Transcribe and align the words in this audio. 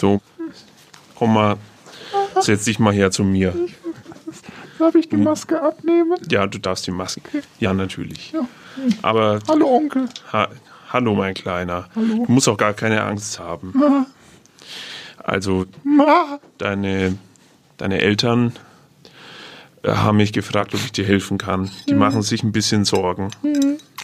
So, 0.00 0.22
komm 1.14 1.34
mal, 1.34 1.56
setz 2.40 2.64
dich 2.64 2.78
mal 2.78 2.94
her 2.94 3.10
zu 3.10 3.22
mir. 3.22 3.54
Darf 4.78 4.94
ich 4.94 5.10
die 5.10 5.18
Maske 5.18 5.60
abnehmen? 5.60 6.16
Ja, 6.30 6.46
du 6.46 6.56
darfst 6.58 6.86
die 6.86 6.90
Maske. 6.90 7.20
Ja, 7.58 7.74
natürlich. 7.74 8.32
Ja. 8.32 8.40
Aber 9.02 9.40
Hallo 9.46 9.68
Onkel. 9.76 10.08
ha, 10.32 10.48
hallo, 10.88 11.14
mein 11.14 11.34
Kleiner. 11.34 11.90
Hallo. 11.94 12.24
Du 12.26 12.32
musst 12.32 12.48
auch 12.48 12.56
gar 12.56 12.72
keine 12.72 13.02
Angst 13.02 13.38
haben. 13.38 13.72
Ma, 13.74 14.06
Also, 15.18 15.66
ma. 15.84 16.38
deine, 16.56 17.18
deine 17.76 18.00
Eltern 18.00 18.54
äh, 19.82 19.90
haben 19.92 20.16
mich 20.16 20.32
gefragt, 20.32 20.72
ob 20.72 20.80
ich 20.82 20.92
dir 20.92 21.04
helfen 21.04 21.36
kann. 21.36 21.70
Die 21.90 21.92
machen 21.94 22.22
sich 22.22 22.42
ein 22.42 22.52
bisschen 22.52 22.86
Sorgen. 22.86 23.28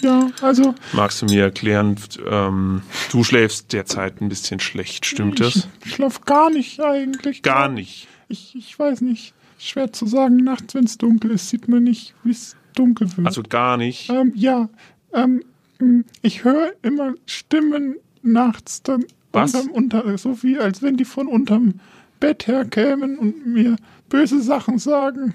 Ja, 0.03 0.29
also 0.43 0.75
Magst 0.93 1.23
du 1.23 1.27
mir 1.27 1.43
erklären, 1.45 1.97
ähm, 2.31 2.83
du 3.11 3.25
schläfst 3.25 3.73
derzeit 3.73 4.21
ein 4.21 4.29
bisschen 4.29 4.61
schlecht, 4.61 5.07
stimmt 5.07 5.41
das? 5.41 5.69
ich 5.85 5.95
schlaf 5.95 6.21
gar 6.23 6.51
nicht 6.51 6.81
eigentlich. 6.81 7.43
Gar 7.43 7.69
nicht. 7.69 8.09
Ich, 8.29 8.55
ich 8.55 8.79
weiß 8.79 9.01
nicht. 9.03 9.33
Schwer 9.59 9.93
zu 9.93 10.05
sagen, 10.07 10.37
nachts, 10.37 10.75
wenn 10.75 10.85
es 10.85 10.99
dunkel 10.99 11.31
ist, 11.31 11.49
sieht 11.49 11.67
man 11.69 11.83
nicht, 11.85 12.15
wie 12.25 12.31
es 12.33 12.57
dunkel 12.75 13.09
wird. 13.17 13.27
Also 13.27 13.43
gar 13.43 13.79
nicht. 13.79 14.11
ähm, 14.11 14.33
ja, 14.35 14.69
ähm, 15.15 15.43
mh, 15.79 16.05
ich 16.21 16.45
höre 16.45 16.73
immer 16.83 17.15
Stimmen 17.25 17.97
nachts 18.23 18.83
dann 18.83 19.05
Was? 19.33 19.55
unterm 19.55 19.71
unter, 19.71 20.19
so 20.19 20.43
wie 20.43 20.59
als 20.59 20.83
wenn 20.83 20.99
die 20.99 21.07
von 21.07 21.27
unterm 21.27 21.81
Bett 22.21 22.47
her 22.47 22.67
kämen 22.67 23.19
und 23.19 23.47
mir 23.47 23.77
böse 24.11 24.43
Sachen 24.43 24.79
sagen. 24.79 25.33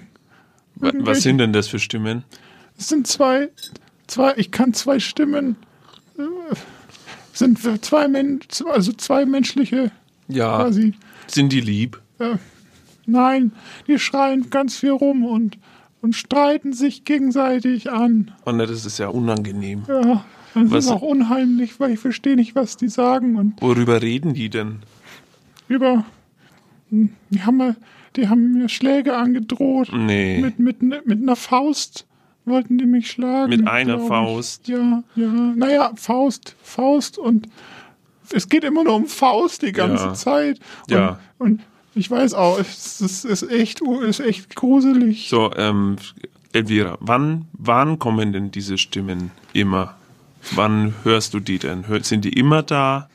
Wa- 0.76 0.92
Was 0.98 1.22
sind 1.22 1.38
denn 1.38 1.52
das 1.52 1.66
für 1.66 1.80
Stimmen? 1.80 2.22
Es 2.78 2.88
sind 2.88 3.08
zwei, 3.08 3.48
zwei, 4.06 4.34
ich 4.36 4.50
kann 4.50 4.74
zwei 4.74 4.98
Stimmen, 5.00 5.56
äh, 6.18 6.22
sind 7.32 7.58
zwei 7.84 8.08
Men 8.08 8.40
also 8.70 8.92
zwei 8.92 9.24
menschliche 9.26 9.90
Ja, 10.28 10.56
quasi. 10.64 10.94
sind 11.26 11.52
die 11.52 11.60
lieb? 11.60 12.00
Äh, 12.18 12.36
nein, 13.06 13.52
die 13.86 13.98
schreien 13.98 14.50
ganz 14.50 14.76
viel 14.76 14.90
rum 14.90 15.24
und, 15.24 15.58
und 16.02 16.14
streiten 16.14 16.72
sich 16.72 17.04
gegenseitig 17.04 17.90
an. 17.90 18.32
Oh 18.44 18.52
ne, 18.52 18.66
das 18.66 18.84
ist 18.84 18.98
ja 18.98 19.08
unangenehm. 19.08 19.84
Ja, 19.88 20.24
das 20.54 20.70
Was- 20.70 20.84
ist 20.84 20.90
auch 20.90 21.02
unheimlich, 21.02 21.80
weil 21.80 21.92
ich 21.92 21.98
verstehe 22.00 22.36
nicht, 22.36 22.54
was 22.54 22.76
die 22.76 22.88
sagen 22.88 23.36
und 23.36 23.60
Worüber 23.62 24.02
reden 24.02 24.34
die 24.34 24.50
denn? 24.50 24.80
über, 25.68 26.04
hm, 26.90 27.14
die 27.30 27.42
haben 27.42 27.56
mir, 27.56 27.76
die 28.16 28.28
haben 28.28 28.52
mir 28.52 28.68
Schläge 28.68 29.16
angedroht. 29.16 29.88
Nee. 29.90 30.38
Mit, 30.42 30.58
mit, 30.58 30.82
mit 30.82 31.22
einer 31.22 31.36
Faust 31.36 32.06
wollten 32.44 32.78
die 32.78 32.86
mich 32.86 33.10
schlagen. 33.10 33.50
Mit 33.50 33.66
einer 33.66 34.00
ich. 34.00 34.08
Faust? 34.08 34.68
Ja, 34.68 35.02
ja. 35.14 35.26
Naja, 35.28 35.92
Faust, 35.96 36.56
Faust 36.62 37.18
und 37.18 37.48
es 38.32 38.48
geht 38.48 38.64
immer 38.64 38.84
nur 38.84 38.94
um 38.94 39.06
Faust 39.06 39.62
die 39.62 39.72
ganze 39.72 40.04
Ja. 40.06 40.14
Zeit. 40.14 40.58
Und, 40.88 40.92
Ja. 40.94 41.20
Und 41.38 41.60
ich 41.94 42.10
weiß 42.10 42.34
auch, 42.34 42.58
es 42.58 43.00
ist, 43.00 43.24
ist, 43.24 43.42
echt, 43.50 43.80
ist 43.82 44.20
echt 44.20 44.56
gruselig. 44.56 45.28
So, 45.28 45.52
ähm, 45.56 45.96
Elvira, 46.52 46.96
wann, 47.00 47.46
wann 47.52 47.98
kommen 47.98 48.32
denn 48.32 48.50
diese 48.50 48.78
Stimmen 48.78 49.30
immer? 49.52 49.94
Wann 50.54 50.94
hörst 51.04 51.34
du 51.34 51.40
die 51.40 51.58
denn? 51.58 51.84
Sind 52.02 52.24
die 52.24 52.32
immer 52.32 52.62
da? 52.62 53.08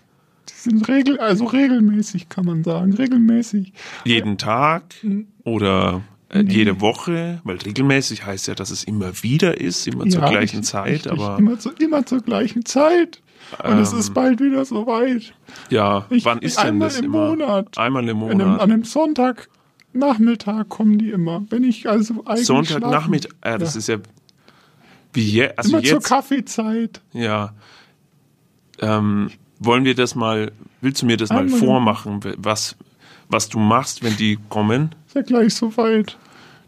Die 0.49 0.53
sind 0.53 0.87
regel, 0.87 1.19
also 1.19 1.45
regelmäßig, 1.45 2.29
kann 2.29 2.45
man 2.45 2.63
sagen. 2.63 2.93
Regelmäßig. 2.93 3.73
Jeden 4.05 4.37
Tag? 4.37 4.83
Hm. 5.01 5.27
Oder 5.43 6.01
äh, 6.29 6.41
jede 6.41 6.81
Woche? 6.81 7.39
Weil 7.43 7.57
regelmäßig 7.57 8.25
heißt 8.25 8.47
ja, 8.47 8.55
dass 8.55 8.69
es 8.71 8.83
immer 8.83 9.11
wieder 9.23 9.59
ist, 9.59 9.87
immer 9.87 10.05
zur 10.09 10.21
Ja, 10.21 10.29
gleichen 10.29 10.57
richtig, 10.59 10.63
Zeit. 10.65 10.87
richtig. 10.91 11.11
Aber 11.11 11.37
Immer, 11.37 11.59
zu, 11.59 11.71
immer 11.79 12.05
zur 12.05 12.21
gleichen 12.21 12.65
Zeit. 12.65 13.21
Und 13.63 13.79
es 13.79 13.93
ist 13.93 14.13
bald 14.13 14.41
wieder 14.41 14.65
soweit. 14.65 15.33
ja, 15.69 16.05
Ich- 16.09 16.25
wann 16.25 16.39
ist 16.39 16.61
denn 16.61 16.79
das 16.81 16.99
im 16.99 17.05
immer? 17.05 17.29
Monat. 17.29 17.77
Einmal 17.77 18.03
im 18.09 18.17
An 18.23 18.29
einem, 18.31 18.37
Monat. 18.47 18.61
an 18.61 18.71
einem 18.71 18.83
Sonntagnachmittag 18.83 20.67
kommen 20.69 20.97
die 20.97 21.11
immer. 21.11 21.45
Wenn 21.49 21.63
ich 21.63 21.87
also 21.89 22.23
eigentlich 22.25 22.45
Sonntag, 22.45 22.79
schlafen- 22.79 23.13
äh, 23.41 23.57
das 23.57 23.73
Ja. 23.75 23.79
ist 23.79 23.87
ja 23.87 23.97
wie 25.13 25.21
je, 25.21 25.49
also 25.55 25.69
immer 25.69 25.83
zur 25.83 25.93
jetzt, 25.95 26.07
Kaffeezeit. 26.09 27.01
ja. 27.13 27.53
Ähm, 28.79 29.31
wollen 29.59 29.85
wir 29.85 29.95
das 29.95 30.13
mal, 30.13 30.51
willst 30.81 31.01
du 31.01 31.05
mir 31.07 31.17
das 31.17 31.29
mal 31.29 31.39
Einmal 31.39 31.59
im- 31.59 31.65
vormachen, 31.65 32.19
was, 32.37 32.75
was 33.29 33.49
du 33.49 33.59
machst, 33.59 34.03
wenn 34.03 34.15
die 34.17 34.37
kommen? 34.49 34.95
Ist 35.07 35.15
ja 35.15 35.21
gleich 35.21 35.53
soweit. 35.55 36.17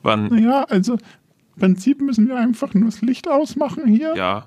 Wann, 0.03 0.27
Naja, 0.27 0.63
also 0.63 0.93
im 0.93 1.59
Prinzip 1.59 2.01
müssen 2.01 2.27
wir 2.27 2.37
einfach 2.37 2.73
nur 2.73 2.85
das 2.85 3.01
Licht 3.01 3.27
ausmachen 3.27 3.85
hier. 3.87 4.15
ja. 4.15 4.45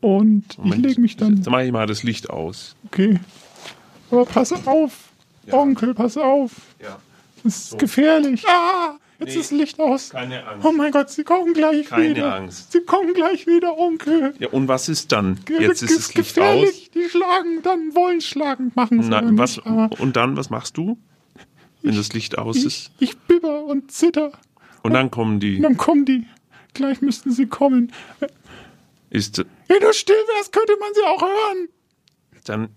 Und 0.00 0.44
ich 0.50 0.58
Moment. 0.58 0.84
lege 0.84 1.00
mich 1.00 1.16
dann. 1.16 1.36
Jetzt 1.36 1.48
mache 1.48 1.64
ich 1.64 1.72
mal 1.72 1.86
das 1.86 2.02
Licht 2.02 2.28
aus. 2.28 2.76
Okay. 2.86 3.18
Aber 4.10 4.26
pass 4.26 4.52
auf. 4.66 5.08
Onkel, 5.50 5.94
pass 5.94 6.18
auf. 6.18 6.50
Ja. 6.82 6.98
Das 7.42 7.56
ist 7.72 7.78
gefährlich. 7.78 8.44
Ah, 8.46 8.96
jetzt 9.26 9.34
Nee. 9.34 9.40
ist 9.40 9.50
Licht 9.52 9.80
aus. 9.80 10.10
Keine 10.10 10.46
Angst. 10.46 10.66
Oh 10.66 10.72
mein 10.72 10.92
Gott, 10.92 11.10
sie 11.10 11.24
kommen 11.24 11.52
gleich 11.54 11.86
Keine 11.86 12.10
wieder. 12.10 12.34
Angst. 12.34 12.72
Sie 12.72 12.80
kommen 12.80 13.14
gleich 13.14 13.46
wieder, 13.46 13.76
Onkel. 13.78 14.34
Ja, 14.38 14.48
und 14.48 14.68
was 14.68 14.88
ist 14.88 15.12
dann? 15.12 15.40
Ge- 15.44 15.60
Jetzt 15.62 15.82
ist 15.82 15.96
das 15.98 16.14
Licht 16.14 16.38
aus. 16.38 16.54
gefährlich. 16.60 16.90
Die 16.94 17.08
schlagen, 17.08 17.62
dann 17.62 17.94
wollen 17.94 18.20
schlagen, 18.20 18.72
machen 18.74 19.02
sie 19.02 19.08
Nein, 19.10 19.36
was, 19.38 19.56
nicht. 19.64 20.00
Und 20.00 20.16
dann, 20.16 20.36
was 20.36 20.50
machst 20.50 20.76
du, 20.76 20.98
wenn 21.82 21.94
das 21.96 22.12
Licht 22.12 22.38
aus 22.38 22.56
ich, 22.56 22.64
ist? 22.66 22.90
ich 22.98 23.16
bibber 23.18 23.64
und 23.64 23.90
zitter. 23.92 24.32
Und 24.82 24.92
dann 24.94 25.10
kommen 25.10 25.40
die. 25.40 25.56
Und 25.56 25.62
dann 25.62 25.76
kommen 25.76 26.04
die. 26.04 26.26
Gleich 26.74 27.00
müssten 27.00 27.30
sie 27.30 27.46
kommen. 27.46 27.92
Ist, 29.10 29.38
Wenn 29.68 29.80
du 29.80 29.92
still 29.92 30.16
wärst, 30.36 30.52
könnte 30.52 30.72
man 30.80 30.88
sie 30.94 31.02
auch 31.06 31.22
hören. 31.22 31.68
dann 32.44 32.68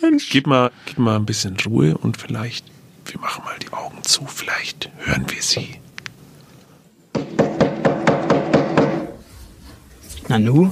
Mensch. 0.00 0.30
gib 0.30 0.46
mal, 0.46 0.70
gib 0.86 0.98
mal 0.98 1.16
ein 1.16 1.26
bisschen 1.26 1.56
Ruhe 1.66 1.96
und 1.98 2.16
vielleicht, 2.18 2.64
wir 3.06 3.20
machen 3.20 3.44
mal 3.44 3.58
die 3.58 3.72
Augen 3.72 4.02
zu, 4.02 4.26
vielleicht 4.26 4.90
hören 4.98 5.26
wir 5.30 5.42
sie. 5.42 5.80
Nanu? 10.28 10.70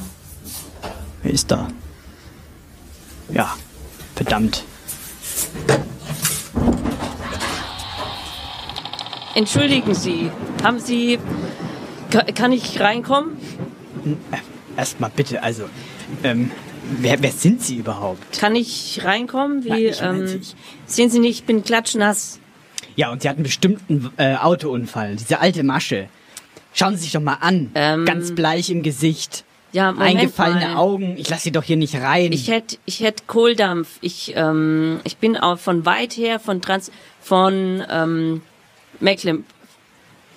Wer 1.22 1.32
ist 1.32 1.50
da? 1.50 1.68
Ja, 3.30 3.56
verdammt. 4.14 4.64
Entschuldigen 9.34 9.94
Sie, 9.94 10.30
haben 10.62 10.78
Sie. 10.78 11.18
Ka- 12.10 12.24
Kann 12.34 12.52
ich 12.52 12.78
reinkommen? 12.80 13.36
Erstmal 14.76 15.10
bitte, 15.10 15.42
also, 15.42 15.64
ähm, 16.22 16.50
wer, 17.00 17.22
wer 17.22 17.32
sind 17.32 17.62
Sie 17.62 17.76
überhaupt? 17.76 18.38
Kann 18.38 18.54
ich 18.56 19.00
reinkommen? 19.04 19.64
Wie, 19.64 19.68
Nein, 19.68 19.84
ich 19.84 20.00
meine 20.00 20.30
ähm, 20.30 20.40
sehen 20.86 21.10
Sie 21.10 21.18
nicht, 21.18 21.40
ich 21.40 21.44
bin 21.44 21.64
klatschnass. 21.64 22.40
Ja, 22.96 23.10
und 23.10 23.22
Sie 23.22 23.28
hatten 23.28 23.42
bestimmt 23.42 23.82
einen 23.88 24.10
äh, 24.16 24.36
Autounfall, 24.36 25.16
diese 25.16 25.40
alte 25.40 25.62
Masche. 25.62 26.08
Schauen 26.72 26.96
Sie 26.96 27.02
sich 27.02 27.12
doch 27.12 27.20
mal 27.20 27.38
an. 27.40 27.70
Ähm, 27.74 28.04
Ganz 28.04 28.32
bleich 28.34 28.70
im 28.70 28.82
Gesicht. 28.82 29.44
Ja, 29.72 29.92
Moment 29.92 30.20
Eingefallene 30.20 30.68
mal. 30.68 30.76
Augen. 30.76 31.16
Ich 31.16 31.28
lasse 31.28 31.44
Sie 31.44 31.52
doch 31.52 31.64
hier 31.64 31.76
nicht 31.76 31.96
rein. 31.96 32.32
Ich 32.32 32.48
hätte 32.48 32.76
ich 32.84 33.00
hätt 33.00 33.26
Kohldampf. 33.26 33.98
Ich, 34.00 34.32
ähm, 34.36 35.00
ich 35.02 35.16
bin 35.16 35.36
auch 35.36 35.58
von 35.58 35.84
weit 35.84 36.16
her, 36.16 36.38
von 36.38 36.60
Trans, 36.60 36.92
von 37.20 37.82
ähm, 37.90 38.42
Mecklen, 39.00 39.44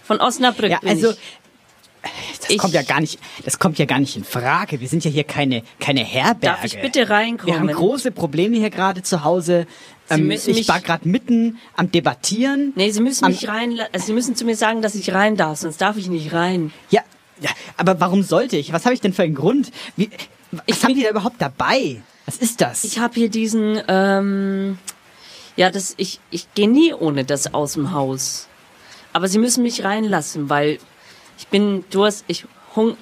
von 0.03 0.19
Osnabrück 0.19 0.72
ja, 0.72 0.79
also. 0.84 1.14
Das 2.47 2.56
ich- 2.56 2.58
kommt 2.62 2.74
ja 2.74 2.81
gar 2.84 3.00
nicht, 3.00 3.19
das 3.46 3.59
kommt 3.59 3.78
ja 3.80 3.85
gar 3.85 4.00
nicht 4.00 4.16
in 4.18 4.24
Frage. 4.24 4.80
Wir 4.80 4.88
sind 4.88 5.03
ja 5.06 5.12
hier 5.12 5.24
keine, 5.24 5.63
keine 5.80 6.03
Herberge. 6.03 6.56
Darf 6.62 6.63
ich 6.66 6.80
bitte 6.81 7.09
reinkommen? 7.09 7.53
Wir 7.53 7.59
haben 7.59 7.68
große 7.72 8.12
Probleme 8.12 8.58
hier 8.58 8.69
gerade 8.69 9.03
zu 9.03 9.24
Hause. 9.24 9.68
Ähm, 10.09 10.28
müssen 10.28 10.52
ich 10.52 10.58
mich- 10.58 10.68
war 10.69 10.80
gerade 10.80 11.08
mitten 11.08 11.58
am 11.75 11.91
Debattieren. 11.91 12.72
Nee, 12.75 12.91
Sie 12.91 13.02
müssen 13.02 13.28
mich 13.28 13.47
rein, 13.47 13.78
also 13.91 14.06
Sie 14.06 14.13
müssen 14.13 14.35
zu 14.35 14.46
mir 14.46 14.56
sagen, 14.56 14.81
dass 14.81 14.96
ich 14.96 15.13
rein 15.13 15.35
darf, 15.35 15.59
sonst 15.59 15.81
darf 15.81 15.97
ich 15.97 16.08
nicht 16.08 16.31
rein. 16.34 16.72
Ja, 16.90 17.02
ja, 17.41 17.50
aber 17.75 18.00
warum 18.00 18.24
sollte 18.24 18.56
ich? 18.58 18.72
Was 18.74 18.85
habe 18.85 18.96
ich 18.96 19.02
denn 19.02 19.14
für 19.14 19.24
einen 19.24 19.35
Grund? 19.35 19.72
Wie, 19.97 20.09
was 20.52 20.62
Ich 20.66 20.84
haben 20.84 20.96
die 20.96 21.03
da 21.03 21.09
überhaupt 21.09 21.41
dabei? 21.41 22.02
Was 22.25 22.38
ist 22.38 22.62
das? 22.62 22.84
Ich 22.85 23.00
habe 23.00 23.14
hier 23.16 23.29
diesen, 23.29 23.81
ähm, 23.88 24.78
ja, 25.58 25.69
das, 25.69 25.94
ich, 25.97 26.20
ich 26.32 26.53
gehe 26.53 26.70
nie 26.70 26.94
ohne 26.94 27.26
das 27.26 27.53
aus 27.53 27.73
dem 27.73 27.91
Haus. 27.91 28.47
Aber 29.14 29.28
Sie 29.28 29.40
müssen 29.40 29.64
mich 29.64 29.84
reinlassen, 29.84 30.49
weil 30.49 30.78
ich 31.37 31.47
bin 31.47 31.84
Durst, 31.89 32.23
ich 32.28 32.45
hung, 32.75 32.97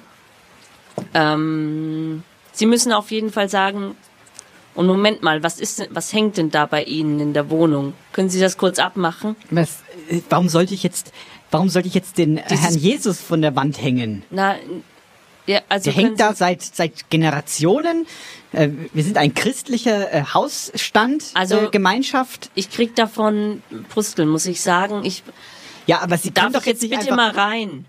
ähm, 1.14 2.22
Sie 2.52 2.66
müssen 2.66 2.92
auf 2.92 3.10
jeden 3.10 3.30
Fall 3.30 3.48
sagen, 3.50 3.94
und 4.74 4.86
Moment 4.86 5.22
mal, 5.22 5.42
was 5.42 5.58
ist 5.60 5.86
was 5.90 6.12
hängt 6.12 6.36
denn 6.36 6.50
da 6.50 6.66
bei 6.66 6.82
Ihnen 6.84 7.20
in 7.20 7.32
der 7.34 7.50
Wohnung? 7.50 7.94
Können 8.12 8.28
Sie 8.30 8.40
das 8.40 8.56
kurz 8.58 8.78
abmachen? 8.78 9.36
was, 9.50 9.82
äh, 10.10 10.20
warum 10.28 10.48
sollte 10.48 10.74
ich 10.74 10.82
jetzt, 10.82 11.12
warum 11.50 11.68
sollte 11.68 11.88
ich 11.88 11.94
jetzt 11.94 12.18
den 12.18 12.38
äh, 12.38 12.44
Dieses- 12.48 12.64
Herrn 12.64 12.74
Jesus 12.78 13.20
von 13.20 13.42
der 13.42 13.56
Wand 13.56 13.80
hängen? 13.80 14.22
Na, 14.30 14.56
ja, 15.46 15.60
also 15.68 15.90
Der 15.90 16.02
hängt 16.02 16.18
da 16.20 16.34
seit, 16.34 16.62
seit 16.62 17.08
Generationen. 17.08 18.06
Äh, 18.52 18.68
wir 18.92 19.04
sind 19.04 19.16
ein 19.16 19.32
christlicher 19.32 20.34
Hausstand, 20.34 21.24
Also- 21.34 21.68
Gemeinschaft. 21.70 22.50
Ich 22.54 22.70
krieg 22.70 22.94
davon 22.96 23.62
Brusteln, 23.90 24.28
muss 24.28 24.46
ich 24.46 24.60
sagen. 24.60 25.04
Ich 25.04 25.22
Ja, 25.86 26.00
aber 26.00 26.18
Sie 26.18 26.32
können 26.32 26.52
doch 26.52 26.64
jetzt 26.66 26.82
nicht 26.82 26.90
bitte 26.90 27.12
einfach... 27.12 27.16
mal 27.16 27.30
rein. 27.30 27.84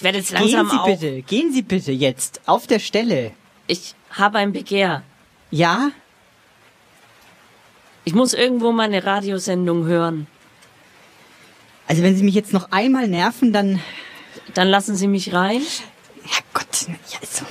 Ich 0.00 0.04
werde 0.04 0.16
jetzt 0.16 0.30
Gehen 0.30 0.38
langsam 0.38 0.70
Sie 0.70 0.76
auch. 0.78 0.86
bitte, 0.86 1.20
gehen 1.20 1.52
Sie 1.52 1.60
bitte 1.60 1.92
jetzt 1.92 2.40
auf 2.46 2.66
der 2.66 2.78
Stelle. 2.78 3.32
Ich 3.66 3.94
habe 4.10 4.38
ein 4.38 4.50
Begehr. 4.50 5.02
Ja? 5.50 5.90
Ich 8.06 8.14
muss 8.14 8.32
irgendwo 8.32 8.72
mal 8.72 8.84
eine 8.84 9.04
Radiosendung 9.04 9.84
hören. 9.84 10.26
Also 11.86 12.02
wenn 12.02 12.16
Sie 12.16 12.22
mich 12.22 12.34
jetzt 12.34 12.54
noch 12.54 12.72
einmal 12.72 13.08
nerven, 13.08 13.52
dann... 13.52 13.78
Dann 14.54 14.68
lassen 14.68 14.96
Sie 14.96 15.06
mich 15.06 15.34
rein. 15.34 15.60
Ja, 16.24 16.62
also... 17.20 17.44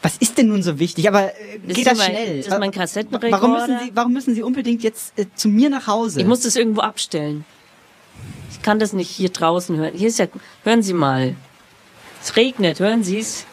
Was 0.00 0.16
ist 0.18 0.38
denn 0.38 0.46
nun 0.46 0.62
so 0.62 0.78
wichtig? 0.78 1.08
Aber 1.08 1.24
äh, 1.24 1.58
geht 1.66 1.88
das 1.88 1.98
mein- 1.98 2.10
schnell? 2.12 2.36
das 2.36 2.46
ist 2.46 2.58
mein 2.60 2.70
Kassettenrekorder. 2.70 3.32
Warum 3.32 3.52
müssen 3.54 3.78
Sie, 3.84 3.90
warum 3.96 4.12
müssen 4.12 4.34
Sie 4.36 4.44
unbedingt 4.44 4.84
jetzt 4.84 5.18
äh, 5.18 5.26
zu 5.34 5.48
mir 5.48 5.70
nach 5.70 5.88
Hause? 5.88 6.20
Ich 6.20 6.26
muss 6.26 6.42
das 6.42 6.54
irgendwo 6.54 6.82
abstellen. 6.82 7.44
Ich 8.52 8.62
kann 8.62 8.78
das 8.78 8.92
nicht 8.92 9.10
hier 9.10 9.30
draußen 9.30 9.76
hören. 9.76 9.94
Hier 9.96 10.06
ist 10.06 10.20
ja, 10.20 10.28
hören 10.62 10.84
Sie 10.84 10.92
mal. 10.92 11.34
Es 12.22 12.36
regnet, 12.36 12.80
hören 12.80 13.02
Sie 13.04 13.18
es? 13.18 13.44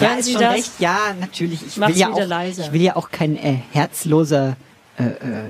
ja, 0.00 0.08
hören 0.10 0.22
Sie 0.22 0.34
das? 0.34 0.54
recht. 0.54 0.70
Ja, 0.78 0.98
natürlich. 1.20 1.66
Ich 1.66 1.76
Mach's 1.76 1.94
will 1.94 2.00
ja 2.00 2.08
wieder 2.10 2.24
auch, 2.24 2.28
leiser. 2.28 2.64
Ich 2.66 2.72
will 2.72 2.82
ja 2.82 2.96
auch 2.96 3.10
kein 3.10 3.36
äh, 3.36 3.56
herzloser 3.72 4.56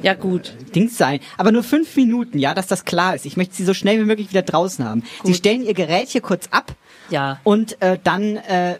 Ja, 0.02 0.12
gut. 0.12 0.54
Dings 0.74 0.98
sein. 0.98 1.20
Aber 1.38 1.52
nur 1.52 1.62
fünf 1.62 1.96
Minuten, 1.96 2.38
ja, 2.38 2.52
dass 2.52 2.66
das 2.66 2.84
klar 2.84 3.14
ist. 3.14 3.24
Ich 3.24 3.38
möchte 3.38 3.54
Sie 3.56 3.64
so 3.64 3.72
schnell 3.72 3.98
wie 3.98 4.04
möglich 4.04 4.28
wieder 4.28 4.42
draußen 4.42 4.84
haben. 4.84 5.02
Sie 5.24 5.32
stellen 5.32 5.62
Ihr 5.62 5.72
Gerät 5.72 6.08
hier 6.10 6.20
kurz 6.20 6.48
ab 6.50 6.74
Ja. 7.08 7.40
und 7.44 7.80
äh, 7.80 7.98
dann 8.04 8.36
äh, 8.36 8.76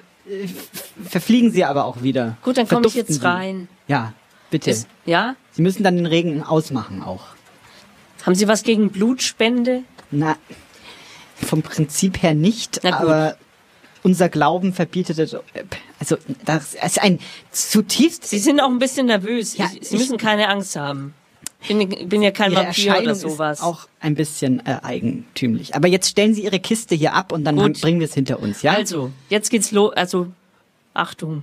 verfliegen 1.08 1.50
Sie 1.52 1.64
aber 1.64 1.87
auch 1.87 2.02
wieder. 2.02 2.37
Gut, 2.43 2.58
dann 2.58 2.69
komme 2.69 2.87
ich 2.87 2.94
jetzt 2.94 3.14
Sie. 3.14 3.25
rein. 3.25 3.66
Ja, 3.87 4.12
bitte. 4.50 4.70
Ist, 4.70 4.88
ja? 5.06 5.37
Sie 5.52 5.62
müssen 5.62 5.82
dann 5.84 5.96
den 5.96 6.04
Regen 6.06 6.43
ausmachen 6.43 7.02
auch. 7.02 7.28
Haben 8.26 8.34
Sie 8.34 8.46
was 8.46 8.62
gegen 8.62 8.90
Blutspende? 8.90 9.84
Na, 10.11 10.37
vom 11.46 11.62
Prinzip 11.62 12.23
her 12.23 12.35
nicht, 12.35 12.85
aber 12.85 13.37
unser 14.02 14.29
Glauben 14.29 14.73
verbietet 14.73 15.19
es. 15.19 15.37
Also, 15.99 16.17
das 16.44 16.75
ist 16.75 17.02
ein 17.02 17.19
zutiefst. 17.50 18.25
Sie 18.25 18.38
sind 18.38 18.61
auch 18.61 18.70
ein 18.70 18.79
bisschen 18.79 19.06
nervös. 19.06 19.56
Ja, 19.56 19.69
Sie 19.81 19.96
müssen 19.96 20.19
keine 20.19 20.49
Angst 20.49 20.76
haben. 20.76 21.14
Ich 21.61 21.69
bin, 21.69 22.08
bin 22.08 22.23
ja 22.23 22.31
kein 22.31 22.52
Ihre 22.52 22.61
Vampir 22.64 22.87
Erscheinung 22.87 23.02
oder 23.02 23.14
sowas. 23.17 23.58
ist 23.58 23.64
auch 23.64 23.88
ein 24.00 24.14
bisschen 24.14 24.64
äh, 24.64 24.79
eigentümlich. 24.82 25.75
Aber 25.75 25.88
jetzt 25.88 26.08
stellen 26.08 26.32
Sie 26.32 26.44
Ihre 26.44 26.61
Kiste 26.61 26.94
hier 26.94 27.14
ab 27.14 27.32
und 27.32 27.44
dann 27.44 27.56
Gut. 27.56 27.81
bringen 27.81 27.99
wir 27.99 28.06
es 28.06 28.14
hinter 28.14 28.38
uns, 28.40 28.62
ja? 28.62 28.75
Also, 28.75 29.11
jetzt 29.29 29.50
geht's 29.50 29.73
los. 29.73 29.93
Also, 29.94 30.29
Achtung. 30.94 31.43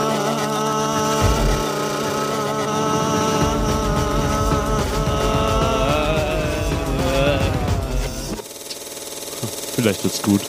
Vielleicht 9.81 10.03
wird's 10.03 10.21
gut. 10.21 10.41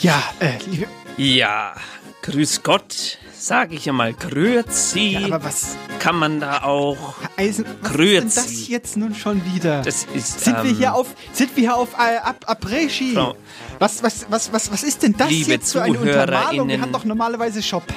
Ja, 0.00 0.22
äh, 0.40 0.52
liebe, 0.70 0.86
Ja, 1.16 1.74
grüß 2.22 2.62
Gott, 2.62 3.18
sag 3.38 3.72
ich 3.72 3.84
ja 3.86 3.92
mal, 3.92 4.12
grüezi. 4.14 5.08
ja, 5.08 5.26
aber 5.26 5.44
was, 5.44 5.76
Kann 5.98 6.16
man 6.16 6.40
da 6.40 6.62
auch. 6.62 7.14
Eisen, 7.36 7.64
was 7.82 7.92
Grüezi. 7.92 8.26
ist 8.26 8.36
denn 8.36 8.44
das 8.44 8.68
jetzt 8.68 8.96
nun 8.96 9.14
schon 9.14 9.42
wieder? 9.54 9.82
Das 9.82 10.06
ist. 10.14 10.40
sind 10.44 10.62
wir 10.62 10.70
ähm, 10.70 10.76
hier 10.76 10.94
auf, 10.94 11.08
sind 11.32 11.56
wir 11.56 11.62
hier 11.62 11.76
auf 11.76 11.94
äh, 11.94 12.16
Ab 12.18 12.44
Après-Ski? 12.46 13.14
Frau- 13.14 13.34
Was, 13.78 14.02
was, 14.02 14.26
was, 14.30 14.52
was, 14.52 14.70
was 14.72 14.82
ist 14.82 15.02
denn 15.02 15.14
das 15.16 15.28
Liebe 15.30 15.50
jetzt 15.50 15.72
für 15.72 15.82
eine 15.82 15.98
Untermalung? 15.98 16.68
Wir 16.68 16.80
haben 16.80 16.92
doch 16.92 17.04
normalerweise 17.04 17.60
Chopin. 17.62 17.96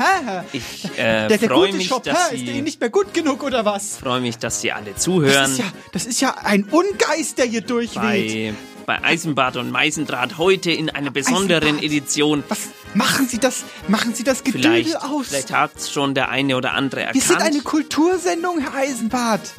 Ich 0.54 0.86
äh, 0.98 1.27
der 1.27 1.38
der 1.38 1.39
freue 1.50 1.68
gute 1.68 1.77
mich, 1.77 1.89
Chopin, 1.89 2.13
dass 2.13 2.24
ist 2.24 2.31
der 2.31 2.38
Sie. 2.39 2.45
Ihnen 2.51 2.63
nicht 2.66 2.80
mehr 2.81 2.89
gut 2.89 3.13
genug 3.13 3.44
oder 3.44 3.63
was? 3.63 3.98
freue 3.98 4.19
mich, 4.21 4.38
dass 4.38 4.60
Sie 4.62 4.71
alle 4.74 4.92
Das 4.94 5.04
zuhören. 5.04 5.51
ist, 5.51 5.60
ja, 5.60 5.66
das 5.94 6.06
ist 6.06 6.19
ja 6.21 6.36
ein 6.44 6.63
Ungeist, 6.66 7.38
der 7.38 7.45
hier 7.45 7.62
durchweht. 7.62 7.95
bei, 8.01 8.54
bei 8.89 9.03
Eisenbad 9.03 9.56
und 9.57 9.69
Meisendraht 9.69 10.39
heute 10.39 10.71
in 10.71 10.89
einer 10.89 11.12
besonderen 11.12 11.75
Eisenbad. 11.75 11.83
Edition. 11.83 12.44
Was 12.50 12.69
machen 12.95 13.27
Sie 13.27 13.38
das? 13.38 13.63
Machen 13.88 14.15
Sie 14.15 14.24
das 14.24 14.44
Gedödel 14.44 14.83
Vielleicht, 14.83 14.95
aus? 15.03 15.27
vielleicht 15.27 15.53
hat 15.53 15.75
es 15.75 15.91
schon 15.91 16.15
der 16.15 16.30
eine 16.30 16.57
oder 16.57 16.74
andere 16.74 17.01
Wir 17.01 17.06
erkannt. 17.09 17.24
sind 17.24 17.38
eine 17.44 17.59
Kultursendung, 17.62 18.57
Herr 18.57 18.74
Eisenbart. 18.74 19.53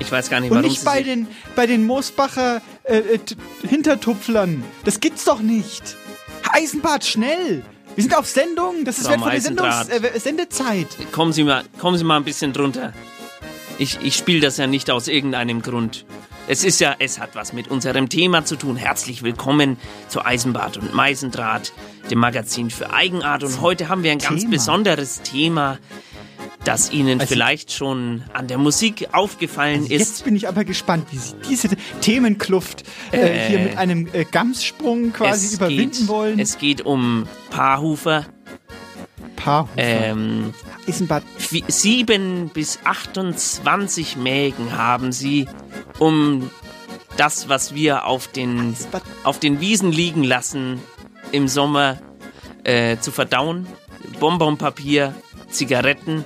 ich 0.00 0.10
weiß 0.10 0.30
gar 0.30 0.40
nicht, 0.40 0.50
Und 0.50 0.56
warum 0.56 0.68
nicht 0.68 0.80
Sie 0.80 0.84
bei 0.84 1.00
den, 1.04 1.28
bei 1.54 1.68
den 1.68 1.86
Moosbacher 1.86 2.60
äh, 2.82 2.98
äh, 2.98 3.18
Hintertupflern. 3.68 4.64
Das 4.84 4.98
gibt's 4.98 5.26
doch 5.26 5.38
nicht. 5.38 5.96
Herr 6.42 6.54
Eisenbart, 6.60 7.04
schnell! 7.04 7.62
Wir 7.94 8.02
sind 8.02 8.16
auf 8.18 8.26
Sendung. 8.26 8.84
Das 8.84 8.98
ist 8.98 9.04
Frau 9.04 9.12
wertvolle 9.12 9.40
Sendungs 9.40 9.88
äh, 9.90 10.18
Sendezeit. 10.18 10.88
Kommen 11.12 11.32
Sie 11.32 11.44
mal, 11.44 11.62
kommen 11.78 11.96
Sie 11.98 12.02
mal 12.04 12.16
ein 12.16 12.24
bisschen 12.24 12.52
drunter. 12.52 12.92
Ich, 13.78 14.00
ich 14.02 14.16
spiele 14.16 14.40
das 14.40 14.56
ja 14.56 14.66
nicht 14.66 14.90
aus 14.90 15.06
irgendeinem 15.06 15.62
Grund. 15.62 16.04
Es 16.52 16.64
ist 16.64 16.80
ja, 16.80 16.94
es 16.98 17.18
hat 17.18 17.34
was 17.34 17.54
mit 17.54 17.68
unserem 17.68 18.10
Thema 18.10 18.44
zu 18.44 18.56
tun. 18.56 18.76
Herzlich 18.76 19.22
willkommen 19.22 19.78
zu 20.08 20.22
Eisenbad 20.22 20.76
und 20.76 20.92
Meisendraht, 20.94 21.72
dem 22.10 22.18
Magazin 22.18 22.68
für 22.68 22.92
Eigenart. 22.92 23.42
Und 23.42 23.62
heute 23.62 23.88
haben 23.88 24.02
wir 24.02 24.12
ein 24.12 24.18
ganz 24.18 24.42
Thema. 24.42 24.50
besonderes 24.50 25.22
Thema, 25.22 25.78
das 26.62 26.92
Ihnen 26.92 27.20
Also- 27.22 27.32
vielleicht 27.32 27.72
schon 27.72 28.24
an 28.34 28.48
der 28.48 28.58
Musik 28.58 29.08
aufgefallen 29.12 29.86
Jetzt 29.86 30.02
ist. 30.18 30.24
bin 30.26 30.36
ich 30.36 30.46
aber 30.46 30.64
gespannt, 30.64 31.06
wie 31.10 31.16
Sie 31.16 31.36
diese 31.48 31.70
Themenkluft 32.02 32.82
äh, 33.12 33.16
Äh, 33.16 33.48
hier 33.48 33.58
mit 33.60 33.78
einem 33.78 34.08
äh, 34.12 34.26
Gamssprung 34.30 35.14
quasi 35.14 35.54
überwinden 35.56 36.00
geht, 36.00 36.08
wollen. 36.08 36.38
Es 36.38 36.58
geht 36.58 36.82
um 36.82 37.26
Paarhufer. 37.48 38.26
Paar 39.44 39.68
Ähm. 39.76 40.54
Wie- 41.50 41.64
Sieben 41.68 42.48
bis 42.48 42.78
28 42.84 44.16
Mägen 44.16 44.76
haben 44.76 45.12
sie, 45.12 45.48
um 45.98 46.50
das, 47.16 47.48
was 47.48 47.74
wir 47.74 48.06
auf 48.06 48.28
den, 48.28 48.74
auf 49.24 49.38
den 49.38 49.60
Wiesen 49.60 49.92
liegen 49.92 50.24
lassen 50.24 50.80
im 51.30 51.48
Sommer, 51.48 51.98
äh, 52.64 52.98
zu 52.98 53.10
verdauen. 53.10 53.66
Bonbonpapier, 54.20 55.14
Zigaretten, 55.50 56.24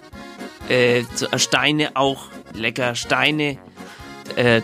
äh, 0.69 1.01
äh, 1.01 1.05
Steine 1.39 1.97
auch, 1.97 2.27
lecker 2.53 2.95
Steine, 2.95 3.59
äh, 4.37 4.63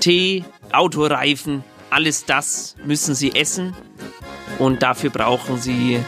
Tee, 0.00 0.44
Autoreifen, 0.72 1.64
alles 1.90 2.24
das 2.24 2.76
müssen 2.84 3.14
sie 3.14 3.34
essen 3.34 3.74
und 4.58 4.82
dafür 4.82 5.10
brauchen 5.10 5.58
sie 5.58 6.00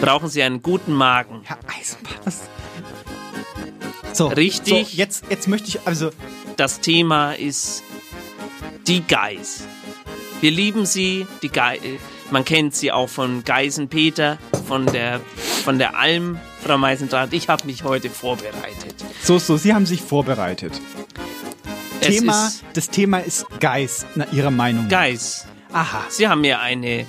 brauchen 0.00 0.28
sie 0.28 0.42
einen 0.42 0.62
guten 0.62 0.92
Magen. 0.92 1.40
Herr 1.44 1.58
Eisenbart. 1.78 2.20
Was? 2.24 2.40
So, 4.12 4.28
Richtig. 4.28 4.88
So, 4.90 4.96
jetzt, 4.96 5.24
jetzt 5.28 5.48
möchte 5.48 5.68
ich, 5.68 5.86
also, 5.86 6.10
Das 6.56 6.80
Thema 6.80 7.32
ist 7.32 7.82
die 8.86 9.02
Geiß. 9.02 9.64
Wir 10.40 10.50
lieben 10.50 10.86
sie, 10.86 11.26
die 11.42 11.48
Geiß. 11.48 11.80
Man 12.30 12.44
kennt 12.44 12.74
sie 12.74 12.92
auch 12.92 13.08
von 13.08 13.44
Geisenpeter, 13.44 14.38
von 14.66 14.86
der, 14.86 15.20
von 15.64 15.78
der 15.78 15.98
Alm, 15.98 16.38
Frau 16.64 16.78
Meisendraht. 16.78 17.32
Ich 17.32 17.48
habe 17.48 17.66
mich 17.66 17.82
heute 17.84 18.08
vorbereitet. 18.08 18.94
so, 19.22 19.38
so, 19.38 19.56
Sie 19.56 19.74
haben 19.74 19.86
sich 19.86 20.00
vorbereitet. 20.00 20.80
Es 22.00 22.06
Thema, 22.08 22.52
das 22.74 22.90
Thema 22.90 23.18
ist 23.18 23.46
Geist, 23.60 24.06
nach 24.14 24.32
Ihrer 24.32 24.50
Meinung. 24.50 24.88
Geiß. 24.88 25.46
Aha. 25.72 26.04
Sie 26.08 26.28
haben 26.28 26.42
mir 26.42 26.60
eine 26.60 27.06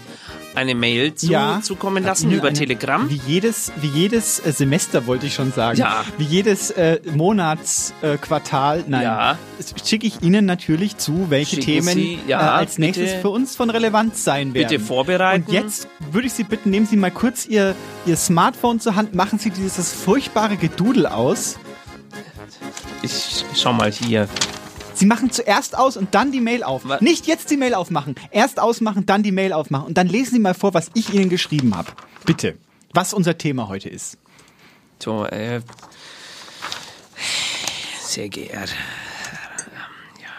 eine 0.55 0.75
Mail 0.75 1.13
zu, 1.15 1.27
Ja. 1.27 1.59
zukommen 1.61 2.03
lassen 2.03 2.31
über 2.31 2.47
eine- 2.47 2.57
Telegram. 2.57 3.09
Wie 3.09 3.19
jedes, 3.27 3.71
wie 3.81 3.87
jedes 3.87 4.39
äh, 4.39 4.51
Semester 4.51 5.05
wollte 5.07 5.25
ich 5.27 5.33
schon 5.33 5.51
sagen. 5.51 5.77
Ja. 5.77 6.03
Wie 6.17 6.23
jedes 6.23 6.71
äh, 6.71 6.99
Monatsquartal. 7.13 8.79
Äh. 8.79 8.83
Nein. 8.87 9.03
Ja. 9.03 9.37
Schicke 9.83 10.07
ich 10.07 10.21
Ihnen 10.21 10.45
natürlich 10.45 10.97
zu, 10.97 11.29
welche 11.29 11.57
Schicken 11.57 11.65
Themen 11.85 11.93
Sie, 11.93 12.19
ja, 12.27 12.39
äh, 12.41 12.59
als 12.59 12.77
nächstes 12.77 13.09
bitte- 13.11 13.21
für 13.21 13.29
uns 13.29 13.55
von 13.55 13.69
Relevanz 13.69 14.23
sein 14.23 14.53
werden. 14.53 14.67
Bitte 14.69 14.83
vorbereiten. 14.83 15.45
Und 15.47 15.53
jetzt 15.53 15.87
würde 16.11 16.27
ich 16.27 16.33
Sie 16.33 16.43
bitten, 16.43 16.69
nehmen 16.69 16.85
Sie 16.85 16.97
mal 16.97 17.11
kurz 17.11 17.45
Ihr, 17.45 17.75
Ihr 18.05 18.15
Smartphone 18.17 18.79
zur 18.79 18.95
Hand, 18.95 19.15
machen 19.15 19.39
Sie 19.39 19.49
dieses 19.49 19.93
furchtbare 19.93 20.57
Gedudel 20.57 21.05
aus. 21.07 21.57
Ich 23.01 23.43
schau 23.55 23.73
mal 23.73 23.91
hier. 23.91 24.27
Sie 24.95 25.05
machen 25.05 25.29
zuerst 25.29 25.77
aus 25.77 25.97
und 25.97 26.15
dann 26.15 26.31
die 26.31 26.39
Mail 26.41 26.63
auf. 26.63 26.83
Was? 26.85 27.01
Nicht 27.01 27.27
jetzt 27.27 27.51
die 27.51 27.57
Mail 27.57 27.73
aufmachen. 27.73 28.15
Erst 28.31 28.59
ausmachen, 28.59 29.05
dann 29.05 29.23
die 29.23 29.31
Mail 29.33 29.51
aufmachen. 29.53 29.87
Und 29.87 29.97
dann 29.97 30.07
lesen 30.07 30.33
Sie 30.35 30.39
mal 30.39 30.53
vor, 30.53 30.73
was 30.73 30.89
ich 30.93 31.13
Ihnen 31.13 31.29
geschrieben 31.29 31.75
habe. 31.75 31.91
Bitte. 32.25 32.57
Was 32.93 33.13
unser 33.13 33.37
Thema 33.37 33.67
heute 33.67 33.89
ist. 33.89 34.17
So, 35.03 35.25
äh, 35.25 35.61
sehr 38.07 38.29
geehrt. 38.29 38.73
Ja. 40.21 40.29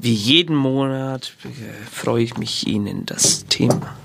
Wie 0.00 0.14
jeden 0.14 0.54
Monat 0.54 1.34
äh, 1.44 1.48
freue 1.90 2.22
ich 2.22 2.36
mich 2.38 2.66
Ihnen 2.68 3.04
das 3.04 3.46
Thema. 3.46 3.96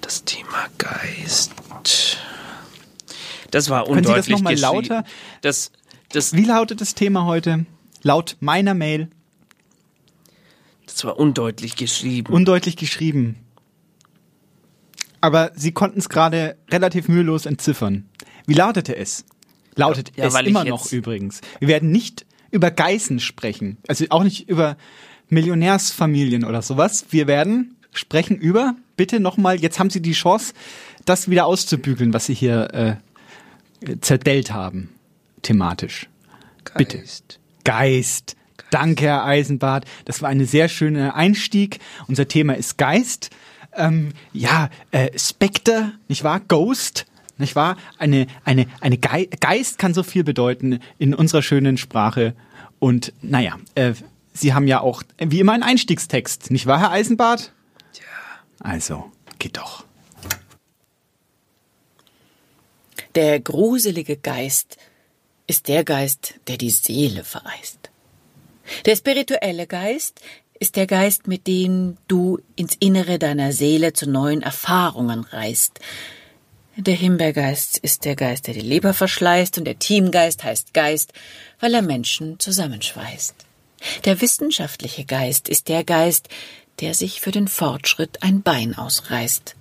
Das 0.00 0.24
Thema 0.24 0.66
Geist. 0.78 1.52
Das 3.50 3.68
war 3.68 3.84
Können 3.84 3.96
Sie 3.96 4.02
das 4.02 4.08
undeutlich 4.10 4.36
noch 4.36 4.42
mal 4.42 4.54
geschrieben. 4.54 4.72
lauter? 4.88 5.04
Das, 5.42 5.72
das, 6.12 6.32
Wie 6.32 6.44
lautet 6.44 6.80
das 6.80 6.94
Thema 6.94 7.24
heute? 7.24 7.66
Laut 8.02 8.36
meiner 8.40 8.74
Mail. 8.74 9.08
das 10.86 11.04
war 11.04 11.18
undeutlich 11.18 11.76
geschrieben. 11.76 12.32
Undeutlich 12.32 12.76
geschrieben. 12.76 13.36
Aber 15.20 15.52
Sie 15.54 15.72
konnten 15.72 15.98
es 15.98 16.08
gerade 16.08 16.56
relativ 16.70 17.08
mühelos 17.08 17.46
entziffern. 17.46 18.08
Wie 18.46 18.54
lautete 18.54 18.96
es? 18.96 19.24
Lautet 19.74 20.12
Ja, 20.16 20.26
es 20.26 20.34
immer 20.40 20.64
noch 20.64 20.90
übrigens. 20.90 21.40
Wir 21.58 21.68
werden 21.68 21.90
nicht 21.90 22.26
über 22.50 22.70
Geißen 22.70 23.20
sprechen. 23.20 23.78
Also 23.86 24.06
auch 24.10 24.24
nicht 24.24 24.48
über 24.48 24.76
Millionärsfamilien 25.28 26.44
oder 26.44 26.62
sowas. 26.62 27.06
Wir 27.10 27.26
werden 27.26 27.76
sprechen 27.92 28.36
über, 28.36 28.74
bitte 28.96 29.20
nochmal, 29.20 29.60
jetzt 29.60 29.78
haben 29.78 29.90
Sie 29.90 30.02
die 30.02 30.12
Chance, 30.12 30.54
das 31.04 31.28
wieder 31.30 31.46
auszubügeln, 31.46 32.12
was 32.12 32.26
Sie 32.26 32.34
hier 32.34 32.98
äh, 33.84 33.96
zerdellt 34.00 34.52
haben. 34.52 34.90
Thematisch. 35.42 36.08
Bitte. 36.76 36.98
Geist. 36.98 37.40
Geist. 37.64 38.36
Danke, 38.70 39.04
Herr 39.04 39.24
Eisenbart. 39.24 39.84
Das 40.04 40.22
war 40.22 40.28
ein 40.28 40.44
sehr 40.44 40.68
schöner 40.68 41.14
Einstieg. 41.14 41.80
Unser 42.06 42.28
Thema 42.28 42.54
ist 42.56 42.78
Geist. 42.78 43.30
Ähm, 43.74 44.12
ja, 44.32 44.70
äh, 44.90 45.16
Spectre, 45.18 45.92
nicht 46.08 46.24
wahr? 46.24 46.40
Ghost, 46.40 47.06
nicht 47.38 47.56
wahr? 47.56 47.76
Eine, 47.98 48.26
eine, 48.44 48.66
eine 48.80 48.98
Gei 48.98 49.28
Geist 49.40 49.78
kann 49.78 49.94
so 49.94 50.02
viel 50.02 50.24
bedeuten 50.24 50.80
in 50.98 51.14
unserer 51.14 51.42
schönen 51.42 51.76
Sprache. 51.76 52.34
Und 52.78 53.12
naja, 53.22 53.58
äh, 53.74 53.94
Sie 54.32 54.54
haben 54.54 54.66
ja 54.66 54.80
auch 54.80 55.02
wie 55.18 55.40
immer 55.40 55.52
einen 55.52 55.62
Einstiegstext, 55.62 56.50
nicht 56.50 56.66
wahr, 56.66 56.80
Herr 56.80 56.92
Eisenbart? 56.92 57.52
Ja. 57.94 58.02
Also, 58.60 59.10
geht 59.38 59.56
doch. 59.56 59.84
Der 63.16 63.40
gruselige 63.40 64.16
Geist 64.16 64.78
ist 65.50 65.66
der 65.66 65.82
Geist, 65.82 66.34
der 66.46 66.58
die 66.58 66.70
Seele 66.70 67.24
vereist. 67.24 67.90
Der 68.86 68.94
spirituelle 68.94 69.66
Geist 69.66 70.20
ist 70.60 70.76
der 70.76 70.86
Geist, 70.86 71.26
mit 71.26 71.48
dem 71.48 71.96
du 72.06 72.38
ins 72.54 72.76
Innere 72.78 73.18
deiner 73.18 73.52
Seele 73.52 73.92
zu 73.92 74.08
neuen 74.08 74.42
Erfahrungen 74.42 75.24
reist. 75.24 75.80
Der 76.76 76.94
Himbeergeist 76.94 77.78
ist 77.78 78.04
der 78.04 78.14
Geist, 78.14 78.46
der 78.46 78.54
die 78.54 78.60
Leber 78.60 78.94
verschleißt, 78.94 79.58
und 79.58 79.64
der 79.64 79.80
Teamgeist 79.80 80.44
heißt 80.44 80.72
Geist, 80.72 81.12
weil 81.58 81.74
er 81.74 81.82
Menschen 81.82 82.38
zusammenschweißt. 82.38 83.34
Der 84.04 84.20
wissenschaftliche 84.20 85.04
Geist 85.04 85.48
ist 85.48 85.66
der 85.66 85.82
Geist, 85.82 86.28
der 86.78 86.94
sich 86.94 87.20
für 87.20 87.32
den 87.32 87.48
Fortschritt 87.48 88.22
ein 88.22 88.42
Bein 88.42 88.78
ausreißt. 88.78 89.56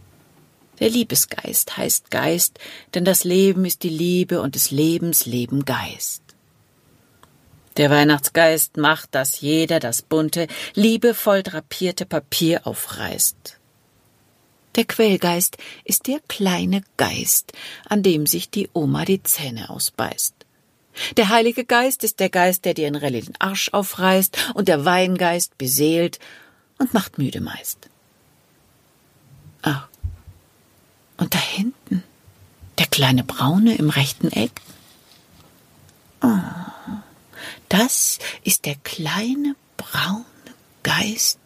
Der 0.79 0.89
Liebesgeist 0.89 1.77
heißt 1.77 2.11
Geist, 2.11 2.59
denn 2.93 3.05
das 3.05 3.23
Leben 3.23 3.65
ist 3.65 3.83
die 3.83 3.89
Liebe 3.89 4.41
und 4.41 4.55
des 4.55 4.71
Lebens 4.71 5.25
Leben 5.25 5.65
Geist. 5.65 6.23
Der 7.77 7.89
Weihnachtsgeist 7.89 8.77
macht, 8.77 9.15
dass 9.15 9.41
jeder 9.41 9.79
das 9.79 10.01
bunte, 10.01 10.47
liebevoll 10.73 11.43
drapierte 11.43 12.05
Papier 12.05 12.67
aufreißt. 12.67 13.57
Der 14.75 14.85
Quellgeist 14.85 15.57
ist 15.83 16.07
der 16.07 16.19
kleine 16.27 16.83
Geist, 16.97 17.53
an 17.87 18.03
dem 18.03 18.25
sich 18.25 18.49
die 18.49 18.69
Oma 18.73 19.05
die 19.05 19.23
Zähne 19.23 19.69
ausbeißt. 19.69 20.33
Der 21.17 21.29
Heilige 21.29 21.65
Geist 21.65 22.03
ist 22.03 22.19
der 22.19 22.29
Geist, 22.29 22.65
der 22.65 22.73
dir 22.73 22.87
in 22.87 22.95
Rallye 22.95 23.21
den 23.21 23.35
Arsch 23.39 23.69
aufreißt, 23.71 24.53
und 24.55 24.67
der 24.67 24.85
Weingeist 24.85 25.57
beseelt 25.57 26.19
und 26.77 26.93
macht 26.93 27.17
müde 27.17 27.41
meist. 27.41 27.89
Ah, 29.61 29.87
und 31.19 31.33
da 31.33 31.39
hinten, 31.39 32.03
der 32.77 32.87
kleine 32.87 33.23
Braune 33.23 33.75
im 33.75 33.89
rechten 33.89 34.31
Eck. 34.31 34.61
Oh, 36.21 36.27
das 37.67 38.19
ist 38.43 38.65
der 38.65 38.75
kleine 38.83 39.55
braune 39.77 40.25
Geist, 40.83 41.39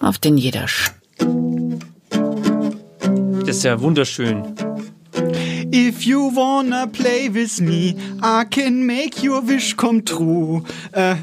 auf 0.00 0.18
den 0.18 0.38
jeder 0.38 0.68
sch 0.68 0.92
Das 3.46 3.56
ist 3.56 3.64
ja 3.64 3.80
wunderschön. 3.80 4.54
If 5.72 6.02
you 6.02 6.34
wanna 6.34 6.86
play 6.86 7.32
with 7.32 7.60
me, 7.60 7.94
I 8.22 8.44
can 8.48 8.86
make 8.86 9.22
your 9.22 9.46
wish 9.46 9.76
come 9.76 10.04
true. 10.04 10.64
Uh, 10.94 11.16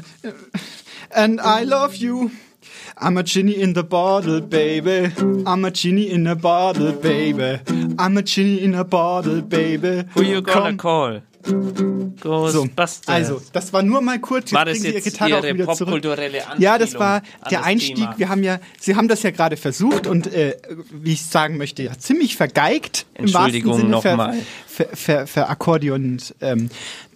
and 1.10 1.40
I 1.40 1.64
love 1.64 1.96
you. 1.96 2.30
I'm 2.98 3.18
a 3.18 3.22
genie 3.22 3.60
in 3.60 3.74
the 3.74 3.82
bottle, 3.82 4.40
baby. 4.40 5.10
I'm 5.44 5.64
a 5.66 5.70
genie 5.70 6.10
in 6.10 6.26
a 6.26 6.34
bottle, 6.34 6.92
baby. 6.92 7.60
I'm 7.98 8.16
a 8.16 8.22
genie 8.22 8.62
in 8.62 8.74
a 8.74 8.84
bottle, 8.84 9.42
baby. 9.42 10.04
Who 10.14 10.22
you 10.22 10.40
gonna 10.40 10.76
Komm. 10.76 10.78
call? 10.78 11.20
So, 12.22 12.64
Ghostbusters. 12.64 13.08
also, 13.08 13.40
das 13.52 13.72
war 13.72 13.82
nur 13.82 14.00
mal 14.00 14.18
kurz. 14.18 14.52
War 14.52 14.66
Jetzt 14.66 14.78
das 14.78 14.82
Sie 14.82 14.88
Ihre 14.88 14.96
jetzt 14.96 15.04
Gitarre 15.04 15.36
auch 15.38 15.44
Ihre 15.44 15.54
wieder 15.54 15.64
zurück. 15.66 15.78
popkulturelle 16.02 16.42
Ja, 16.58 16.78
das 16.78 16.94
war 16.98 17.20
der 17.50 17.58
das 17.58 17.66
Einstieg. 17.66 17.96
Thema? 17.96 18.14
Wir 18.18 18.28
haben 18.30 18.42
ja, 18.42 18.58
Sie 18.80 18.96
haben 18.96 19.06
das 19.06 19.22
ja 19.22 19.30
gerade 19.30 19.56
versucht 19.56 20.06
und, 20.08 20.26
äh, 20.32 20.56
wie 20.90 21.12
ich 21.12 21.22
sagen 21.22 21.56
möchte, 21.58 21.82
ja, 21.84 21.96
ziemlich 21.98 22.36
vergeigt. 22.36 23.06
Entschuldigung 23.14 23.88
nochmal. 23.90 24.38
Ver, 24.66 24.86
ver, 24.86 24.96
ver, 24.96 25.26
verakkordeon 25.26 26.18
ähm, 26.40 26.68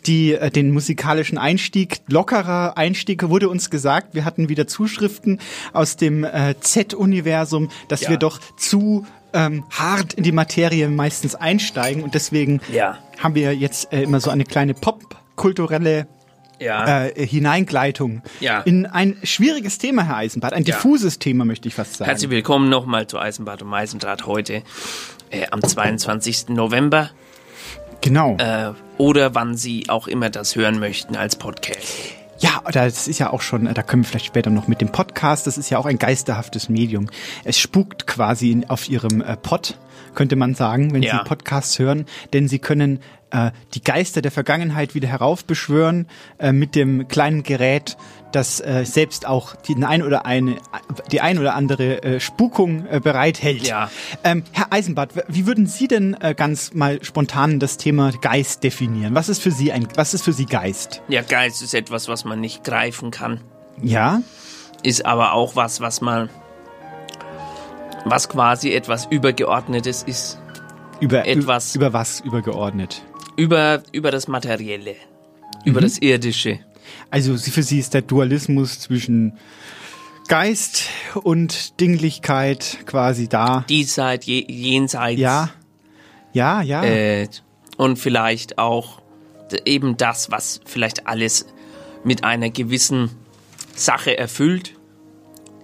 die 0.07 0.33
äh, 0.35 0.50
den 0.50 0.71
musikalischen 0.73 1.38
Einstieg, 1.38 2.00
lockerer 2.09 2.76
Einstieg 2.76 3.28
wurde 3.28 3.49
uns 3.49 3.71
gesagt. 3.71 4.14
Wir 4.14 4.25
hatten 4.25 4.49
wieder 4.49 4.66
Zuschriften 4.66 5.40
aus 5.73 5.97
dem 5.97 6.25
äh, 6.25 6.54
Z-Universum, 6.61 7.69
dass 7.88 8.02
Ja. 8.02 8.11
wir 8.11 8.16
doch 8.16 8.38
zu 8.57 9.07
ähm, 9.33 9.64
hart 9.71 10.14
in 10.14 10.25
die 10.25 10.33
Materie 10.33 10.88
meistens 10.88 11.35
einsteigen 11.37 12.02
und 12.02 12.14
deswegen 12.14 12.61
Ja. 12.73 12.99
haben 13.19 13.35
wir 13.37 13.54
jetzt 13.54 13.92
äh, 13.92 14.02
immer 14.02 14.19
so 14.21 14.30
eine 14.30 14.45
kleine 14.45 14.75
popkulturelle 14.75 16.09
Ja. 16.59 17.07
äh, 17.07 17.26
Hineingleitung 17.26 18.23
Ja. 18.40 18.61
in 18.62 18.87
ein 18.87 19.16
schwieriges 19.23 19.78
Thema, 19.78 20.02
Herr 20.04 20.16
Eisenbart, 20.16 20.52
ein 20.52 20.64
diffuses 20.64 21.19
Thema, 21.21 21.45
möchte 21.45 21.69
ich 21.69 21.75
fast 21.75 21.95
sagen. 21.95 22.09
Herzlich 22.11 22.30
willkommen 22.30 22.69
nochmal 22.69 23.07
zu 23.07 23.19
Eisenbad 23.19 23.62
und 23.62 23.69
Meisendraht 23.69 24.26
heute 24.26 24.62
äh, 25.30 25.47
am 25.50 25.62
22. 25.62 26.49
November 26.49 27.11
genau. 28.00 28.37
äh, 28.38 28.73
oder 28.99 29.35
wann 29.35 29.57
Sie 29.57 29.88
auch 29.88 30.07
immer 30.09 30.30
das 30.30 30.57
hören 30.57 30.78
möchten 30.78 31.16
als 31.16 31.37
Podcast. 31.37 31.95
Ja, 32.38 32.62
das 32.73 33.07
ist 33.07 33.19
ja 33.19 33.30
auch 33.30 33.42
schon, 33.42 33.73
da 33.73 33.83
können 33.83 34.02
wir 34.02 34.09
vielleicht 34.09 34.26
später 34.26 34.49
noch 34.50 34.66
mit 34.66 34.80
dem 34.80 34.90
Podcast, 34.92 35.47
das 35.47 35.59
ist 35.59 35.69
ja 35.69 35.78
auch 35.78 35.85
ein 35.85 35.99
geisterhaftes 35.99 36.71
Medium. 36.71 37.11
Es 37.45 37.59
spukt 37.59 38.07
quasi 38.07 38.50
in, 38.50 38.71
auf 38.71 38.88
ihrem 38.88 39.21
äh, 39.21 39.37
Pod, 39.37 39.78
könnte 40.14 40.37
man 40.37 40.54
sagen, 40.54 40.92
wenn 40.95 41.02
Ja. 41.02 41.19
Sie 41.19 41.28
Podcasts 41.28 41.78
hören, 41.78 42.07
denn 42.33 42.49
Sie 42.49 42.59
können 42.59 43.00
äh, 43.30 43.50
die 43.75 43.82
Geister 43.82 44.22
der 44.22 44.30
Vergangenheit 44.30 44.94
wieder 44.94 45.08
heraufbeschwören 45.08 46.06
äh, 46.38 46.52
mit 46.52 46.75
dem 46.75 47.08
kleinen 47.08 47.42
Gerät, 47.42 47.96
das 48.32 48.60
äh, 48.60 48.84
selbst 48.84 49.26
auch 49.26 49.56
die 49.56 49.75
ein 49.82 50.02
oder 50.02 50.25
eine, 50.26 50.56
die 51.10 51.20
ein 51.20 51.38
oder 51.38 51.54
andere 51.54 52.02
äh, 52.02 52.20
Spukung 52.20 52.87
äh, 52.87 53.00
bereithält. 53.00 53.66
Ja. 53.66 53.90
Ähm, 54.22 54.44
Herr 54.52 54.72
Eisenbart, 54.72 55.12
wie 55.28 55.46
würden 55.46 55.66
Sie 55.66 55.88
denn 55.88 56.14
äh, 56.20 56.34
ganz 56.34 56.72
mal 56.75 57.02
spontan 57.02 57.58
das 57.58 57.76
Thema 57.76 58.12
Geist 58.20 58.62
definieren? 58.62 59.14
Was 59.14 59.28
ist 59.28 59.42
für 59.42 59.50
Sie 59.50 59.72
ein, 59.72 59.88
was 59.96 60.14
ist 60.14 60.22
für 60.25 60.32
Sie 60.32 60.46
Geist? 60.46 61.02
Ja, 61.08 61.22
Geist 61.22 61.60
ist 61.62 61.75
etwas, 61.75 62.06
was 62.08 62.25
man 62.25 62.40
nicht 62.40 62.62
greifen 62.64 63.10
kann, 63.10 63.40
Ja? 63.82 64.22
ist 64.82 65.04
aber 65.04 65.32
auch 65.34 65.56
was, 65.56 65.80
was 65.80 66.00
man, 66.00 66.30
was 68.04 68.28
quasi 68.28 68.72
etwas 68.72 69.06
Übergeordnetes 69.06 70.02
ist. 70.04 70.38
Über, 71.00 71.26
Etwas- 71.26 71.75
Über 71.75 71.92
was 71.92 72.20
übergeordnet? 72.20 73.02
Über, 73.40 73.82
über 73.92 74.11
das 74.11 74.28
Materielle, 74.28 74.97
über 75.64 75.80
Mhm. 75.80 75.85
das 75.85 75.99
Irdische. 75.99 76.61
Also 77.11 77.37
für 77.38 77.62
Sie 77.62 77.78
ist 77.78 77.94
der 77.94 78.02
Dualismus 78.02 78.80
zwischen 78.80 79.38
Geist 80.28 80.85
und 81.23 81.80
Dinglichkeit 81.80 82.78
quasi 82.85 83.28
da. 83.28 83.64
Diesseits, 83.68 84.26
je, 84.26 84.44
jenseits. 84.47 85.18
Ja. 85.20 85.50
Ja, 86.32 86.61
ja. 86.62 86.85
Äh, 86.85 87.28
und 87.76 87.99
vielleicht 87.99 88.59
auch 88.59 89.00
eben 89.64 89.97
das, 89.97 90.30
was 90.30 90.61
vielleicht 90.66 91.06
alles 91.06 91.47
mit 92.04 92.23
einer 92.25 92.50
gewissen 92.50 93.11
Sache 93.75 94.18
erfüllt. 94.18 94.75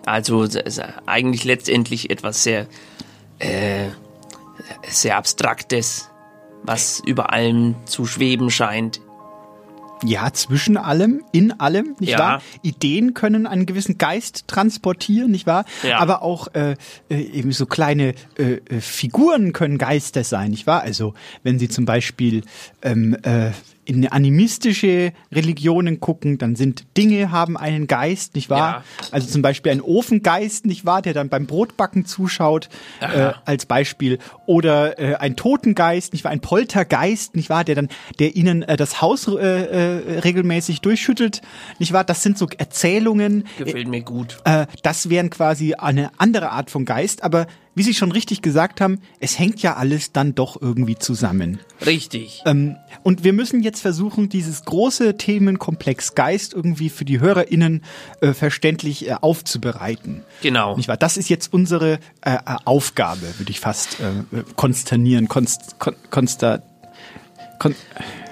Also 0.06 0.48
eigentlich 1.06 1.44
letztendlich 1.44 2.10
etwas 2.10 2.42
sehr, 2.42 2.66
äh, 3.38 3.88
sehr 4.88 5.16
Abstraktes, 5.16 6.08
was 6.62 7.00
über 7.06 7.32
allem 7.32 7.74
zu 7.84 8.06
schweben 8.06 8.50
scheint. 8.50 9.00
Ja, 10.04 10.30
zwischen 10.30 10.76
allem, 10.76 11.22
in 11.32 11.58
allem, 11.58 11.96
nicht 12.00 12.10
Ja. 12.10 12.18
wahr? 12.18 12.42
Ideen 12.60 13.14
können 13.14 13.46
einen 13.46 13.64
gewissen 13.64 13.96
Geist 13.96 14.46
transportieren, 14.46 15.30
nicht 15.30 15.46
wahr? 15.46 15.64
Ja. 15.82 16.00
Aber 16.00 16.20
auch 16.22 16.48
äh, 16.54 16.76
äh, 17.08 17.16
eben 17.18 17.50
so 17.52 17.64
kleine 17.64 18.14
äh, 18.38 18.56
äh, 18.68 18.80
Figuren 18.82 19.54
können 19.54 19.78
Geister 19.78 20.22
sein, 20.22 20.50
nicht 20.50 20.66
wahr? 20.66 20.82
Also 20.82 21.14
wenn 21.44 21.58
Sie 21.58 21.70
zum 21.70 21.86
Beispiel 21.86 22.42
ähm, 22.82 23.16
äh, 23.22 23.52
in 23.86 24.06
animistische 24.08 25.12
Religionen 25.32 26.00
gucken, 26.00 26.38
dann 26.38 26.56
sind 26.56 26.84
Dinge 26.96 27.30
haben 27.30 27.56
einen 27.56 27.86
Geist, 27.86 28.34
nicht 28.34 28.50
wahr? 28.50 28.84
Also 29.12 29.28
zum 29.28 29.42
Beispiel 29.42 29.72
ein 29.72 29.80
Ofengeist, 29.80 30.66
nicht 30.66 30.84
wahr, 30.84 31.02
der 31.02 31.14
dann 31.14 31.28
beim 31.28 31.46
Brotbacken 31.46 32.04
zuschaut, 32.04 32.68
äh, 33.00 33.32
als 33.44 33.66
Beispiel. 33.66 34.18
Oder 34.44 34.98
äh, 34.98 35.14
ein 35.14 35.36
Totengeist, 35.36 36.12
nicht 36.12 36.24
wahr, 36.24 36.32
ein 36.32 36.40
Poltergeist, 36.40 37.36
nicht 37.36 37.48
wahr, 37.48 37.62
der 37.64 37.76
dann, 37.76 37.88
der 38.18 38.34
ihnen 38.34 38.62
äh, 38.62 38.76
das 38.76 39.00
Haus 39.00 39.28
äh, 39.28 39.32
äh, 39.32 40.18
regelmäßig 40.18 40.80
durchschüttelt, 40.80 41.40
nicht 41.78 41.92
wahr? 41.92 42.04
Das 42.04 42.22
sind 42.22 42.36
so 42.38 42.48
Erzählungen. 42.58 43.44
Gefällt 43.56 43.88
mir 43.88 44.02
gut. 44.02 44.38
Äh, 44.44 44.66
das 44.82 45.08
wären 45.08 45.30
quasi 45.30 45.74
eine 45.74 46.10
andere 46.18 46.50
Art 46.50 46.70
von 46.70 46.84
Geist, 46.84 47.22
aber 47.22 47.46
wie 47.76 47.82
Sie 47.82 47.92
schon 47.92 48.10
richtig 48.10 48.40
gesagt 48.40 48.80
haben, 48.80 49.00
es 49.20 49.38
hängt 49.38 49.60
ja 49.60 49.76
alles 49.76 50.10
dann 50.10 50.34
doch 50.34 50.60
irgendwie 50.60 50.96
zusammen. 50.96 51.60
Richtig. 51.84 52.42
Ähm, 52.46 52.76
und 53.02 53.22
wir 53.22 53.34
müssen 53.34 53.62
jetzt 53.62 53.82
versuchen, 53.82 54.30
dieses 54.30 54.64
große 54.64 55.18
Themenkomplex 55.18 56.14
Geist 56.14 56.54
irgendwie 56.54 56.88
für 56.88 57.04
die 57.04 57.20
HörerInnen 57.20 57.84
äh, 58.22 58.32
verständlich 58.32 59.06
äh, 59.06 59.16
aufzubereiten. 59.20 60.22
Genau. 60.40 60.74
Nicht 60.74 60.88
wahr? 60.88 60.96
Das 60.96 61.18
ist 61.18 61.28
jetzt 61.28 61.52
unsere 61.52 62.00
äh, 62.22 62.36
äh, 62.36 62.38
Aufgabe, 62.64 63.38
würde 63.38 63.50
ich 63.50 63.60
fast 63.60 64.00
äh, 64.00 64.42
konsternieren, 64.56 65.28
konst, 65.28 65.78
kon, 65.78 65.94
konsta, 66.10 66.62
kon, 67.58 67.74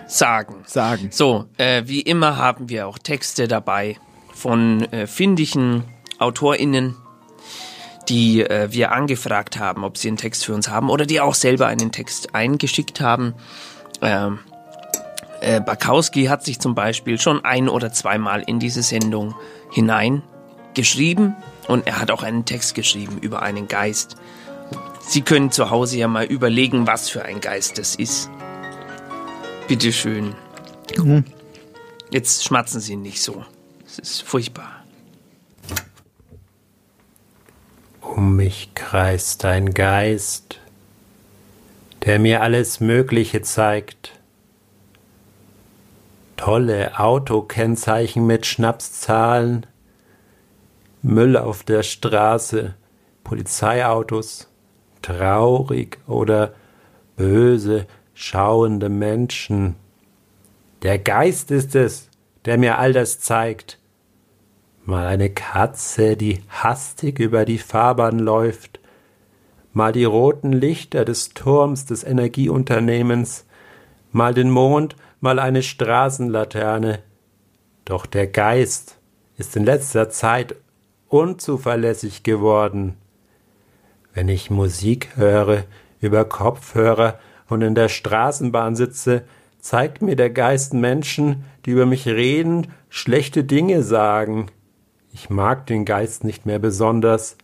Sagen. 0.07 0.55
sagen. 0.65 1.09
So, 1.11 1.45
äh, 1.59 1.83
wie 1.85 2.01
immer 2.01 2.39
haben 2.39 2.71
wir 2.71 2.89
auch 2.89 2.99
Texte 2.99 3.47
dabei 3.47 3.99
von 4.33 4.87
findigen 5.07 5.85
AutorInnen, 6.19 6.97
die 8.09 8.43
äh, 8.43 8.69
wir 8.71 8.93
angefragt 8.93 9.59
haben, 9.59 9.85
ob 9.85 9.97
sie 9.97 10.09
einen 10.09 10.17
Text 10.17 10.45
für 10.45 10.55
uns 10.55 10.69
haben 10.69 10.91
oder 10.91 11.07
die 11.07 11.21
auch 11.21 11.35
selber 11.35 11.67
einen 11.67 11.93
Text 11.93 12.35
eingeschickt 12.35 13.01
haben. 13.01 13.35
Ähm, 14.03 14.41
äh, 15.41 15.61
Bakowski 15.61 16.25
hat 16.25 16.45
sich 16.45 16.61
zum 16.61 16.75
Beispiel 16.75 17.21
schon 17.21 17.45
ein 17.45 17.69
oder 17.69 17.93
zweimal 17.93 18.43
in 18.47 18.59
diese 18.59 18.83
Sendung 18.83 19.35
hineingeschrieben 19.71 21.37
und 21.69 21.87
er 21.87 22.01
hat 22.01 22.11
auch 22.11 22.23
einen 22.23 22.45
Text 22.45 22.75
geschrieben 22.75 23.19
über 23.19 23.43
einen 23.43 23.69
Geist. 23.69 24.17
Sie 25.07 25.23
können 25.23 25.51
zu 25.51 25.71
Hause 25.71 25.99
ja 25.99 26.09
mal 26.09 26.25
überlegen, 26.25 26.87
was 26.87 27.11
für 27.11 27.25
ein 27.25 27.41
Geist 27.41 27.79
das 27.79 27.95
ist. 27.95 28.31
Bitteschön. 29.69 30.35
Mhm. 30.97 31.25
Jetzt 32.11 32.45
schmatzen 32.45 32.81
Sie 32.81 32.97
nicht 32.97 33.23
so. 33.23 33.45
Es 33.87 33.99
ist 33.99 34.23
furchtbar. 34.23 34.84
Um 38.05 38.37
mich 38.37 38.75
kreist 38.75 39.45
ein 39.45 39.73
Geist, 39.73 40.61
der 42.05 42.19
mir 42.19 42.43
alles 42.43 42.79
Mögliche 42.79 43.41
zeigt. 43.43 44.13
Tolle 46.37 47.01
Autokennzeichen 47.01 48.27
mit 48.27 48.45
Schnapszahlen, 48.45 49.67
Müll 51.03 51.37
auf 51.37 51.65
der 51.65 51.83
Straße, 51.83 52.75
Polizeiautos, 53.25 54.49
traurig 55.01 55.99
oder 56.07 56.55
böse 57.17 57.87
schauende 58.13 58.91
Menschen. 58.91 59.77
Der 60.83 60.99
Geist 60.99 61.51
ist 61.51 61.75
es, 61.75 62.11
der 62.45 62.59
mir 62.59 62.79
all 62.79 62.93
das 62.93 63.19
zeigt. 63.19 63.79
Mal 64.87 65.07
eine 65.07 65.31
Katze, 65.31 66.15
die 66.15 66.43
hastig 66.51 67.19
über 67.19 67.47
die 67.47 67.57
Fahrbahn 67.57 68.19
läuft, 68.19 68.81
mal 69.73 69.93
die 69.93 70.05
roten 70.05 70.53
Lichter 70.53 71.07
des 71.07 71.31
Turms 71.31 71.87
des 71.87 72.05
Energieunternehmens, 72.05 73.47
mal 74.13 74.35
den 74.35 74.51
Mond, 74.51 74.95
mal 75.21 75.39
eine 75.39 75.63
Straßenlaterne. 75.63 76.99
Doch 77.87 78.05
der 78.05 78.27
Geist 78.27 78.99
ist 79.39 79.57
in 79.57 79.65
letzter 79.65 80.11
Zeit 80.11 80.55
unzuverlässig 81.09 82.23
geworden. 82.23 82.97
Wenn 84.13 84.29
ich 84.29 84.51
Musik 84.51 85.17
höre, 85.17 85.65
über 86.03 86.27
Kopfhörer 86.27 87.19
und 87.49 87.63
in 87.63 87.75
der 87.75 87.89
Straßenbahn 87.89 88.77
sitze, 88.77 89.23
zeigt 89.61 90.03
mir 90.03 90.15
der 90.15 90.29
Geist 90.29 90.75
Menschen, 90.75 91.45
die 91.65 91.71
über 91.71 91.87
mich 91.87 92.07
reden, 92.07 92.67
schlechte 92.91 93.45
Dinge 93.45 93.83
sagen. 93.83 94.51
Ich 95.17 95.31
mag 95.31 95.65
den 95.67 95.85
Geist 95.85 96.25
nicht 96.25 96.45
mehr 96.45 96.59
besonders. 96.59 97.37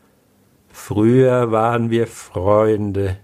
Früher 0.70 1.52
waren 1.52 1.88
wir 1.88 2.09
Freunde. 2.09 3.16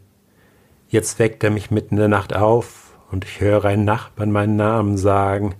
Jetzt 0.88 1.18
weckt 1.18 1.42
er 1.42 1.50
mich 1.50 1.72
mitten 1.72 1.94
in 1.94 1.98
der 1.98 2.08
Nacht 2.08 2.34
auf 2.34 2.96
und 3.10 3.24
ich 3.24 3.40
höre 3.40 3.64
einen 3.64 3.84
Nachbarn 3.84 4.30
meinen 4.30 4.54
Namen 4.54 4.98
sagen 4.98 5.56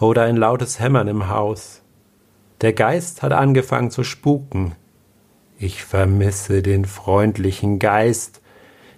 oder 0.00 0.24
ein 0.24 0.36
lautes 0.36 0.80
Hämmern 0.80 1.06
im 1.06 1.28
Haus. 1.28 1.82
Der 2.62 2.72
Geist 2.72 3.22
hat 3.22 3.30
angefangen 3.30 3.92
zu 3.92 4.02
spuken. 4.02 4.74
Ich 5.56 5.84
vermisse 5.84 6.62
den 6.62 6.84
freundlichen 6.84 7.78
Geist, 7.78 8.42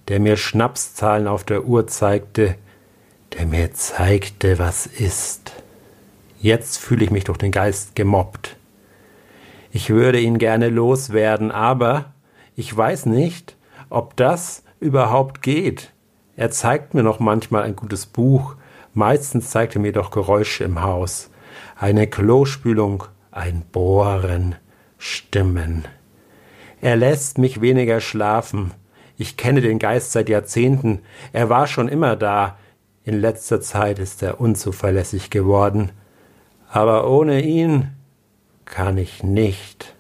der 0.09 0.21
mir 0.21 0.39
Schnapszahlen 0.39 1.29
auf 1.29 1.45
der 1.45 1.67
Uhr 1.67 1.87
zeigte, 1.87 2.57
der 3.35 3.45
mir 3.45 3.75
zeigte, 3.75 4.59
was 4.59 4.87
ist. 4.87 5.53
Jetzt 6.41 6.79
fühle 6.79 7.05
ich 7.05 7.11
mich 7.11 7.25
durch 7.25 7.39
den 7.39 7.53
Geist 7.53 7.95
gemobbt. 7.95 8.58
Ich 9.71 9.91
würde 9.91 10.21
ihn 10.21 10.39
gerne 10.39 10.69
loswerden, 10.69 11.51
aber 11.51 12.13
ich 12.57 12.75
weiß 12.75 13.07
nicht, 13.07 13.57
ob 13.91 14.17
das 14.17 14.65
überhaupt 14.81 15.43
geht. 15.43 15.93
Er 16.37 16.51
zeigt 16.51 16.95
mir 16.95 17.03
noch 17.03 17.21
manchmal 17.21 17.65
ein 17.65 17.77
gutes 17.77 18.07
Buch, 18.07 18.57
meistens 18.95 19.51
zeigt 19.51 19.77
er 19.77 19.81
mir 19.81 19.93
doch 19.93 20.11
Geräusche 20.11 20.65
im 20.65 20.83
Haus, 20.83 21.31
eine 21.77 22.07
Klospülung, 22.07 23.05
ein 23.31 23.63
Bohren, 23.73 24.57
Stimmen. 24.97 25.85
Er 26.81 26.97
lässt 26.97 27.39
mich 27.39 27.61
weniger 27.61 28.01
schlafen. 28.01 28.73
Ich 29.17 29.37
kenne 29.37 29.61
den 29.61 29.79
Geist 29.79 30.13
seit 30.13 30.29
Jahrzehnten. 30.29 31.01
Er 31.33 31.49
war 31.49 31.67
schon 31.67 31.89
immer 31.89 32.17
da. 32.17 32.57
In 33.05 33.21
letzter 33.21 33.61
Zeit 33.61 33.99
ist 33.99 34.23
er 34.23 34.41
unzuverlässig 34.41 35.31
geworden. 35.31 35.91
Aber 36.69 37.11
ohne 37.11 37.43
ihn 37.43 37.93
kann 38.69 38.99
ich 38.99 39.23
nicht. 39.23 39.95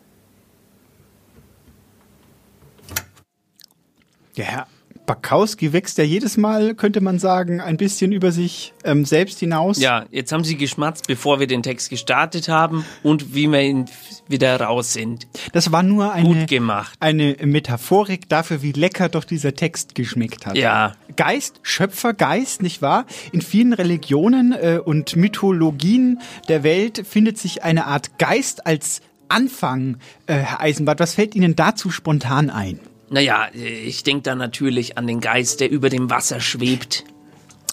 Herr 4.36 4.68
Bakowski 5.08 5.72
wächst 5.72 5.96
ja 5.96 6.04
jedes 6.04 6.36
Mal, 6.36 6.74
könnte 6.74 7.00
man 7.00 7.18
sagen, 7.18 7.62
ein 7.62 7.78
bisschen 7.78 8.12
über 8.12 8.30
sich 8.30 8.74
ähm, 8.84 9.06
selbst 9.06 9.40
hinaus. 9.40 9.80
Ja, 9.80 10.04
jetzt 10.10 10.32
haben 10.32 10.44
Sie 10.44 10.58
geschmatzt, 10.58 11.06
bevor 11.06 11.40
wir 11.40 11.46
den 11.46 11.62
Text 11.62 11.88
gestartet 11.88 12.48
haben 12.50 12.84
und 13.02 13.34
wie 13.34 13.48
wir 13.48 13.62
ihn 13.62 13.86
wieder 14.28 14.60
raus 14.60 14.92
sind. 14.92 15.26
Das 15.52 15.72
war 15.72 15.82
nur 15.82 16.12
eine, 16.12 16.28
Gut 16.28 16.46
gemacht. 16.46 16.92
eine 17.00 17.36
Metaphorik 17.42 18.28
dafür, 18.28 18.60
wie 18.62 18.72
lecker 18.72 19.08
doch 19.08 19.24
dieser 19.24 19.54
Text 19.54 19.94
geschmeckt 19.94 20.44
hat. 20.44 20.58
Ja. 20.58 20.92
Geist, 21.16 21.60
Schöpfergeist, 21.62 22.60
nicht 22.62 22.82
wahr? 22.82 23.06
In 23.32 23.40
vielen 23.40 23.72
Religionen 23.72 24.52
äh, 24.52 24.78
und 24.84 25.16
Mythologien 25.16 26.20
der 26.48 26.62
Welt 26.64 27.06
findet 27.08 27.38
sich 27.38 27.62
eine 27.62 27.86
Art 27.86 28.18
Geist 28.18 28.66
als 28.66 29.00
Anfang, 29.28 29.96
äh, 30.26 30.34
Herr 30.34 30.60
Eisenbart. 30.60 31.00
Was 31.00 31.14
fällt 31.14 31.34
Ihnen 31.34 31.56
dazu 31.56 31.90
spontan 31.90 32.50
ein? 32.50 32.78
Naja, 33.10 33.48
ich 33.54 34.02
denke 34.02 34.22
da 34.22 34.34
natürlich 34.34 34.98
an 34.98 35.06
den 35.06 35.20
Geist, 35.20 35.60
der 35.60 35.70
über 35.70 35.88
dem 35.88 36.10
Wasser 36.10 36.40
schwebt. 36.40 37.04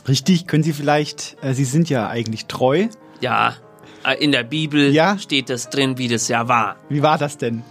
Richtig, 0.08 0.48
können 0.48 0.64
Sie 0.64 0.74
vielleicht, 0.74 1.36
äh, 1.42 1.54
Sie 1.54 1.66
sind 1.66 1.90
ja 1.90 2.08
eigentlich 2.08 2.46
treu. 2.46 2.88
Ja, 3.22 3.56
äh, 4.06 4.16
in 4.24 4.32
der 4.32 4.44
Bibel 4.44 4.92
Ja? 4.94 5.18
steht 5.18 5.50
das 5.50 5.70
drin, 5.70 5.98
wie 5.98 6.08
das 6.08 6.28
ja 6.28 6.48
war. 6.48 6.76
Wie 6.90 7.02
war 7.02 7.18
das 7.18 7.38
denn? 7.38 7.64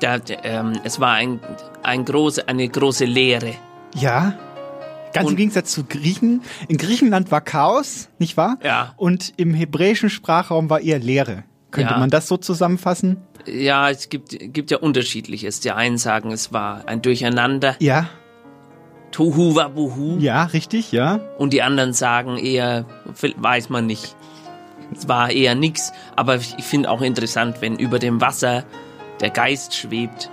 Da, 0.00 0.18
ähm, 0.42 0.72
es 0.84 0.98
war 1.00 1.12
ein, 1.12 1.40
ein 1.82 2.04
große, 2.04 2.48
eine 2.48 2.68
große 2.68 3.04
Leere. 3.04 3.54
Ja. 3.94 4.34
Ganz 5.12 5.28
im 5.30 5.36
Gegensatz 5.36 5.72
zu 5.72 5.84
Griechen. 5.84 6.42
In 6.68 6.76
Griechenland 6.76 7.30
war 7.30 7.40
Chaos, 7.40 8.08
nicht 8.18 8.36
wahr? 8.36 8.58
Ja. 8.62 8.94
Und 8.96 9.32
im 9.36 9.54
hebräischen 9.54 10.08
Sprachraum 10.10 10.70
war 10.70 10.80
eher 10.80 10.98
Leere. 11.00 11.44
Könnte 11.70 11.92
Ja. 11.94 11.98
man 11.98 12.10
das 12.10 12.28
so 12.28 12.36
zusammenfassen? 12.36 13.16
Ja, 13.46 13.90
es 13.90 14.08
gibt, 14.08 14.36
gibt 14.52 14.70
ja 14.70 14.78
unterschiedliches. 14.78 15.60
Die 15.60 15.70
einen 15.70 15.98
sagen, 15.98 16.32
es 16.32 16.52
war 16.52 16.86
ein 16.86 17.02
Durcheinander. 17.02 17.76
Ja. 17.78 18.08
Tohu 19.10 19.54
wabuhu. 19.54 20.18
Ja, 20.18 20.44
richtig, 20.44 20.92
ja. 20.92 21.20
Und 21.38 21.52
die 21.52 21.62
anderen 21.62 21.92
sagen 21.92 22.36
eher, 22.36 22.86
weiß 23.36 23.68
man 23.68 23.86
nicht. 23.86 24.14
Es 24.96 25.08
war 25.08 25.30
eher 25.30 25.54
nix. 25.54 25.92
Aber 26.16 26.36
ich 26.36 26.64
finde 26.64 26.90
auch 26.90 27.02
interessant, 27.02 27.56
wenn 27.60 27.76
über 27.76 27.98
dem 27.98 28.20
Wasser 28.20 28.64
der 29.20 29.30
Geist 29.30 29.74
schwebt, 29.74 30.30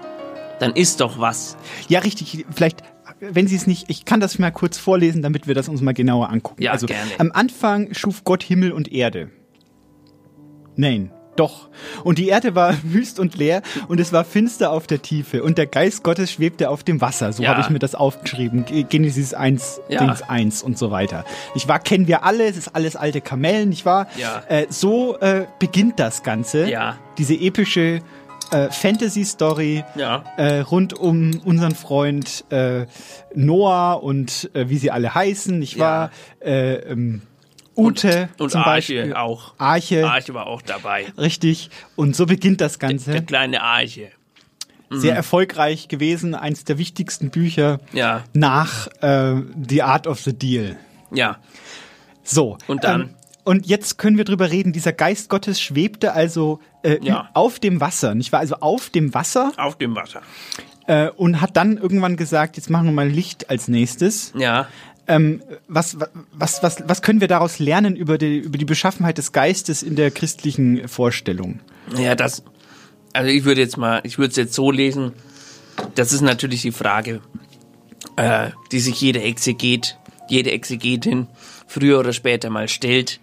dann 0.59 0.73
ist 0.73 1.01
doch 1.01 1.19
was. 1.19 1.57
Ja, 1.87 1.99
richtig. 1.99 2.45
Vielleicht, 2.51 2.81
wenn 3.19 3.47
Sie 3.47 3.55
es 3.55 3.67
nicht, 3.67 3.89
ich 3.89 4.05
kann 4.05 4.19
das 4.19 4.39
mal 4.39 4.51
kurz 4.51 4.77
vorlesen, 4.77 5.21
damit 5.21 5.47
wir 5.47 5.55
das 5.55 5.67
uns 5.67 5.81
mal 5.81 5.93
genauer 5.93 6.29
angucken. 6.29 6.61
Ja, 6.61 6.71
also, 6.71 6.87
gerne. 6.87 7.11
Am 7.17 7.31
Anfang 7.31 7.93
schuf 7.93 8.23
Gott 8.23 8.43
Himmel 8.43 8.71
und 8.71 8.91
Erde. 8.91 9.29
Nein. 10.75 11.11
Doch. 11.37 11.69
Und 12.03 12.17
die 12.17 12.27
Erde 12.27 12.53
war 12.55 12.75
wüst 12.83 13.19
und 13.19 13.35
leer 13.37 13.61
und 13.87 13.99
es 14.01 14.11
war 14.11 14.25
finster 14.25 14.71
auf 14.71 14.87
der 14.87 15.01
Tiefe 15.01 15.41
und 15.43 15.57
der 15.57 15.67
Geist 15.67 16.03
Gottes 16.03 16.31
schwebte 16.31 16.69
auf 16.69 16.83
dem 16.83 16.99
Wasser. 16.99 17.31
So 17.31 17.43
Ja. 17.43 17.49
habe 17.49 17.61
ich 17.61 17.69
mir 17.69 17.79
das 17.79 17.95
aufgeschrieben. 17.95 18.65
Ge- 18.65 18.83
Genesis 18.83 19.33
1, 19.33 19.79
Ja. 19.87 19.99
Dings 20.03 20.21
1 20.23 20.63
und 20.63 20.77
so 20.77 20.91
weiter. 20.91 21.23
Nicht 21.53 21.67
wahr? 21.69 21.79
Kennen 21.79 22.07
wir 22.07 22.23
alle, 22.25 22.45
es 22.47 22.57
ist 22.57 22.75
alles 22.75 22.95
alte 22.97 23.21
Kamellen, 23.21 23.69
nicht 23.69 23.85
wahr? 23.85 24.07
Ja. 24.17 24.43
Äh, 24.49 24.65
so 24.69 25.17
äh, 25.19 25.45
beginnt 25.59 25.99
das 25.99 26.23
Ganze. 26.23 26.69
Ja. 26.69 26.97
Diese 27.17 27.35
epische 27.35 28.01
äh, 28.51 28.69
Fantasy-Story 28.71 29.83
Ja. 29.95 30.23
äh, 30.37 30.59
rund 30.59 30.93
um 30.93 31.39
unseren 31.45 31.75
Freund 31.75 32.45
äh, 32.49 32.85
Noah 33.35 34.01
und 34.03 34.49
äh, 34.53 34.69
wie 34.69 34.77
sie 34.77 34.89
alle 34.91 35.13
heißen, 35.13 35.59
nicht 35.59 35.77
wahr? 35.79 36.11
Äh, 36.39 36.75
ähm, 36.91 37.21
Ute 37.77 38.29
Und 38.37 38.51
zum 38.51 38.61
Arche 38.61 38.69
Beispiel. 38.71 39.13
auch. 39.13 39.53
Arche, 39.57 40.07
Arche 40.09 40.33
war 40.33 40.47
auch 40.47 40.61
dabei. 40.61 41.05
richtig. 41.17 41.69
Und 41.95 42.15
so 42.15 42.25
beginnt 42.25 42.59
das 42.61 42.79
Ganze. 42.79 43.11
Der 43.11 43.21
kleine 43.21 43.61
Arche. 43.61 44.09
Sehr 44.89 45.15
erfolgreich 45.15 45.89
gewesen, 45.89 46.33
eines 46.33 46.63
der 46.63 46.77
wichtigsten 46.77 47.29
Bücher 47.29 47.79
Ja. 47.91 48.23
nach 48.33 48.87
äh, 49.01 49.35
The 49.69 49.83
Art 49.83 50.07
of 50.07 50.21
the 50.21 50.31
Deal. 50.33 50.77
Ja. 51.11 51.37
So. 52.23 52.57
Und 52.67 52.83
dann? 52.85 53.01
Ähm, 53.01 53.09
und 53.43 53.65
jetzt 53.65 53.97
können 53.97 54.17
wir 54.17 54.25
drüber 54.25 54.49
reden. 54.51 54.73
Dieser 54.73 54.93
Geist 54.93 55.29
Gottes 55.29 55.61
schwebte 55.61 56.13
also 56.13 56.59
äh, 56.83 56.99
Ja. 57.01 57.29
auf 57.33 57.59
dem 57.59 57.79
Wasser, 57.81 58.15
nicht 58.15 58.31
wahr? 58.31 58.39
Also 58.41 58.55
auf 58.61 58.89
dem 58.89 59.13
Wasser 59.13 59.51
Auf 59.57 59.77
dem 59.77 59.95
Wasser. 59.95 60.21
äh, 60.87 61.09
und 61.09 61.41
hat 61.41 61.55
dann 61.57 61.77
irgendwann 61.77 62.15
gesagt, 62.17 62.55
jetzt 62.57 62.69
machen 62.69 62.85
wir 62.85 62.93
mal 62.93 63.07
Licht 63.09 63.49
als 63.49 63.67
nächstes. 63.67 64.33
Ja. 64.37 64.67
Ähm, 65.07 65.41
was, 65.67 65.97
was, 66.33 66.61
was, 66.61 66.83
was 66.85 67.01
können 67.01 67.21
wir 67.21 67.29
daraus 67.29 67.59
lernen 67.59 67.95
über 67.95 68.17
die, 68.17 68.37
über 68.39 68.57
die 68.57 68.65
Beschaffenheit 68.65 69.17
des 69.17 69.31
Geistes 69.31 69.81
in 69.81 69.95
der 69.95 70.11
christlichen 70.11 70.87
Vorstellung? 70.87 71.61
Ja, 71.97 72.15
das. 72.15 72.43
Also 73.13 73.29
ich 73.29 73.45
würde 73.45 73.61
jetzt 73.61 73.77
mal, 73.77 74.01
ich 74.03 74.17
würde 74.17 74.31
es 74.31 74.35
jetzt 74.35 74.53
so 74.53 74.69
lesen. 74.69 75.13
Das 75.95 76.11
ist 76.11 76.21
natürlich 76.21 76.61
die 76.61 76.71
Frage, 76.71 77.21
äh, 78.17 78.49
die 78.71 78.79
sich 78.79 78.99
jede 78.99 79.21
Exeget, 79.21 79.97
jede 80.27 80.51
Exegetin 80.51 81.27
früher 81.67 81.99
oder 81.99 82.13
später 82.13 82.49
mal 82.49 82.67
stellt. 82.67 83.19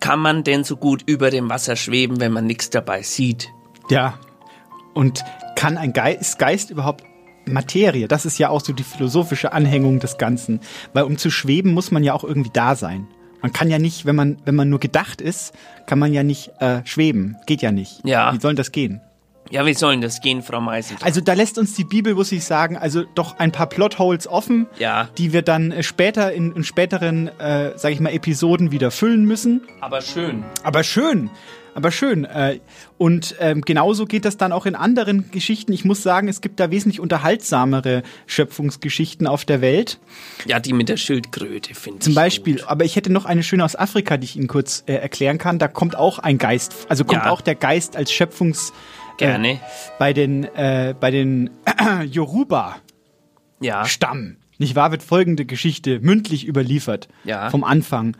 Kann 0.00 0.20
man 0.20 0.44
denn 0.44 0.64
so 0.64 0.76
gut 0.76 1.02
über 1.06 1.30
dem 1.30 1.48
Wasser 1.48 1.76
schweben, 1.76 2.20
wenn 2.20 2.32
man 2.32 2.46
nichts 2.46 2.70
dabei 2.70 3.02
sieht? 3.02 3.48
Ja. 3.90 4.18
Und 4.94 5.24
kann 5.54 5.76
ein 5.76 5.92
Geist, 5.92 6.20
ist 6.20 6.38
Geist 6.38 6.70
überhaupt 6.70 7.04
Materie? 7.52 8.08
Das 8.08 8.24
ist 8.26 8.38
ja 8.38 8.48
auch 8.50 8.60
so 8.60 8.72
die 8.72 8.82
philosophische 8.82 9.52
Anhängung 9.52 10.00
des 10.00 10.18
Ganzen. 10.18 10.60
Weil 10.92 11.04
um 11.04 11.18
zu 11.18 11.30
schweben, 11.30 11.72
muss 11.72 11.90
man 11.90 12.02
ja 12.04 12.14
auch 12.14 12.24
irgendwie 12.24 12.50
da 12.52 12.74
sein. 12.76 13.06
Man 13.42 13.52
kann 13.52 13.70
ja 13.70 13.78
nicht, 13.78 14.04
wenn 14.04 14.16
man, 14.16 14.36
wenn 14.44 14.54
man 14.56 14.68
nur 14.68 14.80
gedacht 14.80 15.20
ist, 15.20 15.52
kann 15.86 15.98
man 15.98 16.12
ja 16.12 16.22
nicht 16.24 16.50
äh, 16.60 16.80
schweben. 16.84 17.36
Geht 17.46 17.62
ja 17.62 17.70
nicht. 17.70 18.00
Ja. 18.04 18.32
Wie 18.34 18.40
soll 18.40 18.54
das 18.54 18.72
gehen? 18.72 19.00
Ja, 19.50 19.64
wie 19.64 19.72
sollen 19.72 20.02
das 20.02 20.20
gehen, 20.20 20.42
Frau 20.42 20.60
Meißen? 20.60 20.98
Also 21.00 21.22
da 21.22 21.32
lässt 21.32 21.56
uns 21.56 21.72
die 21.74 21.84
Bibel, 21.84 22.14
muss 22.14 22.30
ich 22.32 22.44
sagen, 22.44 22.76
also 22.76 23.04
doch 23.14 23.38
ein 23.38 23.50
paar 23.50 23.66
Plotholes 23.66 24.26
offen, 24.26 24.66
Ja. 24.78 25.08
die 25.16 25.32
wir 25.32 25.40
dann 25.40 25.72
äh, 25.72 25.82
später 25.82 26.32
in, 26.32 26.52
in 26.52 26.64
späteren, 26.64 27.28
äh, 27.38 27.72
sag 27.76 27.92
ich 27.92 28.00
mal, 28.00 28.10
Episoden 28.12 28.72
wieder 28.72 28.90
füllen 28.90 29.24
müssen. 29.24 29.62
Aber 29.80 30.02
schön. 30.02 30.44
Aber 30.64 30.82
schön, 30.84 31.30
aber 31.78 31.90
schön. 31.90 32.24
Äh, 32.24 32.60
und 32.98 33.36
ähm, 33.40 33.62
genauso 33.62 34.04
geht 34.04 34.24
das 34.24 34.36
dann 34.36 34.52
auch 34.52 34.66
in 34.66 34.74
anderen 34.74 35.30
Geschichten. 35.30 35.72
Ich 35.72 35.84
muss 35.84 36.02
sagen, 36.02 36.28
es 36.28 36.40
gibt 36.40 36.60
da 36.60 36.70
wesentlich 36.70 37.00
unterhaltsamere 37.00 38.02
Schöpfungsgeschichten 38.26 39.26
auf 39.26 39.44
der 39.44 39.60
Welt. 39.60 39.98
Ja, 40.46 40.60
die 40.60 40.72
mit 40.72 40.88
der 40.88 40.96
Schildkröte, 40.96 41.74
finde 41.74 41.98
ich. 41.98 42.04
Zum 42.04 42.14
Beispiel, 42.14 42.62
aber 42.66 42.84
ich 42.84 42.96
hätte 42.96 43.10
noch 43.12 43.24
eine 43.24 43.42
schöne 43.42 43.64
aus 43.64 43.76
Afrika, 43.76 44.16
die 44.16 44.24
ich 44.24 44.36
Ihnen 44.36 44.48
kurz 44.48 44.84
äh, 44.86 44.94
erklären 44.94 45.38
kann. 45.38 45.58
Da 45.58 45.68
kommt 45.68 45.96
auch 45.96 46.18
ein 46.18 46.38
Geist, 46.38 46.74
also 46.88 47.04
kommt 47.04 47.24
Ja. 47.24 47.30
auch 47.30 47.40
der 47.40 47.54
Geist 47.54 47.96
als 47.96 48.12
Schöpfungs... 48.12 48.72
Gerne. 49.16 49.52
Äh, 49.54 49.58
bei 49.98 50.12
den, 50.12 50.44
äh, 50.44 50.94
bei 50.98 51.10
den 51.10 51.50
Yoruba 52.10 52.76
Ja. 53.60 53.84
Stamm. 53.84 54.36
Nicht 54.60 54.74
wahr, 54.74 54.90
wird 54.90 55.04
folgende 55.04 55.44
Geschichte 55.44 56.00
mündlich 56.00 56.46
überliefert. 56.46 57.08
Ja. 57.24 57.48
Vom 57.50 57.62
Anfang. 57.62 58.16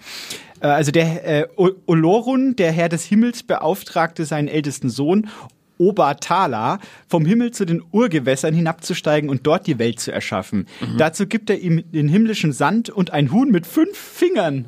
Äh, 0.61 0.67
Also 0.67 0.91
der 0.91 1.43
äh, 1.43 1.47
Olorun, 1.87 2.57
der 2.57 2.73
Herr 2.73 2.89
des 2.89 3.05
Himmels, 3.05 3.43
beauftragte 3.43 4.25
seinen 4.25 4.49
ältesten 4.49 4.91
Sohn, 4.91 5.29
Obatala, 5.79 6.81
vom 7.09 7.25
Himmel 7.25 7.53
zu 7.53 7.65
den 7.65 7.83
Urgewässern 7.93 8.53
hinabzusteigen 8.53 9.31
und 9.31 9.47
dort 9.47 9.67
die 9.67 9.79
Welt 9.79 10.01
zu 10.01 10.11
erschaffen. 10.13 10.67
Mhm. 10.81 10.99
Dazu 10.99 11.27
gibt 11.27 11.51
er 11.51 11.59
ihm 11.61 11.85
den 11.93 12.09
himmlischen 12.09 12.53
Sand 12.53 12.91
und 12.91 13.13
ein 13.13 13.33
Huhn 13.33 13.51
mit 13.51 13.67
fünf 13.67 13.97
Fingern. 13.97 14.67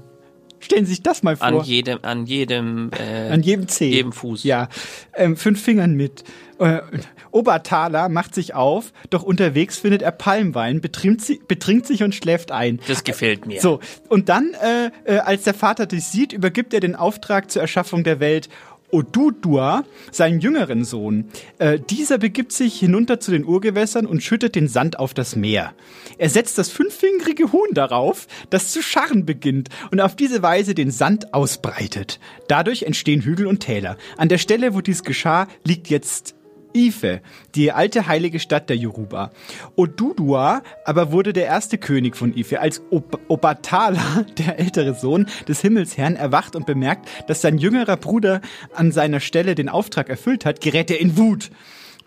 Stellen 0.60 0.84
Sie 0.84 0.90
sich 0.90 1.02
das 1.02 1.22
mal 1.22 1.36
vor. 1.36 1.46
An 1.46 1.60
jedem, 1.62 1.98
an 2.02 2.26
jedem, 2.26 2.90
äh, 2.92 3.30
An 3.30 3.42
jedem 3.42 3.66
Zeh. 3.66 3.88
jedem 3.90 4.12
Fuß. 4.12 4.44
Ja, 4.44 4.68
ähm, 5.14 5.36
fünf 5.36 5.60
Fingern 5.62 5.94
mit. 5.94 6.22
Äh, 6.60 6.82
Obertaler 7.30 8.08
macht 8.08 8.34
sich 8.34 8.54
auf, 8.54 8.92
doch 9.08 9.22
unterwegs 9.22 9.78
findet 9.78 10.02
er 10.02 10.12
Palmwein, 10.12 10.80
betrinkt, 10.80 11.22
sie, 11.22 11.40
betrinkt 11.46 11.86
sich 11.86 12.02
und 12.02 12.14
schläft 12.14 12.52
ein. 12.52 12.80
Das 12.86 13.02
gefällt 13.02 13.46
mir. 13.46 13.60
So, 13.60 13.80
und 14.08 14.28
dann, 14.28 14.50
äh, 14.62 14.90
äh, 15.04 15.18
als 15.18 15.44
der 15.44 15.54
Vater 15.54 15.86
das 15.86 16.12
sieht, 16.12 16.32
übergibt 16.32 16.74
er 16.74 16.80
den 16.80 16.96
Auftrag 16.96 17.50
zur 17.50 17.62
Erschaffung 17.62 18.04
der 18.04 18.20
Welt 18.20 18.48
Odudua, 18.92 19.84
seinen 20.10 20.40
jüngeren 20.40 20.84
Sohn. 20.84 21.30
Äh, 21.58 21.78
dieser 21.78 22.18
begibt 22.18 22.52
sich 22.52 22.78
hinunter 22.78 23.20
zu 23.20 23.30
den 23.30 23.44
Urgewässern 23.44 24.04
und 24.04 24.22
schüttet 24.22 24.54
den 24.54 24.68
Sand 24.68 24.98
auf 24.98 25.14
das 25.14 25.36
Meer. 25.36 25.72
Er 26.18 26.28
setzt 26.28 26.58
das 26.58 26.70
fünffingerige 26.70 27.52
Huhn 27.52 27.68
darauf, 27.72 28.26
das 28.50 28.72
zu 28.72 28.82
scharren 28.82 29.24
beginnt 29.24 29.68
und 29.90 30.00
auf 30.00 30.16
diese 30.16 30.42
Weise 30.42 30.74
den 30.74 30.90
Sand 30.90 31.32
ausbreitet. 31.32 32.18
Dadurch 32.48 32.82
entstehen 32.82 33.22
Hügel 33.22 33.46
und 33.46 33.60
Täler. 33.60 33.96
An 34.16 34.28
der 34.28 34.38
Stelle, 34.38 34.74
wo 34.74 34.80
dies 34.80 35.04
geschah, 35.04 35.46
liegt 35.64 35.88
jetzt 35.88 36.34
Ife, 36.74 37.20
die 37.54 37.72
alte 37.72 38.06
heilige 38.06 38.40
Stadt 38.40 38.68
der 38.68 38.76
Yoruba. 38.76 39.30
Odudua 39.76 40.62
aber 40.84 41.12
wurde 41.12 41.32
der 41.32 41.46
erste 41.46 41.78
König 41.78 42.16
von 42.16 42.36
Ife. 42.36 42.60
Als 42.60 42.82
Ob 42.90 43.20
Obatala, 43.28 44.24
der 44.38 44.58
ältere 44.58 44.94
Sohn 44.94 45.26
des 45.48 45.60
Himmelsherrn, 45.60 46.16
erwacht 46.16 46.56
und 46.56 46.66
bemerkt, 46.66 47.08
dass 47.28 47.40
sein 47.40 47.58
jüngerer 47.58 47.96
Bruder 47.96 48.40
an 48.74 48.92
seiner 48.92 49.20
Stelle 49.20 49.54
den 49.54 49.68
Auftrag 49.68 50.08
erfüllt 50.08 50.44
hat, 50.44 50.60
gerät 50.60 50.90
er 50.90 51.00
in 51.00 51.16
Wut. 51.16 51.50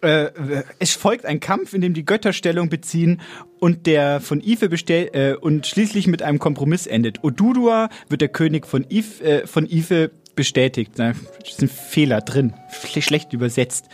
Äh, 0.01 0.31
es 0.79 0.91
folgt 0.91 1.25
ein 1.25 1.39
Kampf, 1.39 1.73
in 1.73 1.81
dem 1.81 1.93
die 1.93 2.05
Götter 2.05 2.33
Stellung 2.33 2.67
beziehen 2.67 3.21
und 3.59 3.85
der 3.85 4.19
von 4.19 4.41
Ife 4.41 4.67
bestell 4.67 5.09
äh, 5.13 5.33
und 5.33 5.65
schließlich 5.65 6.07
mit 6.07 6.21
einem 6.21 6.39
Kompromiss 6.39 6.87
endet. 6.87 7.23
Odudua 7.23 7.89
wird 8.09 8.19
der 8.19 8.27
König 8.27 8.67
von 8.67 8.85
Ife, 8.89 9.23
äh, 9.23 9.47
von 9.47 9.65
Ife 9.65 10.11
bestätigt. 10.35 10.91
Da 10.97 11.13
ist 11.45 11.61
ein 11.61 11.69
Fehler 11.69 12.19
drin, 12.19 12.53
schlecht 12.73 13.33
übersetzt. 13.33 13.87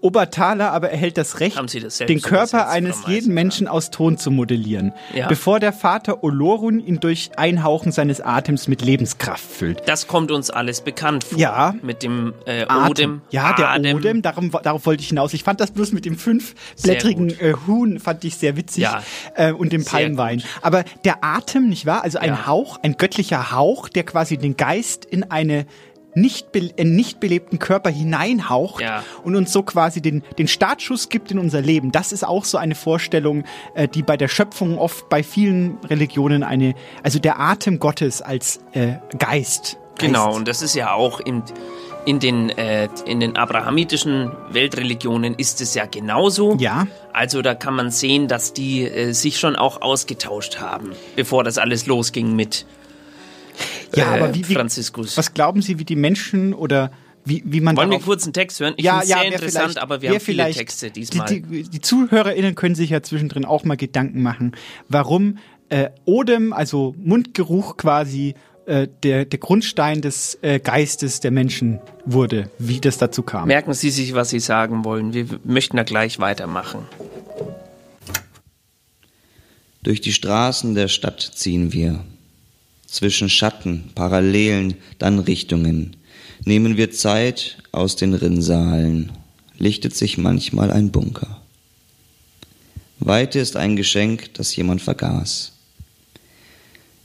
Obertaler 0.00 0.72
aber 0.72 0.90
erhält 0.90 1.16
das 1.16 1.38
Recht, 1.40 1.56
das 1.56 1.98
den 1.98 2.20
Körper 2.20 2.68
eines 2.68 3.06
jeden 3.06 3.32
Menschen 3.34 3.68
aus 3.68 3.90
Ton 3.90 4.18
zu 4.18 4.30
modellieren, 4.30 4.92
Ja. 5.14 5.28
bevor 5.28 5.60
der 5.60 5.72
Vater 5.72 6.24
Olorun 6.24 6.80
ihn 6.80 6.98
durch 6.98 7.30
Einhauchen 7.36 7.92
seines 7.92 8.20
Atems 8.20 8.66
mit 8.66 8.82
Lebenskraft 8.82 9.44
füllt. 9.44 9.82
Das 9.86 10.08
kommt 10.08 10.30
uns 10.32 10.50
alles 10.50 10.80
bekannt 10.80 11.24
vor. 11.24 11.38
Ja. 11.38 11.74
Mit 11.82 12.02
dem 12.02 12.34
äh. 12.46 12.66
Odem. 12.88 13.22
Ja, 13.30 13.52
der 13.52 13.68
Adem. 13.70 13.96
Odem, 13.96 14.22
darum, 14.22 14.50
darauf 14.50 14.86
wollte 14.86 15.02
ich 15.02 15.08
hinaus. 15.08 15.34
Ich 15.34 15.44
fand 15.44 15.60
das 15.60 15.70
bloß 15.70 15.92
mit 15.92 16.04
dem 16.04 16.18
fünfblättrigen 16.18 17.30
äh, 17.40 17.54
Huhn, 17.66 18.00
fand 18.00 18.24
ich 18.24 18.36
sehr 18.36 18.56
witzig. 18.56 18.82
Ja. 18.84 19.02
Äh, 19.34 19.52
und 19.52 19.72
dem 19.72 19.84
Palmwein. 19.84 20.42
Aber 20.62 20.84
der 21.04 21.22
Atem, 21.22 21.68
nicht 21.68 21.86
wahr? 21.86 22.02
Also 22.02 22.18
ein 22.18 22.30
Ja. 22.30 22.46
Hauch, 22.46 22.78
ein 22.82 22.96
göttlicher 22.96 23.52
Hauch, 23.52 23.88
der 23.88 24.04
quasi 24.04 24.36
den 24.36 24.56
Geist 24.56 25.04
in 25.04 25.30
eine 25.30 25.66
nicht, 26.14 26.52
be 26.52 26.70
in 26.76 26.94
nicht 26.94 27.20
belebten 27.20 27.58
Körper 27.58 27.90
hineinhaucht 27.90 28.82
Ja. 28.82 29.02
und 29.24 29.36
uns 29.36 29.52
so 29.52 29.62
quasi 29.62 30.00
den, 30.02 30.22
den 30.38 30.48
Startschuss 30.48 31.08
gibt 31.08 31.30
in 31.30 31.38
unser 31.38 31.60
Leben. 31.60 31.92
Das 31.92 32.12
ist 32.12 32.24
auch 32.26 32.44
so 32.44 32.58
eine 32.58 32.74
Vorstellung, 32.74 33.44
äh, 33.74 33.88
die 33.88 34.02
bei 34.02 34.16
der 34.16 34.28
Schöpfung 34.28 34.78
oft 34.78 35.08
bei 35.08 35.22
vielen 35.22 35.78
Religionen 35.88 36.42
eine, 36.42 36.74
also 37.02 37.18
der 37.18 37.40
Atem 37.40 37.78
Gottes 37.78 38.22
als 38.22 38.60
äh, 38.72 38.94
Geist. 39.18 39.78
Genau, 39.98 40.26
Geist. 40.26 40.38
und 40.38 40.48
das 40.48 40.62
ist 40.62 40.74
ja 40.74 40.92
auch 40.94 41.20
in, 41.20 41.42
in, 42.06 42.18
den, 42.18 42.50
äh, 42.50 42.88
in 43.06 43.20
den 43.20 43.36
abrahamitischen 43.36 44.32
Weltreligionen 44.50 45.34
ist 45.34 45.60
es 45.60 45.74
ja 45.74 45.86
genauso. 45.86 46.56
Ja. 46.58 46.86
Also 47.12 47.42
da 47.42 47.54
kann 47.54 47.74
man 47.74 47.90
sehen, 47.90 48.26
dass 48.28 48.52
die 48.52 48.82
äh, 48.84 49.12
sich 49.12 49.38
schon 49.38 49.54
auch 49.56 49.82
ausgetauscht 49.82 50.58
haben, 50.60 50.92
bevor 51.16 51.44
das 51.44 51.58
alles 51.58 51.86
losging 51.86 52.34
mit 52.34 52.66
Ja, 53.94 54.16
äh, 54.16 54.20
aber 54.20 54.34
wie, 54.34 54.48
wie, 54.48 54.54
Franziskus. 54.54 55.16
Was 55.16 55.34
glauben 55.34 55.62
Sie, 55.62 55.78
wie 55.78 55.84
die 55.84 55.96
Menschen 55.96 56.54
oder 56.54 56.90
wie, 57.24 57.42
wie 57.46 57.60
man 57.60 57.76
Wollen 57.76 57.90
wir 57.90 58.00
kurz 58.00 58.24
einen 58.24 58.32
Text 58.32 58.58
hören? 58.60 58.74
Ich 58.76 58.84
ja, 58.84 59.02
ja, 59.02 59.18
sehr 59.18 59.24
interessant, 59.32 59.78
aber 59.78 60.02
wir 60.02 60.10
haben 60.10 60.20
viele 60.20 60.42
vielleicht- 60.42 60.58
Texte 60.58 60.90
diesmal. 60.90 61.26
Die, 61.28 61.42
die, 61.42 61.62
die 61.62 61.80
ZuhörerInnen 61.80 62.54
können 62.54 62.74
sich 62.74 62.90
ja 62.90 63.02
zwischendrin 63.02 63.44
auch 63.44 63.64
mal 63.64 63.76
Gedanken 63.76 64.22
machen, 64.22 64.56
warum 64.88 65.38
äh, 65.68 65.90
Odem, 66.04 66.52
also 66.52 66.94
Mundgeruch 66.98 67.76
quasi, 67.76 68.34
äh, 68.66 68.88
der, 69.02 69.24
der 69.24 69.38
Grundstein 69.38 70.02
des 70.02 70.38
äh, 70.42 70.60
Geistes 70.60 71.20
der 71.20 71.30
Menschen 71.30 71.80
wurde, 72.04 72.50
wie 72.58 72.80
das 72.80 72.98
dazu 72.98 73.22
kam. 73.22 73.48
Merken 73.48 73.72
Sie 73.72 73.90
sich, 73.90 74.14
was 74.14 74.30
Sie 74.30 74.40
sagen 74.40 74.84
wollen. 74.84 75.14
Wir 75.14 75.26
möchten 75.44 75.76
da 75.76 75.82
gleich 75.82 76.18
weitermachen. 76.18 76.86
Durch 79.82 80.00
die 80.00 80.12
Straßen 80.12 80.74
der 80.74 80.88
Stadt 80.88 81.20
ziehen 81.20 81.72
wir. 81.72 82.04
Zwischen 82.92 83.30
Schatten, 83.30 83.90
Parallelen, 83.94 84.74
dann 84.98 85.18
Richtungen. 85.18 85.96
Nehmen 86.44 86.76
wir 86.76 86.90
Zeit 86.90 87.56
aus 87.72 87.96
den 87.96 88.12
Rinnsalen. 88.12 89.12
Lichtet 89.56 89.96
sich 89.96 90.18
manchmal 90.18 90.70
ein 90.70 90.90
Bunker. 90.90 91.40
Weite 92.98 93.38
ist 93.38 93.56
ein 93.56 93.76
Geschenk, 93.76 94.34
das 94.34 94.54
jemand 94.56 94.82
vergaß. 94.82 95.52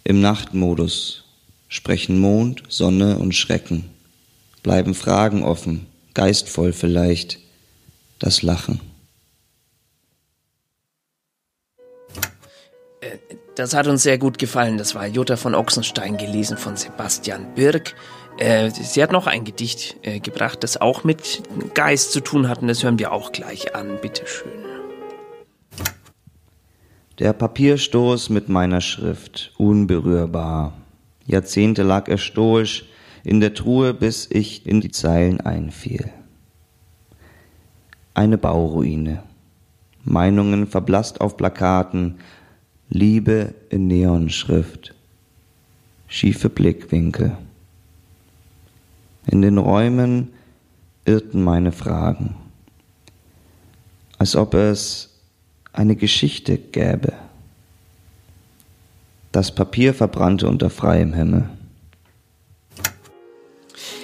Im 0.04 0.20
Nachtmodus 0.20 1.24
sprechen 1.70 2.20
Mond, 2.20 2.64
Sonne 2.68 3.18
und 3.18 3.34
Schrecken. 3.34 3.86
Bleiben 4.64 4.94
Fragen 4.94 5.42
offen, 5.42 5.86
geistvoll 6.14 6.74
vielleicht, 6.74 7.40
das 8.20 8.42
Lachen. 8.42 8.82
Das 13.58 13.74
hat 13.74 13.88
uns 13.88 14.04
sehr 14.04 14.20
gut 14.20 14.38
gefallen. 14.38 14.78
Das 14.78 14.94
war 14.94 15.08
Jutta 15.08 15.36
von 15.36 15.56
Ochsenstein 15.56 16.18
gelesen 16.18 16.58
von 16.58 16.76
Sebastian 16.76 17.56
Birk. 17.56 17.96
Äh, 18.38 18.70
sie 18.70 19.02
hat 19.02 19.12
noch 19.12 19.26
ein 19.26 19.46
Gedicht 19.46 19.96
äh, 20.04 20.20
gebracht, 20.20 20.62
das 20.62 20.80
auch 20.80 21.04
mit 21.04 21.42
Geist 21.74 22.12
zu 22.12 22.20
tun 22.20 22.50
hat. 22.50 22.62
Und 22.62 22.68
das 22.68 22.84
hören 22.84 23.00
wir 23.00 23.12
auch 23.12 23.32
gleich 23.32 23.74
an. 23.76 23.98
Bitteschön. 24.00 24.52
Der 27.18 27.34
Papierstoß 27.34 28.30
mit 28.30 28.48
meiner 28.48 28.80
Schrift, 28.80 29.52
unberührbar. 29.58 30.74
Jahrzehnte 31.26 31.82
lag 31.82 32.08
er 32.10 32.20
stoisch 32.20 32.86
in 33.24 33.42
der 33.42 33.56
Truhe, 33.56 33.96
bis 33.96 34.28
ich 34.30 34.68
in 34.68 34.82
die 34.82 34.92
Zeilen 34.92 35.42
einfiel. 35.42 36.12
Eine 38.14 38.38
Bauruine. 38.38 39.24
Meinungen 40.04 40.68
verblasst 40.68 41.22
auf 41.22 41.38
Plakaten, 41.38 42.20
Liebe 42.90 43.54
in 43.70 43.88
Neonschrift. 43.88 44.94
Schiefe 46.08 46.50
Blickwinkel. 46.50 47.38
In 49.26 49.42
den 49.42 49.58
Räumen 49.58 50.32
irrten 51.04 51.44
meine 51.44 51.72
Fragen, 51.74 52.36
als 54.18 54.36
ob 54.36 54.54
es 54.54 55.10
eine 55.74 55.96
Geschichte 55.96 56.58
gäbe. 56.58 57.14
Das 59.34 59.54
Papier 59.54 59.94
verbrannte 59.94 60.48
unter 60.48 60.70
freiem 60.70 61.14
Himmel. 61.14 61.50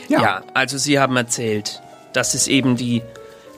Ja. 0.09 0.43
also 0.53 0.77
Sie 0.77 0.99
haben 0.99 1.15
erzählt, 1.15 1.81
das 2.11 2.35
ist 2.35 2.47
eben 2.47 2.75
die, 2.75 3.01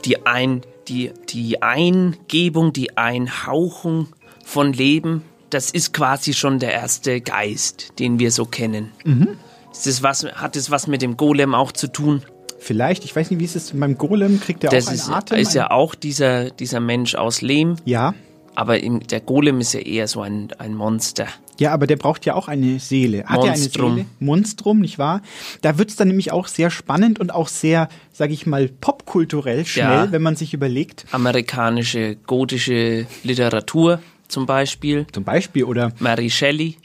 die, 0.06 0.26
ein, 0.26 0.62
die, 0.88 1.12
die 1.30 1.62
Eingebung, 1.62 2.72
die 2.72 2.96
Einhauchung 2.96 4.15
von 4.46 4.72
Leben. 4.72 5.24
Das 5.50 5.72
ist 5.72 5.94
quasi 5.94 6.34
schon 6.34 6.60
der 6.60 6.72
erste 6.72 7.20
Geist, 7.20 7.94
den 8.00 8.20
wir 8.20 8.32
so 8.32 8.46
kennen. 8.46 8.92
Mhm. 9.04 9.30
Ist 9.72 9.88
das 9.88 10.02
was, 10.04 10.24
hat 10.24 10.56
das 10.56 10.72
was 10.72 10.88
mit 10.88 11.02
dem 11.02 11.18
Golem 11.18 11.54
auch 11.54 11.72
zu 11.74 11.88
tun? 11.92 12.22
Vielleicht, 12.60 13.04
ich 13.04 13.16
weiß 13.16 13.30
nicht, 13.30 13.40
wie 13.40 13.46
ist 13.46 13.56
es 13.56 13.72
beim 13.78 13.98
Golem, 13.98 14.40
kriegt 14.40 14.64
er 14.64 14.70
das 14.72 14.86
auch 14.86 14.90
einen 14.92 14.98
ist, 15.00 15.10
Atem? 15.10 15.38
ist 15.38 15.54
ja 15.54 15.72
auch 15.72 15.94
dieser, 15.94 16.50
dieser 16.52 16.80
Mensch 16.80 17.16
aus 17.16 17.42
Lehm. 17.42 17.76
Ja. 17.84 18.14
Aber 18.56 18.82
im, 18.82 19.06
der 19.06 19.20
Golem 19.20 19.60
ist 19.60 19.74
ja 19.74 19.82
eher 19.82 20.08
so 20.08 20.22
ein, 20.22 20.48
ein 20.58 20.74
Monster. 20.74 21.28
Ja, 21.60 21.74
aber 21.74 21.88
der 21.88 21.98
braucht 21.98 22.26
ja 22.26 22.34
auch 22.36 22.48
eine 22.48 22.80
Seele. 22.80 23.26
Hat 23.26 23.38
er 23.44 23.52
eine 23.52 23.52
Monstrum. 23.62 23.96
Seele? 23.96 24.06
Monstrum, 24.20 24.80
nicht 24.80 24.98
wahr? 24.98 25.22
Da 25.62 25.78
wird's 25.78 25.96
dann 25.96 26.08
nämlich 26.08 26.32
auch 26.32 26.48
sehr 26.48 26.70
spannend 26.70 27.20
und 27.20 27.34
auch 27.34 27.48
sehr, 27.50 27.90
sag 28.14 28.32
ich 28.32 28.46
mal, 28.46 28.68
popkulturell 28.70 29.66
schnell, 29.66 29.86
Ja. 30.06 30.12
wenn 30.12 30.22
man 30.22 30.36
sich 30.36 30.54
überlegt. 30.54 31.06
Amerikanische 31.12 32.16
gotische 32.28 33.06
Literatur 33.24 34.00
zum 34.28 34.46
Beispiel. 34.46 35.06
Zum 35.12 35.24
Beispiel, 35.24 35.64
oder? 35.64 35.92
Mary 36.00 36.30
Shelley. 36.30 36.78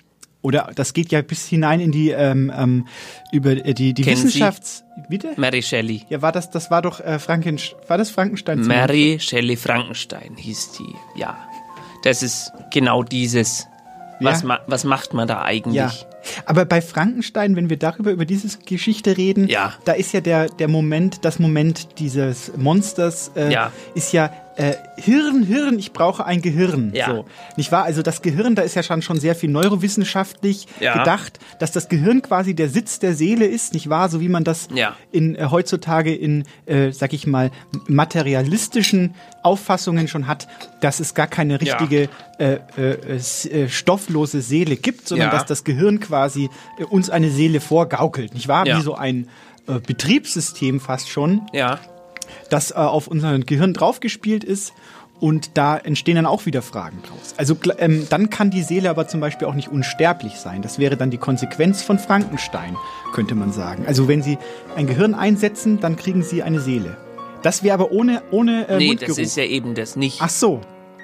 Oder 0.42 0.70
das 0.74 0.94
geht 0.94 1.12
ja 1.12 1.20
bis 1.20 1.46
hinein 1.48 1.81
in 1.81 1.92
die 1.92 2.11
ähm, 2.11 2.50
ähm, 2.57 2.87
über 3.31 3.50
äh, 3.53 3.74
die 3.74 3.92
die 3.92 4.03
Kennen 4.03 4.16
Sie? 4.16 4.24
Wissenschafts 4.29 4.85
bitte 5.11 5.33
Mary 5.37 5.62
Shelley. 5.62 6.07
ja 6.09 6.22
war 6.22 6.33
das 6.33 6.50
das 6.50 6.70
war 6.70 6.81
doch 6.81 6.98
äh, 7.00 7.18
Frankenstein 7.18 7.79
war 7.88 7.98
das 7.98 8.09
Frankenstein 8.09 8.61
Mary 8.66 9.18
Shelley 9.20 9.57
Frankenstein 9.57 10.37
hieß 10.38 10.72
die. 10.79 10.94
Ja. 11.20 11.37
Das 12.05 12.22
ist 12.22 12.53
genau 12.72 13.03
dieses. 13.03 13.66
Was, 14.20 14.40
Ja. 14.40 14.48
ma 14.48 14.61
was 14.66 14.85
macht 14.85 15.12
man 15.12 15.29
da 15.29 15.42
eigentlich? 15.42 15.74
Ja. 15.76 15.92
Aber 16.46 16.64
bei 16.66 16.81
Frankenstein, 16.83 17.57
wenn 17.57 17.68
wir 17.70 17.79
darüber 17.79 18.11
über 18.11 18.24
diese 18.24 18.57
Geschichte 18.64 19.16
reden, 19.18 19.46
Ja. 19.48 19.74
da 19.85 19.92
ist 19.92 20.12
ja 20.12 20.22
der 20.22 20.48
der 20.48 20.68
Moment, 20.68 21.24
das 21.26 21.38
Moment 21.38 21.98
dieses 21.98 22.53
Monsters 22.57 23.31
äh, 23.37 23.53
Ja. 23.53 23.72
ist 23.94 24.12
ja 24.14 24.31
äh, 24.61 24.75
Hirn, 24.96 25.42
Hirn, 25.42 25.79
ich 25.79 25.92
brauche 25.92 26.27
ein 26.27 26.42
Gehirn. 26.42 26.92
Ja. 26.94 27.07
So. 27.07 27.25
Nicht 27.57 27.73
wahr? 27.73 27.85
Also 27.85 28.03
das 28.03 28.20
Gehirn, 28.20 28.55
da 28.55 28.62
ist 28.62 28.75
ja 28.75 28.83
schon, 28.83 29.01
schon 29.01 29.18
sehr 29.18 29.35
viel 29.35 29.49
neurowissenschaftlich 29.49 30.66
Ja. 30.81 30.99
gedacht, 30.99 31.38
dass 31.59 31.73
das 31.73 31.88
Gehirn 31.88 32.20
quasi 32.20 32.55
der 32.55 32.68
Sitz 32.68 32.99
der 32.99 33.14
Seele 33.14 33.46
ist, 33.46 33.73
nicht 33.73 33.88
wahr? 33.88 34.09
So 34.11 34.20
wie 34.20 34.29
man 34.29 34.44
das 34.44 34.68
Ja. 34.75 34.96
in 35.12 35.35
äh, 35.35 35.46
heutzutage 35.51 36.14
in, 36.14 36.44
äh, 36.66 36.92
sag 36.92 37.12
ich 37.14 37.27
mal, 37.27 37.51
materialistischen 37.88 39.14
Auffassungen 39.42 40.09
schon 40.09 40.27
hat, 40.27 40.46
dass 40.81 41.01
es 41.01 41.14
gar 41.14 41.27
keine 41.27 41.61
richtige 41.61 42.09
äh, 42.38 42.59
äh, 42.77 43.16
äh, 43.16 43.68
stofflose 43.68 44.42
Seele 44.42 44.77
gibt, 44.77 45.09
sondern 45.09 45.31
dass 45.31 45.46
das 45.46 45.64
Gehirn 45.64 46.01
quasi 46.01 46.51
äh, 46.79 46.85
uns 46.85 47.09
eine 47.09 47.31
Seele 47.31 47.61
vorgaukelt, 47.61 48.35
nicht 48.35 48.49
wahr? 48.49 48.66
Wie 48.66 48.83
so 48.83 48.94
ein 48.94 49.29
äh, 49.68 49.79
Betriebssystem 49.79 50.81
fast 50.81 51.09
schon, 51.09 51.42
Ja. 51.53 51.79
Das 52.50 52.70
äh, 52.72 52.74
auf 52.74 53.06
unser 53.06 53.38
Gehirn 53.38 53.74
draufgespielt 53.74 54.44
ist. 54.44 54.72
Und 55.18 55.58
da 55.58 55.76
entstehen 55.76 56.16
dann 56.16 56.24
auch 56.24 56.46
wieder 56.46 56.62
Fragen 56.62 57.02
draus. 57.02 57.34
Also 57.36 57.54
ähm, 57.76 58.06
dann 58.08 58.30
kann 58.30 58.50
die 58.50 58.62
Seele 58.62 58.88
aber 58.88 59.06
zum 59.06 59.20
Beispiel 59.20 59.48
auch 59.48 59.54
nicht 59.54 59.68
unsterblich 59.68 60.36
sein. 60.36 60.62
Das 60.62 60.78
wäre 60.78 60.96
dann 60.96 61.10
die 61.10 61.18
Konsequenz 61.18 61.82
von 61.82 61.98
Frankenstein, 61.98 62.74
könnte 63.12 63.34
man 63.34 63.52
sagen. 63.52 63.84
Also 63.86 64.08
wenn 64.08 64.22
Sie 64.22 64.38
ein 64.76 64.86
Gehirn 64.86 65.14
einsetzen, 65.14 65.78
dann 65.78 65.96
kriegen 65.96 66.22
Sie 66.22 66.42
eine 66.42 66.58
Seele. 66.58 66.96
Das 67.42 67.62
wäre 67.62 67.74
aber 67.74 67.92
ohne 67.92 68.22
ohne 68.30 68.66
äh, 68.68 68.78
nee, 68.78 68.86
Mundgeruch. 68.88 69.16
das 69.16 69.26
ist 69.26 69.36
ja 69.36 69.44
eben 69.44 69.74
das 69.74 69.94
nicht. 69.94 70.20
Ach 70.22 70.30
so, 70.30 70.62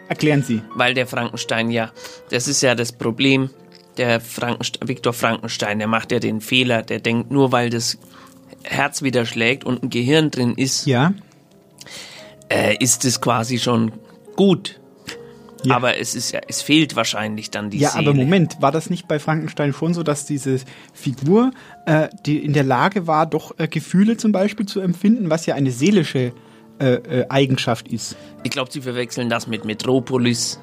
erklären 0.09 0.43
Sie. 0.43 0.63
Weil 0.75 0.95
der 0.95 1.07
Frankenstein 1.07 1.71
ja, 1.71 1.91
das 2.31 2.49
ist 2.49 2.63
ja 2.63 2.75
das 2.75 2.93
Problem. 2.93 3.51
Der 3.99 4.21
Frankenstein, 4.21 4.89
Viktor 4.89 5.13
Frankenstein, 5.13 5.79
der 5.79 5.89
macht 5.89 6.11
ja 6.11 6.21
den 6.21 6.41
Fehler, 6.41 6.81
der 6.83 7.01
denkt, 7.01 7.31
nur 7.31 7.53
weil 7.53 7.69
das 7.69 7.99
Herz 8.63 9.03
wieder 9.03 9.27
schlägt 9.27 9.65
und 9.65 9.83
ein 9.83 9.91
Gehirn 9.91 10.31
drin 10.31 10.55
ist, 10.57 10.87
Ja. 10.87 11.13
Äh, 12.49 12.77
ist 12.79 13.05
es 13.05 13.21
quasi 13.21 13.59
schon 13.59 13.93
gut. 14.37 14.81
Aber 15.69 15.99
es 15.99 16.15
ist 16.15 16.33
ja, 16.33 16.41
es 16.47 16.63
fehlt 16.63 16.95
wahrscheinlich 16.95 17.51
dann 17.51 17.71
die 17.71 17.79
ja, 17.79 17.91
Seele. 17.91 18.11
aber 18.11 18.17
Moment, 18.17 18.59
war 18.61 18.71
das 18.71 18.89
nicht 18.89 19.09
bei 19.09 19.19
Frankenstein 19.19 19.73
schon 19.73 19.95
so, 19.95 20.03
dass 20.03 20.25
diese 20.25 20.61
Figur, 20.93 21.51
äh, 21.87 22.09
die 22.25 22.39
in 22.39 22.53
der 22.53 22.63
Lage 22.63 23.07
war, 23.07 23.27
doch 23.27 23.59
äh, 23.59 23.67
Gefühle 23.67 24.17
zum 24.17 24.33
Beispiel 24.33 24.67
zu 24.67 24.81
empfinden, 24.81 25.29
was 25.29 25.47
ja 25.47 25.55
eine 25.57 25.73
seelische 25.73 26.33
äh, 26.79 26.85
äh, 26.85 27.27
Eigenschaft 27.29 27.89
ist? 27.89 28.17
Ich 28.45 28.51
glaube, 28.51 28.71
sie 28.71 28.81
verwechseln 28.81 29.29
das 29.29 29.47
mit 29.47 29.65
Metropolis. 29.65 30.61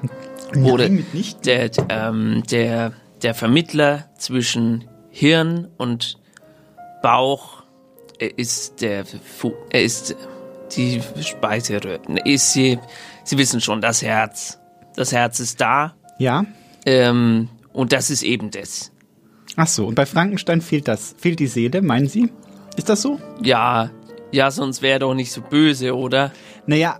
Nein, 0.54 0.64
Oder 0.64 0.88
mit 0.88 1.12
nicht. 1.12 1.44
Der, 1.44 1.70
ähm, 1.90 2.42
der, 2.50 2.92
der 3.22 3.34
Vermittler 3.34 4.08
zwischen 4.16 4.84
Hirn 5.10 5.68
und 5.76 6.18
Bauch 7.02 7.64
er 8.18 8.38
ist 8.38 8.80
der 8.80 9.04
er 9.70 9.82
ist 9.82 10.16
die 10.72 11.00
Speiseröhre. 11.22 12.00
Ist 12.24 12.52
sie, 12.52 12.78
sie 13.24 13.38
wissen 13.38 13.60
schon, 13.60 13.80
das 13.80 14.02
Herz. 14.02 14.58
Das 14.96 15.12
Herz 15.12 15.40
ist 15.40 15.60
da. 15.60 15.94
Ja. 16.18 16.44
Ähm, 16.86 17.48
und 17.72 17.92
das 17.92 18.10
ist 18.10 18.22
eben 18.22 18.50
das. 18.50 18.92
Ach 19.56 19.66
so, 19.66 19.86
und 19.86 19.94
bei 19.94 20.06
Frankenstein 20.06 20.60
fehlt 20.60 20.88
das, 20.88 21.14
fehlt 21.18 21.38
die 21.38 21.46
Seele, 21.46 21.80
meinen 21.82 22.08
Sie? 22.08 22.30
Ist 22.76 22.88
das 22.88 23.02
so? 23.02 23.20
Ja, 23.42 23.90
ja, 24.32 24.50
sonst 24.50 24.82
wäre 24.82 24.94
er 24.94 24.98
doch 25.00 25.14
nicht 25.14 25.30
so 25.32 25.40
böse, 25.42 25.94
oder? 25.96 26.32
Naja, 26.66 26.98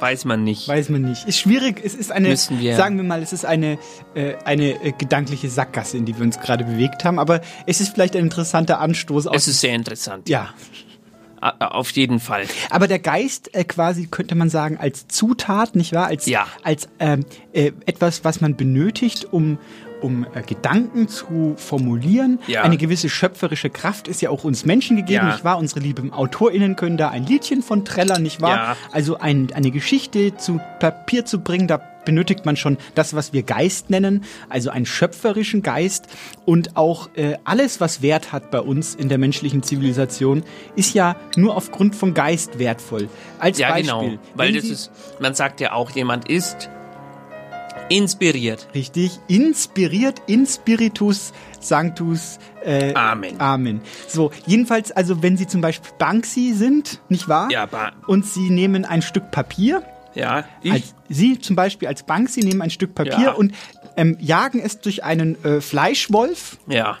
Weiß 0.00 0.24
man 0.24 0.42
nicht. 0.42 0.66
weiß 0.66 0.88
man 0.88 1.02
nicht. 1.02 1.28
Ist 1.28 1.38
schwierig, 1.38 1.80
es 1.84 1.94
ist 1.94 2.10
eine, 2.10 2.28
Müssen 2.30 2.58
wir- 2.58 2.76
sagen 2.76 2.96
wir 2.96 3.04
mal, 3.04 3.22
es 3.22 3.32
ist 3.32 3.44
eine, 3.44 3.78
äh, 4.14 4.34
eine 4.44 4.82
äh, 4.82 4.92
gedankliche 4.92 5.48
Sackgasse, 5.48 5.96
in 5.96 6.06
die 6.06 6.16
wir 6.16 6.24
uns 6.24 6.40
gerade 6.40 6.64
bewegt 6.64 7.04
haben, 7.04 7.18
aber 7.20 7.40
es 7.66 7.80
ist 7.80 7.90
vielleicht 7.94 8.16
ein 8.16 8.24
interessanter 8.24 8.80
Anstoß 8.80 9.28
aus. 9.28 9.36
Es 9.36 9.48
ist 9.48 9.60
sehr 9.60 9.74
interessant. 9.74 10.28
ja. 10.28 10.48
Auf 11.42 11.90
jeden 11.90 12.20
Fall. 12.20 12.44
Aber 12.70 12.86
der 12.86 13.00
Geist 13.00 13.52
äh, 13.54 13.64
quasi 13.64 14.06
könnte 14.06 14.36
man 14.36 14.48
sagen 14.48 14.78
als 14.78 15.08
Zutat, 15.08 15.74
nicht 15.74 15.92
wahr? 15.92 16.06
Als, 16.06 16.26
Ja. 16.26 16.46
als 16.62 16.88
ähm, 17.00 17.24
äh, 17.52 17.72
etwas, 17.86 18.24
was 18.24 18.40
man 18.40 18.56
benötigt, 18.56 19.26
um 19.32 19.58
um 20.02 20.26
äh, 20.34 20.42
Gedanken 20.42 21.08
zu 21.08 21.54
formulieren. 21.56 22.40
Ja. 22.46 22.62
Eine 22.62 22.76
gewisse 22.76 23.08
schöpferische 23.08 23.70
Kraft 23.70 24.08
ist 24.08 24.20
ja 24.22 24.30
auch 24.30 24.44
uns 24.44 24.64
Menschen 24.64 24.96
gegeben, 24.96 25.26
Ja. 25.26 25.32
nicht 25.32 25.44
wahr? 25.44 25.58
Unsere 25.58 25.80
lieben 25.80 26.12
AutorInnen 26.12 26.76
können 26.76 26.96
da 26.96 27.08
ein 27.10 27.24
Liedchen 27.24 27.62
von 27.62 27.84
trällern, 27.84 28.22
nicht 28.22 28.40
wahr? 28.40 28.56
Ja. 28.56 28.76
Also 28.92 29.18
ein, 29.18 29.48
eine 29.54 29.70
Geschichte 29.70 30.36
zu 30.36 30.60
Papier 30.80 31.24
zu 31.24 31.40
bringen, 31.40 31.66
da 31.68 31.80
benötigt 32.04 32.44
man 32.44 32.56
schon 32.56 32.78
das, 32.96 33.14
was 33.14 33.32
wir 33.32 33.44
Geist 33.44 33.88
nennen, 33.88 34.24
also 34.48 34.70
einen 34.70 34.86
schöpferischen 34.86 35.62
Geist. 35.62 36.08
Und 36.44 36.76
auch 36.76 37.08
äh, 37.14 37.36
alles, 37.44 37.80
was 37.80 38.02
Wert 38.02 38.32
hat 38.32 38.50
bei 38.50 38.58
uns 38.60 38.96
in 38.96 39.08
der 39.08 39.18
menschlichen 39.18 39.62
Zivilisation, 39.62 40.42
ist 40.74 40.94
ja 40.94 41.14
nur 41.36 41.56
aufgrund 41.56 41.94
von 41.94 42.12
Geist 42.12 42.58
wertvoll. 42.58 43.08
Als 43.38 43.58
Ja, 43.58 43.68
Beispiel. 43.70 43.84
genau. 43.86 44.18
Weil 44.34 44.52
das 44.52 44.64
ist, 44.64 44.90
man 45.20 45.34
sagt 45.34 45.60
ja 45.60 45.74
auch, 45.74 45.90
jemand 45.90 46.28
ist 46.28 46.68
inspiriert. 47.96 48.68
Richtig, 48.74 49.18
inspiriert, 49.28 50.22
in 50.26 50.46
spiritus 50.46 51.32
sanctus. 51.60 52.38
Äh, 52.64 52.94
Amen. 52.94 53.40
Amen. 53.40 53.80
So, 54.08 54.30
jedenfalls, 54.46 54.92
also 54.92 55.22
wenn 55.22 55.36
Sie 55.36 55.46
zum 55.46 55.60
Beispiel 55.60 55.90
Banksy 55.98 56.54
sind, 56.54 57.00
nicht 57.08 57.28
wahr? 57.28 57.48
Ja, 57.50 57.66
ba 57.66 57.92
Und 58.06 58.26
Sie 58.26 58.50
nehmen 58.50 58.84
ein 58.84 59.02
Stück 59.02 59.30
Papier. 59.30 59.82
Ja, 60.14 60.44
ich. 60.62 60.72
Als, 60.72 60.94
Sie 61.08 61.38
zum 61.38 61.56
Beispiel 61.56 61.88
als 61.88 62.02
Banksy 62.02 62.40
nehmen 62.40 62.62
ein 62.62 62.70
Stück 62.70 62.94
Papier 62.94 63.18
Ja. 63.18 63.32
und 63.32 63.54
ähm, 63.96 64.16
jagen 64.20 64.60
es 64.60 64.80
durch 64.80 65.04
einen 65.04 65.42
äh, 65.44 65.60
Fleischwolf. 65.60 66.58
Ja. 66.66 66.98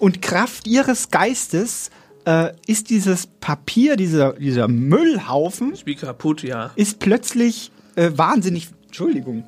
Und 0.00 0.20
Kraft 0.22 0.66
Ihres 0.66 1.10
Geistes 1.10 1.90
äh, 2.26 2.52
ist 2.66 2.90
dieses 2.90 3.26
Papier, 3.26 3.96
dieser, 3.96 4.34
dieser 4.34 4.68
Müllhaufen, 4.68 5.72
Ist 5.72 5.86
wie 5.86 5.94
kaputt, 5.94 6.42
ja. 6.42 6.70
ist 6.76 6.98
plötzlich 6.98 7.70
äh, 7.96 8.10
wahnsinnig, 8.14 8.68
Entschuldigung, 8.86 9.44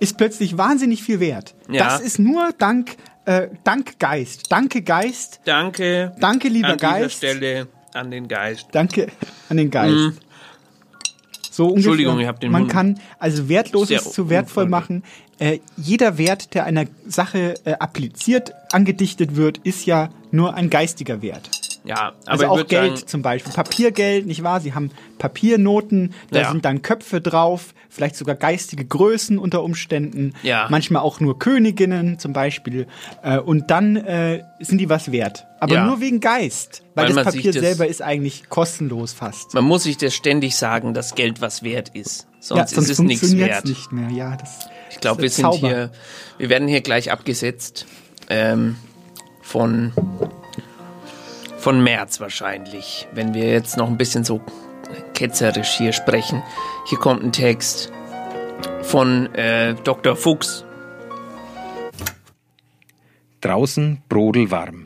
ist 0.00 0.16
plötzlich 0.16 0.58
wahnsinnig 0.58 1.02
viel 1.02 1.20
wert. 1.20 1.54
Ja. 1.70 1.84
Das 1.84 2.00
ist 2.00 2.18
nur 2.18 2.50
dank, 2.58 2.96
äh, 3.24 3.48
dank 3.64 3.98
Geist. 3.98 4.50
Danke 4.50 4.82
Geist. 4.82 5.40
Danke. 5.44 6.14
Danke, 6.20 6.48
lieber 6.48 6.68
an 6.68 6.78
dieser 6.78 6.90
Geist. 6.90 7.16
Stelle 7.16 7.68
an 7.94 8.10
den 8.10 8.28
Geist. 8.28 8.66
Danke 8.72 9.08
an 9.48 9.56
den 9.56 9.70
Geist. 9.70 9.94
Mm. 9.94 10.12
So 11.50 11.64
ungefähr. 11.64 11.76
Entschuldigung, 11.76 12.20
ich 12.20 12.26
hab 12.26 12.40
den 12.40 12.52
Man 12.52 12.62
Mund 12.62 12.72
kann 12.72 13.00
also 13.18 13.48
Wertloses 13.48 14.12
zu 14.12 14.30
wertvoll 14.30 14.66
machen. 14.66 15.02
Äh, 15.40 15.58
jeder 15.76 16.18
Wert, 16.18 16.54
der 16.54 16.64
einer 16.64 16.84
Sache 17.06 17.54
äh, 17.64 17.72
appliziert, 17.72 18.52
angedichtet 18.72 19.36
wird, 19.36 19.58
ist 19.58 19.86
ja 19.86 20.10
nur 20.30 20.54
ein 20.54 20.70
geistiger 20.70 21.22
Wert. 21.22 21.50
Ja, 21.88 22.12
aber 22.26 22.30
Also 22.30 22.46
auch 22.48 22.66
Geld 22.66 22.96
sagen, 22.98 23.06
zum 23.08 23.22
Beispiel. 23.22 23.52
Papiergeld, 23.52 24.26
nicht 24.26 24.42
wahr? 24.42 24.60
Sie 24.60 24.74
haben 24.74 24.90
Papiernoten, 25.18 26.12
da 26.30 26.40
Ja. 26.42 26.50
sind 26.50 26.64
dann 26.64 26.82
Köpfe 26.82 27.20
drauf, 27.20 27.74
vielleicht 27.88 28.14
sogar 28.16 28.34
geistige 28.34 28.84
Größen 28.84 29.38
unter 29.38 29.62
Umständen. 29.62 30.34
Ja. 30.42 30.66
Manchmal 30.68 31.02
auch 31.02 31.20
nur 31.20 31.38
Königinnen 31.38 32.18
zum 32.18 32.32
Beispiel. 32.34 32.86
Äh, 33.22 33.38
und 33.38 33.70
dann 33.70 33.96
äh, 33.96 34.42
sind 34.60 34.78
die 34.78 34.88
was 34.90 35.10
wert. 35.12 35.46
Aber 35.60 35.74
Ja. 35.74 35.86
nur 35.86 36.00
wegen 36.00 36.20
Geist. 36.20 36.82
Weil, 36.94 37.08
Weil 37.08 37.14
das 37.24 37.34
Papier 37.34 37.52
das- 37.52 37.62
selber 37.62 37.86
ist 37.86 38.02
eigentlich 38.02 38.48
kostenlos 38.48 39.12
fast. 39.14 39.54
man 39.54 39.64
muss 39.64 39.84
sich 39.84 39.96
das 39.96 40.14
ständig 40.14 40.56
sagen, 40.56 40.92
dass 40.94 41.14
Geld 41.14 41.40
was 41.40 41.62
wert 41.62 41.88
ist. 41.94 42.26
Sonst, 42.40 42.74
sonst 42.74 42.90
ist 42.90 42.98
es 42.98 43.04
nichts 43.04 43.36
wert. 43.36 43.64
nicht 43.64 43.90
mehr. 43.92 44.10
Ja, 44.10 44.36
das 44.36 44.68
Ich 44.90 45.00
glaube, 45.00 45.22
wir 45.22 45.26
ist 45.26 45.36
sind 45.36 45.44
Zauber. 45.44 45.56
hier, 45.68 45.90
wir 46.38 46.48
werden 46.50 46.68
hier 46.68 46.80
gleich 46.82 47.10
abgesetzt 47.10 47.86
ähm, 48.28 48.76
von 49.42 49.92
von 51.68 51.82
März 51.82 52.18
wahrscheinlich, 52.18 53.06
wenn 53.12 53.34
wir 53.34 53.44
jetzt 53.44 53.76
noch 53.76 53.88
ein 53.88 53.98
bisschen 53.98 54.24
so 54.24 54.40
ketzerisch 55.12 55.76
hier 55.76 55.92
sprechen. 55.92 56.42
Hier 56.86 56.96
kommt 56.96 57.22
ein 57.22 57.30
Text 57.30 57.92
von 58.80 59.26
äh, 59.34 59.74
Dr. 59.84 60.16
Fuchs. 60.16 60.64
Draußen 63.42 64.00
brodelwarm. 64.08 64.84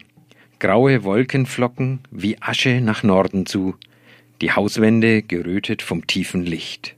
Graue 0.58 1.04
Wolkenflocken 1.04 2.00
wie 2.10 2.42
Asche 2.42 2.80
nach 2.80 3.04
Norden 3.04 3.46
zu, 3.46 3.76
die 4.40 4.50
Hauswände 4.50 5.22
gerötet 5.22 5.82
vom 5.82 6.08
tiefen 6.08 6.44
Licht. 6.44 6.96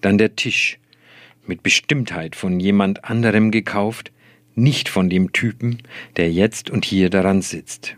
Dann 0.00 0.18
der 0.18 0.34
Tisch, 0.34 0.80
mit 1.46 1.62
Bestimmtheit 1.62 2.34
von 2.34 2.58
jemand 2.58 3.04
anderem 3.04 3.52
gekauft, 3.52 4.10
nicht 4.56 4.88
von 4.88 5.08
dem 5.08 5.32
Typen, 5.32 5.78
der 6.16 6.32
jetzt 6.32 6.70
und 6.70 6.84
hier 6.84 7.08
daran 7.08 7.40
sitzt. 7.40 7.96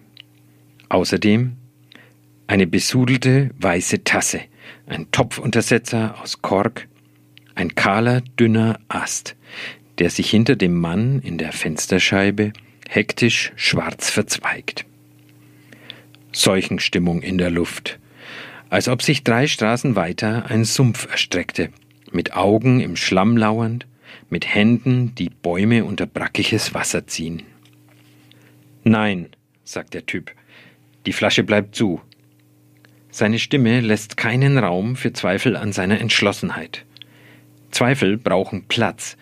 Außerdem 0.89 1.57
eine 2.47 2.67
besudelte 2.67 3.51
weiße 3.59 4.05
Tasse, 4.05 4.41
ein 4.87 5.11
Topfuntersetzer 5.11 6.21
aus 6.21 6.43
Kork, 6.43 6.89
ein 7.55 7.75
kahler, 7.75 8.21
dünner 8.39 8.79
Ast, 8.89 9.37
der 9.99 10.11
sich 10.11 10.31
hinter 10.31 10.57
dem 10.57 10.75
Mann 10.75 11.21
in 11.21 11.39
der 11.39 11.53
Fensterscheibe 11.53 12.53
hektisch 12.89 13.53
schwarz 13.57 14.11
verzweigt. 14.11 14.85
Seuchenstimmung 16.33 17.23
in 17.23 17.39
der 17.39 17.51
Luft, 17.51 17.99
als 18.69 18.89
ob 18.89 19.03
sich 19.03 19.25
drei 19.25 19.47
Straßen 19.47 19.97
weiter 19.97 20.47
ein 20.47 20.65
Sumpf 20.65 21.09
erstreckte, 21.11 21.71
mit 22.13 22.35
Augen 22.35 22.81
im 22.81 22.95
Schlamm 22.95 23.37
lauernd, 23.37 23.87
mit 24.29 24.55
Händen, 24.55 25.15
die 25.15 25.31
Bäume 25.31 25.85
unter 25.85 26.07
brackiges 26.07 26.75
Wasser 26.75 27.07
ziehen. 27.07 27.43
Nein, 28.85 29.29
sagt 29.65 29.95
der 29.95 30.07
Typ, 30.07 30.31
die 31.07 31.13
Flasche 31.13 31.45
bleibt 31.45 31.75
zu. 31.75 32.01
Seine 33.11 33.39
Stimme 33.39 33.81
lässt 33.81 34.17
keinen 34.17 34.59
Raum 34.59 34.97
für 34.97 35.13
Zweifel 35.13 35.57
an 35.57 35.73
seiner 35.73 36.01
Entschlossenheit. 36.01 36.85
Zweifel 37.71 38.19
brauchen 38.19 38.67
Platz, 38.69 39.17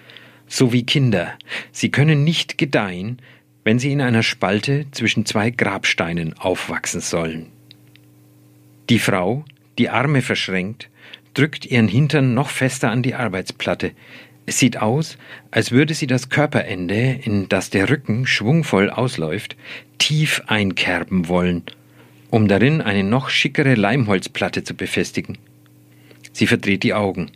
so 0.46 0.72
wie 0.72 0.84
Kinder. 0.84 1.34
Sie 1.70 1.90
können 1.90 2.24
nicht 2.24 2.58
gedeihen, 2.58 3.20
wenn 3.62 3.78
sie 3.78 3.92
in 3.92 4.00
einer 4.00 4.22
Spalte 4.22 4.86
zwischen 4.90 5.26
zwei 5.26 5.50
Grabsteinen 5.50 6.38
aufwachsen 6.38 7.00
sollen. 7.00 7.52
Die 8.90 8.98
Frau, 8.98 9.44
die 9.78 9.88
Arme 9.88 10.22
verschränkt, 10.22 10.90
drückt 11.32 11.64
ihren 11.66 11.88
Hintern 11.88 12.34
noch 12.34 12.50
fester 12.50 12.90
an 12.90 13.02
die 13.02 13.14
Arbeitsplatte. 13.14 13.92
Es 14.46 14.58
sieht 14.58 14.76
aus, 14.76 15.16
als 15.50 15.70
würde 15.72 15.94
sie 15.94 16.06
das 16.06 16.28
Körperende, 16.28 17.18
in 17.22 17.48
das 17.48 17.70
der 17.70 17.88
Rücken 17.88 18.26
schwungvoll 18.26 18.90
ausläuft, 18.90 19.56
tief 19.98 20.42
einkerben 20.46 21.28
wollen, 21.28 21.62
um 22.30 22.48
darin 22.48 22.80
eine 22.80 23.04
noch 23.04 23.28
schickere 23.28 23.74
Leimholzplatte 23.74 24.64
zu 24.64 24.74
befestigen. 24.74 25.38
Sie 26.32 26.46
verdreht 26.46 26.82
die 26.82 26.94
Augen. 26.94 27.30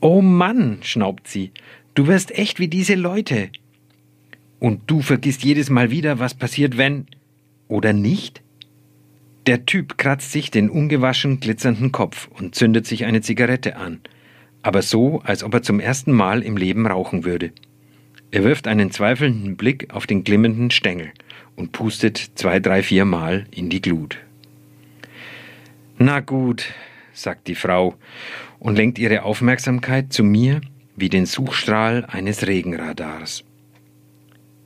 Oh 0.00 0.20
Mann, 0.20 0.78
schnaubt 0.82 1.28
sie, 1.28 1.50
du 1.94 2.06
wirst 2.06 2.30
echt 2.36 2.60
wie 2.60 2.68
diese 2.68 2.94
Leute. 2.94 3.50
Und 4.60 4.82
du 4.86 5.00
vergisst 5.00 5.44
jedes 5.44 5.68
Mal 5.68 5.90
wieder, 5.90 6.18
was 6.18 6.34
passiert, 6.34 6.78
wenn. 6.78 7.06
Oder 7.68 7.92
nicht? 7.92 8.40
Der 9.46 9.66
Typ 9.66 9.98
kratzt 9.98 10.32
sich 10.32 10.50
den 10.50 10.70
ungewaschen 10.70 11.40
glitzernden 11.40 11.92
Kopf 11.92 12.28
und 12.38 12.54
zündet 12.54 12.86
sich 12.86 13.04
eine 13.04 13.20
Zigarette 13.20 13.76
an, 13.76 14.00
aber 14.62 14.80
so, 14.80 15.20
als 15.20 15.44
ob 15.44 15.52
er 15.52 15.62
zum 15.62 15.80
ersten 15.80 16.12
Mal 16.12 16.42
im 16.42 16.56
Leben 16.56 16.86
rauchen 16.86 17.24
würde. 17.24 17.52
Er 18.30 18.42
wirft 18.42 18.66
einen 18.66 18.90
zweifelnden 18.90 19.56
Blick 19.56 19.92
auf 19.92 20.06
den 20.06 20.24
glimmenden 20.24 20.70
Stängel 20.70 21.12
und 21.56 21.72
pustet 21.72 22.32
zwei, 22.34 22.60
drei, 22.60 22.82
vier 22.82 23.04
Mal 23.04 23.46
in 23.50 23.70
die 23.70 23.80
Glut. 23.80 24.18
Na 25.98 26.20
gut, 26.20 26.66
sagt 27.12 27.46
die 27.48 27.54
Frau 27.54 27.94
und 28.58 28.76
lenkt 28.76 28.98
ihre 28.98 29.22
Aufmerksamkeit 29.22 30.12
zu 30.12 30.24
mir 30.24 30.60
wie 30.96 31.08
den 31.08 31.26
Suchstrahl 31.26 32.04
eines 32.06 32.46
Regenradars. 32.46 33.44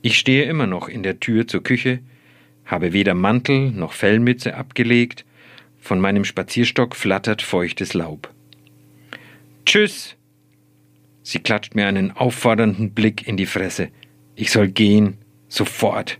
Ich 0.01 0.17
stehe 0.17 0.45
immer 0.45 0.67
noch 0.67 0.87
in 0.87 1.03
der 1.03 1.19
Tür 1.19 1.47
zur 1.47 1.63
Küche, 1.63 1.99
habe 2.65 2.93
weder 2.93 3.13
Mantel 3.13 3.71
noch 3.71 3.93
Fellmütze 3.93 4.55
abgelegt, 4.55 5.25
von 5.79 5.99
meinem 5.99 6.23
Spazierstock 6.23 6.95
flattert 6.95 7.41
feuchtes 7.41 7.93
Laub. 7.93 8.33
Tschüss! 9.65 10.15
Sie 11.21 11.39
klatscht 11.39 11.75
mir 11.75 11.87
einen 11.87 12.11
auffordernden 12.11 12.91
Blick 12.91 13.27
in 13.27 13.37
die 13.37 13.45
Fresse. 13.45 13.89
Ich 14.35 14.51
soll 14.51 14.69
gehen, 14.69 15.17
sofort. 15.47 16.19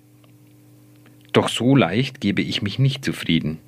Doch 1.34 1.50
so 1.50 1.76
leicht 1.76 2.22
gebe 2.22 2.42
ich 2.42 2.62
mich 2.62 2.80
nicht 2.80 3.06
zufrieden. 3.06 3.60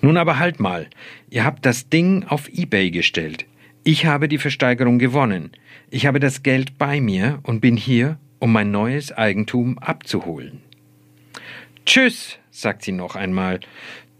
Nun 0.00 0.16
aber 0.16 0.38
halt 0.38 0.60
mal, 0.60 0.88
ihr 1.30 1.44
habt 1.44 1.66
das 1.66 1.88
Ding 1.88 2.24
auf 2.24 2.48
eBay 2.48 2.90
gestellt. 2.90 3.46
Ich 3.82 4.06
habe 4.06 4.28
die 4.28 4.38
Versteigerung 4.38 4.98
gewonnen. 4.98 5.50
Ich 5.90 6.06
habe 6.06 6.20
das 6.20 6.42
Geld 6.42 6.78
bei 6.78 7.00
mir 7.00 7.40
und 7.42 7.60
bin 7.60 7.76
hier, 7.76 8.18
um 8.38 8.52
mein 8.52 8.70
neues 8.70 9.12
Eigentum 9.12 9.78
abzuholen. 9.78 10.60
Tschüss, 11.86 12.38
sagt 12.50 12.82
sie 12.82 12.92
noch 12.92 13.14
einmal. 13.14 13.60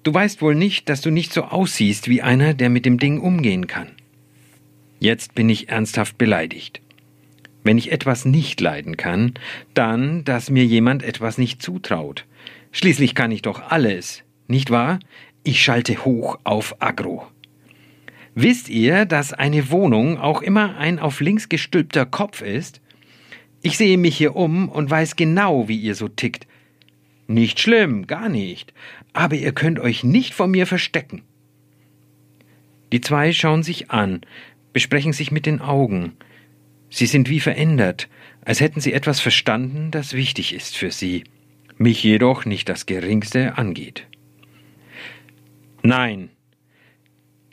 Du 0.02 0.12
weißt 0.12 0.42
wohl 0.42 0.54
nicht, 0.54 0.88
dass 0.88 1.00
du 1.00 1.10
nicht 1.10 1.32
so 1.32 1.44
aussiehst 1.44 2.08
wie 2.08 2.20
einer, 2.20 2.52
der 2.52 2.68
mit 2.68 2.84
dem 2.84 2.98
Ding 2.98 3.20
umgehen 3.20 3.66
kann. 3.66 3.88
Jetzt 5.00 5.34
bin 5.34 5.48
ich 5.48 5.70
ernsthaft 5.70 6.18
beleidigt. 6.18 6.80
Wenn 7.62 7.78
ich 7.78 7.90
etwas 7.90 8.26
nicht 8.26 8.60
leiden 8.60 8.98
kann, 8.98 9.32
dann, 9.72 10.24
dass 10.24 10.50
mir 10.50 10.66
jemand 10.66 11.02
etwas 11.02 11.38
nicht 11.38 11.62
zutraut. 11.62 12.26
Schließlich 12.76 13.14
kann 13.14 13.30
ich 13.30 13.42
doch 13.42 13.70
alles, 13.70 14.24
nicht 14.48 14.72
wahr? 14.72 14.98
Ich 15.44 15.62
schalte 15.62 16.04
hoch 16.04 16.40
auf 16.42 16.82
Agro. 16.82 17.24
Wisst 18.34 18.68
ihr, 18.68 19.04
dass 19.04 19.32
eine 19.32 19.70
Wohnung 19.70 20.18
auch 20.18 20.42
immer 20.42 20.76
ein 20.76 20.98
auf 20.98 21.20
links 21.20 21.48
gestülpter 21.48 22.04
Kopf 22.04 22.42
ist? 22.42 22.80
Ich 23.62 23.76
sehe 23.76 23.96
mich 23.96 24.16
hier 24.16 24.34
um 24.34 24.68
und 24.68 24.90
weiß 24.90 25.14
genau, 25.14 25.68
wie 25.68 25.76
ihr 25.76 25.94
so 25.94 26.08
tickt. 26.08 26.48
Nicht 27.28 27.60
schlimm, 27.60 28.08
gar 28.08 28.28
nicht. 28.28 28.74
Aber 29.12 29.36
ihr 29.36 29.52
könnt 29.52 29.78
euch 29.78 30.02
nicht 30.02 30.34
vor 30.34 30.48
mir 30.48 30.66
verstecken. 30.66 31.22
Die 32.90 33.00
zwei 33.00 33.32
schauen 33.32 33.62
sich 33.62 33.92
an, 33.92 34.22
besprechen 34.72 35.12
sich 35.12 35.30
mit 35.30 35.46
den 35.46 35.60
Augen. 35.60 36.16
Sie 36.90 37.06
sind 37.06 37.28
wie 37.28 37.40
verändert, 37.40 38.08
als 38.44 38.60
hätten 38.60 38.80
sie 38.80 38.92
etwas 38.92 39.20
verstanden, 39.20 39.92
das 39.92 40.12
wichtig 40.12 40.52
ist 40.52 40.76
für 40.76 40.90
sie, 40.90 41.22
mich 41.76 42.02
jedoch 42.02 42.44
nicht 42.44 42.68
das 42.68 42.86
geringste 42.86 43.58
angeht. 43.58 44.06
Nein, 45.82 46.30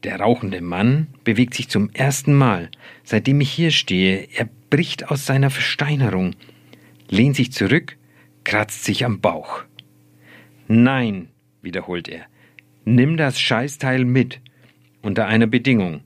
der 0.04 0.20
rauchende 0.20 0.62
Mann 0.62 1.08
bewegt 1.24 1.54
sich 1.54 1.70
zum 1.70 1.92
ersten 1.92 2.34
Mal, 2.34 2.72
seitdem 3.04 3.40
ich 3.42 3.52
hier 3.52 3.72
stehe. 3.72 4.28
Er 4.34 4.50
bricht 4.70 5.12
aus 5.12 5.26
seiner 5.26 5.50
Versteinerung, 5.50 6.36
lehnt 7.10 7.36
sich 7.36 7.52
zurück, 7.52 7.98
kratzt 8.44 8.84
sich 8.84 9.06
am 9.06 9.22
Bauch. 9.22 9.64
Nein, 10.68 11.30
wiederholt 11.62 12.08
er, 12.08 12.26
nimm 12.86 13.18
das 13.18 13.40
Scheißteil 13.40 14.06
mit, 14.06 14.40
unter 15.02 15.28
einer 15.28 15.48
Bedingung. 15.48 16.02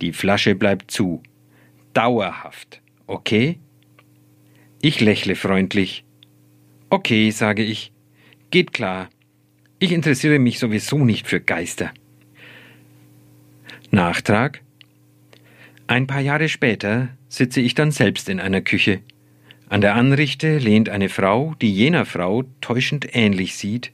Die 0.00 0.12
Flasche 0.12 0.54
bleibt 0.54 0.90
zu. 0.90 1.22
Dauerhaft, 1.92 2.80
okay? 3.06 3.58
Ich 4.80 5.00
lächle 5.00 5.34
freundlich. 5.34 6.04
Okay, 6.92 7.30
sage 7.30 7.62
ich. 7.62 7.92
Geht 8.50 8.72
klar. 8.72 9.08
Ich 9.78 9.92
interessiere 9.92 10.40
mich 10.40 10.58
sowieso 10.58 10.98
nicht 10.98 11.28
für 11.28 11.40
Geister. 11.40 11.92
Nachtrag. 13.92 14.60
Ein 15.86 16.08
paar 16.08 16.20
Jahre 16.20 16.48
später 16.48 17.10
sitze 17.28 17.60
ich 17.60 17.74
dann 17.74 17.92
selbst 17.92 18.28
in 18.28 18.40
einer 18.40 18.60
Küche. 18.60 19.00
An 19.68 19.80
der 19.80 19.94
Anrichte 19.94 20.58
lehnt 20.58 20.88
eine 20.88 21.08
Frau, 21.08 21.54
die 21.60 21.72
jener 21.72 22.04
Frau 22.04 22.42
täuschend 22.60 23.14
ähnlich 23.14 23.54
sieht, 23.54 23.92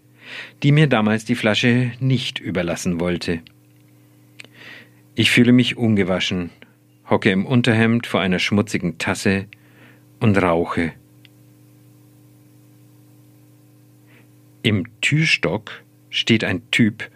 die 0.62 0.72
mir 0.72 0.86
damals 0.86 1.26
die 1.26 1.34
Flasche 1.34 1.92
nicht 2.00 2.38
überlassen 2.38 2.98
wollte. 2.98 3.40
Ich 5.14 5.30
fühle 5.30 5.52
mich 5.52 5.76
ungewaschen, 5.76 6.48
hocke 7.10 7.30
im 7.30 7.44
Unterhemd 7.44 8.06
vor 8.06 8.20
einer 8.20 8.38
schmutzigen 8.38 8.96
Tasse 8.96 9.46
und 10.18 10.40
rauche. 10.42 10.92
Im 14.66 15.00
Türstock 15.00 15.70
steht 16.10 16.42
ein 16.42 16.68
Typ, 16.72 17.08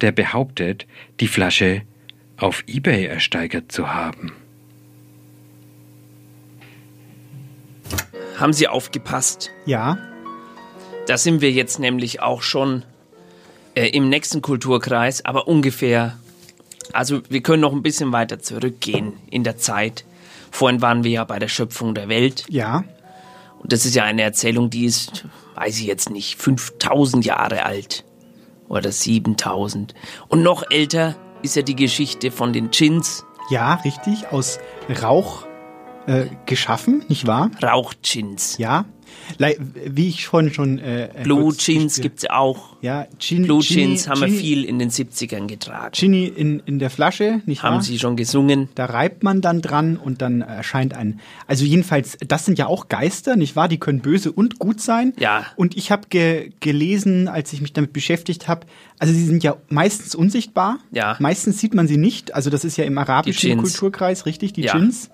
der 0.00 0.12
behauptet, 0.12 0.86
die 1.20 1.28
Flasche 1.28 1.82
auf 2.38 2.64
eBay 2.66 3.04
ersteigert 3.04 3.70
zu 3.70 3.92
haben. 3.92 4.32
Haben 8.38 8.54
Sie 8.54 8.66
aufgepasst? 8.66 9.50
Ja. 9.66 9.98
Da 11.06 11.18
sind 11.18 11.42
wir 11.42 11.52
jetzt 11.52 11.78
nämlich 11.80 12.22
auch 12.22 12.40
schon 12.40 12.82
äh, 13.74 13.88
im 13.88 14.08
nächsten 14.08 14.40
Kulturkreis, 14.40 15.22
aber 15.22 15.48
ungefähr. 15.48 16.16
Also 16.94 17.20
wir 17.28 17.42
können 17.42 17.60
noch 17.60 17.74
ein 17.74 17.82
bisschen 17.82 18.12
weiter 18.12 18.38
zurückgehen 18.38 19.12
in 19.30 19.44
der 19.44 19.58
Zeit. 19.58 20.06
Vorhin 20.50 20.80
waren 20.80 21.04
wir 21.04 21.10
ja 21.10 21.24
bei 21.24 21.38
der 21.38 21.48
Schöpfung 21.48 21.94
der 21.94 22.08
Welt. 22.08 22.46
Ja. 22.48 22.84
Und 23.58 23.72
das 23.72 23.84
ist 23.84 23.94
ja 23.94 24.04
eine 24.04 24.22
Erzählung, 24.22 24.70
die 24.70 24.84
ist, 24.84 25.26
weiß 25.54 25.78
ich 25.80 25.86
jetzt 25.86 26.10
nicht, 26.10 26.40
5000 26.40 27.24
Jahre 27.24 27.64
alt. 27.64 28.04
Oder 28.68 28.90
7000. 28.90 29.94
Und 30.28 30.42
noch 30.42 30.64
älter 30.70 31.14
ist 31.42 31.56
ja 31.56 31.62
die 31.62 31.76
Geschichte 31.76 32.30
von 32.30 32.52
den 32.52 32.70
Djinns. 32.70 33.24
Ja, 33.50 33.74
richtig. 33.74 34.28
Aus 34.32 34.58
Rauch 35.02 35.46
äh, 36.06 36.26
geschaffen, 36.46 37.04
nicht 37.08 37.26
wahr? 37.26 37.50
Rauchgins. 37.62 38.58
Ja. 38.58 38.84
Wie 39.86 40.08
ich 40.08 40.26
vorhin 40.26 40.52
schon. 40.52 40.78
Äh, 40.78 41.08
Blue 41.24 41.54
Jeans 41.56 42.00
gibt's 42.00 42.24
auch. 42.28 42.76
Ja, 42.80 43.06
Gin, 43.18 43.42
Blue 43.44 43.60
Ginny- 43.60 43.80
Jeans 43.86 44.08
haben 44.08 44.20
wir 44.20 44.28
Ginny- 44.28 44.38
viel 44.40 44.64
in 44.64 44.78
den 44.78 44.90
70ern 44.90 45.46
getragen. 45.46 45.90
Ginny 45.92 46.26
in, 46.26 46.60
in 46.66 46.78
der 46.78 46.90
Flasche, 46.90 47.40
nicht 47.46 47.62
wahr? 47.62 47.72
Haben 47.72 47.82
Sie 47.82 47.98
schon 47.98 48.16
gesungen? 48.16 48.68
Da 48.74 48.86
reibt 48.86 49.22
man 49.22 49.40
dann 49.40 49.60
dran 49.62 49.96
und 49.96 50.22
dann 50.22 50.42
erscheint 50.42 50.94
ein. 50.94 51.20
Also 51.46 51.64
jedenfalls, 51.64 52.16
das 52.26 52.44
sind 52.44 52.58
ja 52.58 52.66
auch 52.66 52.88
Geister, 52.88 53.36
nicht 53.36 53.56
wahr? 53.56 53.68
Die 53.68 53.78
können 53.78 54.00
böse 54.00 54.30
und 54.32 54.58
gut 54.58 54.80
sein. 54.80 55.12
Ja. 55.18 55.46
Und 55.56 55.76
ich 55.76 55.90
habe 55.90 56.02
ge 56.08 56.50
gelesen, 56.60 57.28
als 57.28 57.52
ich 57.52 57.60
mich 57.60 57.72
damit 57.72 57.92
beschäftigt 57.92 58.46
habe, 58.48 58.66
also 58.98 59.12
sie 59.12 59.24
sind 59.26 59.42
ja 59.42 59.56
meistens 59.68 60.14
unsichtbar. 60.14 60.78
Ja. 60.92 61.16
Meistens 61.18 61.58
sieht 61.60 61.74
man 61.74 61.88
sie 61.88 61.96
nicht. 61.96 62.34
Also 62.34 62.50
das 62.50 62.64
ist 62.64 62.76
ja 62.76 62.84
im 62.84 62.96
arabischen. 62.98 63.58
Kulturkreis 63.58 64.26
richtig, 64.26 64.52
die 64.52 64.62
Ja. 64.62 64.72
Djinns. 64.76 65.10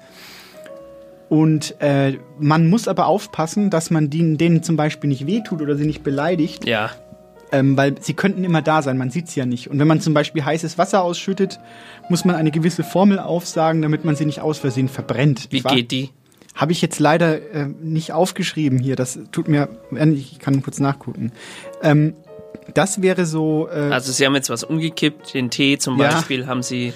Und 1.32 1.80
äh, 1.80 2.18
man 2.38 2.68
muss 2.68 2.88
aber 2.88 3.06
aufpassen, 3.06 3.70
dass 3.70 3.90
man 3.90 4.10
denen, 4.10 4.36
denen 4.36 4.62
zum 4.62 4.76
Beispiel 4.76 5.08
nicht 5.08 5.26
wehtut 5.26 5.62
oder 5.62 5.76
sie 5.76 5.86
nicht 5.86 6.02
beleidigt. 6.02 6.66
Ja. 6.66 6.90
Ähm, 7.50 7.74
weil 7.74 7.94
sie 8.02 8.12
könnten 8.12 8.44
immer 8.44 8.60
da 8.60 8.82
sein, 8.82 8.98
man 8.98 9.08
sieht 9.08 9.28
sie 9.28 9.40
ja 9.40 9.46
nicht. 9.46 9.70
Und 9.70 9.78
wenn 9.78 9.88
man 9.88 10.02
zum 10.02 10.12
Beispiel 10.12 10.44
heißes 10.44 10.76
Wasser 10.76 11.02
ausschüttet, 11.02 11.58
muss 12.10 12.26
man 12.26 12.36
eine 12.36 12.50
gewisse 12.50 12.84
Formel 12.84 13.18
aufsagen, 13.18 13.80
damit 13.80 14.04
man 14.04 14.14
sie 14.14 14.26
nicht 14.26 14.40
aus 14.40 14.58
Versehen 14.58 14.90
verbrennt. 14.90 15.48
Wie 15.48 15.60
geht 15.62 15.90
die? 15.90 16.10
Habe 16.54 16.72
ich 16.72 16.82
jetzt 16.82 16.98
leider 17.00 17.36
äh, 17.54 17.66
nicht 17.80 18.12
aufgeschrieben 18.12 18.78
hier. 18.78 18.94
Das 18.94 19.18
tut 19.32 19.48
mir, 19.48 19.70
ich 20.14 20.38
kann 20.38 20.62
kurz 20.62 20.80
nachgucken. 20.80 21.32
Ähm, 21.82 22.12
das 22.74 23.00
wäre 23.00 23.24
so. 23.24 23.70
Äh, 23.70 23.88
Also 23.90 24.12
Sie 24.12 24.26
haben 24.26 24.34
jetzt 24.34 24.50
was 24.50 24.64
umgekippt, 24.64 25.32
den 25.32 25.48
Tee 25.48 25.78
zum 25.78 25.98
Ja. 25.98 26.10
Beispiel 26.10 26.46
haben 26.46 26.62
Sie 26.62 26.92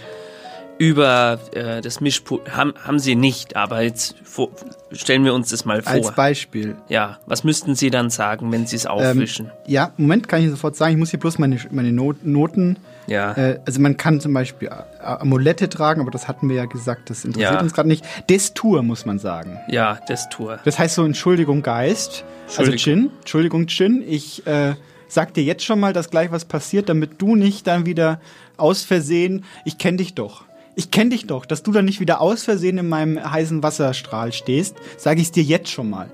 über 0.78 1.38
äh, 1.52 1.80
das 1.80 2.00
Mischpult, 2.00 2.54
haben, 2.54 2.74
haben 2.82 2.98
Sie 2.98 3.14
nicht, 3.14 3.56
aber 3.56 3.80
jetzt 3.82 4.16
vor, 4.24 4.50
stellen 4.92 5.24
wir 5.24 5.32
uns 5.34 5.48
das 5.50 5.64
mal 5.64 5.82
vor. 5.82 5.92
als 5.92 6.12
Beispiel. 6.12 6.76
ja, 6.88 7.18
was 7.26 7.44
müssten 7.44 7.74
Sie 7.74 7.90
dann 7.90 8.10
sagen, 8.10 8.52
wenn 8.52 8.66
Sie 8.66 8.76
es 8.76 8.86
auffischen? 8.86 9.46
Ähm, 9.46 9.52
ja, 9.66 9.92
Moment, 9.96 10.28
kann 10.28 10.42
ich 10.42 10.50
sofort 10.50 10.76
sagen. 10.76 10.92
Ich 10.92 10.98
muss 10.98 11.10
hier 11.10 11.20
bloß 11.20 11.38
meine, 11.38 11.58
meine 11.70 11.92
Not, 11.92 12.24
Noten. 12.24 12.78
Ja. 13.06 13.32
Äh, 13.32 13.60
also 13.64 13.80
man 13.80 13.96
kann 13.96 14.20
zum 14.20 14.34
Beispiel 14.34 14.68
Amulette 15.00 15.68
tragen, 15.68 16.00
aber 16.00 16.10
das 16.10 16.28
hatten 16.28 16.48
wir 16.48 16.56
ja 16.56 16.64
gesagt, 16.66 17.08
das 17.08 17.24
interessiert 17.24 17.52
Ja. 17.54 17.60
uns 17.60 17.72
gerade 17.72 17.88
nicht. 17.88 18.04
Destur 18.28 18.82
muss 18.82 19.06
man 19.06 19.18
sagen. 19.18 19.58
ja, 19.68 19.98
das 20.08 20.28
Tour. 20.28 20.58
Das 20.64 20.78
heißt 20.78 20.94
so, 20.96 21.04
Entschuldigung, 21.04 21.62
Geist. 21.62 22.24
Also 22.48 22.70
Entschuldigung. 22.70 23.04
Jin, 23.10 23.18
Entschuldigung, 23.20 23.66
Jin. 23.68 24.04
Ich 24.06 24.46
äh, 24.46 24.74
sag 25.08 25.34
dir 25.34 25.42
jetzt 25.44 25.64
schon 25.64 25.80
mal, 25.80 25.92
dass 25.92 26.10
gleich 26.10 26.30
was 26.32 26.44
passiert, 26.44 26.88
damit 26.88 27.20
du 27.22 27.34
nicht 27.36 27.66
dann 27.66 27.86
wieder 27.86 28.20
aus 28.56 28.82
Versehen, 28.84 29.44
ich 29.64 29.78
kenn 29.78 29.96
dich 29.96 30.14
doch. 30.14 30.45
Ich 30.78 30.90
kenn 30.90 31.08
dich 31.10 31.26
doch, 31.26 31.46
dass 31.46 31.62
du 31.62 31.72
dann 31.72 31.86
nicht 31.86 32.00
wieder 32.00 32.20
aus 32.20 32.44
Versehen 32.44 32.76
in 32.78 32.88
meinem 32.88 33.18
heißen 33.32 33.62
Wasserstrahl 33.62 34.32
stehst, 34.32 34.76
sage 34.98 35.20
ich 35.22 35.32
dir 35.32 35.42
jetzt 35.42 35.70
schon 35.70 35.88
mal. 35.90 36.10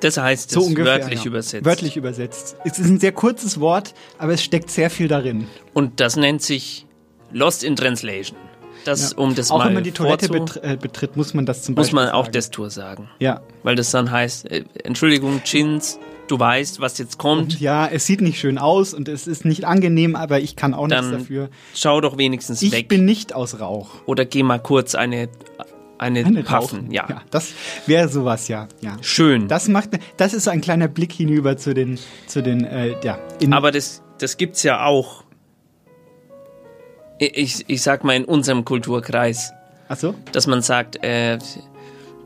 Das 0.00 0.16
heißt 0.16 0.50
So 0.50 0.60
es 0.60 0.66
ungefähr. 0.68 0.94
wörtlich 1.00 1.20
ja. 1.20 1.26
übersetzt. 1.26 1.64
Wörtlich 1.66 1.96
übersetzt. 1.96 2.56
Es 2.64 2.78
ist 2.78 2.86
ein 2.86 3.00
sehr 3.00 3.12
kurzes 3.12 3.60
Wort, 3.60 3.94
aber 4.16 4.32
es 4.32 4.42
steckt 4.42 4.70
sehr 4.70 4.90
viel 4.90 5.08
darin. 5.08 5.46
Und 5.74 6.00
das 6.00 6.16
nennt 6.16 6.40
sich 6.40 6.86
Lost 7.32 7.62
in 7.64 7.76
Translation. 7.76 8.38
Das, 8.84 9.10
Ja. 9.10 9.18
um 9.18 9.34
das 9.34 9.50
auch 9.50 9.58
mal 9.58 9.66
wenn 9.66 9.74
man 9.74 9.84
die 9.84 9.90
Toilette 9.92 10.28
betr 10.28 10.62
äh, 10.64 10.76
betritt, 10.76 11.16
muss 11.16 11.34
man 11.34 11.44
das 11.44 11.62
zum 11.64 11.74
muss 11.74 11.88
Beispiel 11.88 11.96
man 11.96 12.08
auch 12.10 12.24
sagen. 12.26 12.32
Destur 12.32 12.70
sagen. 12.70 13.08
Ja. 13.18 13.42
Weil 13.64 13.74
das 13.76 13.90
dann 13.90 14.10
heißt, 14.10 14.50
äh, 14.50 14.64
Entschuldigung, 14.84 15.42
Chins, 15.42 15.98
du 16.30 16.38
weißt, 16.38 16.80
was 16.80 16.98
jetzt 16.98 17.18
kommt. 17.18 17.60
Ja, 17.60 17.86
es 17.86 18.06
sieht 18.06 18.20
nicht 18.20 18.38
schön 18.38 18.58
aus 18.58 18.94
und 18.94 19.08
es 19.08 19.26
ist 19.26 19.44
nicht 19.44 19.64
angenehm, 19.64 20.16
aber 20.16 20.40
ich 20.40 20.56
kann 20.56 20.74
auch 20.74 20.88
Dann 20.88 21.10
nichts 21.10 21.22
dafür. 21.24 21.48
schau 21.74 22.00
doch 22.00 22.18
wenigstens 22.18 22.62
Ich 22.62 22.72
weg. 22.72 22.88
bin 22.88 23.04
nicht 23.04 23.34
aus 23.34 23.60
Rauch. 23.60 23.90
Oder 24.06 24.24
geh 24.24 24.42
mal 24.42 24.58
kurz 24.58 24.94
eine, 24.94 25.28
eine, 25.98 26.20
Eine 26.24 26.42
Puffen. 26.42 26.78
Rauchen. 26.80 26.90
Ja. 26.92 27.22
Das 27.30 27.52
wäre 27.86 28.08
sowas, 28.08 28.48
ja. 28.48 28.68
ja. 28.80 28.96
Schön. 29.00 29.48
Das 29.48 29.68
macht, 29.68 29.90
das 30.16 30.34
ist 30.34 30.46
ein 30.48 30.60
kleiner 30.60 30.88
Blick 30.88 31.12
hinüber 31.12 31.56
zu 31.56 31.74
den, 31.74 31.98
zu 32.26 32.42
den, 32.42 32.64
äh, 32.64 32.94
ja. 33.02 33.18
Aber 33.50 33.72
das, 33.72 34.02
das 34.18 34.36
gibt's 34.36 34.62
ja 34.62 34.84
auch. 34.84 35.24
Ich, 37.18 37.64
ich 37.68 37.82
sag 37.82 38.04
mal 38.04 38.14
in 38.14 38.24
unserem 38.24 38.64
Kulturkreis. 38.64 39.52
Ach 39.88 39.96
so? 39.96 40.14
Dass 40.32 40.46
man 40.46 40.62
sagt, 40.62 41.02
äh, 41.02 41.38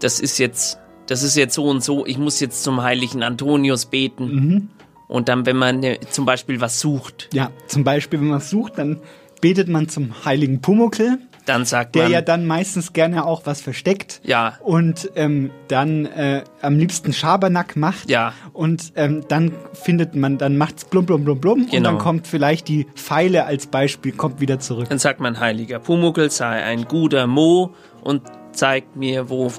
das 0.01 0.21
ist 0.21 0.39
jetzt, 0.39 0.79
das 1.13 1.23
ist 1.23 1.37
jetzt 1.37 1.55
so 1.55 1.65
und 1.67 1.83
so, 1.85 2.07
ich 2.07 2.19
muss 2.19 2.41
jetzt 2.41 2.63
zum 2.65 2.83
heiligen 2.83 3.23
Antonius 3.23 3.87
beten. 3.87 4.25
Mhm. 4.35 4.69
Und 5.09 5.29
dann, 5.29 5.45
wenn 5.47 5.57
man 5.57 5.83
äh, 5.83 5.99
zum 6.11 6.25
Beispiel 6.25 6.61
was 6.61 6.81
sucht, 6.81 7.29
ja, 7.35 7.51
zum 7.67 7.85
Beispiel, 7.85 8.19
wenn 8.21 8.29
man 8.29 8.39
es 8.39 8.49
sucht, 8.51 8.79
dann 8.79 8.99
betet 9.41 9.69
man 9.69 9.89
zum 9.89 10.25
heiligen 10.25 10.61
Pumuckl, 10.63 11.19
dann 11.45 11.65
sagt 11.65 11.97
der 11.97 12.05
man, 12.05 12.13
ja 12.13 12.21
dann 12.23 12.47
meistens 12.47 12.93
gerne 12.93 13.25
auch 13.27 13.43
was 13.45 13.61
versteckt. 13.61 14.21
ja, 14.25 14.57
Und 14.63 15.11
ähm, 15.17 15.51
dann 15.69 16.07
äh, 16.07 16.45
am 16.63 16.79
liebsten 16.79 17.13
Schabernack 17.13 17.75
macht. 17.77 18.09
ja, 18.09 18.33
Und 18.53 18.93
ähm, 18.95 19.25
dann 19.29 19.53
findet 19.73 20.15
man, 20.15 20.39
dann 20.39 20.57
macht's 20.57 20.85
blum 20.85 21.05
blum 21.05 21.25
blum 21.25 21.41
blum 21.41 21.63
und 21.65 21.71
Genau. 21.73 21.91
dann 21.91 21.99
kommt 21.99 22.27
vielleicht 22.29 22.69
die 22.69 22.87
Pfeile 22.95 23.45
als 23.45 23.67
Beispiel, 23.67 24.13
kommt 24.13 24.41
wieder 24.41 24.61
zurück. 24.61 24.89
dann 24.89 25.01
sagt 25.01 25.19
man, 25.21 25.41
heiliger 25.41 25.81
Pumuckl 25.81 26.31
sei 26.31 26.63
ein 26.63 26.85
guter 26.85 27.27
Mo 27.27 27.75
und 28.03 28.23
zeigt 28.53 28.95
mir, 28.97 29.29
wo, 29.29 29.51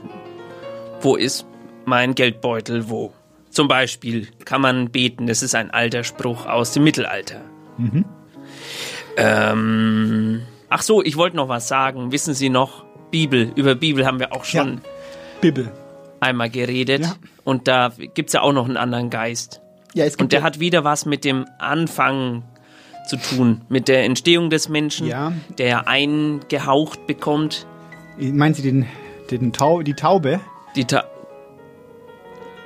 wo 1.04 1.16
ist 1.16 1.46
mein 1.86 2.16
Geldbeutel, 2.16 2.90
wo. 2.90 3.14
Zum 3.50 3.68
Beispiel 3.68 4.28
kann 4.46 4.62
man 4.62 4.90
beten, 4.90 5.28
das 5.28 5.44
ist 5.44 5.54
ein 5.54 5.70
alter 5.72 6.04
Spruch 6.04 6.46
aus 6.48 6.72
dem 6.72 6.84
Mittelalter. 6.84 7.42
Mhm. 7.78 8.06
Ähm, 9.18 10.42
ach 10.70 10.82
so, 10.82 11.04
ich 11.04 11.18
wollte 11.18 11.36
noch 11.38 11.50
was 11.50 11.68
sagen. 11.68 12.12
Wissen 12.12 12.34
Sie 12.34 12.50
noch, 12.50 12.84
Bibel, 13.12 13.52
über 13.56 13.76
Bibel 13.76 14.06
haben 14.06 14.20
wir 14.20 14.34
auch 14.34 14.44
schon 14.46 14.82
Bibel. 15.42 15.72
einmal 16.20 16.50
geredet. 16.50 17.06
Und 17.44 17.68
da 17.68 17.92
gibt's 18.16 18.34
ja 18.34 18.42
auch 18.42 18.54
noch 18.54 18.66
einen 18.66 18.78
anderen 18.78 19.10
Geist. 19.10 19.62
Ja, 19.94 20.06
es 20.06 20.14
gibt 20.14 20.22
Und 20.24 20.32
der 20.32 20.40
ja- 20.40 20.46
hat 20.46 20.60
wieder 20.60 20.84
was 20.84 21.06
mit 21.06 21.24
dem 21.26 21.46
Anfang 21.60 22.44
zu 23.08 23.18
tun, 23.18 23.62
mit 23.70 23.88
der 23.88 24.06
Entstehung 24.06 24.50
des 24.50 24.70
Menschen, 24.70 25.08
Ja. 25.08 25.34
der 25.60 25.68
ja 25.68 25.80
eingehaucht 25.86 27.06
bekommt. 27.06 27.68
Meinen 28.18 28.54
Sie 28.56 28.62
den, 28.64 28.88
den 29.30 29.52
Tau, 29.54 29.82
die 29.84 29.94
Taube? 29.94 30.40
Die 30.76 30.86
Ta 30.86 31.06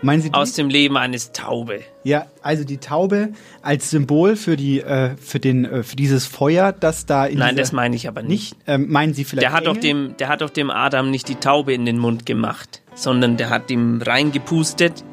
Meinen 0.02 0.22
Sie 0.22 0.30
die? 0.30 0.36
aus 0.36 0.54
dem 0.54 0.70
Leben 0.70 0.96
eines 0.96 1.32
Taube. 1.32 1.82
Ja, 2.04 2.28
also 2.44 2.64
die 2.64 2.78
Taube 2.78 3.34
als 3.64 3.90
Symbol 3.90 4.36
für 4.36 4.56
die, 4.56 4.80
äh, 4.80 5.16
für 5.18 5.40
den, 5.40 5.66
äh, 5.66 5.82
für 5.84 5.96
dieses 5.96 6.28
Feuer, 6.28 6.72
das 6.72 7.08
da 7.08 7.26
in 7.26 7.40
Nein, 7.40 7.56
das 7.56 7.72
meine 7.72 7.96
ich 7.96 8.08
aber 8.08 8.22
nicht. 8.22 8.56
nicht. 8.56 8.68
Ähm, 8.68 8.92
meinen 8.92 9.16
Sie 9.16 9.24
vielleicht? 9.24 9.44
Der 9.44 9.54
hat, 9.54 9.66
doch 9.66 9.76
dem, 9.76 10.16
der 10.18 10.28
hat 10.28 10.42
doch 10.42 10.52
dem 10.52 10.70
Adam 10.70 11.10
nicht 11.10 11.28
die 11.30 11.36
Taube 11.36 11.74
in 11.74 11.86
den 11.86 11.98
Mund 11.98 12.26
gemacht, 12.28 12.84
sondern 12.94 13.38
der 13.38 13.50
hat 13.50 13.72
ihm 13.72 14.00
reingepustet. 14.02 15.04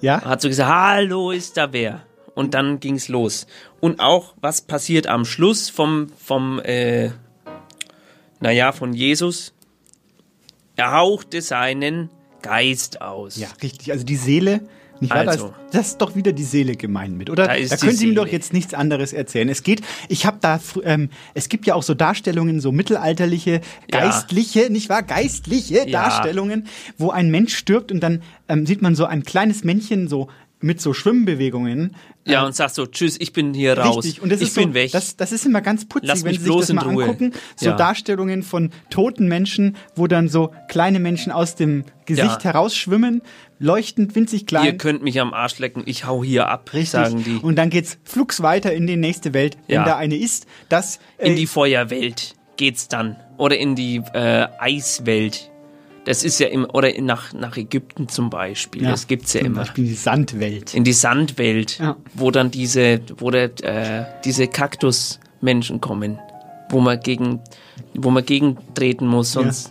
Ja. 0.00 0.22
Hat 0.22 0.40
so 0.40 0.48
gesagt, 0.48 0.70
hallo, 0.70 1.30
ist 1.30 1.56
da 1.58 1.72
wer? 1.72 2.02
Und 2.34 2.54
dann 2.54 2.80
ging's 2.80 3.08
los. 3.08 3.46
Und 3.80 4.00
auch, 4.00 4.34
was 4.40 4.62
passiert 4.62 5.06
am 5.06 5.24
Schluss 5.26 5.68
vom, 5.68 6.08
vom, 6.16 6.60
äh, 6.60 7.10
naja, 8.40 8.72
von 8.72 8.94
Jesus? 8.94 9.52
Er 10.78 10.92
hauchte 10.92 11.42
seinen 11.42 12.08
Geist 12.40 13.02
aus. 13.02 13.36
Ja, 13.36 13.48
richtig. 13.60 13.90
Also 13.90 14.04
die 14.04 14.14
Seele. 14.14 14.60
Nicht 15.00 15.10
wahr? 15.12 15.26
Also. 15.26 15.52
Das, 15.72 15.88
ist 15.88 15.98
doch 15.98 16.14
wieder 16.14 16.32
die 16.32 16.44
Seele 16.44 16.76
gemeint 16.76 17.16
mit, 17.18 17.30
oder? 17.30 17.46
Da 17.48 17.56
da 17.56 17.76
können 17.76 17.96
Sie 17.96 18.06
mir 18.06 18.14
doch 18.14 18.28
jetzt 18.28 18.52
nichts 18.52 18.74
anderes 18.74 19.12
erzählen. 19.12 19.48
Es 19.48 19.64
geht, 19.64 19.82
ich 20.08 20.24
habe 20.24 20.38
da, 20.40 20.60
ähm, 20.84 21.10
es 21.34 21.48
gibt 21.48 21.66
ja 21.66 21.74
auch 21.74 21.82
so 21.82 21.94
Darstellungen, 21.94 22.60
so 22.60 22.70
mittelalterliche, 22.70 23.60
Ja. 23.92 24.00
geistliche, 24.00 24.70
nicht 24.70 24.88
wahr? 24.88 25.02
Geistliche 25.02 25.78
Ja. 25.88 26.04
Darstellungen, 26.04 26.68
wo 26.96 27.10
ein 27.10 27.30
Mensch 27.30 27.56
stirbt 27.56 27.90
und 27.90 28.00
dann 28.00 28.22
ähm, 28.48 28.64
sieht 28.64 28.80
man 28.80 28.94
so 28.94 29.04
ein 29.04 29.24
kleines 29.24 29.64
Männchen 29.64 30.06
so 30.06 30.28
mit 30.60 30.80
so 30.80 30.92
Schwimmbewegungen. 30.92 31.94
Ja, 32.26 32.44
und 32.44 32.54
sagt 32.54 32.74
so, 32.74 32.84
tschüss, 32.86 33.16
ich 33.18 33.32
bin 33.32 33.54
hier 33.54 33.78
raus. 33.78 34.04
Richtig, 34.04 34.22
und 34.22 34.30
das 34.30 34.40
ich 34.40 34.48
ist 34.48 34.54
bin 34.56 34.68
so, 34.70 34.74
weg. 34.74 34.92
Das, 34.92 35.16
das 35.16 35.32
ist 35.32 35.46
immer 35.46 35.60
ganz 35.62 35.86
putzig, 35.88 36.08
Lass 36.08 36.24
wenn 36.24 36.34
Sie 36.34 36.40
sich 36.44 36.54
das 36.56 36.72
mal 36.72 36.84
Ruhe. 36.84 37.04
angucken. 37.04 37.32
So 37.56 37.70
Ja. 37.70 37.76
Darstellungen 37.76 38.42
von 38.42 38.70
toten 38.90 39.28
Menschen, 39.28 39.76
wo 39.94 40.06
dann 40.06 40.28
so 40.28 40.52
kleine 40.68 40.98
Menschen 41.00 41.32
aus 41.32 41.54
dem 41.54 41.84
Gesicht 42.04 42.26
Ja. 42.26 42.44
herausschwimmen, 42.44 43.22
leuchtend, 43.58 44.14
winzig 44.14 44.46
klein. 44.46 44.64
Ihr 44.66 44.76
könnt 44.76 45.02
mich 45.02 45.20
am 45.20 45.32
Arsch 45.32 45.58
lecken, 45.58 45.82
ich 45.86 46.06
hau 46.06 46.22
hier 46.22 46.48
ab, 46.48 46.70
Richtig. 46.72 46.90
sagen 46.90 47.24
die. 47.24 47.36
Und 47.36 47.56
dann 47.56 47.70
geht's 47.70 47.98
flugs 48.04 48.42
weiter 48.42 48.72
in 48.72 48.86
die 48.86 48.96
nächste 48.96 49.32
Welt, 49.34 49.56
wenn 49.68 49.76
Ja. 49.76 49.84
da 49.84 49.96
eine 49.96 50.16
ist. 50.16 50.46
Das, 50.68 50.98
äh, 51.18 51.28
In 51.30 51.36
die 51.36 51.46
Feuerwelt 51.46 52.34
geht's 52.56 52.88
dann. 52.88 53.16
Oder 53.38 53.56
in 53.56 53.74
die 53.74 54.02
äh, 54.12 54.46
Eiswelt. 54.58 55.50
Das 56.08 56.24
ist 56.24 56.40
ja 56.40 56.46
immer, 56.48 56.74
oder 56.74 56.88
nach, 57.02 57.34
nach 57.34 57.58
Ägypten 57.58 58.08
zum 58.08 58.30
Beispiel. 58.30 58.82
Ja, 58.84 58.90
das 58.92 59.08
gibt's 59.08 59.34
ja 59.34 59.40
zum 59.40 59.48
immer. 59.48 59.60
Beispiel 59.60 59.84
die 59.84 59.92
Sandwelt. 59.94 60.72
In 60.72 60.82
die 60.84 60.94
Sandwelt, 60.94 61.78
Ja. 61.78 61.96
wo 62.14 62.30
dann 62.30 62.50
diese, 62.50 63.00
wo 63.18 63.30
der, 63.30 63.50
äh, 63.62 64.06
diese 64.24 64.48
Kaktusmenschen 64.48 65.80
kommen, 65.82 66.18
wo 66.70 66.80
man 66.80 66.98
gegen, 67.00 67.40
wo 67.94 68.10
man 68.10 68.24
gegentreten 68.24 69.06
muss, 69.06 69.32
sonst. 69.32 69.70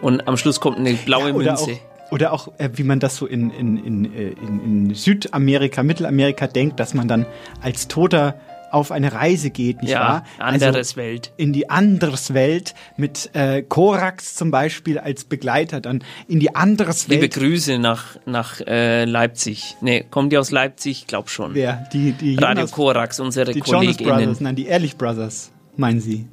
Und 0.00 0.26
am 0.26 0.38
Schluss 0.38 0.58
kommt 0.60 0.78
eine 0.78 0.94
blaue 0.94 1.28
Ja, 1.28 1.34
oder 1.34 1.46
Münze. 1.56 1.72
Auch, 1.72 2.12
oder 2.12 2.32
auch, 2.32 2.48
äh, 2.56 2.70
wie 2.74 2.84
man 2.84 2.98
das 3.00 3.16
so 3.16 3.26
in, 3.26 3.50
in, 3.50 3.76
in, 3.84 4.04
äh, 4.14 4.28
in, 4.30 4.88
in 4.88 4.94
Südamerika, 4.94 5.82
Mittelamerika 5.82 6.46
denkt, 6.46 6.80
dass 6.80 6.94
man 6.94 7.08
dann 7.08 7.26
als 7.60 7.88
Toter 7.88 8.40
auf 8.70 8.92
eine 8.92 9.12
Reise 9.12 9.50
geht, 9.50 9.82
nicht 9.82 9.90
Ja, 9.92 10.00
wahr? 10.00 10.24
anderes 10.38 10.76
also 10.76 10.96
Welt. 10.96 11.32
In 11.36 11.52
die 11.52 11.70
anderes 11.70 12.34
Welt 12.34 12.74
mit 12.96 13.30
äh, 13.34 13.62
Korax 13.62 14.34
zum 14.34 14.50
Beispiel 14.50 14.98
als 14.98 15.24
Begleiter, 15.24 15.80
dann 15.80 16.04
in 16.28 16.40
die 16.40 16.54
anderes 16.54 17.08
Liebe. 17.08 17.28
Grüße 17.28 17.78
nach, 17.78 18.16
nach 18.26 18.60
äh, 18.60 19.04
Leipzig. 19.04 19.76
Nee, 19.80 20.04
kommen 20.10 20.30
die 20.30 20.38
aus 20.38 20.50
Leipzig? 20.50 21.06
Glaub 21.06 21.30
schon. 21.30 21.54
Wer? 21.54 21.86
Die, 21.92 22.12
die 22.12 22.36
Radio 22.36 22.60
Jonas- 22.64 22.72
Korax, 22.72 23.20
unsere 23.20 23.52
Die 23.52 23.60
Jonas 23.60 23.72
KollegInnen. 23.96 24.16
Brothers, 24.24 24.40
nein, 24.40 24.56
die 24.56 24.66
Ehrlich 24.66 24.96
Brothers, 24.96 25.50
meinen 25.76 26.00
Sie? 26.00 26.26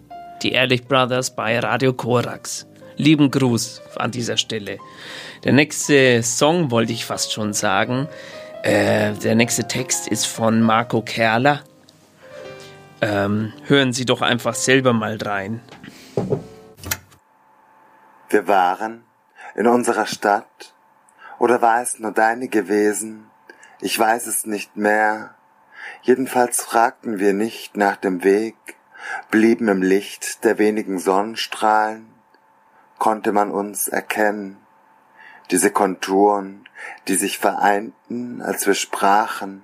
Die 0.43 0.51
Ehrlich 0.51 0.85
Brothers 0.85 1.35
bei 1.35 1.59
Radio 1.59 1.93
Korax. 1.93 2.67
Lieben 2.97 3.29
Gruß 3.31 3.81
an 3.97 4.11
dieser 4.11 4.37
Stelle. 4.37 4.77
Der 5.43 5.51
nächste 5.53 6.23
Song 6.23 6.71
wollte 6.71 6.93
ich 6.93 7.05
fast 7.05 7.33
schon 7.33 7.53
sagen. 7.53 8.07
Äh, 8.63 9.13
der 9.23 9.35
nächste 9.35 9.67
Text 9.67 10.07
ist 10.07 10.25
von 10.25 10.61
Marco 10.61 11.01
Kerler. 11.01 11.61
Ähm, 13.01 13.53
hören 13.67 13.93
Sie 13.93 14.05
doch 14.05 14.21
einfach 14.21 14.55
selber 14.55 14.93
mal 14.93 15.17
rein. 15.17 15.61
Wir 18.29 18.47
waren 18.47 19.03
in 19.55 19.67
unserer 19.67 20.05
Stadt, 20.05 20.73
oder 21.37 21.61
war 21.61 21.81
es 21.81 21.99
nur 21.99 22.11
deine 22.11 22.47
gewesen? 22.47 23.29
Ich 23.81 23.97
weiß 23.99 24.27
es 24.27 24.45
nicht 24.45 24.77
mehr. 24.77 25.35
Jedenfalls 26.01 26.61
fragten 26.61 27.19
wir 27.19 27.33
nicht 27.33 27.75
nach 27.77 27.97
dem 27.97 28.23
Weg, 28.23 28.55
blieben 29.29 29.67
im 29.67 29.81
Licht 29.81 30.43
der 30.43 30.57
wenigen 30.57 30.97
Sonnenstrahlen, 30.97 32.07
konnte 32.97 33.31
man 33.31 33.51
uns 33.51 33.87
erkennen, 33.87 34.57
diese 35.51 35.71
Konturen, 35.71 36.67
die 37.07 37.15
sich 37.15 37.37
vereinten, 37.37 38.41
als 38.41 38.65
wir 38.65 38.73
sprachen, 38.73 39.63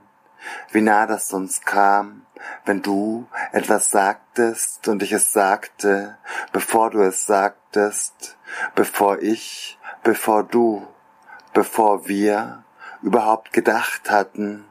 wie 0.72 0.82
nah 0.82 1.08
das 1.08 1.32
uns 1.34 1.62
kam, 1.62 2.21
wenn 2.66 2.82
du 2.82 3.28
etwas 3.52 3.90
sagtest 3.90 4.88
und 4.88 5.04
ich 5.04 5.12
es 5.12 5.32
sagte, 5.32 6.18
bevor 6.52 6.90
du 6.90 7.02
es 7.02 7.26
sagtest, 7.26 8.38
bevor 8.76 9.20
ich, 9.22 9.78
bevor 10.04 10.44
du, 10.44 10.88
bevor 11.54 12.08
wir 12.08 12.64
überhaupt 13.02 13.54
gedacht 13.54 14.10
hatten, 14.10 14.66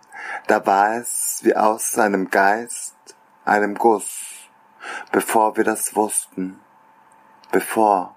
da 0.46 0.64
war 0.66 0.96
es 0.96 1.40
wie 1.42 1.56
aus 1.56 1.90
seinem 1.90 2.30
Geist, 2.30 2.94
einem 3.44 3.74
Guss, 3.74 4.10
bevor 5.12 5.56
wir 5.56 5.64
das 5.64 5.96
wussten, 5.96 6.58
bevor. 7.50 8.16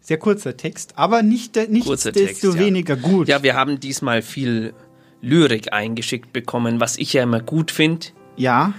Sehr 0.00 0.18
kurzer 0.18 0.56
Text, 0.56 0.98
aber 0.98 1.22
nicht, 1.22 1.56
nicht 1.70 1.88
desto 1.88 2.10
Text, 2.10 2.44
ja. 2.44 2.54
weniger 2.58 2.96
gut. 2.96 3.26
Ja, 3.26 3.42
wir 3.42 3.54
haben 3.54 3.80
diesmal 3.80 4.20
viel 4.20 4.74
Lyrik 5.24 5.72
eingeschickt 5.72 6.32
bekommen, 6.32 6.80
was 6.80 6.96
ich 6.98 7.12
ja 7.12 7.22
immer 7.22 7.40
gut 7.40 7.70
finde. 7.70 8.06
Ja. 8.36 8.72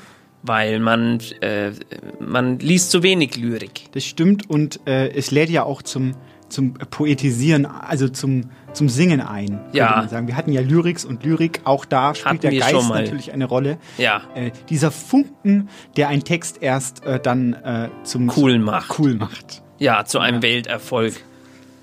Weil 0.44 0.80
man, 0.80 1.20
äh, 1.42 1.72
man 2.20 2.60
liest 2.60 2.92
zu 2.92 3.02
wenig 3.02 3.36
Lyrik. 3.36 3.92
Das 3.94 4.06
stimmt 4.06 4.50
und 4.50 4.80
äh, 4.88 5.10
es 5.10 5.32
lädt 5.32 5.50
ja 5.50 5.64
auch 5.64 5.82
zum, 5.82 6.14
zum 6.50 6.74
Poetisieren, 6.76 7.66
also 7.66 8.08
zum, 8.10 8.52
zum 8.72 8.88
Singen 8.88 9.22
ein, 9.22 9.60
Ja. 9.74 9.96
man 9.98 10.10
sagen. 10.10 10.28
Wir 10.28 10.38
hatten 10.38 10.52
ja 10.52 10.62
Lyrics 10.62 11.04
und 11.04 11.24
Lyrik, 11.24 11.62
auch 11.64 11.84
da 11.86 12.14
spielt 12.14 12.28
Hatten 12.28 12.42
der 12.42 12.52
Geist 12.60 12.90
natürlich 12.90 13.34
eine 13.34 13.46
Rolle. 13.46 13.80
Ja. 13.98 14.22
Äh, 14.36 14.52
dieser 14.70 14.92
Funken, 14.92 15.70
der 15.98 16.10
einen 16.10 16.24
Text 16.24 16.62
erst 16.62 17.04
äh, 17.06 17.20
dann 17.20 17.54
äh, 17.54 17.90
zum 18.04 18.32
Cool 18.36 18.60
macht. 18.60 19.00
Cool 19.00 19.16
macht. 19.16 19.64
Ja, 19.80 20.06
zu 20.06 20.20
einem 20.20 20.44
Welterfolg. 20.44 21.16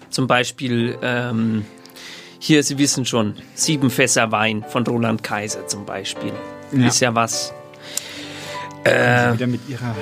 Zum 0.08 0.26
Beispiel, 0.28 0.96
ähm, 1.02 1.64
hier, 2.44 2.64
Sie 2.64 2.76
wissen 2.76 3.04
schon, 3.04 3.34
Sieben 3.54 3.88
Fässer 3.88 4.32
Wein 4.32 4.64
von 4.68 4.84
Roland 4.84 5.22
Kaiser 5.22 5.68
zum 5.68 5.86
Beispiel. 5.86 6.32
Ja. 6.72 6.88
Ist 6.88 7.00
ja 7.00 7.14
was. 7.14 7.52
Äh, 8.82 9.34
wieder 9.34 9.46
mit 9.46 9.60
ihrer 9.68 9.94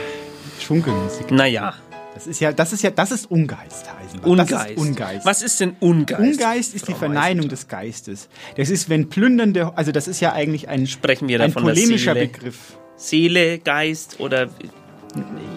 Schunkelmusik. 0.59 1.31
Naja. 1.31 1.75
Das 2.15 2.27
ist 2.27 2.41
ja, 2.41 2.53
das 2.53 2.73
ist 2.73 2.83
ja, 2.83 2.91
das 2.91 3.13
ist 3.13 3.31
Ungeist, 3.31 3.87
Heisenberg. 3.95 4.27
Ungeist. 4.27 4.53
Das 4.53 4.71
ist 4.71 4.79
Ungeist. 4.79 5.27
Was 5.27 5.43
ist 5.43 5.61
denn 5.61 5.77
Ungeist? 5.81 6.21
Ungeist 6.21 6.75
ist 6.75 6.89
die 6.89 6.95
Verneinung 6.95 7.49
des 7.49 7.69
Geistes. 7.69 8.29
Das 8.57 8.71
ist, 8.71 8.89
wenn 8.89 9.11
plündernde, 9.11 9.77
also 9.77 9.93
das 9.93 10.09
ist 10.09 10.21
ja 10.21 10.33
eigentlich 10.33 10.69
ein, 10.69 10.87
Sprechen 10.87 11.29
wir 11.29 11.41
ein 11.43 11.53
von 11.53 11.65
der 11.67 11.73
polemischer 11.75 12.15
Seele? 12.15 12.27
Begriff. 12.27 12.79
Seele, 12.97 13.59
Geist 13.59 14.19
oder 14.19 14.49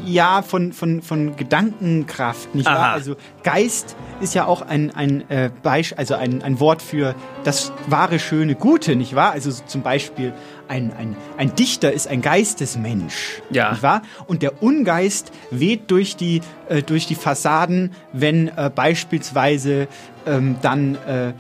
Ja, 0.06 0.42
von, 0.42 0.74
von, 0.74 1.02
von 1.02 1.36
Gedankenkraft, 1.36 2.54
nicht 2.56 2.68
Aha. 2.68 2.76
wahr? 2.76 2.94
Also 2.94 3.16
Geist 3.44 3.96
ist 4.22 4.34
ja 4.36 4.46
auch 4.46 4.62
ein, 4.62 4.92
ein 4.92 5.30
äh, 5.30 5.50
also 5.96 6.16
ein, 6.16 6.42
ein 6.42 6.60
Wort 6.60 6.82
für 6.82 7.16
das 7.44 7.72
wahre, 7.88 8.20
schöne, 8.20 8.56
Gute, 8.56 8.96
nicht 8.96 9.16
wahr? 9.16 9.32
Also 9.32 9.52
so 9.52 9.64
zum 9.66 9.82
Beispiel 9.82 10.34
ein, 10.68 10.92
ein, 10.98 11.16
ein 11.38 11.56
Dichter 11.56 11.92
ist 11.92 12.08
ein 12.08 12.22
Geistesmensch, 12.22 13.42
Ja. 13.50 13.72
nicht 13.72 13.84
wahr? 13.84 14.02
Und 14.28 14.42
der 14.42 14.62
Ungeist 14.62 15.32
weht 15.52 15.90
durch 15.92 16.16
die, 16.16 16.42
äh, 16.70 16.82
durch 16.82 17.08
die 17.08 17.16
Fassaden, 17.16 17.92
wenn 18.12 18.48
äh, 18.50 18.70
beispielsweise 18.74 19.88
ähm, 20.26 20.58
dann, 20.62 20.96
äh, 21.08 21.34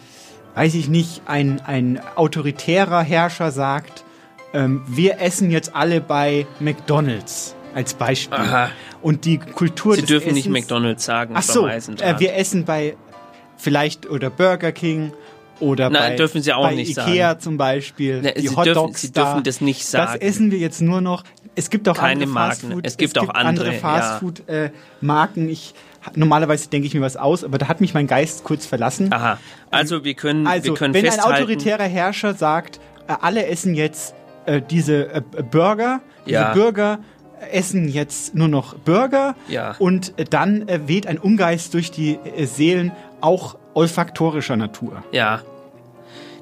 weiß 0.55 0.75
ich 0.75 0.87
nicht, 0.87 1.21
ein, 1.25 1.61
ein 1.65 1.99
autoritärer 2.15 3.01
Herrscher 3.01 3.51
sagt, 3.51 4.03
ähm, 4.53 4.83
wir 4.87 5.19
essen 5.19 5.49
jetzt 5.51 5.75
alle 5.75 5.99
bei 5.99 6.45
McDonald's 6.59 7.55
als 7.75 7.93
Beispiel. 7.93 8.37
Aha. 8.39 8.69
Und 9.01 9.25
die 9.25 9.37
Kultur 9.37 9.95
Sie 9.95 10.01
des 10.01 10.07
dürfen 10.07 10.33
nicht 10.33 10.45
Essens, 10.47 10.53
McDonalds 10.61 11.05
sagen, 11.05 11.33
Ach 11.37 11.43
so, 11.43 11.67
äh, 11.67 11.79
wir 12.19 12.35
essen 12.35 12.65
bei 12.65 12.95
vielleicht 13.57 14.09
oder 14.09 14.29
Burger 14.29 14.71
King 14.71 15.13
oder 15.59 15.89
Nein, 15.89 16.11
bei, 16.11 16.15
dürfen 16.17 16.41
Sie 16.41 16.51
auch 16.53 16.63
bei 16.67 16.75
nicht 16.75 16.91
Ikea 16.97 17.29
sagen. 17.29 17.39
zum 17.41 17.57
Beispiel. 17.57 18.21
Ne, 18.21 18.33
die 18.35 18.47
Sie 18.47 18.55
Hot 18.55 18.65
dürfen- 18.65 18.73
Dogs 18.87 19.01
Sie 19.01 19.11
da. 19.11 19.23
dürfen 19.25 19.43
das 19.43 19.61
nicht 19.61 19.85
sagen. 19.85 20.13
Das 20.19 20.21
essen 20.21 20.51
wir 20.51 20.57
jetzt 20.57 20.81
nur 20.81 20.99
noch. 21.01 21.23
Es 21.55 21.69
gibt 21.69 21.87
auch 21.87 21.95
Keine 21.95 22.23
andere 22.23 22.29
Marken. 22.29 22.61
Fastfood. 22.61 22.87
Es 22.87 22.97
gibt 22.97 23.17
auch 23.19 23.29
andere, 23.29 23.73
ja. 23.73 23.79
Fastfood-Marken. 23.79 25.49
ich 25.49 25.73
Normalerweise 26.15 26.67
denke 26.67 26.85
ich 26.87 26.93
mir 26.93 26.99
was 26.99 27.15
aus, 27.15 27.45
aber 27.45 27.57
da 27.57 27.69
hat 27.69 27.79
mich 27.79 27.93
mein 27.93 28.07
Geist 28.07 28.43
kurz 28.43 28.65
verlassen. 28.65 29.13
Aha. 29.13 29.39
Also 29.71 30.03
wir 30.03 30.15
können, 30.15 30.45
Also, 30.47 30.65
wir 30.65 30.73
können 30.73 30.93
wenn 30.93 31.05
ein 31.05 31.11
festhalten. 31.13 31.37
autoritärer 31.37 31.85
Herrscher 31.85 32.33
sagt, 32.33 32.81
äh, 33.07 33.13
alle 33.21 33.45
essen 33.45 33.73
jetzt 33.73 34.13
äh, 34.45 34.61
diese 34.69 35.13
äh, 35.13 35.21
Burger, 35.49 36.01
diese 36.25 36.33
Ja. 36.33 36.53
Bürger 36.53 36.99
essen 37.51 37.87
jetzt 37.89 38.35
nur 38.35 38.47
noch 38.47 38.75
Burger 38.75 39.35
Ja. 39.47 39.75
und 39.79 40.13
dann 40.31 40.67
äh, 40.67 40.87
weht 40.87 41.07
ein 41.07 41.17
Ungeist 41.17 41.73
durch 41.73 41.91
die 41.91 42.15
äh, 42.35 42.45
Seelen 42.45 42.91
auch 43.21 43.55
olfaktorischer 43.73 44.55
Natur. 44.55 45.03
Ja. 45.11 45.41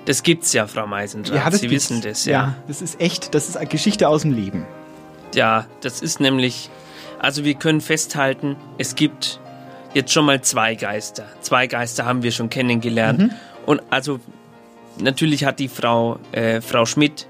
Das 0.06 0.24
gibt's 0.24 0.52
ja, 0.54 0.66
Frau 0.68 0.88
Meisendrath. 0.88 1.54
Sie 1.54 1.68
gibt's. 1.68 1.90
wissen 1.90 2.02
das, 2.02 2.26
ja. 2.26 2.56
Das 2.68 2.82
ist 2.82 3.00
echt, 3.00 3.36
das 3.36 3.48
ist 3.50 3.56
eine 3.58 3.68
Geschichte 3.68 4.08
aus 4.08 4.24
dem 4.24 4.34
Leben. 4.34 4.66
Ja, 5.36 5.66
das 5.82 6.02
ist 6.02 6.20
nämlich, 6.20 6.70
also 7.20 7.44
wir 7.46 7.54
können 7.54 7.82
festhalten, 7.82 8.56
es 8.78 8.96
gibt 8.96 9.40
jetzt 9.94 10.12
schon 10.12 10.26
mal 10.26 10.42
zwei 10.42 10.74
Geister. 10.76 11.26
Zwei 11.42 11.68
Geister 11.68 12.06
haben 12.06 12.24
wir 12.24 12.32
schon 12.32 12.50
kennengelernt. 12.50 13.20
Mhm. 13.20 13.32
Und 13.68 13.82
also 13.92 14.20
natürlich 15.00 15.46
hat 15.46 15.60
die 15.60 15.68
Frau, 15.68 16.18
äh, 16.32 16.62
Frau 16.62 16.86
Schmidt, 16.86 17.28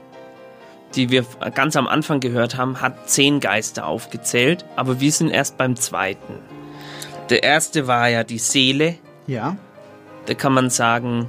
die 0.96 1.10
wir 1.10 1.26
ganz 1.54 1.76
am 1.76 1.88
Anfang 1.88 2.20
gehört 2.20 2.58
haben, 2.58 2.82
hat 2.82 3.10
zehn 3.10 3.40
Geister 3.40 3.88
aufgezählt, 3.88 4.66
aber 4.76 5.00
wir 5.00 5.12
sind 5.12 5.30
erst 5.30 5.58
beim 5.58 5.76
zweiten. 5.76 6.36
Der 7.30 7.44
erste 7.44 7.88
war 7.88 8.10
ja 8.10 8.24
die 8.24 8.40
Seele. 8.40 8.96
Ja. 9.28 9.56
Da 10.26 10.34
kann 10.34 10.54
man 10.54 10.70
sagen, 10.70 11.28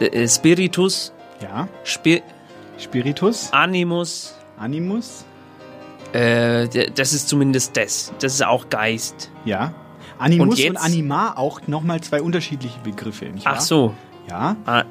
äh, 0.00 0.28
Spiritus. 0.28 1.12
Ja. 1.40 1.68
Spir 1.84 2.22
Spiritus. 2.78 3.52
Animus. 3.52 4.34
Animus. 4.58 5.24
Äh, 6.12 6.68
das 6.90 7.12
ist 7.12 7.28
zumindest 7.28 7.76
das. 7.76 8.12
Das 8.20 8.34
ist 8.34 8.44
auch 8.44 8.68
Geist. 8.68 9.30
Ja. 9.44 9.74
Animus 10.18 10.60
Und 10.60 10.70
und, 10.70 10.76
Anima 10.76 11.34
auch 11.36 11.60
nochmal 11.66 12.00
zwei 12.00 12.22
unterschiedliche 12.22 12.78
Begriffe, 12.80 13.26
nicht 13.26 13.44
wahr? 13.44 13.54
Ach 13.56 13.60
so. 13.60 13.94
Ja. 14.28 14.56
Ah, 14.66 14.84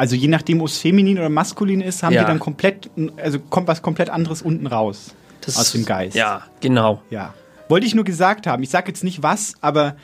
Also 0.00 0.16
je 0.16 0.28
nachdem, 0.28 0.62
ob 0.62 0.68
es 0.68 0.78
feminin 0.78 1.18
oder 1.18 1.28
maskulin 1.28 1.82
ist, 1.82 2.02
haben 2.02 2.14
Ja. 2.14 2.22
wir 2.22 2.26
dann 2.26 2.38
komplett, 2.38 2.88
also 3.18 3.38
kommt 3.38 3.68
was 3.68 3.82
komplett 3.82 4.08
anderes 4.08 4.40
unten 4.40 4.66
raus 4.66 5.14
Das- 5.42 5.58
aus 5.58 5.72
dem 5.72 5.84
Geist. 5.84 6.16
Ja, 6.16 6.44
genau. 6.62 7.02
Ja. 7.10 7.34
Wollte 7.68 7.86
ich 7.86 7.94
nur 7.94 8.04
gesagt 8.04 8.46
haben. 8.46 8.62
Ich 8.62 8.70
sage 8.70 8.88
jetzt 8.88 9.04
nicht 9.04 9.22
was, 9.22 9.52
aber 9.60 9.96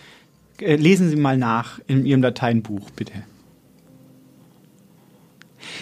äh, 0.61 0.77
lesen 0.77 1.09
Sie 1.09 1.17
mal 1.17 1.39
nach 1.39 1.81
in 1.87 2.05
Ihrem 2.05 2.21
Dateienbuch, 2.21 2.91
bitte. 2.91 3.13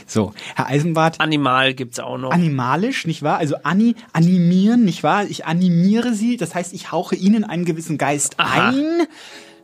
So, 0.06 0.32
Herr 0.54 0.66
Eisenbart. 0.68 1.20
Animal 1.20 1.74
gibt's 1.74 1.98
auch 1.98 2.16
noch. 2.16 2.30
Animalisch, 2.30 3.06
nicht 3.08 3.22
wahr? 3.24 3.38
Also 3.38 3.56
ani, 3.64 3.96
animieren, 4.12 4.84
nicht 4.84 5.02
wahr? 5.02 5.24
Ich 5.24 5.44
animiere 5.44 6.14
Sie, 6.14 6.36
das 6.36 6.54
heißt, 6.54 6.72
ich 6.72 6.92
hauche 6.92 7.16
Ihnen 7.16 7.42
einen 7.42 7.64
gewissen 7.64 7.98
Geist 7.98 8.38
Aha. 8.38 8.68
ein, 8.70 9.06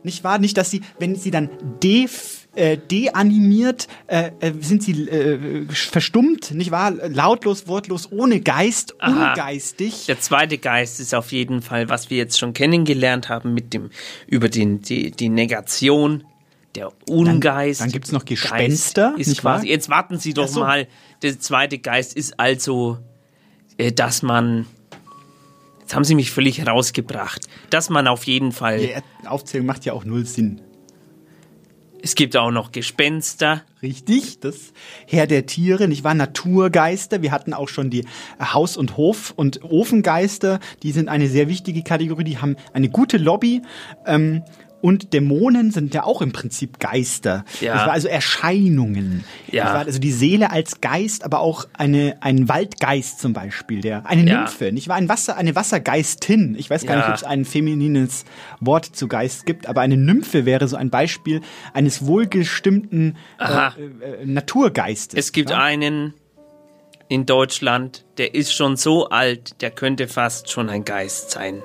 nicht 0.03 0.23
wahr? 0.25 0.39
Nicht, 0.39 0.57
dass 0.57 0.69
Sie, 0.69 0.81
wenn 0.99 1.15
Sie 1.15 1.31
dann 1.31 1.49
def 1.81 2.40
äh, 2.55 2.77
deanimiert, 2.77 3.87
äh, 4.07 4.31
äh, 4.41 4.53
sind 4.59 4.83
sie 4.83 5.07
äh, 5.07 5.65
verstummt, 5.69 6.51
nicht 6.51 6.71
wahr? 6.71 6.91
Lautlos, 6.91 7.67
wortlos, 7.67 8.11
ohne 8.11 8.41
Geist, 8.41 8.95
Aha. 8.99 9.29
ungeistig. 9.31 10.05
Der 10.07 10.19
zweite 10.19 10.57
Geist 10.57 10.99
ist 10.99 11.15
auf 11.15 11.31
jeden 11.31 11.61
Fall, 11.61 11.87
was 11.89 12.09
wir 12.09 12.17
jetzt 12.17 12.37
schon 12.39 12.53
kennengelernt 12.53 13.29
haben 13.29 13.53
mit 13.53 13.73
dem 13.73 13.89
über 14.27 14.49
den 14.49 14.81
die, 14.81 15.11
die 15.11 15.29
Negation 15.29 16.25
der 16.75 16.91
Ungeist. 17.09 17.79
Dann- 17.81 17.87
dann 17.87 17.93
gibt's 17.93 18.11
noch 18.11 18.25
Gespenster, 18.25 19.09
Geist 19.11 19.19
Ist 19.21 19.27
nicht 19.27 19.43
wahr? 19.43 19.55
quasi, 19.57 19.67
jetzt 19.69 19.89
warten 19.89 20.19
Sie 20.19 20.33
doch 20.33 20.47
so. 20.47 20.59
mal. 20.61 20.87
Der 21.21 21.39
zweite 21.39 21.79
Geist 21.79 22.15
ist 22.15 22.37
also, 22.39 22.97
äh, 23.77 23.91
dass 23.91 24.23
man 24.23 24.65
Jetzt 25.81 25.95
haben 25.95 26.03
Sie 26.05 26.15
mich 26.15 26.31
völlig 26.31 26.65
rausgebracht. 26.65 27.49
Dass 27.69 27.89
man 27.89 28.07
auf 28.07 28.23
jeden 28.25 28.53
Fall. 28.53 28.79
Die 28.79 29.27
Aufzählung 29.27 29.67
macht 29.67 29.83
ja 29.83 29.91
auch 29.91 30.05
null 30.05 30.25
Sinn. 30.25 30.61
Es 32.03 32.15
gibt 32.15 32.35
auch 32.35 32.51
noch 32.51 32.71
Gespenster. 32.71 33.61
Richtig, 33.83 34.39
das 34.39 34.73
Herr 35.07 35.27
der 35.27 35.45
Tiere, 35.45 35.87
nicht 35.87 36.03
wahr? 36.03 36.15
Naturgeister. 36.15 37.21
Wir 37.21 37.31
hatten 37.31 37.53
auch 37.53 37.69
schon 37.69 37.89
die 37.89 38.05
Haus- 38.39 38.77
und 38.77 38.97
Hof- 38.97 39.33
und 39.35 39.63
Ofengeister. 39.63 40.59
Die 40.81 40.91
sind 40.91 41.09
eine 41.09 41.27
sehr 41.27 41.47
wichtige 41.47 41.83
Kategorie. 41.83 42.23
Die 42.23 42.39
haben 42.39 42.55
eine 42.73 42.89
gute 42.89 43.17
Lobby. 43.17 43.61
Ähm, 44.07 44.43
und 44.81 45.13
Dämonen 45.13 45.71
sind 45.71 45.93
ja 45.93 46.03
auch 46.03 46.21
im 46.21 46.31
Prinzip 46.31 46.79
Geister. 46.79 47.45
Ja. 47.59 47.73
Das 47.75 47.85
war 47.85 47.93
also 47.93 48.07
Erscheinungen. 48.07 49.23
Ja. 49.51 49.63
Das 49.65 49.73
war 49.73 49.79
also 49.85 49.99
die 49.99 50.11
Seele 50.11 50.51
als 50.51 50.81
Geist, 50.81 51.23
aber 51.23 51.39
auch 51.39 51.65
eine, 51.73 52.17
ein 52.21 52.49
Waldgeist 52.49 53.19
zum 53.19 53.33
Beispiel, 53.33 53.81
der, 53.81 54.05
eine 54.05 54.29
Ja. 54.29 54.41
Nymphe, 54.41 54.71
nicht 54.71 54.87
wahr? 54.87 54.97
Ein 54.97 55.09
Wasser, 55.09 55.37
eine 55.37 55.55
Wassergeistin. 55.55 56.55
Ich 56.57 56.69
weiß 56.69 56.85
gar 56.85 56.93
Ja. 56.95 56.99
nicht, 56.99 57.09
ob 57.09 57.15
es 57.15 57.23
ein 57.23 57.45
feminines 57.45 58.25
Wort 58.59 58.85
zu 58.85 59.07
Geist 59.07 59.45
gibt, 59.45 59.67
aber 59.67 59.81
eine 59.81 59.97
Nymphe 59.97 60.45
wäre 60.45 60.67
so 60.67 60.75
ein 60.75 60.89
Beispiel 60.89 61.41
eines 61.73 62.05
wohlgestimmten 62.05 63.17
äh, 63.39 63.45
äh, 63.45 64.25
Naturgeistes. 64.25 65.17
Es 65.17 65.31
gibt 65.31 65.51
ja? 65.51 65.59
einen 65.61 66.13
in 67.07 67.25
Deutschland, 67.25 68.05
der 68.17 68.35
ist 68.35 68.53
schon 68.53 68.77
so 68.77 69.09
alt, 69.09 69.61
der 69.61 69.69
könnte 69.71 70.07
fast 70.07 70.49
schon 70.49 70.69
ein 70.69 70.85
Geist 70.85 71.31
sein. 71.31 71.61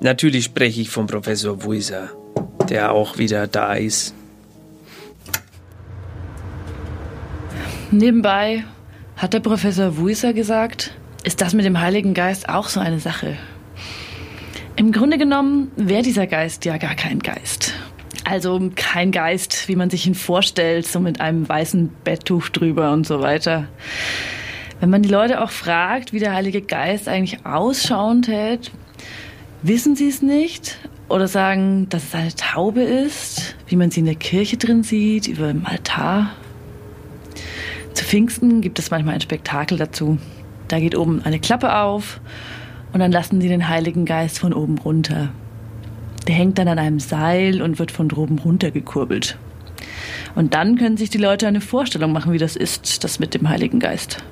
Natürlich 0.00 0.44
spreche 0.44 0.80
ich 0.80 0.90
von 0.90 1.06
Professor 1.06 1.64
Wuiser, 1.64 2.10
der 2.68 2.92
auch 2.92 3.18
wieder 3.18 3.46
da 3.46 3.74
ist. 3.74 4.14
Nebenbei 7.90 8.64
hat 9.16 9.34
der 9.34 9.40
Professor 9.40 9.96
Wuiser 9.98 10.32
gesagt, 10.32 10.92
ist 11.22 11.40
das 11.40 11.54
mit 11.54 11.64
dem 11.64 11.80
Heiligen 11.80 12.12
Geist 12.12 12.48
auch 12.48 12.68
so 12.68 12.80
eine 12.80 12.98
Sache. 12.98 13.36
Im 14.76 14.90
Grunde 14.90 15.18
genommen 15.18 15.70
wäre 15.76 16.02
dieser 16.02 16.26
Geist 16.26 16.64
ja 16.64 16.76
gar 16.78 16.96
kein 16.96 17.20
Geist. 17.20 17.72
Also 18.24 18.70
kein 18.74 19.12
Geist, 19.12 19.68
wie 19.68 19.76
man 19.76 19.90
sich 19.90 20.06
ihn 20.06 20.14
vorstellt, 20.14 20.86
so 20.86 20.98
mit 20.98 21.20
einem 21.20 21.48
weißen 21.48 21.90
Betttuch 22.02 22.48
drüber 22.48 22.92
und 22.92 23.06
so 23.06 23.20
weiter. 23.20 23.68
Wenn 24.80 24.90
man 24.90 25.02
die 25.02 25.08
Leute 25.08 25.42
auch 25.42 25.50
fragt, 25.50 26.12
wie 26.12 26.18
der 26.18 26.34
Heilige 26.34 26.60
Geist 26.60 27.08
eigentlich 27.08 27.46
ausschauen 27.46 28.22
tät, 28.22 28.72
wissen 29.64 29.96
sie 29.96 30.08
es 30.08 30.20
nicht 30.20 30.78
oder 31.08 31.26
sagen, 31.26 31.88
dass 31.88 32.04
es 32.04 32.14
eine 32.14 32.34
Taube 32.34 32.82
ist, 32.82 33.56
wie 33.66 33.76
man 33.76 33.90
sie 33.90 34.00
in 34.00 34.06
der 34.06 34.14
Kirche 34.14 34.58
drin 34.58 34.82
sieht, 34.82 35.26
über 35.26 35.48
dem 35.48 35.64
Altar. 35.64 36.30
Zu 37.94 38.04
Pfingsten 38.04 38.60
gibt 38.60 38.78
es 38.78 38.90
manchmal 38.90 39.14
ein 39.14 39.20
Spektakel 39.22 39.78
dazu. 39.78 40.18
Da 40.68 40.78
geht 40.78 40.94
oben 40.94 41.22
eine 41.24 41.40
Klappe 41.40 41.76
auf 41.76 42.20
und 42.92 43.00
dann 43.00 43.10
lassen 43.10 43.40
sie 43.40 43.48
den 43.48 43.68
Heiligen 43.68 44.04
Geist 44.04 44.38
von 44.38 44.52
oben 44.52 44.76
runter. 44.78 45.30
Der 46.28 46.34
hängt 46.34 46.58
dann 46.58 46.68
an 46.68 46.78
einem 46.78 47.00
Seil 47.00 47.62
und 47.62 47.78
wird 47.78 47.90
von 47.90 48.08
droben 48.08 48.38
runtergekurbelt. 48.38 49.38
Und 50.34 50.52
dann 50.52 50.76
können 50.76 50.98
sich 50.98 51.10
die 51.10 51.18
Leute 51.18 51.46
eine 51.46 51.60
Vorstellung 51.60 52.12
machen, 52.12 52.32
wie 52.32 52.38
das 52.38 52.56
ist, 52.56 53.02
das 53.02 53.18
mit 53.18 53.34
dem 53.34 53.48
Heiligen 53.48 53.78
Geist. 53.78 54.24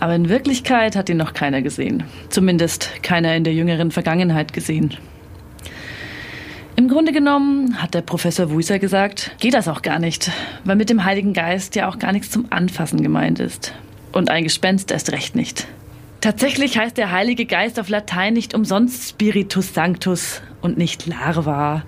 Aber 0.00 0.14
in 0.14 0.28
Wirklichkeit 0.28 0.94
hat 0.96 1.08
ihn 1.08 1.16
noch 1.16 1.34
keiner 1.34 1.62
gesehen. 1.62 2.04
Zumindest 2.28 3.02
keiner 3.02 3.34
in 3.34 3.44
der 3.44 3.54
jüngeren 3.54 3.90
Vergangenheit 3.90 4.52
gesehen. 4.52 4.96
Im 6.76 6.86
Grunde 6.86 7.10
genommen, 7.10 7.82
hat 7.82 7.94
der 7.94 8.02
Professor 8.02 8.52
Wuiser 8.52 8.78
gesagt, 8.78 9.32
geht 9.40 9.54
das 9.54 9.66
auch 9.66 9.82
gar 9.82 9.98
nicht, 9.98 10.30
weil 10.64 10.76
mit 10.76 10.90
dem 10.90 11.04
Heiligen 11.04 11.32
Geist 11.32 11.74
ja 11.74 11.88
auch 11.88 11.98
gar 11.98 12.12
nichts 12.12 12.30
zum 12.30 12.46
Anfassen 12.50 13.02
gemeint 13.02 13.40
ist. 13.40 13.74
Und 14.12 14.30
ein 14.30 14.44
Gespenst 14.44 14.92
erst 14.92 15.10
recht 15.10 15.34
nicht. 15.34 15.66
Tatsächlich 16.20 16.78
heißt 16.78 16.96
der 16.96 17.10
Heilige 17.10 17.46
Geist 17.46 17.80
auf 17.80 17.88
Latein 17.88 18.34
nicht 18.34 18.54
umsonst 18.54 19.08
Spiritus 19.08 19.74
Sanctus 19.74 20.40
und 20.60 20.78
nicht 20.78 21.06
Larva, 21.06 21.82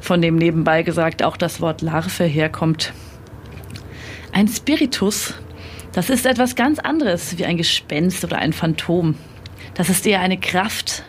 von 0.00 0.22
dem 0.22 0.36
nebenbei 0.36 0.82
gesagt 0.82 1.22
auch 1.22 1.36
das 1.36 1.60
Wort 1.60 1.82
Larve 1.82 2.24
herkommt. 2.24 2.94
Ein 4.32 4.48
Spiritus, 4.48 5.34
das 5.92 6.08
ist 6.08 6.26
etwas 6.26 6.56
ganz 6.56 6.78
anderes 6.78 7.36
wie 7.38 7.44
ein 7.44 7.56
Gespenst 7.56 8.24
oder 8.24 8.38
ein 8.38 8.52
Phantom. 8.52 9.14
Das 9.74 9.88
ist 9.88 10.06
eher 10.06 10.20
eine 10.20 10.38
Kraft, 10.38 11.02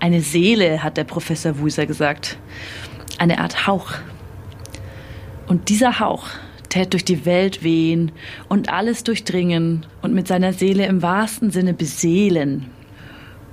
eine 0.00 0.20
Seele, 0.20 0.82
hat 0.82 0.96
der 0.96 1.04
Professor 1.04 1.58
Wuiser 1.58 1.86
gesagt. 1.86 2.38
Eine 3.18 3.38
Art 3.38 3.66
Hauch. 3.66 3.92
Und 5.46 5.68
dieser 5.68 6.00
Hauch 6.00 6.28
tät 6.68 6.92
durch 6.92 7.04
die 7.04 7.24
Welt 7.24 7.62
wehen 7.62 8.12
und 8.48 8.68
alles 8.68 9.04
durchdringen 9.04 9.86
und 10.02 10.14
mit 10.14 10.26
seiner 10.26 10.52
Seele 10.52 10.86
im 10.86 11.02
wahrsten 11.02 11.50
Sinne 11.50 11.74
beseelen. 11.74 12.70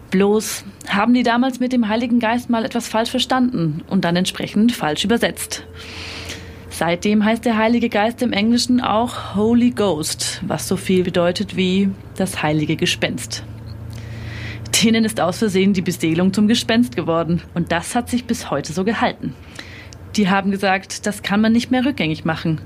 Bloß 0.09 0.65
haben 0.89 1.13
die 1.13 1.23
damals 1.23 1.59
mit 1.59 1.71
dem 1.71 1.87
Heiligen 1.87 2.19
Geist 2.19 2.49
mal 2.49 2.65
etwas 2.65 2.87
falsch 2.87 3.11
verstanden 3.11 3.83
und 3.87 4.03
dann 4.03 4.15
entsprechend 4.15 4.73
falsch 4.73 5.05
übersetzt. 5.05 5.65
Seitdem 6.73 7.25
heißt 7.25 7.43
der 7.43 7.57
Heilige 7.57 7.89
Geist 7.89 8.21
im 8.21 8.31
Englischen 8.31 8.79
auch 8.79 9.35
Holy 9.35 9.71
Ghost, 9.71 10.41
was 10.47 10.69
so 10.69 10.77
viel 10.77 11.03
bedeutet 11.03 11.57
wie 11.57 11.89
das 12.15 12.41
heilige 12.41 12.77
Gespenst. 12.77 13.43
Denen 14.81 15.03
ist 15.03 15.19
aus 15.19 15.39
Versehen 15.39 15.73
die 15.73 15.81
Beseelung 15.81 16.33
zum 16.33 16.47
Gespenst 16.47 16.95
geworden 16.95 17.41
und 17.53 17.73
das 17.73 17.93
hat 17.93 18.09
sich 18.09 18.23
bis 18.23 18.49
heute 18.49 18.71
so 18.71 18.85
gehalten. 18.85 19.35
Die 20.15 20.29
haben 20.29 20.49
gesagt, 20.49 21.05
das 21.05 21.23
kann 21.23 21.41
man 21.41 21.51
nicht 21.51 21.71
mehr 21.71 21.85
rückgängig 21.85 22.23
machen, 22.23 22.61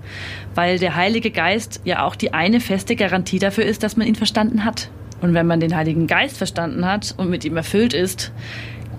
weil 0.53 0.78
der 0.78 0.95
Heilige 0.95 1.32
Geist 1.32 1.82
ja 1.84 2.06
auch 2.06 2.16
die 2.16 2.32
eine 2.32 2.60
feste 2.60 2.95
Garantie 2.95 3.39
dafür 3.39 3.66
ist, 3.66 3.82
dass 3.82 3.97
man 3.97 4.08
ihn 4.08 4.16
verstanden 4.16 4.66
hat. 4.66 4.91
Und 5.22 5.34
wenn 5.34 5.47
man 5.47 5.60
den 5.60 5.76
Heiligen 5.76 6.06
Geist 6.06 6.38
verstanden 6.38 6.86
hat 6.86 7.16
und 7.18 7.32
mit 7.32 7.43
ihm 7.43 7.58
erfüllt 7.58 7.95
ist, 7.95 8.32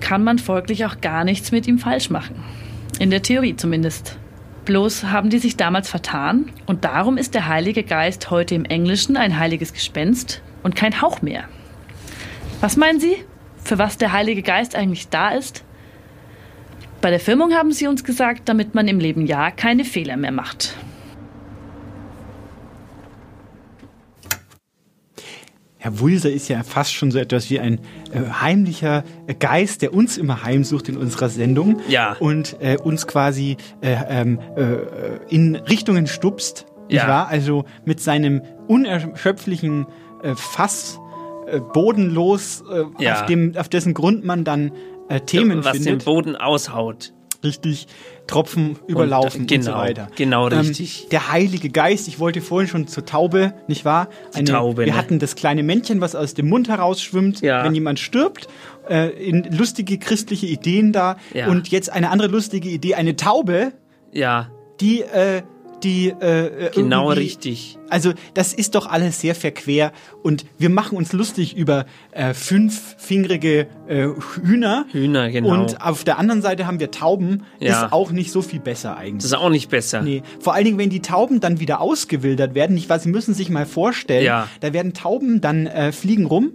kann 0.00 0.24
man 0.24 0.40
folglich 0.40 0.84
auch 0.84 1.00
gar 1.00 1.22
nichts 1.22 1.52
mit 1.52 1.68
ihm 1.68 1.78
falsch 1.78 2.10
machen. 2.10 2.42
In 2.98 3.10
der 3.10 3.22
Theorie 3.22 3.54
zumindest. 3.54 4.18
Bloß 4.66 5.04
haben 5.04 5.30
die 5.30 5.38
sich 5.38 5.56
damals 5.56 5.88
vertan 5.88 6.52
und 6.66 6.84
darum 6.84 7.18
ist 7.18 7.34
der 7.34 7.46
Heilige 7.46 7.84
Geist 7.84 8.30
heute 8.30 8.56
im 8.56 8.64
Englischen 8.64 9.16
ein 9.16 9.38
heiliges 9.38 9.72
Gespenst 9.72 10.42
und 10.64 10.74
kein 10.74 11.00
Hauch 11.00 11.22
mehr. 11.22 11.44
Was 12.60 12.76
meinen 12.76 12.98
Sie, 12.98 13.14
für 13.62 13.78
was 13.78 13.96
der 13.96 14.12
Heilige 14.12 14.42
Geist 14.42 14.74
eigentlich 14.74 15.08
da 15.08 15.30
ist? 15.30 15.64
Bei 17.00 17.10
der 17.10 17.20
Firmung 17.20 17.54
haben 17.54 17.70
sie 17.70 17.86
uns 17.86 18.02
gesagt, 18.02 18.48
damit 18.48 18.74
man 18.74 18.88
im 18.88 18.98
Leben 18.98 19.26
ja 19.26 19.52
keine 19.52 19.84
Fehler 19.84 20.16
mehr 20.16 20.32
macht. 20.32 20.74
Herr 25.86 26.00
Wulser 26.00 26.30
ist 26.32 26.48
ja 26.48 26.64
fast 26.64 26.94
schon 26.94 27.12
so 27.12 27.18
etwas 27.20 27.48
wie 27.48 27.60
ein 27.60 27.78
äh, 28.12 28.18
heimlicher 28.40 29.04
äh, 29.28 29.34
Geist, 29.34 29.82
der 29.82 29.94
uns 29.94 30.18
immer 30.18 30.42
heimsucht 30.42 30.88
in 30.88 30.96
unserer 30.96 31.28
Sendung 31.28 31.78
Ja. 31.88 32.16
und 32.18 32.56
äh, 32.60 32.76
uns 32.76 33.06
quasi 33.06 33.56
äh, 33.82 33.94
ähm, 34.08 34.40
äh, 34.56 34.78
in 35.32 35.54
Richtungen 35.54 36.08
stupst. 36.08 36.66
Ja. 36.88 37.06
wahr? 37.06 37.28
Also 37.28 37.66
mit 37.84 38.00
seinem 38.00 38.42
unerschöpflichen 38.66 39.86
äh, 40.24 40.34
Fass 40.34 40.98
äh, 41.46 41.60
bodenlos, 41.60 42.64
äh, 42.68 42.82
Ja. 43.04 43.14
auf, 43.20 43.26
dem, 43.26 43.56
auf 43.56 43.68
dessen 43.68 43.94
Grund 43.94 44.24
man 44.24 44.42
dann 44.42 44.72
äh, 45.08 45.20
Themen 45.20 45.64
was 45.64 45.76
findet. 45.76 46.00
den 46.02 46.04
Boden 46.04 46.34
aushaut. 46.34 47.12
Richtig, 47.44 47.86
Tropfen 48.26 48.76
überlaufen 48.86 49.42
und, 49.42 49.48
genau, 49.48 49.64
so 49.64 49.72
weiter. 49.72 50.08
genau 50.16 50.48
Ähm, 50.50 50.58
richtig. 50.58 51.08
der 51.10 51.30
Heilige 51.30 51.68
Geist, 51.70 52.08
ich 52.08 52.18
wollte 52.18 52.40
vorhin 52.40 52.68
schon 52.68 52.86
zur 52.88 53.04
Taube, 53.04 53.54
nicht 53.68 53.84
wahr? 53.84 54.08
Die 54.36 54.44
Taube, 54.44 54.84
wir 54.84 54.92
ne? 54.92 54.98
hatten 54.98 55.18
das 55.18 55.36
kleine 55.36 55.62
Männchen, 55.62 56.00
was 56.00 56.14
aus 56.14 56.34
dem 56.34 56.48
Mund 56.48 56.68
herausschwimmt, 56.68 57.40
Ja. 57.42 57.64
wenn 57.64 57.74
jemand 57.74 57.98
stirbt. 58.00 58.48
Äh, 58.88 59.08
in 59.10 59.42
lustige 59.56 59.98
christliche 59.98 60.46
Ideen 60.46 60.92
da. 60.92 61.16
Ja. 61.34 61.48
Und 61.48 61.68
jetzt 61.68 61.90
eine 61.92 62.10
andere 62.10 62.28
lustige 62.28 62.68
Idee, 62.68 62.94
eine 62.94 63.16
Taube, 63.16 63.72
Ja, 64.12 64.50
die, 64.80 65.02
äh, 65.02 65.42
die 65.82 66.08
äh, 66.08 66.70
genau 66.74 67.10
irgendwie- 67.10 67.20
richtig. 67.26 67.78
Also 67.88 68.12
das 68.34 68.52
ist 68.52 68.74
doch 68.74 68.86
alles 68.90 69.20
sehr 69.20 69.34
verquer 69.36 69.92
und 70.22 70.44
wir 70.58 70.70
machen 70.70 70.98
uns 70.98 71.12
lustig 71.12 71.56
über 71.56 71.86
äh, 72.10 72.34
fünffingerige 72.34 73.66
äh, 73.88 74.08
Hühner. 74.42 74.86
Hühner, 74.90 75.30
genau. 75.30 75.50
Und 75.52 75.80
auf 75.80 76.04
der 76.04 76.18
anderen 76.18 76.42
Seite 76.42 76.66
haben 76.66 76.80
wir 76.80 76.90
Tauben. 76.90 77.44
Ja. 77.60 77.84
Ist 77.86 77.92
auch 77.92 78.10
nicht 78.10 78.32
so 78.32 78.42
viel 78.42 78.60
besser 78.60 78.96
eigentlich. 78.96 79.18
Das 79.22 79.26
ist 79.26 79.34
auch 79.34 79.50
nicht 79.50 79.68
besser. 79.70 80.02
Nee, 80.02 80.22
vor 80.40 80.54
allen 80.54 80.64
Dingen, 80.64 80.78
wenn 80.78 80.90
die 80.90 81.02
Tauben 81.02 81.40
dann 81.40 81.60
wieder 81.60 81.80
ausgewildert 81.80 82.54
werden, 82.54 82.74
nicht 82.74 82.88
wahr? 82.88 82.98
Sie 82.98 83.08
müssen 83.08 83.34
sich 83.34 83.50
mal 83.50 83.66
vorstellen, 83.66 84.24
Ja. 84.24 84.48
da 84.60 84.72
werden 84.72 84.92
Tauben 84.94 85.40
dann 85.40 85.66
äh, 85.66 85.92
fliegen 85.92 86.26
rum, 86.26 86.52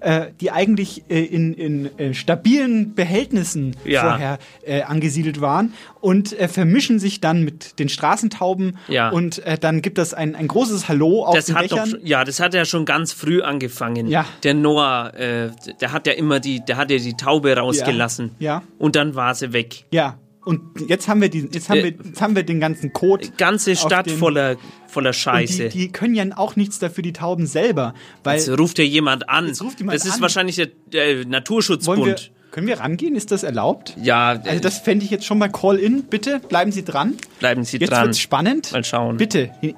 äh, 0.00 0.26
die 0.40 0.50
eigentlich 0.50 1.04
äh, 1.08 1.24
in, 1.24 1.54
in 1.54 1.98
äh, 1.98 2.12
stabilen 2.14 2.94
Behältnissen 2.94 3.74
Ja. 3.86 4.02
vorher 4.02 4.38
äh, 4.66 4.82
angesiedelt 4.82 5.40
waren 5.40 5.72
und 6.00 6.38
äh, 6.38 6.48
vermischen 6.48 6.98
sich 6.98 7.20
dann 7.20 7.42
mit 7.42 7.78
den 7.78 7.88
Straßentauben 7.88 8.63
Ja. 8.88 9.10
und 9.10 9.38
äh, 9.46 9.58
dann 9.58 9.82
gibt 9.82 9.98
es 9.98 10.14
ein, 10.14 10.34
ein 10.34 10.48
großes 10.48 10.88
Hallo 10.88 11.24
auf 11.24 11.34
das 11.34 11.46
den 11.46 11.54
hat 11.56 11.64
doch, 11.64 11.68
Dächern. 11.84 11.90
schon- 11.90 12.06
ja, 12.06 12.24
das 12.24 12.40
hat 12.40 12.54
ja 12.54 12.64
schon 12.64 12.84
ganz 12.84 13.12
früh 13.12 13.42
angefangen. 13.42 14.06
Ja. 14.08 14.24
Der 14.42 14.54
Noah, 14.54 15.12
äh, 15.14 15.50
der 15.80 15.92
hat 15.92 16.06
ja 16.06 16.12
immer 16.14 16.40
die, 16.40 16.64
der 16.64 16.76
hat 16.76 16.90
ja 16.90 16.98
die 16.98 17.14
Taube 17.14 17.56
rausgelassen. 17.56 18.32
Ja. 18.38 18.62
Und 18.78 18.96
dann 18.96 19.14
war 19.14 19.34
sie 19.34 19.52
weg. 19.52 19.84
Ja. 19.92 20.18
Und 20.44 20.60
jetzt 20.88 21.08
haben 21.08 21.22
wir 21.22 21.30
die, 21.30 21.48
jetzt 21.52 21.70
haben 21.70 21.78
Äh, 21.78 21.84
wir, 21.84 21.94
jetzt 22.04 22.20
haben 22.20 22.36
wir 22.36 22.42
den 22.42 22.60
ganzen 22.60 22.92
Code. 22.92 23.28
Ganze 23.38 23.72
auf 23.72 23.78
Stadt 23.78 24.06
den- 24.06 24.18
voller, 24.18 24.56
voller 24.88 25.14
Scheiße. 25.14 25.70
die, 25.70 25.78
die 25.78 25.88
können 25.92 26.14
ja 26.14 26.24
auch 26.36 26.54
nichts 26.54 26.78
dafür, 26.78 27.02
die 27.02 27.14
Tauben 27.14 27.46
selber. 27.46 27.94
Weil 28.24 28.36
Jetzt 28.38 28.50
ruft 28.58 28.78
ja 28.78 28.84
jemand 28.84 29.28
an. 29.30 29.46
Jetzt 29.46 29.62
ruft 29.62 29.78
jemand 29.80 29.96
das 29.98 30.04
ist 30.06 30.16
an. 30.16 30.20
wahrscheinlich 30.20 30.56
der, 30.56 30.66
der 30.92 31.06
wollen 31.06 31.18
wir, 31.20 31.26
Naturschutzbund. 31.28 32.30
Können 32.54 32.68
wir 32.68 32.78
rangehen? 32.78 33.16
Ist 33.16 33.32
das 33.32 33.42
erlaubt? 33.42 33.96
Ja, 34.00 34.28
Also 34.44 34.60
das 34.60 34.78
fände 34.78 35.04
ich 35.04 35.10
jetzt 35.10 35.26
schon 35.26 35.38
mal 35.38 35.48
Call-In. 35.50 36.04
Bitte 36.04 36.38
bleiben 36.38 36.70
Sie 36.70 36.84
dran. 36.84 37.14
bleiben 37.40 37.64
Sie 37.64 37.78
Jetzt 37.78 37.90
dran. 37.90 38.04
wird's 38.04 38.20
spannend. 38.20 38.70
Mal 38.70 38.84
schauen. 38.84 39.16
Bitte, 39.16 39.50
he- 39.60 39.74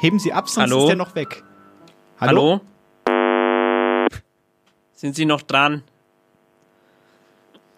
heben 0.00 0.20
Sie 0.20 0.32
ab, 0.32 0.48
sonst 0.48 0.70
Hallo? 0.70 0.82
ist 0.82 0.86
der 0.90 0.96
noch 0.96 1.16
weg. 1.16 1.42
Hallo? 2.20 2.60
Sind 4.92 5.16
Sie 5.16 5.24
noch 5.24 5.42
dran? 5.42 5.82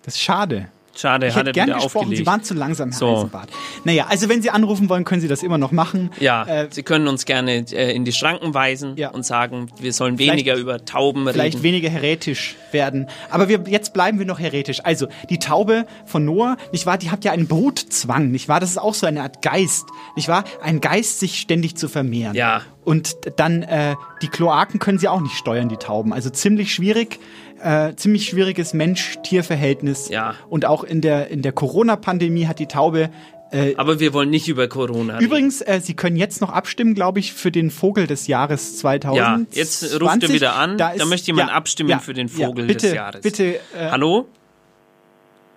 Das 0.02 0.16
ist 0.16 0.20
schade. 0.20 0.68
Schade, 0.94 1.26
Ich 1.28 1.34
hat 1.34 1.40
hätte 1.46 1.50
er 1.50 1.52
gern 1.54 1.66
wieder 1.68 1.76
gesprochen, 1.76 1.96
aufgelegt. 2.04 2.18
Sie 2.18 2.26
waren 2.26 2.42
zu 2.42 2.54
langsam, 2.54 2.90
Herr 2.90 2.98
So. 2.98 3.16
Eisenbart. 3.16 3.48
Naja, 3.84 4.06
also 4.08 4.28
wenn 4.28 4.42
Sie 4.42 4.50
anrufen 4.50 4.88
wollen, 4.88 5.04
können 5.04 5.20
Sie 5.22 5.28
das 5.28 5.42
immer 5.42 5.56
noch 5.58 5.72
machen. 5.72 6.10
Ja, 6.20 6.44
Äh, 6.44 6.68
Sie 6.70 6.82
können 6.82 7.08
uns 7.08 7.24
gerne 7.24 7.64
äh, 7.72 7.94
in 7.94 8.04
die 8.04 8.12
Schranken 8.12 8.52
weisen 8.54 8.96
und 9.12 9.24
sagen, 9.24 9.68
wir 9.80 9.92
sollen 9.92 10.18
Vielleicht- 10.18 10.32
weniger 10.32 10.56
über 10.56 10.84
Tauben 10.84 11.26
vielleicht 11.26 11.54
reden. 11.56 11.62
weniger 11.62 11.88
heretisch 11.88 12.56
werden. 12.72 13.08
Aber 13.30 13.48
wir, 13.48 13.64
jetzt 13.68 13.94
bleiben 13.94 14.18
wir 14.18 14.26
noch 14.26 14.38
heretisch. 14.38 14.84
Also, 14.84 15.06
die 15.30 15.38
Taube 15.38 15.86
von 16.04 16.24
Noah, 16.24 16.56
nicht 16.72 16.84
wahr, 16.86 16.98
die 16.98 17.10
hat 17.10 17.24
ja 17.24 17.32
einen 17.32 17.46
Brutzwang, 17.48 18.30
nicht 18.30 18.48
wahr? 18.48 18.60
Das 18.60 18.70
ist 18.70 18.78
auch 18.78 18.94
so 18.94 19.06
eine 19.06 19.22
Art 19.22 19.40
Geist, 19.42 19.86
nicht 20.16 20.28
wahr? 20.28 20.44
Ein 20.62 20.80
Geist, 20.80 21.20
sich 21.20 21.38
ständig 21.40 21.76
zu 21.76 21.88
vermehren. 21.88 22.34
Ja. 22.34 22.62
Und 22.84 23.14
dann, 23.36 23.62
äh, 23.62 23.94
die 24.22 24.28
Kloaken 24.28 24.80
können 24.80 24.98
sie 24.98 25.06
auch 25.08 25.20
nicht 25.20 25.36
steuern, 25.36 25.68
die 25.68 25.76
Tauben. 25.76 26.12
Also 26.12 26.30
ziemlich 26.30 26.74
schwierig, 26.74 27.20
äh, 27.62 27.94
ziemlich 27.96 28.26
schwieriges 28.26 28.74
Mensch-Tier-Verhältnis. 28.74 30.08
Ja. 30.08 30.34
Und 30.48 30.64
auch 30.66 30.84
in 30.84 31.00
der, 31.00 31.28
in 31.28 31.42
der 31.42 31.52
Corona-Pandemie 31.52 32.46
hat 32.46 32.58
die 32.58 32.66
Taube 32.66 33.10
äh, 33.52 33.74
Aber 33.76 34.00
wir 34.00 34.14
wollen 34.14 34.30
nicht 34.30 34.48
über 34.48 34.66
Corona 34.66 35.14
reden. 35.14 35.26
Übrigens, 35.26 35.60
äh, 35.60 35.80
Sie 35.82 35.94
können 35.94 36.16
jetzt 36.16 36.40
noch 36.40 36.50
abstimmen, 36.50 36.94
glaube 36.94 37.20
ich, 37.20 37.34
für 37.34 37.52
den 37.52 37.70
Vogel 37.70 38.06
des 38.06 38.26
Jahres 38.26 38.78
2020. 38.78 39.54
Ja, 39.54 39.58
jetzt 39.58 40.00
ruft 40.00 40.22
er 40.22 40.28
wieder 40.30 40.56
an. 40.56 40.78
Da, 40.78 40.90
ist- 40.90 41.06
möchte 41.06 41.26
jemand 41.26 41.50
ja, 41.50 41.54
abstimmen 41.54 41.90
ja, 41.90 41.98
für 41.98 42.14
den 42.14 42.28
ja, 42.28 42.46
Vogel 42.46 42.66
bitte, 42.66 42.86
des 42.86 42.94
Jahres. 42.94 43.20
Bitte. 43.20 43.56
Äh, 43.76 43.90
Hallo? 43.90 44.26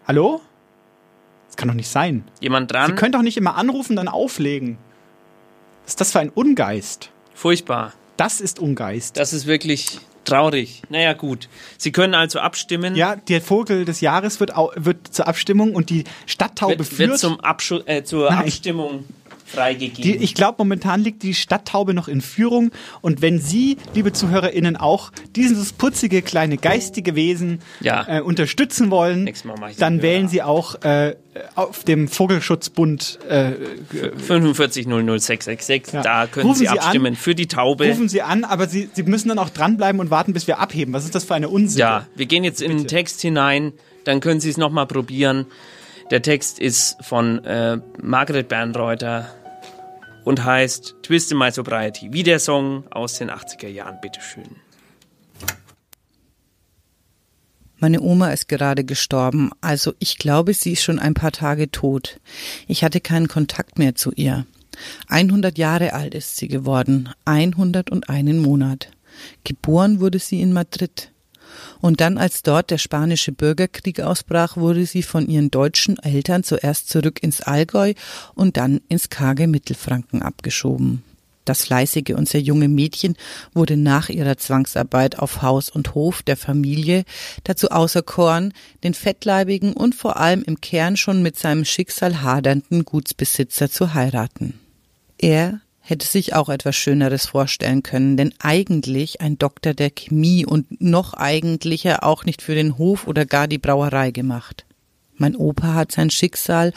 Hallo? 0.06 0.42
Das 1.48 1.56
kann 1.56 1.70
doch 1.70 1.76
nicht 1.76 1.88
sein. 1.88 2.26
Jemand 2.42 2.70
dran? 2.72 2.88
Sie 2.88 2.96
können 2.96 3.14
doch 3.14 3.22
nicht 3.22 3.38
immer 3.38 3.56
anrufen, 3.56 3.96
dann 3.96 4.10
auflegen. 4.10 4.78
Was 5.86 5.94
ist 5.94 6.02
das 6.02 6.12
für 6.12 6.20
ein 6.20 6.30
Ungeist? 6.30 7.12
Furchtbar. 7.34 7.94
Das 8.18 8.42
ist 8.42 8.60
Ungeist. 8.60 9.18
Das 9.18 9.32
ist 9.32 9.46
wirklich 9.46 10.00
traurig. 10.26 10.82
Naja, 10.90 11.14
gut. 11.14 11.48
Sie 11.78 11.92
können 11.92 12.14
also 12.14 12.40
abstimmen. 12.40 12.96
Ja, 12.96 13.16
der 13.16 13.42
Vogel 13.42 13.86
des 13.86 14.02
Jahres 14.02 14.40
wird, 14.40 14.56
au- 14.56 14.72
wird 14.76 15.14
zur 15.14 15.28
Abstimmung 15.28 15.74
und 15.74 15.90
die 15.90 16.04
Stadttaube 16.26 16.80
wird, 16.80 16.88
führt. 16.88 17.10
wird 17.12 17.20
zum 17.20 17.40
Abschu 17.40 17.80
äh, 17.86 18.04
zur 18.04 18.30
Nein. 18.30 18.40
Abstimmung 18.40 19.06
freigegeben. 19.46 20.04
Die, 20.04 20.16
ich 20.18 20.34
glaube, 20.34 20.56
momentan 20.58 21.02
liegt 21.02 21.24
die 21.24 21.34
Stadttaube 21.34 21.94
noch 21.94 22.08
in 22.08 22.22
Führung. 22.22 22.72
Und 23.02 23.22
wenn 23.22 23.40
Sie, 23.40 23.78
liebe 23.94 24.12
ZuhörerInnen, 24.12 24.76
auch 24.76 25.12
dieses 25.36 25.72
putzige, 25.74 26.22
kleine, 26.22 26.58
geistige 26.58 27.16
Wesen 27.16 27.60
Ja. 27.82 28.06
äh, 28.08 28.22
unterstützen 28.22 28.92
wollen, 28.92 29.30
dann 29.78 30.02
wählen 30.02 30.28
Sie 30.28 30.42
auch 30.42 30.82
äh, 30.84 31.16
auf 31.56 31.84
dem 31.84 32.08
Vogelschutzbund. 32.08 33.20
Äh, 33.30 33.52
4500666. 34.28 35.94
Ja. 35.94 36.02
Da 36.02 36.28
können 36.28 36.48
Rufen 36.48 36.60
Sie 36.60 36.66
Sie 36.66 36.70
an. 36.70 36.78
abstimmen 36.80 37.16
für 37.16 37.36
die 37.36 37.48
Taube. 37.48 37.88
rufen 37.90 38.10
Sie 38.10 38.22
an, 38.22 38.44
aber 38.44 38.68
Sie, 38.68 38.90
Sie 38.94 39.04
müssen 39.04 39.30
dann 39.30 39.40
auch 39.40 39.50
dranbleiben 39.50 40.00
und 40.00 40.10
warten, 40.10 40.34
bis 40.34 40.48
wir 40.48 40.60
abheben. 40.60 40.94
Was 40.94 41.06
ist 41.06 41.16
das 41.16 41.24
für 41.24 41.36
eine 41.36 41.50
Unsitte? 41.50 41.80
Ja, 41.82 42.08
wir 42.16 42.26
gehen 42.26 42.44
jetzt 42.44 42.62
in 42.62 42.76
den 42.78 42.88
Text 42.88 43.22
hinein, 43.22 43.74
dann 44.04 44.20
können 44.20 44.40
Sie 44.40 44.50
es 44.50 44.58
nochmal 44.58 44.88
probieren. 44.88 45.46
Der 46.12 46.22
Text 46.22 46.60
ist 46.60 46.98
von 47.02 47.44
äh, 47.46 47.80
Margaret 48.00 48.48
Bernreuter 48.48 49.28
und 50.24 50.44
heißt 50.44 50.96
Twist 51.02 51.32
in 51.32 51.40
My 51.40 51.50
Sobriety, 51.52 52.10
wie 52.12 52.22
der 52.22 52.40
Song 52.40 52.86
aus 52.92 53.18
den 53.18 53.32
80er 53.32 53.68
Jahren, 53.68 54.00
bitteschön. 54.02 54.58
Meine 57.78 58.02
Oma 58.02 58.32
ist 58.32 58.48
gerade 58.48 58.84
gestorben, 58.84 59.50
also 59.62 59.94
ich 60.00 60.18
glaube, 60.18 60.54
sie 60.54 60.74
ist 60.74 60.84
schon 60.84 61.00
ein 61.00 61.16
paar 61.16 61.32
Tage 61.32 61.72
tot. 61.72 62.20
Ich 62.68 62.84
hatte 62.84 63.02
keinen 63.02 63.28
Kontakt 63.28 63.80
mehr 63.80 63.96
zu 63.96 64.12
ihr. 64.12 64.46
100 65.08 65.58
Jahre 65.58 65.94
alt 65.94 66.14
ist 66.14 66.38
sie 66.38 66.48
geworden, 66.48 67.10
101 67.26 68.34
Monat. 68.36 68.92
Geboren 69.44 70.00
wurde 70.00 70.20
sie 70.20 70.42
in 70.42 70.54
Madrid. 70.54 71.12
Und 71.86 72.02
dann, 72.02 72.18
als 72.18 72.42
dort 72.42 72.72
der 72.72 72.80
spanische 72.80 73.32
Bürgerkrieg 73.32 74.02
ausbrach, 74.02 74.58
wurde 74.58 74.88
sie 74.88 75.04
von 75.04 75.30
ihren 75.30 75.52
deutschen 75.52 76.00
Eltern 76.00 76.44
zuerst 76.44 76.90
zurück 76.90 77.22
ins 77.22 77.42
Allgäu 77.42 77.94
und 78.34 78.58
dann 78.58 78.82
ins 78.90 79.10
karge 79.10 79.46
Mittelfranken 79.46 80.24
abgeschoben. 80.24 81.04
Das 81.46 81.66
fleißige 81.66 82.16
und 82.16 82.28
sehr 82.28 82.42
junge 82.42 82.70
Mädchen 82.70 83.16
wurde 83.54 83.78
nach 83.78 84.10
ihrer 84.10 84.36
Zwangsarbeit 84.36 85.20
auf 85.20 85.44
Haus 85.44 85.70
und 85.70 85.94
Hof 85.94 86.24
der 86.24 86.38
Familie 86.38 87.04
dazu 87.44 87.70
auserkoren, 87.70 88.56
den 88.84 88.96
fettleibigen 88.96 89.74
und 89.74 89.94
vor 89.94 90.18
allem 90.18 90.42
im 90.42 90.62
Kern 90.62 90.98
schon 90.98 91.22
mit 91.22 91.38
seinem 91.38 91.66
Schicksal 91.66 92.24
hadernden 92.24 92.84
Gutsbesitzer 92.84 93.70
zu 93.70 93.94
heiraten. 93.94 94.60
Er 95.20 95.62
hätte 95.86 96.08
sich 96.08 96.34
auch 96.34 96.50
etwas 96.50 96.76
Schöneres 96.76 97.28
vorstellen 97.28 97.84
können, 97.84 98.18
denn 98.18 98.34
eigentlich 98.40 99.22
ein 99.22 99.38
Doktor 99.38 99.74
der 99.74 99.92
Chemie 99.92 100.46
und 100.46 100.82
noch 100.82 101.14
eigentlicher 101.14 102.04
auch 102.04 102.26
nicht 102.26 102.42
für 102.42 102.56
den 102.56 102.78
Hof 102.80 103.08
oder 103.08 103.26
gar 103.26 103.48
die 103.48 103.60
Brauerei 103.60 104.10
gemacht. 104.10 104.66
Mein 105.18 105.36
Opa 105.36 105.74
hat 105.74 105.92
sein 105.92 106.10
Schicksal 106.10 106.74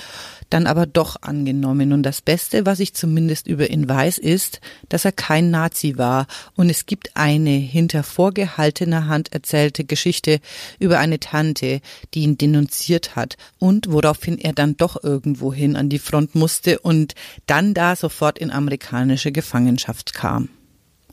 dann 0.51 0.67
aber 0.67 0.87
doch 0.87 1.17
angenommen 1.21 1.93
und 1.93 2.03
das 2.03 2.23
Beste, 2.23 2.65
was 2.65 2.81
ich 2.81 2.95
zumindest 2.95 3.47
über 3.47 3.71
ihn 3.71 3.89
weiß, 3.89 4.19
ist, 4.19 4.61
dass 4.89 5.05
er 5.05 5.13
kein 5.13 5.51
Nazi 5.51 5.99
war 5.99 6.27
und 6.55 6.71
es 6.71 6.87
gibt 6.87 7.17
eine 7.17 7.51
hinter 7.51 8.03
vorgehaltener 8.03 9.09
Hand 9.09 9.33
erzählte 9.33 9.85
Geschichte 9.85 10.41
über 10.79 10.99
eine 10.99 11.21
Tante, 11.21 11.81
die 12.15 12.21
ihn 12.21 12.39
denunziert 12.39 13.17
hat 13.17 13.37
und 13.59 13.93
woraufhin 13.93 14.39
er 14.39 14.53
dann 14.53 14.77
doch 14.77 15.03
irgendwohin 15.03 15.77
an 15.77 15.89
die 15.89 15.99
Front 15.99 16.35
musste 16.35 16.79
und 16.79 17.15
dann 17.47 17.75
da 17.75 17.97
sofort 17.97 18.39
in 18.39 18.51
amerikanische 18.51 19.33
Gefangenschaft 19.33 20.15
kam. 20.15 20.49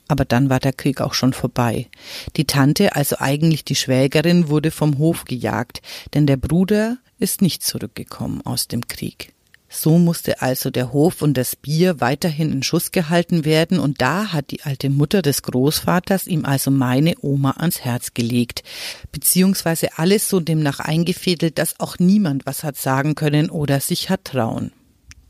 Aber 0.07 0.25
dann 0.25 0.49
war 0.49 0.59
der 0.59 0.73
Krieg 0.73 1.01
auch 1.01 1.13
schon 1.13 1.33
vorbei. 1.33 1.87
Die 2.35 2.45
Tante, 2.45 2.95
also 2.95 3.17
eigentlich 3.19 3.65
die 3.65 3.75
Schwägerin, 3.75 4.49
wurde 4.49 4.71
vom 4.71 4.97
Hof 4.97 5.25
gejagt, 5.25 5.81
denn 6.13 6.27
der 6.27 6.37
Bruder 6.37 6.97
ist 7.17 7.41
nicht 7.41 7.63
zurückgekommen 7.63 8.41
aus 8.45 8.67
dem 8.67 8.87
Krieg. 8.87 9.33
So 9.67 9.97
musste 9.97 10.41
also 10.41 10.69
der 10.69 10.93
Hof 10.93 11.21
und 11.21 11.35
das 11.35 11.55
Bier 11.55 11.99
weiterhin 11.99 12.51
in 12.51 12.63
Schuss 12.63 12.91
gehalten 12.91 13.43
werden, 13.45 13.79
und 13.79 14.01
da 14.01 14.31
hat 14.31 14.51
die 14.51 14.61
alte 14.63 14.89
Mutter 14.89 15.21
des 15.21 15.41
Großvaters 15.41 16.27
ihm 16.27 16.45
also 16.45 16.71
meine 16.71 17.15
Oma 17.21 17.55
ans 17.57 17.81
Herz 17.81 18.13
gelegt, 18.13 18.63
beziehungsweise 19.11 19.97
alles 19.97 20.29
so 20.29 20.39
demnach 20.39 20.79
eingefädelt, 20.79 21.57
dass 21.57 21.79
auch 21.79 21.99
niemand 21.99 22.45
was 22.45 22.63
hat 22.63 22.77
sagen 22.77 23.15
können 23.15 23.49
oder 23.49 23.79
sich 23.81 24.09
hat 24.09 24.23
trauen. 24.23 24.71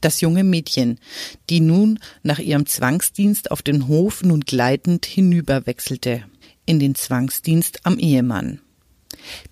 Das 0.06 0.22
junge 0.22 0.44
Mädchen, 0.44 1.00
die 1.50 1.62
nun 1.62 1.98
nach 2.22 2.38
ihrem 2.38 2.68
Zwangsdienst 2.68 3.50
auf 3.50 3.64
den 3.64 3.88
Hof 3.88 4.24
nun 4.24 4.42
gleitend 4.42 5.04
hinüberwechselte, 5.08 6.24
in 6.68 6.78
den 6.78 6.94
Zwangsdienst 6.94 7.88
am 7.88 7.98
Ehemann. 7.98 8.62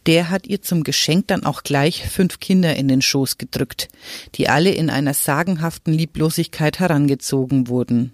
Der 0.05 0.29
hat 0.29 0.45
ihr 0.45 0.61
zum 0.61 0.83
Geschenk 0.83 1.25
dann 1.25 1.43
auch 1.43 1.63
gleich 1.63 2.07
fünf 2.07 2.39
Kinder 2.39 2.75
in 2.75 2.87
den 2.87 3.01
Schoß 3.01 3.39
gedrückt, 3.39 3.87
die 4.35 4.47
alle 4.47 4.69
in 4.69 4.91
einer 4.91 5.15
sagenhaften 5.15 5.91
Lieblosigkeit 5.91 6.77
herangezogen 6.77 7.67
wurden, 7.67 8.13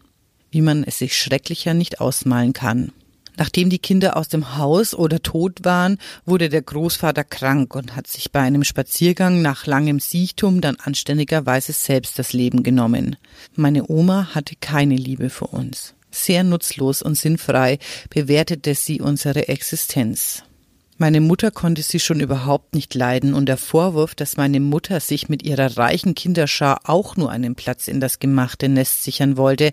wie 0.49 0.61
man 0.61 0.85
es 0.85 0.99
sich 0.99 1.17
schrecklicher 1.17 1.73
nicht 1.73 1.99
ausmalen 1.99 2.53
kann. 2.53 2.93
Nachdem 3.39 3.69
die 3.69 3.79
Kinder 3.79 4.17
aus 4.17 4.27
dem 4.27 4.57
Haus 4.57 4.93
oder 4.93 5.23
tot 5.23 5.63
waren, 5.63 5.97
wurde 6.25 6.49
der 6.49 6.61
Großvater 6.61 7.23
krank 7.23 7.73
und 7.73 7.95
hat 7.95 8.05
sich 8.05 8.33
bei 8.33 8.41
einem 8.41 8.65
Spaziergang 8.65 9.41
nach 9.41 9.65
langem 9.65 10.01
Siechtum 10.01 10.59
dann 10.59 10.75
anständigerweise 10.75 11.71
selbst 11.71 12.19
das 12.19 12.33
Leben 12.33 12.63
genommen. 12.63 13.15
Meine 13.55 13.89
Oma 13.89 14.35
hatte 14.35 14.55
keine 14.59 14.97
Liebe 14.97 15.29
für 15.29 15.47
uns. 15.47 15.95
Sehr 16.11 16.43
nutzlos 16.43 17.01
und 17.01 17.15
sinnfrei 17.15 17.79
bewertete 18.09 18.75
sie 18.75 18.99
unsere 18.99 19.47
Existenz. 19.47 20.43
Meine 21.01 21.21
Mutter 21.21 21.49
konnte 21.49 21.81
sie 21.81 22.01
schon 22.01 22.19
überhaupt 22.19 22.75
nicht 22.75 22.93
leiden 22.93 23.33
und 23.33 23.45
der 23.45 23.55
Vorwurf, 23.55 24.15
dass 24.15 24.35
meine 24.35 24.59
Mutter 24.59 24.99
sich 24.99 25.29
mit 25.29 25.43
ihrer 25.43 25.77
reichen 25.77 26.13
Kinderschar 26.13 26.81
auch 26.83 27.15
nur 27.15 27.31
einen 27.31 27.55
Platz 27.55 27.87
in 27.87 28.01
das 28.01 28.19
gemachte 28.19 28.67
Nest 28.67 29.03
sichern 29.03 29.37
wollte, 29.37 29.71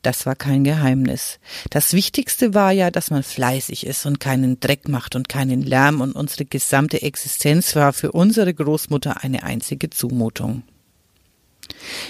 das 0.00 0.24
war 0.24 0.34
kein 0.34 0.64
Geheimnis. 0.64 1.40
Das 1.68 1.92
Wichtigste 1.92 2.54
war 2.54 2.72
ja, 2.72 2.90
dass 2.90 3.10
man 3.10 3.22
fleißig 3.22 3.84
ist 3.84 4.06
und 4.06 4.18
keinen 4.18 4.60
Dreck 4.60 4.88
macht 4.88 5.14
und 5.14 5.28
keinen 5.28 5.60
Lärm 5.60 6.00
und 6.00 6.12
unsere 6.12 6.46
gesamte 6.46 7.02
Existenz 7.02 7.76
war 7.76 7.92
für 7.92 8.12
unsere 8.12 8.54
Großmutter 8.54 9.22
eine 9.22 9.42
einzige 9.42 9.90
Zumutung. 9.90 10.62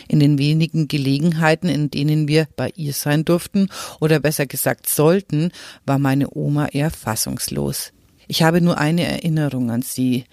In 0.07 0.21
den 0.21 0.39
wenigen 0.39 0.87
Gelegenheiten, 0.87 1.69
in 1.69 1.91
denen 1.91 2.29
wir 2.29 2.47
bei 2.55 2.71
ihr 2.77 2.93
sein 2.93 3.25
durften 3.25 3.71
oder 3.99 4.21
besser 4.21 4.47
gesagt 4.47 4.89
sollten, 4.89 5.51
war 5.85 5.99
meine 5.99 6.29
Oma 6.33 6.67
eher 6.67 6.93
fassungslos. 6.93 7.93
Ich 8.33 8.43
habe 8.43 8.63
nur 8.63 8.79
eine 8.79 9.05
Erinnerung 9.05 9.71
an 9.71 9.83
sie, 9.83 10.25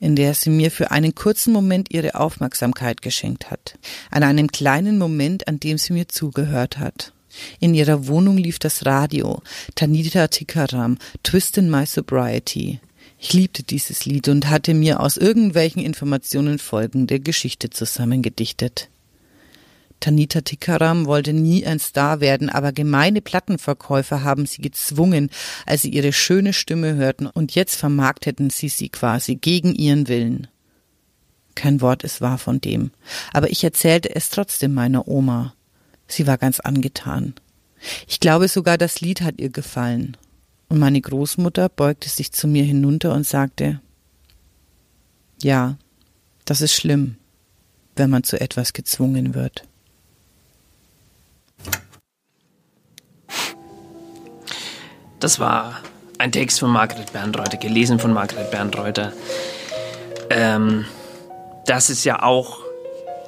in 0.00 0.16
der 0.16 0.32
sie 0.32 0.48
mir 0.48 0.70
für 0.70 0.92
einen 0.92 1.14
kurzen 1.14 1.52
Moment 1.52 1.92
ihre 1.92 2.14
Aufmerksamkeit 2.14 3.02
geschenkt 3.02 3.50
hat. 3.50 3.78
An 4.10 4.22
einem 4.22 4.46
kleinen 4.46 4.96
Moment, 4.96 5.46
an 5.46 5.60
dem 5.60 5.76
sie 5.76 5.92
mir 5.92 6.08
zugehört 6.08 6.78
hat. 6.78 7.12
In 7.60 7.74
ihrer 7.74 8.06
Wohnung 8.06 8.38
lief 8.38 8.58
das 8.58 8.86
Radio, 8.86 9.42
Tanita 9.74 10.28
Tikaram, 10.28 10.96
Twist 11.22 11.58
in 11.58 11.70
My 11.70 11.84
Sobriety. 11.84 12.80
Ich 13.18 13.34
liebte 13.34 13.62
dieses 13.62 14.06
Lied 14.06 14.28
und 14.28 14.48
hatte 14.48 14.72
mir 14.72 15.00
aus 15.00 15.18
irgendwelchen 15.18 15.82
Informationen 15.82 16.58
folgende 16.58 17.20
Geschichte 17.20 17.68
zusammengedichtet. 17.68 18.88
Tanita 20.00 20.42
Tikaram 20.42 21.06
wollte 21.06 21.32
nie 21.32 21.66
ein 21.66 21.80
Star 21.80 22.20
werden, 22.20 22.50
aber 22.50 22.72
gemeine 22.72 23.20
Plattenverkäufer 23.20 24.22
haben 24.22 24.46
sie 24.46 24.62
gezwungen, 24.62 25.30
als 25.66 25.82
sie 25.82 25.90
ihre 25.90 26.12
schöne 26.12 26.52
Stimme 26.52 26.94
hörten, 26.94 27.26
und 27.26 27.54
jetzt 27.54 27.76
vermarkteten 27.76 28.50
sie 28.50 28.68
sie 28.68 28.88
quasi 28.88 29.34
gegen 29.34 29.74
ihren 29.74 30.08
Willen. 30.08 30.46
Kein 31.54 31.80
Wort 31.80 32.04
ist 32.04 32.20
wahr 32.20 32.38
von 32.38 32.60
dem, 32.60 32.92
aber 33.32 33.50
ich 33.50 33.64
erzählte 33.64 34.14
es 34.14 34.30
trotzdem 34.30 34.74
meiner 34.74 35.08
Oma. 35.08 35.54
Sie 36.06 36.26
war 36.26 36.38
ganz 36.38 36.60
angetan. 36.60 37.34
Ich 38.06 38.20
glaube 38.20 38.48
sogar, 38.48 38.78
das 38.78 39.00
Lied 39.00 39.20
hat 39.20 39.40
ihr 39.40 39.50
gefallen. 39.50 40.16
Und 40.68 40.78
meine 40.78 41.00
Großmutter 41.00 41.68
beugte 41.68 42.08
sich 42.08 42.32
zu 42.32 42.46
mir 42.46 42.62
hinunter 42.62 43.12
und 43.14 43.26
sagte, 43.26 43.80
ja, 45.42 45.78
das 46.44 46.60
ist 46.60 46.74
schlimm, 46.74 47.16
wenn 47.96 48.10
man 48.10 48.24
zu 48.24 48.40
etwas 48.40 48.72
gezwungen 48.72 49.34
wird. 49.34 49.67
Das 55.20 55.40
war 55.40 55.76
ein 56.18 56.32
Text 56.32 56.60
von 56.60 56.70
Margret 56.70 57.12
Bernreuter, 57.12 57.56
gelesen 57.56 57.98
von 57.98 58.12
Margret 58.12 58.50
Bernreuter. 58.50 59.12
Ähm, 60.30 60.84
das 61.66 61.90
ist 61.90 62.04
ja 62.04 62.22
auch, 62.22 62.58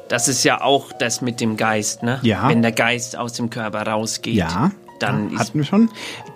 das 0.09 0.29
ist 0.29 0.45
ja 0.45 0.61
auch 0.61 0.93
das 0.93 1.21
mit 1.21 1.41
dem 1.41 1.57
Geist, 1.57 2.03
ne? 2.03 2.19
Ja. 2.23 2.49
Wenn 2.49 2.63
der 2.63 2.73
Geist 2.73 3.17
aus 3.17 3.33
dem 3.35 3.51
Körper 3.51 3.87
rausgeht. 3.87 4.35
Ja. 4.35 4.71
Dann 4.99 5.39
hatten 5.39 5.59
wir 5.59 5.65
schon. 5.65 5.91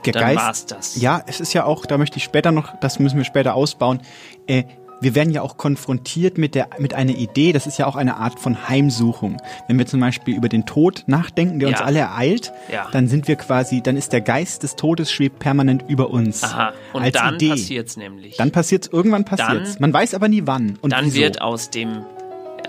Der 0.06 0.14
dann 0.14 0.22
Geist, 0.22 0.38
war's 0.38 0.66
das. 0.66 0.96
Ja, 0.96 1.22
es 1.26 1.38
ist 1.40 1.52
ja 1.52 1.64
auch, 1.64 1.84
da 1.84 1.98
möchte 1.98 2.16
ich 2.16 2.24
später 2.24 2.50
noch, 2.50 2.72
das 2.80 2.98
müssen 2.98 3.18
wir 3.18 3.24
später 3.24 3.54
ausbauen. 3.54 4.00
Äh, 4.46 4.64
wir 5.04 5.14
werden 5.14 5.30
ja 5.32 5.42
auch 5.42 5.56
konfrontiert 5.56 6.36
mit 6.38 6.56
der 6.56 6.68
mit 6.78 6.94
einer 6.94 7.12
Idee. 7.12 7.52
Das 7.52 7.66
ist 7.68 7.78
ja 7.78 7.86
auch 7.86 7.94
eine 7.94 8.16
Art 8.16 8.40
von 8.40 8.68
Heimsuchung. 8.68 9.36
Wenn 9.68 9.78
wir 9.78 9.86
zum 9.86 10.00
Beispiel 10.00 10.34
über 10.36 10.48
den 10.48 10.66
Tod 10.66 11.04
nachdenken, 11.06 11.60
der 11.60 11.68
uns 11.68 11.78
Ja. 11.78 11.84
alle 11.84 12.00
ereilt, 12.00 12.52
Ja. 12.72 12.88
dann 12.90 13.06
sind 13.06 13.28
wir 13.28 13.36
quasi, 13.36 13.80
dann 13.82 13.96
ist 13.96 14.12
der 14.12 14.20
Geist 14.22 14.64
des 14.64 14.74
Todes 14.74 15.12
schwebt 15.12 15.38
permanent 15.38 15.84
über 15.88 16.10
uns. 16.10 16.42
Aha. 16.42 16.72
Und 16.92 17.02
als 17.02 17.12
dann 17.12 17.36
Idee. 17.36 17.50
passiert's 17.50 17.96
nämlich. 17.96 18.36
Dann 18.36 18.50
passiert's 18.50 18.88
irgendwann 18.90 19.24
passiert's. 19.24 19.72
Dann- 19.74 19.80
Man 19.80 19.92
weiß 19.92 20.14
aber 20.14 20.28
nie 20.28 20.42
wann 20.44 20.78
und 20.80 20.92
dann 20.92 21.04
wieso. 21.06 21.16
wird 21.20 21.40
aus 21.40 21.70
dem, 21.70 22.04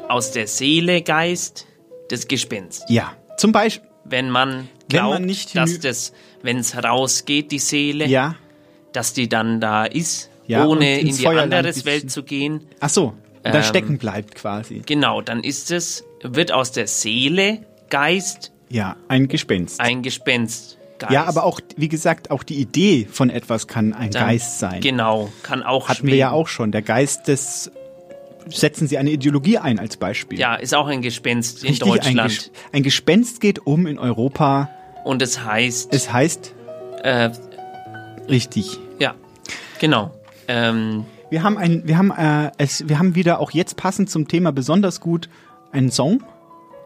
aus 0.10 0.32
der 0.32 0.46
Seele 0.48 1.02
Geist 1.02 1.66
das 2.10 2.28
Gespenst. 2.28 2.84
ja, 2.90 3.14
zum 3.38 3.52
Beispiel. 3.52 3.90
Wenn 4.04 4.30
man 4.30 4.50
Wenn 4.50 4.68
glaubt, 4.90 5.14
man 5.16 5.26
nicht 5.26 5.56
dass 5.56 5.80
das, 5.80 6.14
wenn 6.44 6.58
es 6.60 6.76
rausgeht, 6.84 7.52
die 7.52 7.58
Seele, 7.58 8.06
Ja. 8.06 8.36
dass 8.94 9.14
die 9.14 9.28
dann 9.28 9.60
da 9.60 9.86
ist, 9.86 10.30
Ja, 10.48 10.66
ohne 10.68 11.00
in 11.00 11.08
die 11.08 11.14
Feuerland 11.14 11.54
andere 11.54 11.74
bisschen- 11.74 11.86
Welt 11.86 12.12
zu 12.12 12.24
gehen. 12.24 12.62
Ach 12.80 12.90
so, 12.90 13.14
da 13.44 13.56
Ähm, 13.56 13.64
stecken 13.64 13.98
bleibt 13.98 14.36
quasi. 14.36 14.82
Genau, 14.86 15.22
dann 15.22 15.44
ist 15.44 15.72
es, 15.72 16.04
wird 16.24 16.52
aus 16.52 16.72
der 16.72 16.88
Seele 16.88 17.60
Geist 17.90 18.52
Ja, 18.70 18.96
ein 19.08 19.28
Gespenst. 19.28 19.80
ein 19.80 20.02
Gespenst. 20.04 20.78
Geist. 20.98 21.12
Ja, 21.14 21.26
aber 21.26 21.44
auch, 21.44 21.60
wie 21.76 21.90
gesagt, 21.90 22.32
auch 22.32 22.44
die 22.44 22.56
Idee 22.56 23.06
von 23.12 23.30
etwas 23.30 23.68
kann 23.68 23.94
ein 23.94 24.12
Dann- 24.12 24.28
Geist 24.28 24.60
sein. 24.60 24.80
Genau, 24.82 25.30
kann 25.44 25.62
auch 25.62 25.90
Hatten 25.90 26.08
wir 26.08 26.16
ja 26.16 26.32
auch 26.32 26.48
schon. 26.48 26.72
Der 26.72 26.82
Geist 26.82 27.28
des, 27.28 27.70
setzen 28.48 28.88
Sie 28.88 28.98
eine 28.98 29.10
Ideologie 29.12 29.58
ein 29.58 29.78
als 29.80 29.98
Beispiel. 29.98 30.40
Ja, 30.40 30.56
ist 30.56 30.74
auch 30.74 30.88
ein 30.88 31.02
Gespenst 31.02 31.64
in 31.64 31.70
Richtig, 31.72 31.84
Ein, 31.88 31.96
Deutschland. 31.98 32.30
Ges 32.30 32.52
ein 32.72 32.84
Gespenst 32.84 33.42
geht 33.42 33.60
um 33.66 33.88
in 33.88 34.00
Europa. 34.00 34.70
Und 35.04 35.22
es 35.22 35.44
heißt. 35.44 35.94
Es 35.94 36.14
heißt. 36.14 36.54
Äh, 37.04 37.32
richtig. 38.30 38.78
Ja, 39.00 39.16
genau. 39.80 40.12
Ähm, 40.48 41.06
Wir 41.30 41.44
haben 41.44 41.58
ein, 41.58 41.84
wir 41.86 41.98
haben, 41.98 42.12
äh, 42.12 42.52
es, 42.58 42.88
wir 42.88 43.00
haben 43.00 43.16
wieder 43.16 43.40
auch 43.40 43.52
jetzt 43.52 43.78
passend 43.78 44.10
zum 44.10 44.28
Thema 44.28 44.52
besonders 44.52 45.00
gut 45.00 45.30
einen 45.72 45.92
Song 45.92 46.24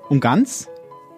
um 0.10 0.20
ganz, 0.20 0.68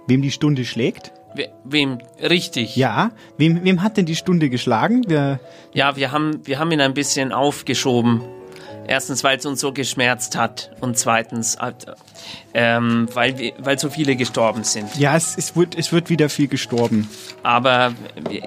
wem 0.08 0.22
die 0.22 0.32
Stunde 0.32 0.66
schlägt. 0.66 1.14
we, 1.36 1.48
wem 1.64 2.00
richtig? 2.22 2.76
Ja, 2.76 3.12
wem, 3.38 3.64
wem 3.64 3.82
hat 3.82 3.96
denn 3.98 4.06
die 4.06 4.16
Stunde 4.16 4.50
geschlagen? 4.50 5.04
Wir, 5.08 5.40
Ja, 5.74 5.96
wir 5.96 6.12
haben, 6.12 6.46
wir 6.46 6.60
haben 6.60 6.72
ihn 6.72 6.82
ein 6.82 6.94
bisschen 6.94 7.32
aufgeschoben. 7.32 8.22
Erstens, 8.88 9.24
weil 9.24 9.38
es 9.38 9.46
uns 9.46 9.62
so 9.62 9.72
geschmerzt 9.72 10.36
hat 10.36 10.72
und 10.82 10.98
zweitens, 10.98 11.56
äh, 11.56 11.72
ähm, 12.54 13.08
weil, 13.14 13.38
wir, 13.38 13.54
weil 13.60 13.80
so 13.80 13.90
viele 13.90 14.16
gestorben 14.18 14.64
sind. 14.66 14.94
ja, 14.98 15.16
es, 15.16 15.38
es, 15.38 15.56
wird, 15.56 15.78
es 15.78 15.94
wird 15.94 16.10
wieder 16.10 16.28
viel 16.28 16.48
gestorben. 16.48 17.08
Aber 17.44 17.94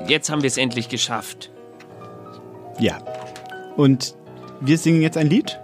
jetzt 0.07 0.30
haben 0.30 0.42
wir 0.42 0.49
es 0.49 0.59
endlich 0.59 0.88
geschafft. 0.90 1.51
Ja. 2.78 2.99
Und 3.76 4.14
wir 4.60 4.78
singen 4.78 5.02
jetzt 5.02 5.16
ein 5.16 5.28
Lied? 5.28 5.58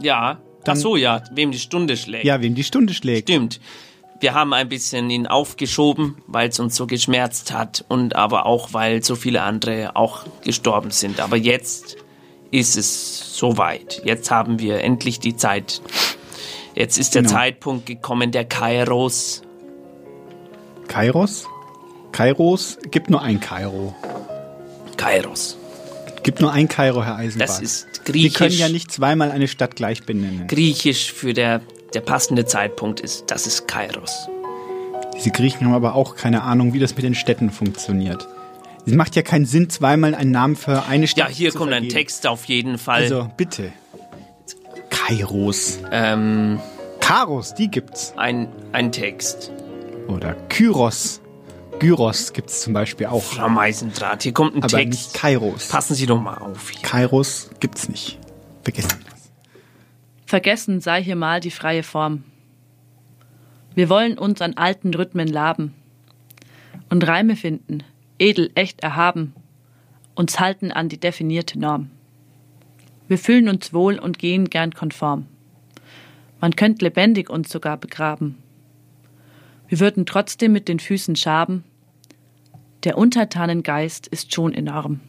Ja. 0.00 0.38
Dann- 0.64 0.76
Ach 0.76 0.80
so, 0.80 0.96
ja, 0.96 1.22
wem 1.32 1.52
die 1.52 1.58
Stunde 1.58 1.96
schlägt. 1.96 2.24
Ja, 2.24 2.40
wem 2.42 2.54
die 2.54 2.64
Stunde 2.64 2.92
schlägt. 2.94 3.28
Stimmt. 3.28 3.60
Wir 4.18 4.34
haben 4.34 4.52
ein 4.54 4.68
bisschen 4.68 5.10
ihn 5.10 5.26
aufgeschoben, 5.26 6.16
weil 6.26 6.48
es 6.48 6.58
uns 6.58 6.74
so 6.74 6.86
geschmerzt 6.86 7.52
hat 7.52 7.84
und 7.88 8.16
aber 8.16 8.46
auch, 8.46 8.72
weil 8.72 9.02
so 9.04 9.14
viele 9.14 9.42
andere 9.42 9.94
auch 9.94 10.24
gestorben 10.42 10.90
sind. 10.90 11.20
Aber 11.20 11.36
jetzt 11.36 11.96
ist 12.50 12.76
es 12.76 13.36
soweit. 13.36 14.00
Jetzt 14.04 14.30
haben 14.30 14.58
wir 14.58 14.80
endlich 14.82 15.20
die 15.20 15.36
Zeit. 15.36 15.82
Jetzt 16.74 16.98
ist 16.98 17.14
der 17.14 17.22
Genau. 17.22 17.34
Zeitpunkt 17.34 17.86
gekommen, 17.86 18.32
der 18.32 18.44
Kairos. 18.46 19.42
Kairos? 20.88 21.46
Kairos? 22.12 22.78
Gibt 22.90 23.10
nur 23.10 23.20
ein 23.22 23.38
Kairo. 23.40 23.94
Kairos. 24.96 25.58
Gibt 26.26 26.40
nur 26.40 26.52
ein 26.52 26.66
Kairo, 26.66 27.04
Herr 27.04 27.14
Eisenbart. 27.14 27.48
Das 27.48 27.60
ist 27.60 28.04
griechisch. 28.04 28.34
können 28.34 28.58
ja 28.58 28.68
nicht 28.68 28.90
zweimal 28.90 29.30
eine 29.30 29.46
Stadt 29.46 29.76
gleich 29.76 30.02
benennen. 30.02 30.48
Griechisch 30.48 31.12
für 31.12 31.34
der, 31.34 31.60
der 31.94 32.00
passende 32.00 32.44
Zeitpunkt 32.44 32.98
ist, 32.98 33.30
das 33.30 33.46
ist 33.46 33.68
Kairos. 33.68 34.28
Diese 35.16 35.30
Griechen 35.30 35.64
haben 35.64 35.74
aber 35.74 35.94
auch 35.94 36.16
keine 36.16 36.42
Ahnung, 36.42 36.72
wie 36.74 36.80
das 36.80 36.96
mit 36.96 37.04
den 37.04 37.14
Städten 37.14 37.52
funktioniert. 37.52 38.26
Es 38.84 38.92
macht 38.92 39.14
ja 39.14 39.22
keinen 39.22 39.46
Sinn, 39.46 39.70
zweimal 39.70 40.16
einen 40.16 40.32
Namen 40.32 40.56
für 40.56 40.86
eine 40.86 41.06
Stadt 41.06 41.28
Ja, 41.28 41.32
hier 41.32 41.52
zu 41.52 41.58
kommt 41.58 41.70
ein 41.70 41.84
vergeben. 41.84 41.94
Text 41.94 42.26
auf 42.26 42.46
jeden 42.46 42.78
Fall. 42.78 43.02
Also, 43.02 43.30
bitte. 43.36 43.72
Kairos. 44.90 45.78
Ähm, 45.92 46.58
Karos, 46.98 47.54
die 47.54 47.68
gibt's. 47.68 48.14
Ein, 48.16 48.48
ein 48.72 48.90
Text. 48.90 49.52
Oder 50.08 50.34
Kyros. 50.48 51.20
Gyros 51.78 52.32
gibt's 52.32 52.62
zum 52.62 52.72
Beispiel 52.72 53.06
auch. 53.06 53.22
Frau 53.22 53.48
Meisendraht, 53.48 54.22
hier 54.22 54.32
kommt 54.32 54.54
ein 54.54 54.62
Aber 54.62 54.78
Text. 54.78 54.88
nicht 54.88 55.14
Kairos. 55.14 55.68
Passen 55.68 55.94
Sie 55.94 56.06
doch 56.06 56.20
mal 56.20 56.38
auf. 56.38 56.70
Hier. 56.70 56.82
Kairos 56.82 57.50
gibt's 57.60 57.88
nicht. 57.88 58.18
Vergessen. 58.62 59.04
Vergessen 60.24 60.80
sei 60.80 61.02
hier 61.02 61.16
mal 61.16 61.40
die 61.40 61.50
freie 61.50 61.82
Form. 61.82 62.24
Wir 63.74 63.88
wollen 63.90 64.16
uns 64.18 64.40
an 64.40 64.54
alten 64.54 64.94
Rhythmen 64.94 65.28
laben 65.28 65.74
und 66.88 67.06
Reime 67.06 67.36
finden, 67.36 67.82
edel, 68.18 68.50
echt 68.54 68.80
erhaben, 68.80 69.34
uns 70.14 70.40
halten 70.40 70.72
an 70.72 70.88
die 70.88 70.98
definierte 70.98 71.58
Norm. 71.58 71.90
Wir 73.06 73.18
fühlen 73.18 73.48
uns 73.48 73.72
wohl 73.72 73.98
und 73.98 74.18
gehen 74.18 74.48
gern 74.48 74.72
konform. 74.72 75.26
Man 76.40 76.56
könnte 76.56 76.86
lebendig 76.86 77.30
uns 77.30 77.50
sogar 77.50 77.76
begraben. 77.76 78.38
Wir 79.68 79.80
würden 79.80 80.06
trotzdem 80.06 80.52
mit 80.52 80.68
den 80.68 80.78
Füßen 80.78 81.16
schaben. 81.16 81.64
Der 82.84 82.96
untertanen 82.96 83.62
Geist 83.62 84.06
ist 84.06 84.32
schon 84.32 84.54
enorm. 84.54 85.00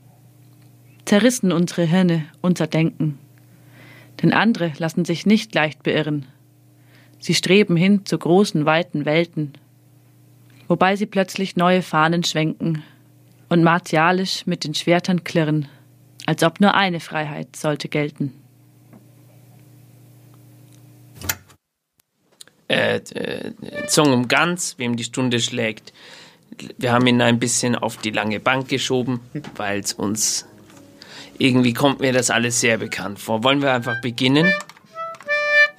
Zerrissen 1.05 1.51
unsere 1.51 1.83
Hirne, 1.83 2.25
unser 2.41 2.67
Denken. 2.67 3.19
Denn 4.21 4.33
andere 4.33 4.73
lassen 4.77 5.05
sich 5.05 5.25
nicht 5.25 5.53
leicht 5.53 5.83
beirren. 5.83 6.25
Sie 7.19 7.33
streben 7.33 7.75
hin 7.75 8.05
zu 8.05 8.17
großen, 8.17 8.65
weiten 8.65 9.05
Welten, 9.05 9.53
wobei 10.67 10.95
sie 10.95 11.05
plötzlich 11.05 11.55
neue 11.55 11.81
Fahnen 11.81 12.23
schwenken 12.23 12.83
und 13.49 13.63
martialisch 13.63 14.45
mit 14.45 14.63
den 14.63 14.73
Schwertern 14.73 15.23
klirren, 15.23 15.67
als 16.25 16.43
ob 16.43 16.59
nur 16.59 16.73
eine 16.73 16.99
Freiheit 16.99 17.55
sollte 17.55 17.89
gelten. 17.89 18.33
Äh, 22.70 22.97
äh, 22.97 23.51
Song 23.88 24.11
um 24.13 24.28
ganz, 24.28 24.76
wem 24.78 24.95
die 24.97 25.03
Stunde 25.05 25.39
schlägt. 25.39 25.93
Wir 26.78 26.91
haben 26.91 27.05
ihn 27.07 27.22
ein 27.22 27.39
bisschen 27.39 27.76
auf 27.76 27.97
die 27.97 28.09
lange 28.11 28.39
Bank 28.39 28.68
geschoben, 28.68 29.20
weil 29.55 29.80
es 29.80 29.93
uns 29.93 30.45
irgendwie 31.38 31.74
kommt 31.74 31.99
mir 31.99 32.11
das 32.13 32.30
alles 32.30 32.59
sehr 32.59 32.78
bekannt 32.78 33.20
vor. 33.20 33.43
Wollen 33.43 33.61
wir 33.61 33.72
einfach 33.74 34.01
beginnen? 34.01 34.51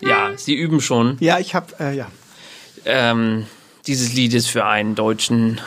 Ja, 0.00 0.30
Sie 0.36 0.54
üben 0.54 0.80
schon. 0.80 1.16
Ja, 1.20 1.38
ich 1.40 1.54
hab, 1.54 1.78
äh, 1.80 1.94
ja. 1.94 2.08
Ähm, 2.84 3.46
dieses 3.86 4.12
Lied 4.14 4.32
ist 4.34 4.48
für 4.48 4.64
einen 4.64 4.94
deutschen, 4.94 5.60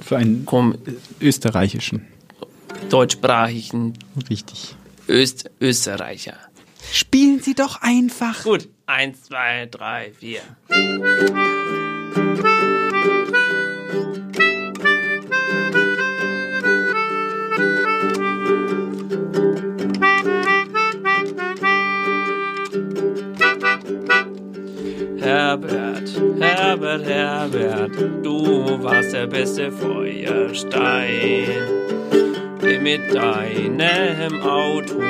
Für 0.00 0.16
einen 0.16 0.46
kom- 0.46 0.78
österreichischen. 1.20 2.06
deutschsprachigen 2.88 3.94
Richtig. 4.30 4.74
Öst 5.08 5.50
Österreicher. 5.60 6.34
Spielen 6.92 7.40
Sie 7.40 7.54
doch 7.54 7.82
einfach. 7.82 8.44
Gut, 8.44 8.68
eins, 8.86 9.22
zwei, 9.22 9.66
drei, 9.66 10.12
vier. 10.12 10.42
Herbert, 25.18 26.10
Herbert, 26.38 27.06
Herbert, 27.06 27.96
du 28.22 28.82
warst 28.82 29.14
der 29.14 29.26
beste 29.26 29.72
Feuerstein. 29.72 31.83
Mit 32.64 33.14
deinem 33.14 34.40
Auto 34.40 35.02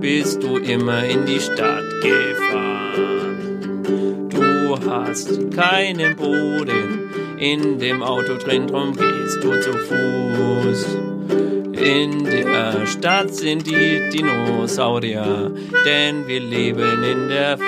bist 0.00 0.42
du 0.42 0.56
immer 0.56 1.04
in 1.04 1.26
die 1.26 1.38
Stadt 1.38 1.84
gefahren. 2.00 3.82
Du 4.30 4.78
hast 4.90 5.50
keinen 5.50 6.16
Boden 6.16 7.10
in 7.38 7.78
dem 7.78 8.02
Auto 8.02 8.38
drin, 8.38 8.66
drum 8.66 8.96
gehst 8.96 9.44
du 9.44 9.60
zu 9.60 9.72
Fuß. 9.72 10.96
In 11.78 12.24
der 12.24 12.86
Stadt 12.86 13.34
sind 13.34 13.66
die 13.66 14.08
Dinosaurier, 14.08 15.54
denn 15.84 16.26
wir 16.26 16.40
leben 16.40 17.02
in 17.04 17.28
der 17.28 17.58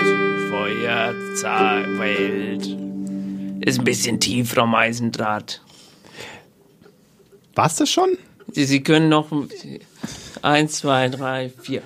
Feuerwelt. 0.48 1.86
Ist 3.60 3.80
ein 3.80 3.84
bisschen 3.84 4.18
tief, 4.18 4.52
Frau 4.54 4.66
Meisendraht. 4.66 5.60
War's 7.54 7.76
das 7.76 7.90
schon? 7.90 8.16
Sie, 8.56 8.82
können 8.82 9.10
noch 9.10 9.30
eins, 10.40 10.78
zwei, 10.78 11.10
drei, 11.10 11.50
vier. 11.60 11.82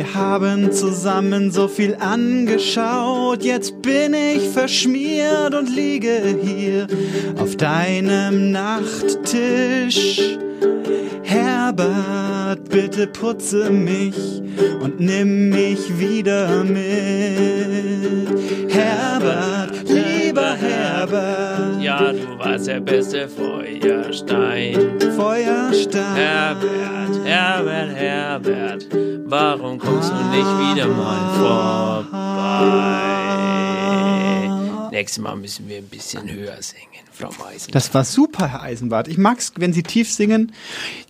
Wir 0.00 0.14
haben 0.14 0.72
zusammen 0.72 1.50
so 1.50 1.68
viel 1.68 1.94
angeschaut, 2.00 3.44
jetzt 3.44 3.82
bin 3.82 4.14
ich 4.14 4.48
verschmiert 4.48 5.54
und 5.54 5.68
liege 5.68 6.38
hier 6.42 6.86
auf 7.36 7.54
deinem 7.56 8.50
Nachttisch. 8.50 10.38
Herbert, 11.22 12.66
bitte 12.70 13.08
putze 13.08 13.68
mich 13.68 14.40
und 14.80 15.00
nimm 15.00 15.50
mich 15.50 15.98
wieder 15.98 16.64
mit. 16.64 16.80
Herbert, 18.70 19.86
lieber 19.86 20.54
Herbert, 20.54 21.82
Ja, 21.82 22.10
du 22.10 22.38
warst 22.38 22.68
der 22.68 22.80
beste 22.80 23.28
Feuerstein. 23.28 24.98
Feuerstein. 25.14 26.14
Herbert, 26.14 27.24
Herbert, 27.24 27.94
Herbert, 27.94 28.86
warum 29.30 29.78
kommst 29.78 30.10
du 30.10 30.14
nicht 30.14 30.58
wieder 30.58 30.88
mal 30.88 32.04
vorbei? 32.04 33.10
Nächstes 34.90 35.22
Mal 35.22 35.36
müssen 35.36 35.68
wir 35.68 35.78
ein 35.78 35.86
bisschen 35.86 36.28
höher 36.30 36.60
singen, 36.60 37.04
Frau 37.12 37.30
Meisen. 37.38 37.70
Das 37.70 37.94
war 37.94 38.04
super, 38.04 38.48
Herr 38.48 38.62
Eisenbart. 38.62 39.06
Ich 39.06 39.18
mag's, 39.18 39.52
wenn 39.56 39.72
Sie 39.72 39.84
tief 39.84 40.12
singen. 40.12 40.52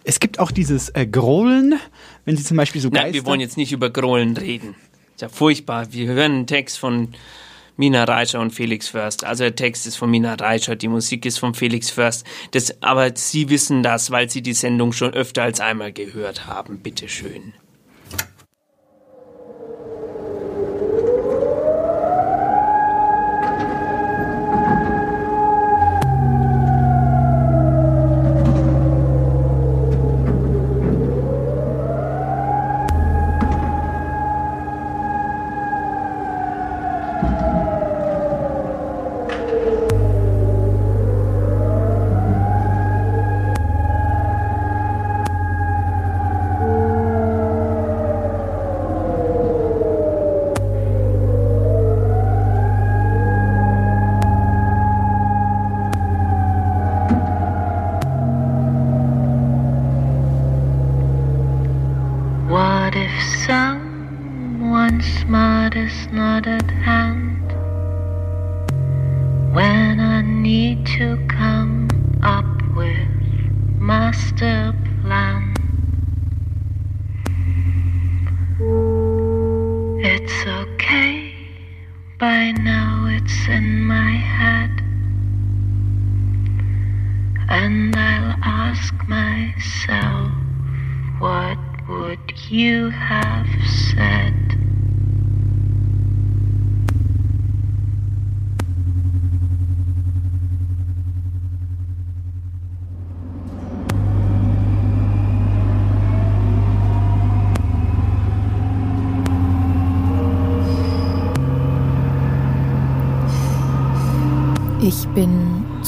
Es 0.05 0.21
gibt 0.21 0.39
auch 0.39 0.51
dieses 0.51 0.91
äh, 0.91 1.07
Grollen, 1.07 1.81
wenn 2.27 2.37
Sie 2.37 2.45
zum 2.45 2.59
Beispiel 2.59 2.83
so 2.83 2.89
Nein, 2.89 3.05
Geister... 3.05 3.15
wir 3.15 3.25
wollen 3.27 3.41
jetzt 3.41 3.57
nicht 3.57 3.73
über 3.73 3.89
Grollen 3.89 4.37
reden. 4.37 4.75
Ist 5.15 5.23
ja 5.23 5.31
furchtbar. 5.31 5.93
Wir 5.93 6.09
hören 6.09 6.33
einen 6.33 6.47
Text 6.47 6.79
von 6.79 7.15
Mina 7.77 8.05
Reitscher 8.05 8.41
und 8.41 8.51
Felix 8.51 8.89
Först. 8.89 9.25
Also 9.25 9.45
der 9.45 9.57
Text 9.57 9.87
ist 9.87 9.97
von 9.97 10.11
Mina 10.11 10.35
Reitscher, 10.35 10.77
die 10.77 10.89
Musik 10.89 11.25
ist 11.25 11.39
von 11.39 11.55
Felix 11.55 11.89
Först. 11.89 12.27
Das, 12.51 12.83
aber 12.83 13.17
Sie 13.17 13.49
wissen 13.49 13.83
das, 13.83 14.11
weil 14.11 14.29
Sie 14.29 14.43
die 14.43 14.53
Sendung 14.53 14.93
schon 14.93 15.15
öfter 15.15 15.45
als 15.45 15.61
einmal 15.61 15.91
gehört 15.91 16.47
haben. 16.47 16.81
Bitteschön. 16.81 17.55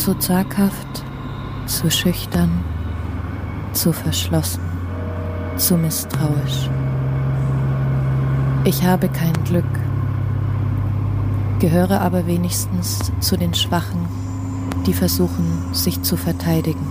Zu 0.03 0.15
zaghaft, 0.19 1.05
zu 1.67 1.89
schüchtern, 1.89 2.65
zu 3.73 3.93
verschlossen, 3.93 4.65
zu 5.57 5.77
misstrauisch. 5.77 6.69
Ich 8.65 8.83
habe 8.83 9.09
kein 9.09 9.33
Glück, 9.45 9.65
gehöre 11.61 12.01
aber 12.01 12.27
wenigstens 12.27 13.13
zu 13.21 13.37
den 13.37 13.55
Schwachen, 13.55 14.09
die 14.87 14.93
versuchen, 14.93 15.73
sich 15.73 16.03
zu 16.03 16.17
verteidigen. 16.17 16.85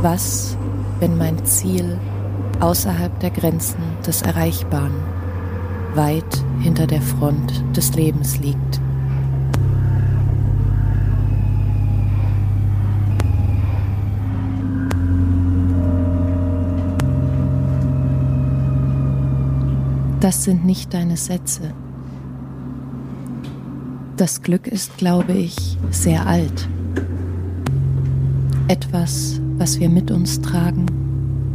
Was, 0.00 0.56
wenn 0.98 1.18
mein 1.18 1.44
Ziel 1.44 2.00
außerhalb 2.60 3.20
der 3.20 3.32
Grenzen 3.32 3.82
des 4.06 4.22
Erreichbaren, 4.22 4.96
weit 5.94 6.37
hinter 6.68 6.86
der 6.86 7.00
Front 7.00 7.64
des 7.74 7.94
Lebens 7.94 8.38
liegt? 8.40 8.78
Das 20.20 20.44
sind 20.44 20.66
nicht 20.66 20.92
deine 20.92 21.16
Sätze. 21.16 21.72
Das 24.18 24.42
Glück 24.42 24.66
ist, 24.66 24.98
glaube 24.98 25.32
ich, 25.32 25.78
sehr 25.90 26.26
alt. 26.26 26.68
Etwas, 28.66 29.40
was 29.56 29.80
wir 29.80 29.88
mit 29.88 30.10
uns 30.10 30.42
tragen 30.42 30.84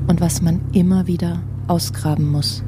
und 0.07 0.21
was 0.21 0.41
man 0.41 0.59
immer 0.71 1.05
wieder 1.05 1.39
ausgraben 1.67 2.31
muss. 2.31 2.63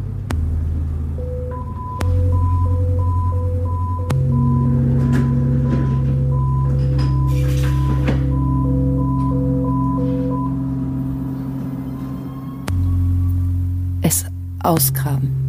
Ausgraben. 14.66 15.46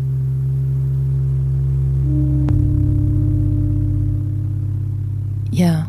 Ja, 5.50 5.88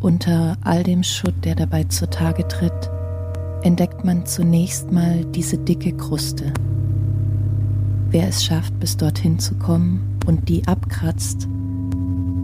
unter 0.00 0.56
all 0.62 0.82
dem 0.82 1.02
Schutt, 1.02 1.34
der 1.44 1.54
dabei 1.54 1.84
zutage 1.84 2.48
tritt, 2.48 2.90
entdeckt 3.62 4.04
man 4.04 4.24
zunächst 4.26 4.90
mal 4.92 5.24
diese 5.26 5.58
dicke 5.58 5.92
Kruste. 5.92 6.52
Wer 8.10 8.28
es 8.28 8.44
schafft, 8.44 8.78
bis 8.80 8.96
dorthin 8.96 9.38
zu 9.38 9.54
kommen 9.56 10.18
und 10.26 10.48
die 10.48 10.66
abkratzt, 10.66 11.48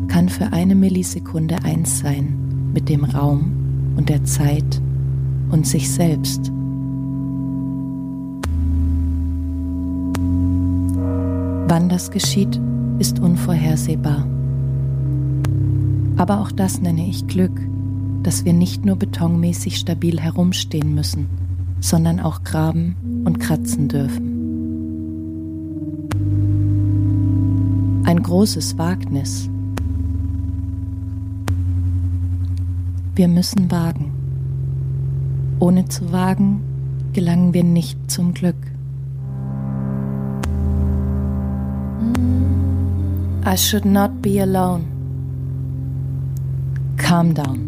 kann 0.08 0.28
für 0.28 0.52
eine 0.52 0.74
Millisekunde 0.74 1.56
eins 1.64 2.00
sein 2.00 2.70
mit 2.74 2.88
dem 2.88 3.04
Raum 3.04 3.94
und 3.96 4.08
der 4.08 4.24
Zeit 4.24 4.82
und 5.50 5.66
sich 5.66 5.90
selbst. 5.90 6.52
Das 11.92 12.10
geschieht, 12.10 12.58
ist 12.98 13.20
unvorhersehbar. 13.20 14.26
Aber 16.16 16.40
auch 16.40 16.50
das 16.50 16.80
nenne 16.80 17.06
ich 17.06 17.26
Glück, 17.26 17.60
dass 18.22 18.46
wir 18.46 18.54
nicht 18.54 18.86
nur 18.86 18.96
betonmäßig 18.96 19.76
stabil 19.76 20.18
herumstehen 20.18 20.94
müssen, 20.94 21.28
sondern 21.80 22.18
auch 22.18 22.44
graben 22.44 22.96
und 23.26 23.40
kratzen 23.40 23.88
dürfen. 23.88 24.32
Ein 28.04 28.22
großes 28.22 28.78
Wagnis. 28.78 29.50
Wir 33.14 33.28
müssen 33.28 33.70
wagen. 33.70 34.12
Ohne 35.58 35.84
zu 35.88 36.10
wagen, 36.10 36.62
gelangen 37.12 37.52
wir 37.52 37.64
nicht 37.64 38.10
zum 38.10 38.32
Glück. 38.32 38.71
I 43.52 43.54
should 43.54 43.84
not 43.84 44.22
be 44.22 44.38
alone. 44.38 44.86
Calm 46.96 47.34
down. 47.34 47.58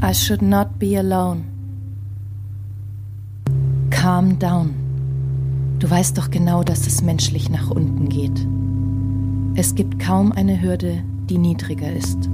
I 0.00 0.14
should 0.14 0.40
not 0.40 0.78
be 0.78 0.96
alone. 0.96 1.44
Calm 3.90 4.38
down. 4.38 4.74
Du 5.80 5.90
weißt 5.90 6.16
doch 6.16 6.30
genau, 6.30 6.64
dass 6.64 6.86
es 6.86 7.02
menschlich 7.02 7.50
nach 7.50 7.70
unten 7.70 8.08
geht. 8.08 8.46
Es 9.54 9.74
gibt 9.74 9.98
kaum 9.98 10.32
eine 10.32 10.62
Hürde, 10.62 11.04
die 11.28 11.36
niedriger 11.36 11.92
ist. 11.92 12.30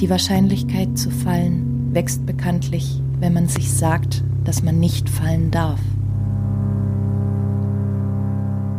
Die 0.00 0.08
Wahrscheinlichkeit 0.08 0.96
zu 0.96 1.10
fallen 1.10 1.92
wächst 1.92 2.26
bekanntlich, 2.26 3.02
wenn 3.18 3.32
man 3.32 3.48
sich 3.48 3.72
sagt, 3.72 4.22
dass 4.44 4.62
man 4.62 4.78
nicht 4.78 5.08
fallen 5.08 5.50
darf. 5.50 5.80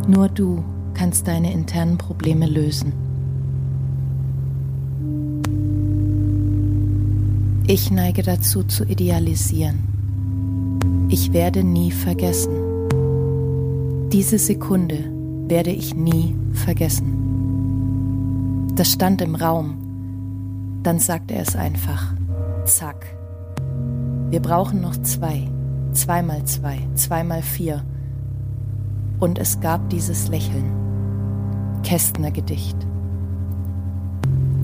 Nur 0.06 0.28
du 0.28 0.64
kannst 0.94 1.28
deine 1.28 1.52
internen 1.52 1.96
Probleme 1.96 2.46
lösen. 2.46 2.92
Ich 7.66 7.90
neige 7.90 8.22
dazu 8.22 8.64
zu 8.64 8.84
idealisieren. 8.84 9.78
Ich 11.08 11.32
werde 11.32 11.62
nie 11.62 11.92
vergessen. 11.92 12.50
Diese 14.10 14.38
Sekunde 14.38 14.98
werde 15.46 15.70
ich 15.70 15.94
nie 15.94 16.34
vergessen. 16.52 18.68
Das 18.74 18.90
stand 18.90 19.22
im 19.22 19.36
Raum. 19.36 19.76
Dann 20.82 20.98
sagt 20.98 21.30
er 21.30 21.42
es 21.42 21.54
einfach. 21.54 22.12
Zack. 22.64 23.14
Wir 24.30 24.40
brauchen 24.40 24.80
noch 24.80 24.96
zwei. 25.02 25.48
Zweimal 25.92 26.44
zwei. 26.44 26.78
Zweimal 26.94 27.42
vier 27.42 27.84
und 29.22 29.38
es 29.38 29.60
gab 29.60 29.88
dieses 29.88 30.26
Lächeln. 30.26 30.72
Kästner 31.84 32.32
Gedicht. 32.32 32.76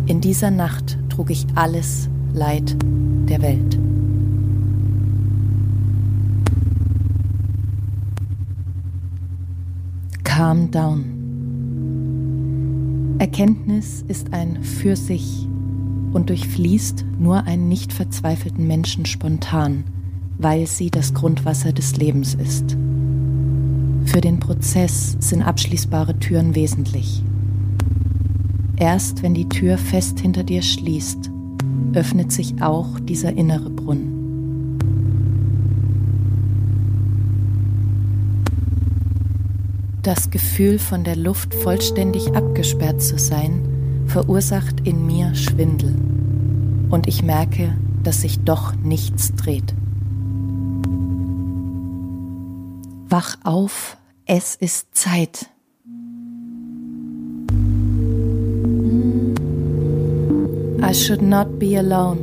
In 0.06 0.20
dieser 0.20 0.50
Nacht 0.50 0.98
trug 1.10 1.30
ich 1.30 1.46
alles 1.54 2.08
Leid 2.34 2.76
der 2.82 3.40
Welt. 3.40 3.78
Calm 10.24 10.72
down. 10.72 11.04
Erkenntnis 13.20 14.02
ist 14.08 14.32
ein 14.32 14.64
für 14.64 14.96
sich 14.96 15.46
und 16.12 16.30
durchfließt 16.30 17.04
nur 17.20 17.44
einen 17.44 17.68
nicht 17.68 17.92
verzweifelten 17.92 18.66
Menschen 18.66 19.06
spontan, 19.06 19.84
weil 20.36 20.66
sie 20.66 20.90
das 20.90 21.14
Grundwasser 21.14 21.72
des 21.72 21.96
Lebens 21.96 22.34
ist. 22.34 22.76
Für 24.10 24.22
den 24.22 24.40
Prozess 24.40 25.18
sind 25.20 25.42
abschließbare 25.42 26.18
Türen 26.18 26.54
wesentlich. 26.54 27.22
Erst 28.76 29.22
wenn 29.22 29.34
die 29.34 29.50
Tür 29.50 29.76
fest 29.76 30.18
hinter 30.20 30.44
dir 30.44 30.62
schließt, 30.62 31.30
öffnet 31.92 32.32
sich 32.32 32.62
auch 32.62 32.98
dieser 33.00 33.36
innere 33.36 33.68
Brunnen. 33.68 34.78
Das 40.02 40.30
Gefühl, 40.30 40.78
von 40.78 41.04
der 41.04 41.16
Luft 41.16 41.54
vollständig 41.54 42.34
abgesperrt 42.34 43.02
zu 43.02 43.18
sein, 43.18 43.60
verursacht 44.06 44.88
in 44.88 45.06
mir 45.06 45.34
Schwindel. 45.34 45.94
Und 46.88 47.06
ich 47.08 47.22
merke, 47.22 47.76
dass 48.04 48.22
sich 48.22 48.40
doch 48.40 48.74
nichts 48.76 49.34
dreht. 49.34 49.74
Wach 53.10 53.36
auf, 53.44 53.97
es 54.30 54.56
ist 54.56 54.94
Zeit. 54.94 55.48
I 60.82 60.92
should 60.92 61.22
not 61.22 61.58
be 61.58 61.78
alone. 61.78 62.18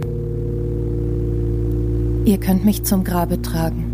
Ihr 2.26 2.38
könnt 2.40 2.64
mich 2.64 2.84
zum 2.84 3.04
Grabe 3.04 3.42
tragen. 3.42 3.92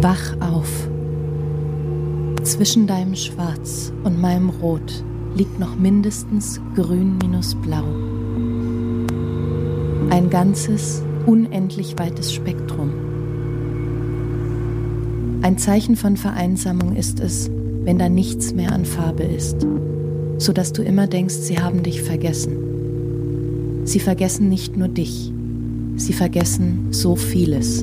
Wach 0.00 0.40
auf. 0.40 0.88
Zwischen 2.42 2.86
deinem 2.86 3.14
Schwarz 3.14 3.92
und 4.02 4.18
meinem 4.18 4.48
Rot 4.48 5.04
liegt 5.34 5.60
noch 5.60 5.76
mindestens 5.76 6.58
grün 6.74 7.18
minus 7.18 7.54
blau. 7.54 7.84
Ein 10.08 10.30
ganzes, 10.30 11.02
unendlich 11.26 11.98
weites 11.98 12.32
Spektrum. 12.32 13.09
Ein 15.42 15.56
Zeichen 15.56 15.96
von 15.96 16.18
Vereinsamung 16.18 16.94
ist 16.94 17.18
es, 17.18 17.50
wenn 17.84 17.98
da 17.98 18.10
nichts 18.10 18.52
mehr 18.52 18.72
an 18.72 18.84
Farbe 18.84 19.22
ist, 19.22 19.66
so 20.36 20.52
dass 20.52 20.74
du 20.74 20.82
immer 20.82 21.06
denkst, 21.06 21.34
sie 21.34 21.58
haben 21.58 21.82
dich 21.82 22.02
vergessen. 22.02 23.82
Sie 23.84 24.00
vergessen 24.00 24.50
nicht 24.50 24.76
nur 24.76 24.88
dich, 24.88 25.32
sie 25.96 26.12
vergessen 26.12 26.88
so 26.90 27.16
vieles. 27.16 27.82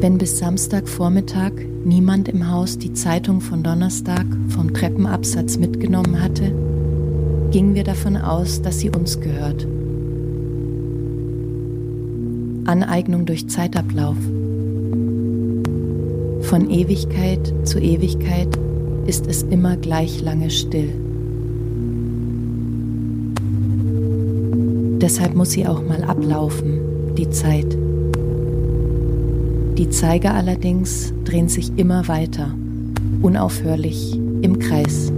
Wenn 0.00 0.18
bis 0.18 0.38
Samstagvormittag 0.38 1.52
niemand 1.86 2.28
im 2.28 2.50
Haus 2.50 2.76
die 2.76 2.92
Zeitung 2.92 3.40
von 3.40 3.62
Donnerstag 3.62 4.26
vom 4.50 4.74
Treppenabsatz 4.74 5.56
mitgenommen 5.56 6.20
hatte, 6.20 6.52
gingen 7.52 7.74
wir 7.74 7.84
davon 7.84 8.18
aus, 8.18 8.60
dass 8.60 8.80
sie 8.80 8.90
uns 8.90 9.18
gehört. 9.18 9.66
Aneignung 12.82 13.24
durch 13.24 13.48
Zeitablauf. 13.48 14.16
Von 16.42 16.70
Ewigkeit 16.70 17.54
zu 17.64 17.78
Ewigkeit 17.78 18.48
ist 19.06 19.26
es 19.26 19.42
immer 19.44 19.76
gleich 19.76 20.20
lange 20.20 20.50
still. 20.50 20.92
Deshalb 25.00 25.34
muss 25.34 25.52
sie 25.52 25.66
auch 25.66 25.82
mal 25.82 26.04
ablaufen, 26.04 27.14
die 27.16 27.30
Zeit. 27.30 27.76
Die 29.78 29.88
Zeiger 29.88 30.34
allerdings 30.34 31.14
drehen 31.24 31.48
sich 31.48 31.72
immer 31.76 32.08
weiter, 32.08 32.54
unaufhörlich 33.22 34.20
im 34.42 34.58
Kreis. 34.58 35.12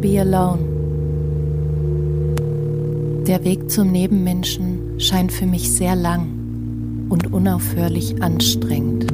Be 0.00 0.18
alone. 0.18 0.58
Der 3.26 3.44
Weg 3.44 3.70
zum 3.70 3.92
Nebenmenschen 3.92 4.98
scheint 4.98 5.30
für 5.30 5.46
mich 5.46 5.70
sehr 5.70 5.94
lang 5.94 7.06
und 7.10 7.32
unaufhörlich 7.32 8.22
anstrengend. 8.22 9.06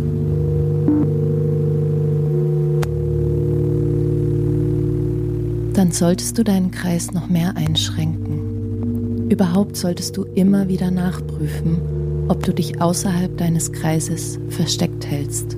Dann 5.76 5.92
solltest 5.92 6.38
du 6.38 6.44
deinen 6.44 6.70
Kreis 6.70 7.12
noch 7.12 7.28
mehr 7.28 7.56
einschränken. 7.56 9.28
Überhaupt 9.28 9.76
solltest 9.76 10.16
du 10.16 10.22
immer 10.22 10.68
wieder 10.68 10.90
nachprüfen, 10.90 12.26
ob 12.28 12.42
du 12.44 12.54
dich 12.54 12.80
außerhalb 12.80 13.36
deines 13.36 13.72
Kreises 13.72 14.38
versteckt 14.48 15.04
hältst. 15.06 15.56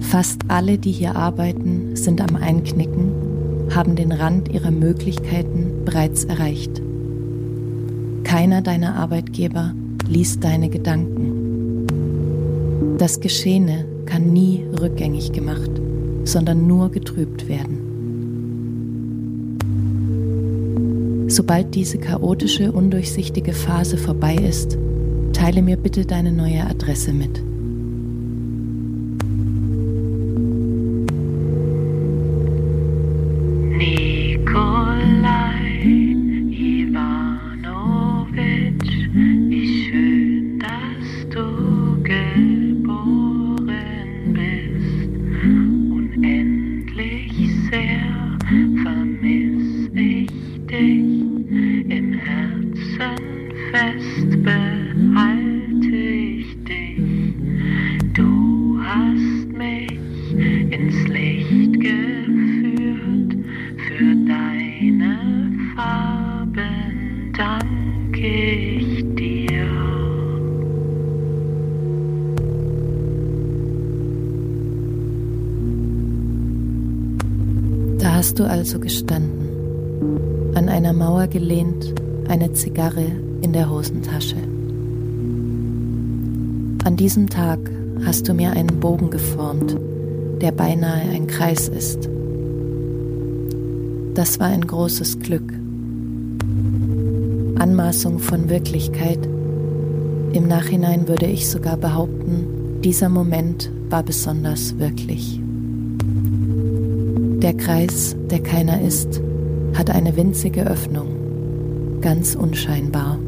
Fast 0.00 0.40
alle, 0.48 0.78
die 0.78 0.90
hier 0.90 1.14
arbeiten, 1.14 1.94
sind 1.94 2.20
am 2.20 2.34
Einknicken, 2.34 3.29
haben 3.74 3.96
den 3.96 4.12
Rand 4.12 4.52
ihrer 4.52 4.70
Möglichkeiten 4.70 5.84
bereits 5.84 6.24
erreicht. 6.24 6.82
Keiner 8.24 8.62
deiner 8.62 8.96
Arbeitgeber 8.96 9.74
liest 10.08 10.44
deine 10.44 10.68
Gedanken. 10.68 11.86
Das 12.98 13.20
Geschehene 13.20 13.84
kann 14.06 14.32
nie 14.32 14.64
rückgängig 14.80 15.32
gemacht, 15.32 15.70
sondern 16.24 16.66
nur 16.66 16.90
getrübt 16.90 17.48
werden. 17.48 17.78
Sobald 21.28 21.74
diese 21.76 21.98
chaotische, 21.98 22.72
undurchsichtige 22.72 23.52
Phase 23.52 23.96
vorbei 23.96 24.34
ist, 24.34 24.76
teile 25.32 25.62
mir 25.62 25.76
bitte 25.76 26.04
deine 26.04 26.32
neue 26.32 26.66
Adresse 26.66 27.12
mit. 27.12 27.40
Da 68.20 68.26
hast 78.12 78.38
du 78.38 78.44
also 78.44 78.78
gestanden, 78.78 80.52
an 80.54 80.68
einer 80.68 80.92
Mauer 80.92 81.28
gelehnt, 81.28 81.94
eine 82.28 82.52
Zigarre 82.52 83.06
in 83.40 83.54
der 83.54 83.70
Hosentasche. 83.70 84.36
An 86.84 86.96
diesem 86.98 87.30
Tag 87.30 87.58
hast 88.04 88.28
du 88.28 88.34
mir 88.34 88.50
einen 88.50 88.80
Bogen 88.80 89.08
geformt, 89.10 89.78
der 90.42 90.52
beinahe 90.52 91.08
ein 91.08 91.26
Kreis 91.26 91.68
ist. 91.68 92.10
Das 94.12 94.38
war 94.38 94.48
ein 94.48 94.66
großes 94.66 95.20
Glück. 95.20 95.59
Anmaßung 97.60 98.18
von 98.18 98.48
Wirklichkeit. 98.48 99.18
Im 100.32 100.48
Nachhinein 100.48 101.08
würde 101.08 101.26
ich 101.26 101.48
sogar 101.48 101.76
behaupten, 101.76 102.80
dieser 102.82 103.10
Moment 103.10 103.70
war 103.90 104.02
besonders 104.02 104.78
wirklich. 104.78 105.38
Der 107.42 107.52
Kreis, 107.52 108.16
der 108.30 108.40
keiner 108.42 108.80
ist, 108.80 109.20
hat 109.74 109.90
eine 109.90 110.16
winzige 110.16 110.66
Öffnung, 110.66 112.00
ganz 112.00 112.34
unscheinbar. 112.34 113.18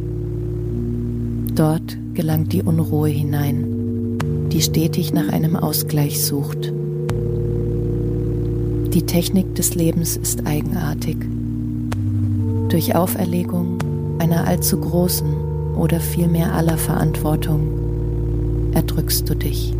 Dort 1.54 1.98
gelangt 2.14 2.54
die 2.54 2.62
Unruhe 2.62 3.10
hinein, 3.10 4.18
die 4.50 4.62
stetig 4.62 5.12
nach 5.12 5.28
einem 5.28 5.56
Ausgleich 5.56 6.24
sucht. 6.24 6.72
Die 8.94 9.02
Technik 9.02 9.54
des 9.56 9.74
Lebens 9.74 10.16
ist 10.16 10.46
eigenartig. 10.46 11.18
Durch 12.70 12.94
Auferlegung 12.94 13.81
einer 14.18 14.46
allzu 14.46 14.78
großen 14.80 15.74
oder 15.74 16.00
vielmehr 16.00 16.52
aller 16.52 16.78
Verantwortung 16.78 18.72
erdrückst 18.74 19.28
du 19.28 19.34
dich. 19.34 19.74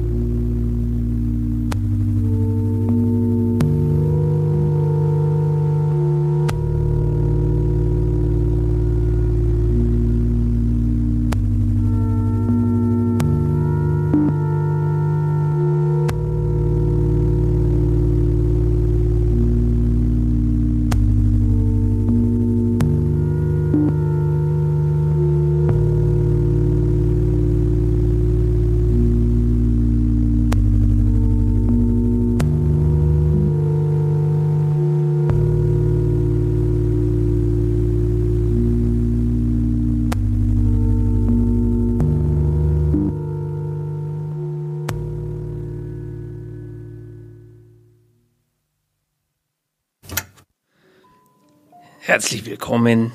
Herzlich 52.13 52.45
willkommen 52.45 53.11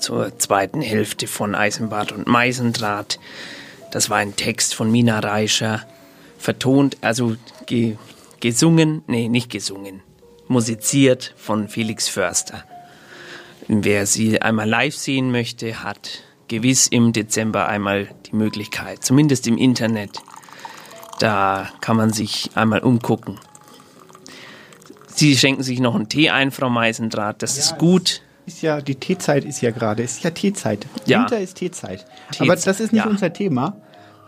zur 0.00 0.36
zweiten 0.40 0.80
Hälfte 0.80 1.28
von 1.28 1.54
Eisenbad 1.54 2.10
und 2.10 2.26
Meisendraht. 2.26 3.20
Das 3.92 4.10
war 4.10 4.16
ein 4.16 4.34
Text 4.34 4.74
von 4.74 4.90
Mina 4.90 5.20
Reischer, 5.20 5.86
vertont, 6.36 6.96
also 7.00 7.36
ge 7.66 7.96
gesungen, 8.40 9.04
nee, 9.06 9.28
nicht 9.28 9.52
gesungen, 9.52 10.02
musiziert 10.48 11.32
von 11.36 11.68
Felix 11.68 12.08
Förster. 12.08 12.64
Wer 13.68 14.04
sie 14.04 14.42
einmal 14.42 14.68
live 14.68 14.96
sehen 14.96 15.30
möchte, 15.30 15.84
hat 15.84 16.24
gewiss 16.48 16.88
im 16.88 17.12
Dezember 17.12 17.68
einmal 17.68 18.08
die 18.26 18.34
Möglichkeit, 18.34 19.04
zumindest 19.04 19.46
im 19.46 19.58
Internet. 19.58 20.18
Da 21.20 21.70
kann 21.80 21.96
man 21.96 22.12
sich 22.12 22.50
einmal 22.56 22.80
umgucken. 22.80 23.38
Sie 25.06 25.36
schenken 25.36 25.62
sich 25.62 25.78
noch 25.78 25.94
einen 25.94 26.08
Tee 26.08 26.30
ein, 26.30 26.50
Frau 26.50 26.68
Meisendraht, 26.68 27.44
das 27.44 27.56
ist 27.56 27.78
gut. 27.78 28.22
Ist 28.50 28.62
ja, 28.62 28.80
die 28.80 28.96
Teezeit 28.96 29.44
ist 29.44 29.60
ja 29.60 29.70
gerade. 29.70 30.02
Ist 30.02 30.24
ja 30.24 30.30
Teezeit. 30.30 30.86
Ja. 31.06 31.20
Winter 31.20 31.38
ist 31.40 31.54
Teezeit. 31.54 32.04
Teezeit, 32.32 32.40
Aber 32.40 32.56
das 32.56 32.80
ist 32.80 32.92
nicht 32.92 33.04
ja. 33.04 33.08
unser 33.08 33.32
Thema. 33.32 33.76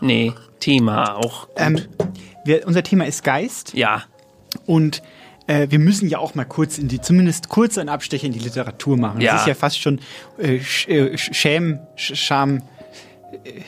Nee, 0.01 0.33
Thema 0.61 1.17
auch. 1.17 1.49
Ähm, 1.57 1.81
wir, 2.45 2.65
unser 2.69 2.85
Thema 2.85 3.05
ist 3.05 3.25
Geist. 3.25 3.75
Ja. 3.75 4.05
Und 4.65 5.03
äh, 5.49 5.67
wir 5.71 5.81
müssen 5.81 6.09
ja 6.09 6.19
auch 6.19 6.37
mal 6.37 6.45
kurz 6.45 6.79
in 6.79 6.87
die, 6.87 7.01
zumindest 7.01 7.49
kurz 7.49 7.79
einen 7.79 7.89
Abstecher 7.89 8.27
in 8.27 8.33
die 8.33 8.39
Literatur 8.39 8.97
machen. 8.97 9.21
Ja. 9.21 9.33
Das 9.33 9.41
ist 9.43 9.49
ja 9.49 9.55
fast 9.55 9.81
schon 9.81 9.99
äh, 10.39 10.61
sch, 10.61 10.87
äh, 10.89 11.19
Schäm, 11.19 11.81
sch, 11.97 12.15
Scham, 12.17 12.59
äh, 13.45 13.61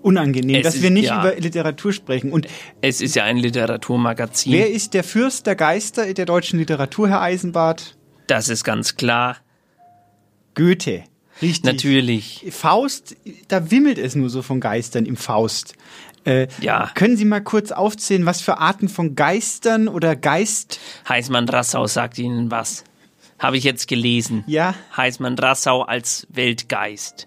unangenehm, 0.00 0.56
Es 0.56 0.62
dass 0.62 0.74
ist- 0.76 0.82
wir 0.82 0.90
nicht 0.90 1.06
ja. 1.08 1.20
über 1.20 1.34
Literatur 1.40 1.92
sprechen. 1.92 2.32
Und 2.32 2.46
Es 2.80 3.00
ist 3.00 3.16
ja 3.16 3.24
ein 3.24 3.36
Literaturmagazin. 3.36 4.52
wer 4.52 4.70
ist 4.70 4.94
der 4.94 5.02
Fürst 5.04 5.46
der 5.46 5.56
Geister 5.56 6.12
der 6.14 6.24
deutschen 6.26 6.58
Literatur, 6.60 7.08
Herr 7.08 7.20
Eisenbart? 7.20 7.96
Das 8.28 8.48
ist 8.48 8.62
ganz 8.64 8.96
klar. 8.96 9.36
Goethe. 10.54 11.04
Richtig. 11.40 11.64
Natürlich. 11.64 12.46
Faust, 12.50 13.16
da 13.48 13.70
wimmelt 13.70 13.98
es 13.98 14.14
nur 14.14 14.30
so 14.30 14.42
von 14.42 14.60
Geistern 14.60 15.06
im 15.06 15.16
Faust. 15.16 15.74
Äh, 16.24 16.46
Ja. 16.60 16.90
Können 16.94 17.16
Sie 17.16 17.24
mal 17.24 17.40
kurz 17.42 17.72
aufzählen, 17.72 18.26
was 18.26 18.40
für 18.42 18.58
Arten 18.58 18.88
von 18.88 19.16
Geistern 19.16 19.88
oder 19.88 20.14
Geist? 20.14 20.78
Heißmann 21.08 21.48
Rassau 21.48 21.86
sagt 21.86 22.18
Ihnen 22.18 22.50
was. 22.50 22.84
Habe 23.40 23.56
ich 23.56 23.64
jetzt 23.64 23.88
gelesen. 23.88 24.44
Ja. 24.46 24.74
Heißmann 24.96 25.36
Rassau 25.36 25.82
als 25.82 26.28
Weltgeist. 26.30 27.26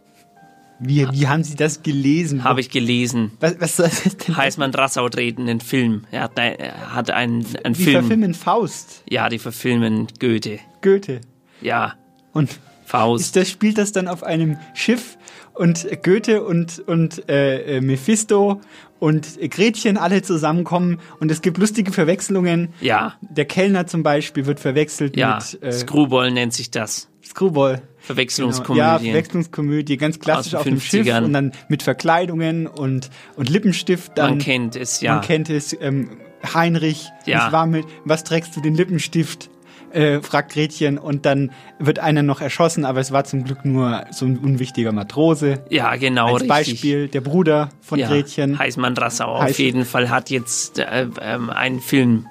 Wie, 0.79 1.07
wie 1.11 1.27
haben 1.27 1.43
Sie 1.43 1.55
das 1.55 1.83
gelesen? 1.83 2.43
Habe 2.43 2.59
ich 2.61 2.69
gelesen. 2.69 3.31
Was, 3.41 3.59
was 3.59 3.75
soll 3.77 3.89
das 4.03 4.15
denn? 4.17 4.37
Heißmann 4.37 4.73
Rassau 4.73 5.09
dreht 5.09 5.39
einen 5.39 5.59
Film. 5.61 6.03
Er 6.11 6.21
hat, 6.23 6.37
ein- 6.39 6.55
er 6.59 6.93
hat 6.93 7.11
einen, 7.11 7.45
einen 7.63 7.73
Die 7.75 7.83
Film. 7.83 7.99
verfilmen 8.01 8.33
Faust. 8.33 9.03
Ja, 9.09 9.27
die 9.29 9.39
verfilmen 9.39 10.07
Goethe. 10.19 10.59
Goethe. 10.81 11.21
Ja. 11.61 11.95
Und 12.33 12.59
Faust. 12.85 13.25
ist 13.25 13.35
das, 13.35 13.49
spielt 13.49 13.77
das 13.77 13.91
dann 13.91 14.07
auf 14.07 14.23
einem 14.23 14.57
Schiff 14.73 15.17
und 15.53 15.87
Goethe 16.03 16.43
und, 16.43 16.79
und 16.87 17.27
äh, 17.29 17.77
äh, 17.77 17.81
Mephisto 17.81 18.61
und 18.99 19.39
Gretchen 19.51 19.97
alle 19.97 20.21
zusammenkommen 20.21 20.99
und 21.19 21.31
es 21.31 21.41
gibt 21.41 21.57
lustige 21.57 21.91
Verwechslungen. 21.91 22.73
Ja. 22.81 23.15
Der 23.21 23.45
Kellner 23.45 23.87
zum 23.87 24.03
Beispiel 24.03 24.45
wird 24.45 24.59
verwechselt 24.59 25.15
Ja. 25.17 25.39
mit 25.53 25.63
äh, 25.63 25.71
Screwball 25.71 26.31
nennt 26.31 26.53
sich 26.53 26.71
das. 26.71 27.07
Screwball. 27.23 27.81
Verwechslungskomödie. 27.97 28.79
Genau. 28.81 28.93
Ja, 28.93 28.99
Verwechslungskomödie, 28.99 29.97
ganz 29.97 30.19
klassisch 30.19 30.53
auf 30.55 30.63
dem 30.63 30.79
Schiff 30.79 31.07
50ern. 31.07 31.23
und 31.23 31.33
dann 31.33 31.51
mit 31.69 31.81
Verkleidungen 31.83 32.67
und, 32.67 33.09
und 33.35 33.49
Lippenstift. 33.49 34.11
Dann, 34.15 34.31
Man 34.31 34.39
kennt 34.39 34.75
es, 34.75 35.01
ja. 35.01 35.15
Man 35.15 35.23
kennt 35.23 35.49
es. 35.49 35.75
Ähm, 35.79 36.09
Heinrich, 36.53 37.09
Ja. 37.25 37.43
nicht 37.45 37.51
wahr, 37.53 37.65
mit, 37.65 37.85
was 38.03 38.23
trägst 38.23 38.55
du 38.55 38.61
den 38.61 38.75
Lippenstift? 38.75 39.49
Äh, 39.95 40.21
fragt 40.21 40.51
Gretchen 40.53 40.97
und 40.97 41.25
dann 41.25 41.51
wird 41.79 41.99
einer 41.99 42.21
noch 42.21 42.41
erschossen, 42.41 42.83
aber 42.83 42.99
es 42.99 43.11
war 43.13 43.23
zum 43.23 43.45
Glück 43.45 43.63
nur 43.63 44.05
so 44.11 44.25
ein 44.25 44.37
unwichtiger 44.37 44.91
Matrose. 44.91 45.63
Ja, 45.69 45.95
genau, 45.95 46.25
Als 46.33 46.41
richtig. 46.41 46.49
Beispiel 46.49 47.07
der 47.07 47.21
Bruder 47.21 47.69
von 47.79 47.97
ja. 47.99 48.09
Gretchen. 48.09 48.59
Heißmann 48.59 48.97
Rassau 48.97 49.27
auf 49.35 49.43
Heiß- 49.43 49.57
jeden 49.57 49.85
Fall 49.85 50.09
hat 50.09 50.29
jetzt 50.29 50.79
äh, 50.79 51.07
ähm, 51.21 51.49
einen 51.49 51.79
Film, 51.79 52.27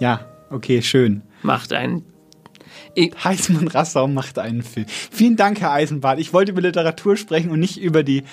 Ja, 0.00 0.20
okay, 0.50 0.82
schön. 0.82 1.22
macht 1.42 1.72
einen. 1.72 2.04
Heißmann 2.98 3.68
Rassau 3.68 4.08
macht 4.08 4.38
einen 4.38 4.62
Film. 4.62 4.86
Vielen 4.88 5.36
Dank, 5.36 5.60
Herr 5.60 5.70
Eisenbart. 5.72 6.18
Ich 6.18 6.32
wollte 6.32 6.50
über 6.52 6.60
Literatur 6.60 7.16
sprechen 7.16 7.50
und 7.50 7.60
nicht 7.60 7.80
über 7.80 8.02
die 8.02 8.24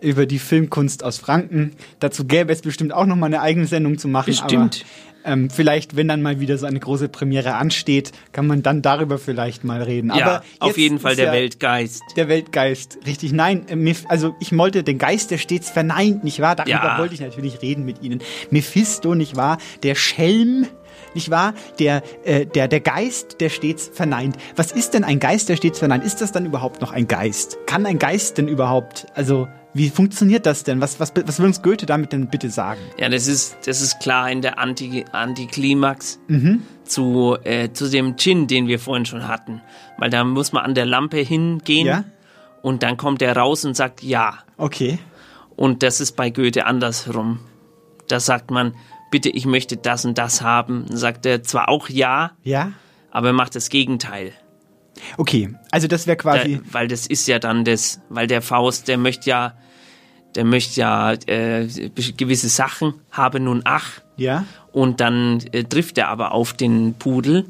über 0.00 0.26
die 0.26 0.38
Filmkunst 0.38 1.02
aus 1.04 1.18
Franken. 1.18 1.72
Dazu 2.00 2.24
gäbe 2.24 2.52
es 2.52 2.62
bestimmt 2.62 2.92
auch 2.92 3.06
noch 3.06 3.16
mal 3.16 3.26
eine 3.26 3.40
eigene 3.40 3.66
Sendung 3.66 3.98
zu 3.98 4.08
machen. 4.08 4.26
Bestimmt. 4.26 4.84
Aber, 5.24 5.32
ähm, 5.32 5.50
vielleicht, 5.50 5.96
wenn 5.96 6.06
dann 6.06 6.22
mal 6.22 6.38
wieder 6.38 6.56
so 6.56 6.66
eine 6.66 6.78
große 6.78 7.08
Premiere 7.08 7.54
ansteht, 7.54 8.12
kann 8.32 8.46
man 8.46 8.62
dann 8.62 8.80
darüber 8.82 9.18
vielleicht 9.18 9.64
mal 9.64 9.82
reden. 9.82 10.12
Ja, 10.14 10.24
Aber 10.24 10.44
auf 10.60 10.78
jeden 10.78 11.00
Fall 11.00 11.16
der 11.16 11.26
ja 11.26 11.32
Weltgeist. 11.32 12.02
Der 12.16 12.28
Weltgeist, 12.28 12.98
richtig. 13.06 13.32
Nein, 13.32 13.66
äh, 13.68 13.94
also 14.08 14.36
ich 14.38 14.56
wollte 14.56 14.84
den 14.84 14.98
Geist, 14.98 15.32
der 15.32 15.38
stets 15.38 15.68
verneint, 15.70 16.22
nicht 16.22 16.40
wahr? 16.40 16.54
Darüber 16.54 16.70
Ja. 16.74 16.98
wollte 16.98 17.14
ich 17.14 17.20
natürlich 17.20 17.60
reden 17.62 17.84
mit 17.84 18.02
Ihnen. 18.02 18.20
Mephisto, 18.50 19.14
nicht 19.16 19.34
wahr? 19.34 19.58
Der 19.82 19.96
Schelm, 19.96 20.66
nicht 21.14 21.30
wahr? 21.30 21.54
Der, 21.80 22.02
äh, 22.24 22.46
der, 22.46 22.68
der 22.68 22.80
Geist, 22.80 23.40
der 23.40 23.48
stets 23.48 23.90
verneint. 23.92 24.36
Was 24.54 24.70
ist 24.70 24.94
denn 24.94 25.02
ein 25.02 25.18
Geist, 25.18 25.48
der 25.48 25.56
stets 25.56 25.80
verneint? 25.80 26.04
Ist 26.04 26.20
das 26.20 26.30
dann 26.30 26.46
überhaupt 26.46 26.80
noch 26.80 26.92
ein 26.92 27.08
Geist? 27.08 27.58
Kann 27.66 27.84
ein 27.84 27.98
Geist 27.98 28.38
denn 28.38 28.46
überhaupt, 28.46 29.06
also 29.14 29.48
wie 29.76 29.90
funktioniert 29.90 30.46
das 30.46 30.64
denn? 30.64 30.80
Was, 30.80 30.98
was, 31.00 31.12
was 31.14 31.38
will 31.38 31.46
uns 31.46 31.62
Goethe 31.62 31.86
damit 31.86 32.12
denn 32.12 32.28
bitte 32.28 32.50
sagen? 32.50 32.80
Ja, 32.98 33.08
das 33.08 33.26
ist, 33.26 33.56
das 33.66 33.80
ist 33.80 34.00
klar 34.00 34.30
in 34.30 34.42
der 34.42 34.58
Anti- 34.58 35.04
Antiklimax 35.12 36.18
Mhm. 36.28 36.62
zu, 36.84 37.36
äh, 37.44 37.70
zu 37.72 37.88
dem 37.90 38.16
Gin, 38.16 38.46
den 38.46 38.68
wir 38.68 38.78
vorhin 38.78 39.06
schon 39.06 39.28
hatten. 39.28 39.60
Weil 39.98 40.10
da 40.10 40.24
muss 40.24 40.52
man 40.52 40.64
an 40.64 40.74
der 40.74 40.86
Lampe 40.86 41.18
hingehen 41.18 41.86
Ja. 41.86 42.04
und 42.62 42.82
dann 42.82 42.96
kommt 42.96 43.22
er 43.22 43.36
raus 43.36 43.64
und 43.64 43.76
sagt 43.76 44.02
ja. 44.02 44.38
Okay. 44.56 44.98
Und 45.56 45.82
das 45.82 46.00
ist 46.00 46.16
bei 46.16 46.30
Goethe 46.30 46.66
andersrum. 46.66 47.40
Da 48.08 48.20
sagt 48.20 48.50
man, 48.50 48.74
bitte, 49.10 49.28
ich 49.30 49.46
möchte 49.46 49.76
das 49.76 50.04
und 50.04 50.16
das 50.18 50.42
haben. 50.42 50.84
Dann 50.88 50.96
sagt 50.96 51.26
er 51.26 51.42
zwar 51.42 51.68
auch 51.68 51.88
ja, 51.88 52.32
Ja? 52.42 52.72
aber 53.10 53.28
er 53.28 53.32
macht 53.32 53.54
das 53.56 53.68
Gegenteil. 53.68 54.32
Okay, 55.18 55.54
also 55.70 55.88
das 55.88 56.06
wäre 56.06 56.16
quasi. 56.16 56.56
Da, 56.64 56.72
weil 56.72 56.88
das 56.88 57.06
ist 57.06 57.26
ja 57.28 57.38
dann 57.38 57.64
das, 57.64 58.00
weil 58.08 58.26
der 58.26 58.40
Faust, 58.42 58.88
der 58.88 58.96
möchte 58.96 59.28
ja, 59.30 59.54
der 60.36 60.44
möchte 60.44 60.80
ja 60.80 61.12
äh, 61.26 61.66
gewisse 62.16 62.48
Sachen, 62.48 62.94
habe 63.10 63.40
nun 63.40 63.62
ach. 63.64 64.00
Ja. 64.16 64.44
Und 64.72 65.00
dann 65.00 65.40
äh, 65.52 65.64
trifft 65.64 65.98
er 65.98 66.08
aber 66.08 66.32
auf 66.32 66.52
den 66.52 66.94
Pudel. 66.94 67.46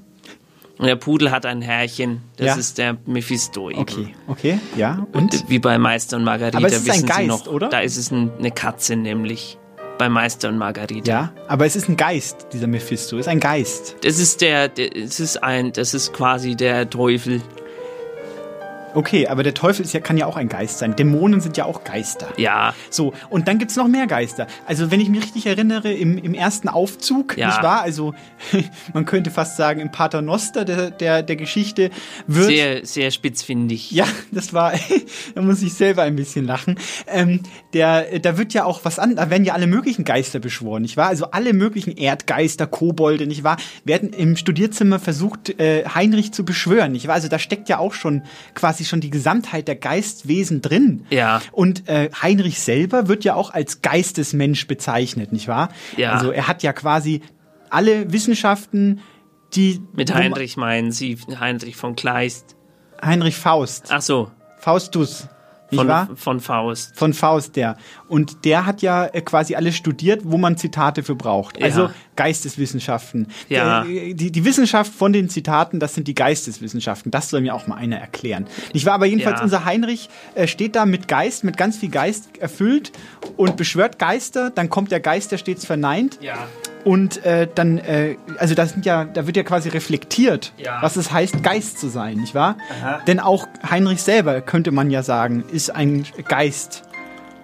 Und 0.78 0.86
der 0.86 0.96
Pudel 0.96 1.30
hat 1.30 1.46
ein 1.46 1.62
Herrchen, 1.62 2.20
das 2.36 2.46
Ja. 2.48 2.54
ist 2.56 2.78
der 2.78 2.96
Mephisto 3.06 3.70
eben. 3.70 3.80
Okay, 3.80 4.14
okay, 4.26 4.58
ja. 4.76 5.06
Und? 5.12 5.48
Wie 5.48 5.58
bei 5.58 5.78
Meister 5.78 6.16
und 6.18 6.24
Margarita 6.24 6.58
Aber 6.58 6.66
es 6.66 6.74
ist 6.74 6.80
ein 6.82 6.86
wissen 6.94 7.00
Sie 7.00 7.06
Geist, 7.06 7.28
noch. 7.28 7.46
oder? 7.46 7.68
Da 7.70 7.80
ist 7.80 7.96
es 7.96 8.10
ein, 8.10 8.30
eine 8.38 8.50
Katze 8.50 8.96
nämlich. 8.96 9.58
Bei 9.98 10.10
Meister 10.10 10.50
und 10.50 10.58
Margarita. 10.58 11.10
Ja, 11.10 11.32
aber 11.48 11.64
es 11.64 11.74
ist 11.74 11.88
ein 11.88 11.96
Geist, 11.96 12.48
dieser 12.52 12.66
Mephisto, 12.66 13.16
ist 13.16 13.28
ein 13.28 13.40
Geist. 13.40 13.96
Das 14.02 14.18
ist 14.18 14.42
der, 14.42 14.70
es 14.78 15.20
ist 15.20 15.42
ein, 15.42 15.72
das 15.72 15.94
ist 15.94 16.12
quasi 16.12 16.54
der 16.54 16.90
Teufel. 16.90 17.40
Okay, 18.97 19.27
aber 19.28 19.43
der 19.43 19.52
Teufel 19.52 19.85
ist 19.85 19.93
ja, 19.93 20.01
kann 20.01 20.16
ja 20.16 20.24
auch 20.24 20.39
ein 20.39 20.48
Geist 20.48 20.78
sein. 20.78 20.97
Dämonen 20.97 21.43
sind 21.43 21.59
ja 21.59 21.66
auch 21.66 21.85
Geister. 21.85 22.28
Ja. 22.39 22.74
So, 22.89 23.12
und 23.28 23.47
dann 23.47 23.59
gibt's 23.59 23.77
noch 23.77 23.89
mehr 23.89 24.06
Geister. 24.06 24.47
Also, 24.66 24.90
wenn 24.90 25.01
ich 25.01 25.10
mich 25.10 25.23
richtig 25.23 25.44
erinnere, 25.44 25.93
im, 25.93 26.16
im 26.16 26.32
ersten 26.32 26.70
Aufzug, 26.70 27.36
Ja. 27.36 27.48
nicht 27.48 27.62
wahr? 27.62 27.82
Also, 27.82 28.14
man 28.94 29.05
könnte 29.05 29.31
fast 29.31 29.59
sagen, 29.59 29.81
im 29.81 29.93
Paternoster 29.93 30.64
der, 30.64 30.90
der, 30.90 31.23
der 31.23 31.36
Geschichte 31.36 31.90
wird. 32.27 32.47
Sehr, 32.47 32.86
sehr 32.86 33.10
spitzfindig. 33.10 33.90
Ja, 33.90 34.06
das 34.31 34.55
war, 34.55 34.73
da 35.35 35.43
muss 35.43 35.60
ich 35.60 35.74
selber 35.74 36.02
ein 36.02 36.16
bisschen 36.16 36.47
lachen. 36.47 36.77
Ähm, 37.06 37.43
der, 37.74 38.18
da 38.20 38.39
wird 38.39 38.55
ja 38.55 38.64
auch 38.64 38.81
was 38.85 38.98
an, 38.98 39.16
da 39.16 39.28
werden 39.28 39.44
ja 39.44 39.52
alle 39.52 39.66
möglichen 39.66 40.05
Geister 40.05 40.39
beschworen, 40.39 40.81
nicht 40.81 40.97
wahr? 40.97 41.09
Also 41.09 41.32
alle 41.32 41.52
möglichen 41.52 41.94
Erdgeister, 41.98 42.66
Kobolde, 42.66 43.27
nicht 43.27 43.44
wahr? 43.44 43.59
Werden 43.85 44.14
im 44.14 44.36
Studierzimmer 44.36 44.98
versucht, 44.98 45.60
äh, 45.60 45.85
Heinrich 45.86 46.32
zu 46.32 46.47
beschwören, 46.47 46.93
nicht 46.93 47.09
wahr? 47.09 47.16
Also 47.16 47.28
da 47.28 47.39
steckt 47.39 47.68
ja 47.68 47.78
auch 47.78 47.93
schon 47.93 48.23
quasi 48.55 48.85
schon 48.88 49.00
die 49.00 49.10
Gesamtheit 49.10 49.68
der 49.68 49.76
Geistwesen 49.76 50.62
drin. 50.62 51.06
Ja. 51.10 51.42
Und 51.52 51.88
äh, 51.88 52.10
Heinrich 52.22 52.60
selber 52.60 53.08
wird 53.08 53.24
ja 53.24 53.34
auch 53.34 53.50
als 53.50 53.82
Geistesmensch 53.82 54.66
bezeichnet, 54.66 55.32
nicht 55.32 55.48
wahr? 55.48 55.70
Ja. 55.96 56.12
Also 56.12 56.30
er 56.30 56.48
hat 56.48 56.62
ja 56.62 56.72
quasi 56.72 57.22
alle 57.70 58.12
Wissenschaften, 58.12 59.00
die 59.54 59.80
Mit 59.92 60.14
Heinrich 60.14 60.56
meinen 60.56 60.92
Sie 60.92 61.18
Heinrich 61.38 61.76
von 61.76 61.96
Kleist. 61.96 62.56
Heinrich 63.02 63.36
Faust. 63.36 63.86
Ach 63.90 64.02
so. 64.02 64.30
Faustus. 64.58 65.28
Nicht 65.76 65.80
Von, 65.80 65.88
wahr? 65.88 66.08
von 66.16 66.40
Faust. 66.40 66.96
Von 66.96 67.12
Faust, 67.14 67.56
der. 67.56 67.76
Und 68.08 68.44
der 68.44 68.66
hat 68.66 68.82
ja 68.82 69.06
äh, 69.06 69.20
quasi 69.20 69.54
alles 69.54 69.76
studiert, 69.76 70.22
wo 70.24 70.36
man 70.38 70.56
Zitate 70.56 71.02
für 71.02 71.14
braucht. 71.14 71.58
Ja. 71.58 71.64
Also 71.66 71.90
Geisteswissenschaften. 72.16 73.28
Ja. 73.48 73.84
Der, 73.84 74.14
die, 74.14 74.30
die 74.32 74.44
Wissenschaft 74.44 74.92
von 74.92 75.12
den 75.12 75.28
Zitaten, 75.28 75.80
das 75.80 75.94
sind 75.94 76.08
die 76.08 76.14
Geisteswissenschaften. 76.14 77.10
Das 77.10 77.30
soll 77.30 77.40
mir 77.40 77.54
auch 77.54 77.66
mal 77.66 77.76
einer 77.76 77.96
erklären. 77.96 78.46
Nicht 78.72 78.86
wahr? 78.86 78.94
Aber 78.94 79.06
jedenfalls 79.06 79.38
Ja. 79.38 79.44
unser 79.44 79.64
Heinrich 79.64 80.08
äh, 80.34 80.46
steht 80.46 80.76
da 80.76 80.86
mit 80.86 81.08
Geist, 81.08 81.44
mit 81.44 81.56
ganz 81.56 81.76
viel 81.78 81.90
Geist 81.90 82.38
erfüllt 82.38 82.92
und 83.36 83.56
beschwört 83.56 83.98
Geister. 83.98 84.50
Dann 84.50 84.68
kommt 84.70 84.90
der 84.90 85.00
Geist, 85.00 85.32
der 85.32 85.38
stets 85.38 85.64
verneint. 85.66 86.18
Ja. 86.20 86.36
Und 86.86 87.24
äh, 87.24 87.48
dann, 87.52 87.78
äh, 87.78 88.14
also 88.38 88.54
das 88.54 88.70
sind 88.70 88.86
ja, 88.86 89.04
da 89.04 89.26
wird 89.26 89.36
ja 89.36 89.42
quasi 89.42 89.68
reflektiert, 89.70 90.52
Ja. 90.56 90.78
was 90.82 90.94
es 90.94 91.10
heißt, 91.10 91.42
Geist 91.42 91.80
zu 91.80 91.88
sein, 91.88 92.18
nicht 92.18 92.32
wahr? 92.36 92.56
Aha. 92.80 93.00
Denn 93.08 93.18
auch 93.18 93.48
Heinrich 93.68 94.00
selber, 94.02 94.40
könnte 94.40 94.70
man 94.70 94.88
ja 94.92 95.02
sagen, 95.02 95.44
ist 95.50 95.70
ein 95.74 96.06
Geist. 96.28 96.84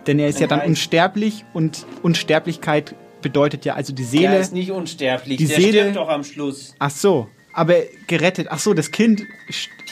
Denn 0.06 0.20
er 0.20 0.28
ist 0.28 0.36
Ein 0.36 0.43
ja 0.43 0.47
dann 0.47 0.59
Geist. 0.60 0.69
unsterblich 0.69 1.44
und 1.55 1.86
Unsterblichkeit 2.02 2.94
bedeutet 3.20 3.64
ja 3.64 3.74
also 3.74 3.93
die 3.93 4.05
Seele. 4.05 4.28
Der 4.31 4.40
ist 4.40 4.52
nicht 4.52 4.70
unsterblich. 4.70 5.39
die 5.39 5.47
der 5.48 5.56
Seele- 5.56 5.78
stirbt 5.81 5.97
doch 5.97 6.09
am 6.09 6.23
Schluss. 6.23 6.74
Ach 6.78 6.90
so, 6.90 7.27
aber 7.53 7.77
gerettet. 8.07 8.49
Ach 8.51 8.59
so, 8.59 8.74
das 8.74 8.91
Kind 8.91 9.24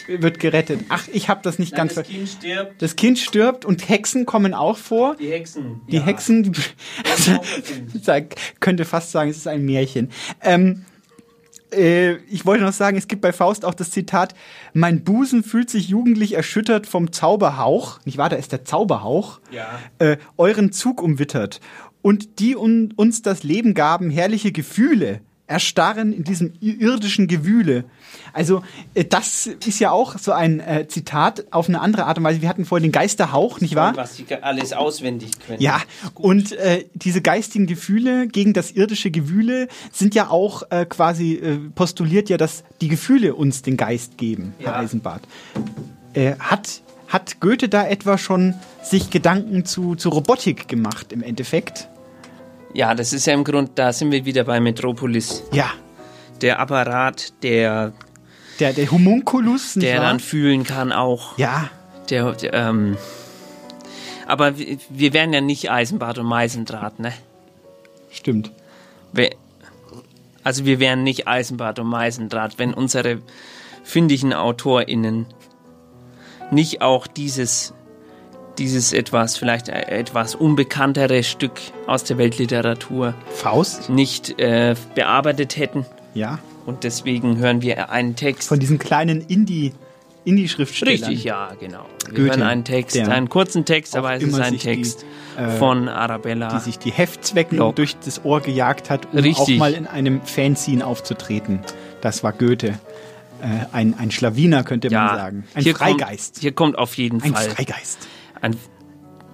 wird 0.07 0.41
gerettet. 0.41 0.81
Ach, 0.89 1.07
ich 1.13 1.29
habe 1.29 1.41
das 1.43 1.59
nicht 1.59 1.73
Nein, 1.73 1.79
ganz 1.89 1.95
das 1.95 2.07
Kind 2.07 2.29
stirbt. 2.29 2.83
Das 2.83 2.97
Kind 2.97 3.19
stirbt 3.19 3.65
und 3.65 3.89
Hexen 3.89 4.27
kommen 4.27 4.55
auch 4.55 4.77
vor. 4.79 5.17
Die 5.17 5.31
Hexen. 5.31 5.81
Die 5.89 6.01
Hexen, 6.01 6.43
die, 6.45 6.53
also, 7.11 7.41
könnte 8.61 8.85
fast 8.85 9.13
sagen, 9.13 9.31
es 9.31 9.37
ist 9.37 9.47
ein 9.47 9.65
Märchen. 9.65 10.11
Ähm, 10.43 10.85
äh, 11.73 12.17
ich 12.29 12.47
wollte 12.47 12.65
noch 12.65 12.73
sagen, 12.73 12.97
es 12.97 13.09
gibt 13.09 13.23
bei 13.23 13.33
Faust 13.33 13.65
auch 13.65 13.75
das 13.75 13.91
Zitat, 13.91 14.35
mein 14.73 15.05
Busen 15.05 15.45
fühlt 15.45 15.71
sich 15.71 15.89
jugendlich 15.89 16.35
erschüttert 16.35 16.87
vom 16.87 17.13
Zauberhauch, 17.13 18.01
nicht 18.05 18.19
wahr, 18.19 18.29
da 18.29 18.37
ist 18.37 18.53
der 18.53 18.65
Zauberhauch, 18.65 19.41
Ja. 19.53 19.79
äh, 19.99 20.17
euren 20.37 20.73
Zug 20.73 21.03
umwittert. 21.03 21.61
Und 22.03 22.39
die 22.41 22.57
un 22.57 22.93
uns 22.97 23.23
das 23.23 23.43
Leben 23.43 23.75
gaben, 23.75 24.11
herrliche 24.11 24.53
Gefühle, 24.53 25.21
erstarren 25.51 26.13
in 26.13 26.23
diesem 26.23 26.53
irdischen 26.61 27.27
Gewühle. 27.27 27.85
Also 28.33 28.63
äh, 28.95 29.05
das 29.05 29.47
ist 29.47 29.81
ja 29.81 29.91
auch 29.91 30.17
so 30.17 30.33
ein 30.33 30.61
äh, 30.61 30.87
Zitat 30.87 31.47
auf 31.51 31.69
eine 31.69 31.81
andere 31.81 32.05
Art 32.07 32.19
und 32.19 32.25
Weise. 32.25 32.41
Wir 32.41 32.49
hatten 32.49 32.65
vorhin 32.65 32.85
den 32.89 32.93
Geisterhauch, 32.93 33.61
nicht 33.61 33.75
wahr? 33.75 33.97
Was 33.97 34.17
sie 34.17 34.25
alles 34.43 34.73
auswendig 34.73 35.33
können. 35.45 35.61
Ja, 35.61 35.83
und 36.15 36.53
äh, 36.53 36.85
diese 36.95 37.21
geistigen 37.21 37.67
Gefühle 37.67 38.29
gegen 38.29 38.53
das 38.53 38.71
irdische 38.71 39.11
Gewühle 39.11 39.67
sind 39.93 40.15
ja 40.15 40.31
auch 40.31 40.63
äh, 40.71 40.87
quasi 40.87 41.35
äh, 41.35 41.59
postuliert 41.75 42.31
ja, 42.31 42.37
dass 42.37 42.63
die 42.81 42.89
Gefühle 42.89 43.35
uns 43.35 43.63
den 43.63 43.77
Geist 43.77 44.19
geben, 44.19 44.55
Herr 44.59 44.73
Ja. 44.75 44.79
Eisenbart. 44.79 45.23
Äh, 46.15 46.37
hat, 46.39 46.83
hat 47.09 47.41
Goethe 47.41 47.69
da 47.69 47.87
etwa 47.87 48.19
schon 48.19 48.55
sich 48.83 49.11
Gedanken 49.11 49.65
zu, 49.65 49.97
zu 49.97 50.11
Robotik 50.11 50.69
gemacht 50.69 51.13
im 51.13 51.23
Endeffekt? 51.25 51.89
Ja, 52.73 52.95
das 52.95 53.13
ist 53.13 53.27
ja 53.27 53.35
im 53.35 53.45
Grund, 53.45 53.73
da 53.75 53.93
sind 53.93 54.13
wir 54.13 54.25
wieder 54.25 54.45
bei 54.45 54.61
Metropolis. 54.61 55.43
Ja. 55.53 55.71
Der 56.41 56.61
Apparat, 56.61 57.33
der. 57.43 57.93
Der, 58.59 58.73
der 58.73 58.91
Homunculus, 58.91 59.75
Der 59.75 59.99
wahr? 59.99 60.09
dann 60.09 60.21
fühlen 60.21 60.65
kann 60.65 60.93
auch. 60.93 61.37
Ja. 61.39 61.71
Der, 62.11 62.33
der 62.33 62.53
ähm, 62.53 62.97
aber 64.27 64.59
wir, 64.59 64.79
wir 64.91 65.13
wären 65.13 65.33
ja 65.33 65.41
nicht 65.41 65.71
Eisenbart 65.71 66.19
und 66.19 66.27
Meisendraht, 66.27 67.01
ne? 67.01 67.13
Stimmt. 68.11 68.53
Wir, 69.13 69.31
also 70.45 70.65
wir 70.65 70.79
wären 70.79 71.03
nicht 71.03 71.27
Eisenbart 71.27 71.79
und 71.79 71.89
Meisendraht, 71.89 72.59
wenn 72.59 72.73
unsere 72.73 73.23
findigen 73.83 74.33
AutorInnen 74.33 75.27
nicht 76.51 76.81
auch 76.81 77.07
dieses, 77.07 77.75
dieses 78.59 78.93
etwas, 78.93 79.37
vielleicht 79.37 79.69
äh, 79.69 79.81
etwas 79.83 80.35
unbekanntere 80.35 81.23
Stück 81.23 81.61
aus 81.87 82.05
der 82.05 82.19
Weltliteratur 82.19 83.15
Faust 83.35 83.91
nicht 83.91 84.39
äh, 84.39 84.75
bearbeitet 84.95 85.57
hätten. 85.57 85.87
Ja. 86.15 86.39
Und 86.67 86.85
deswegen 86.85 87.39
hören 87.39 87.63
wir 87.63 87.91
einen 87.91 88.17
Text. 88.17 88.49
Von 88.49 88.61
diesen 88.61 88.79
kleinen 88.79 89.23
Indie, 89.23 89.73
Indie-Schriftstellern. 90.25 90.95
Richtig, 91.09 91.25
ja, 91.25 91.53
genau. 91.59 91.87
Wir 92.07 92.15
Goethe, 92.15 92.31
hören 92.31 92.43
einen 92.43 92.65
Text, 92.65 92.99
einen 92.99 93.29
kurzen 93.29 93.65
Text, 93.65 93.97
aber 93.97 94.15
es 94.15 94.23
ist 94.23 94.39
ein 94.39 94.53
sich 94.53 94.61
die, 94.61 94.67
Text 94.67 95.07
äh, 95.39 95.49
von 95.59 95.89
Arabella. 95.89 96.49
die 96.49 96.61
sich 96.61 96.79
die 96.79 96.93
Heftzwecken 96.93 97.57
Block. 97.57 97.77
durch 97.77 97.97
das 98.05 98.25
Ohr 98.25 98.41
gejagt 98.41 98.91
hat, 98.91 99.09
um 99.13 99.19
Richtig. 99.21 99.55
auch 99.55 99.59
mal 99.59 99.73
in 99.73 99.87
einem 99.87 100.21
Fanzine 100.23 100.87
aufzutreten. 100.87 101.61
Das 102.03 102.23
war 102.23 102.33
Goethe. 102.33 102.79
Äh, 103.43 103.67
ein, 103.73 103.95
ein 103.99 104.11
Schlawiner, 104.11 104.65
könnte 104.65 104.91
man 104.91 105.17
sagen. 105.17 105.45
Ein 105.55 105.63
hier 105.63 105.75
Freigeist. 105.75 106.35
Kommt, 106.35 106.43
hier 106.43 106.53
kommt 106.53 106.79
auf 106.79 106.95
jeden 106.99 107.23
Ein 107.23 107.33
Fall. 107.33 107.49
Freigeist. 107.49 108.07
Ein 108.41 108.57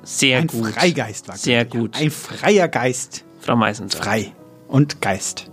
sehr 0.02 0.38
ein 0.38 0.46
gut. 0.46 0.72
Freigeist 0.72 1.28
war 1.28 1.36
Sehr 1.36 1.64
Goethe. 1.64 1.78
gut. 1.78 1.96
Ein 1.96 2.10
freier 2.10 2.68
Geist. 2.68 3.24
Frau 3.40 3.56
Meisendrath. 3.56 4.02
Frei. 4.02 4.32
Und 4.68 5.00
Geist. 5.02 5.50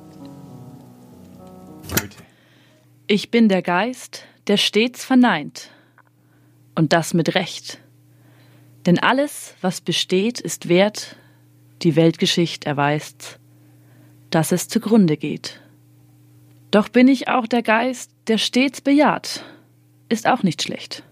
Ich 3.07 3.31
bin 3.31 3.49
der 3.49 3.61
Geist, 3.61 4.25
der 4.47 4.57
stets 4.57 5.03
verneint. 5.03 5.69
Und 6.75 6.93
das 6.93 7.13
mit 7.13 7.35
Recht. 7.35 7.79
Denn 8.85 8.99
alles, 8.99 9.55
was 9.61 9.81
besteht, 9.81 10.39
ist 10.39 10.69
wert, 10.69 11.15
die 11.83 11.95
Weltgeschicht 11.95 12.65
erweist, 12.65 13.39
dass 14.29 14.51
es 14.51 14.67
zugrunde 14.67 15.17
geht. 15.17 15.61
Doch 16.71 16.89
bin 16.89 17.07
ich 17.07 17.27
auch 17.27 17.45
der 17.45 17.61
Geist, 17.61 18.11
der 18.27 18.37
stets 18.37 18.81
bejaht, 18.81 19.43
ist 20.09 20.27
auch 20.27 20.43
nicht 20.43 20.63
schlecht. 20.63 21.03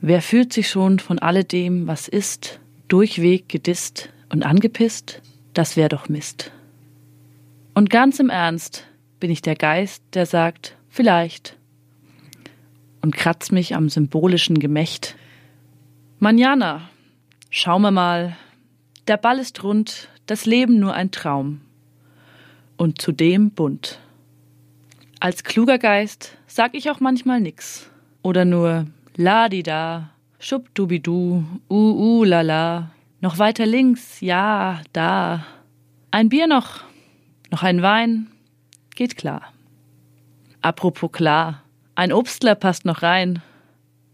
Wer 0.00 0.22
fühlt 0.22 0.52
sich 0.52 0.68
schon 0.68 1.00
von 1.00 1.18
alledem, 1.18 1.86
was 1.88 2.06
ist, 2.06 2.60
durchweg 2.86 3.48
gedisst 3.48 4.10
und 4.28 4.44
angepisst? 4.44 5.20
Das 5.54 5.76
wär 5.76 5.88
doch 5.88 6.08
Mist. 6.08 6.52
Und 7.74 7.90
ganz 7.90 8.20
im 8.20 8.30
Ernst 8.30 8.86
bin 9.18 9.30
ich 9.30 9.42
der 9.42 9.56
Geist, 9.56 10.02
der 10.14 10.26
sagt, 10.26 10.76
vielleicht, 10.88 11.56
und 13.02 13.14
kratzt 13.14 13.50
mich 13.50 13.74
am 13.74 13.88
symbolischen 13.88 14.58
Gemächt. 14.58 15.16
Manjana, 16.20 16.88
schauen 17.50 17.82
wir 17.82 17.90
mal, 17.90 18.36
der 19.08 19.16
Ball 19.16 19.38
ist 19.38 19.62
rund, 19.64 20.08
das 20.26 20.46
Leben 20.46 20.78
nur 20.78 20.94
ein 20.94 21.10
Traum. 21.10 21.60
Und 22.76 23.00
zudem 23.00 23.50
bunt. 23.50 23.98
Als 25.18 25.42
kluger 25.42 25.78
Geist 25.78 26.36
sag 26.46 26.74
ich 26.74 26.90
auch 26.90 27.00
manchmal 27.00 27.40
nix. 27.40 27.90
Oder 28.22 28.44
nur 28.44 28.86
la-di-da, 29.18 30.10
schubdubidu, 30.38 31.44
uh, 31.68 31.74
uh, 31.74 32.24
lala. 32.24 32.90
Noch 33.20 33.38
weiter 33.38 33.66
links, 33.66 34.20
ja, 34.20 34.80
da. 34.92 35.44
Ein 36.12 36.28
Bier 36.28 36.46
noch, 36.46 36.84
noch 37.50 37.64
ein 37.64 37.82
Wein, 37.82 38.28
geht 38.94 39.16
klar. 39.16 39.52
Apropos 40.62 41.10
klar, 41.10 41.64
ein 41.96 42.12
Obstler 42.12 42.54
passt 42.54 42.84
noch 42.84 43.02
rein. 43.02 43.42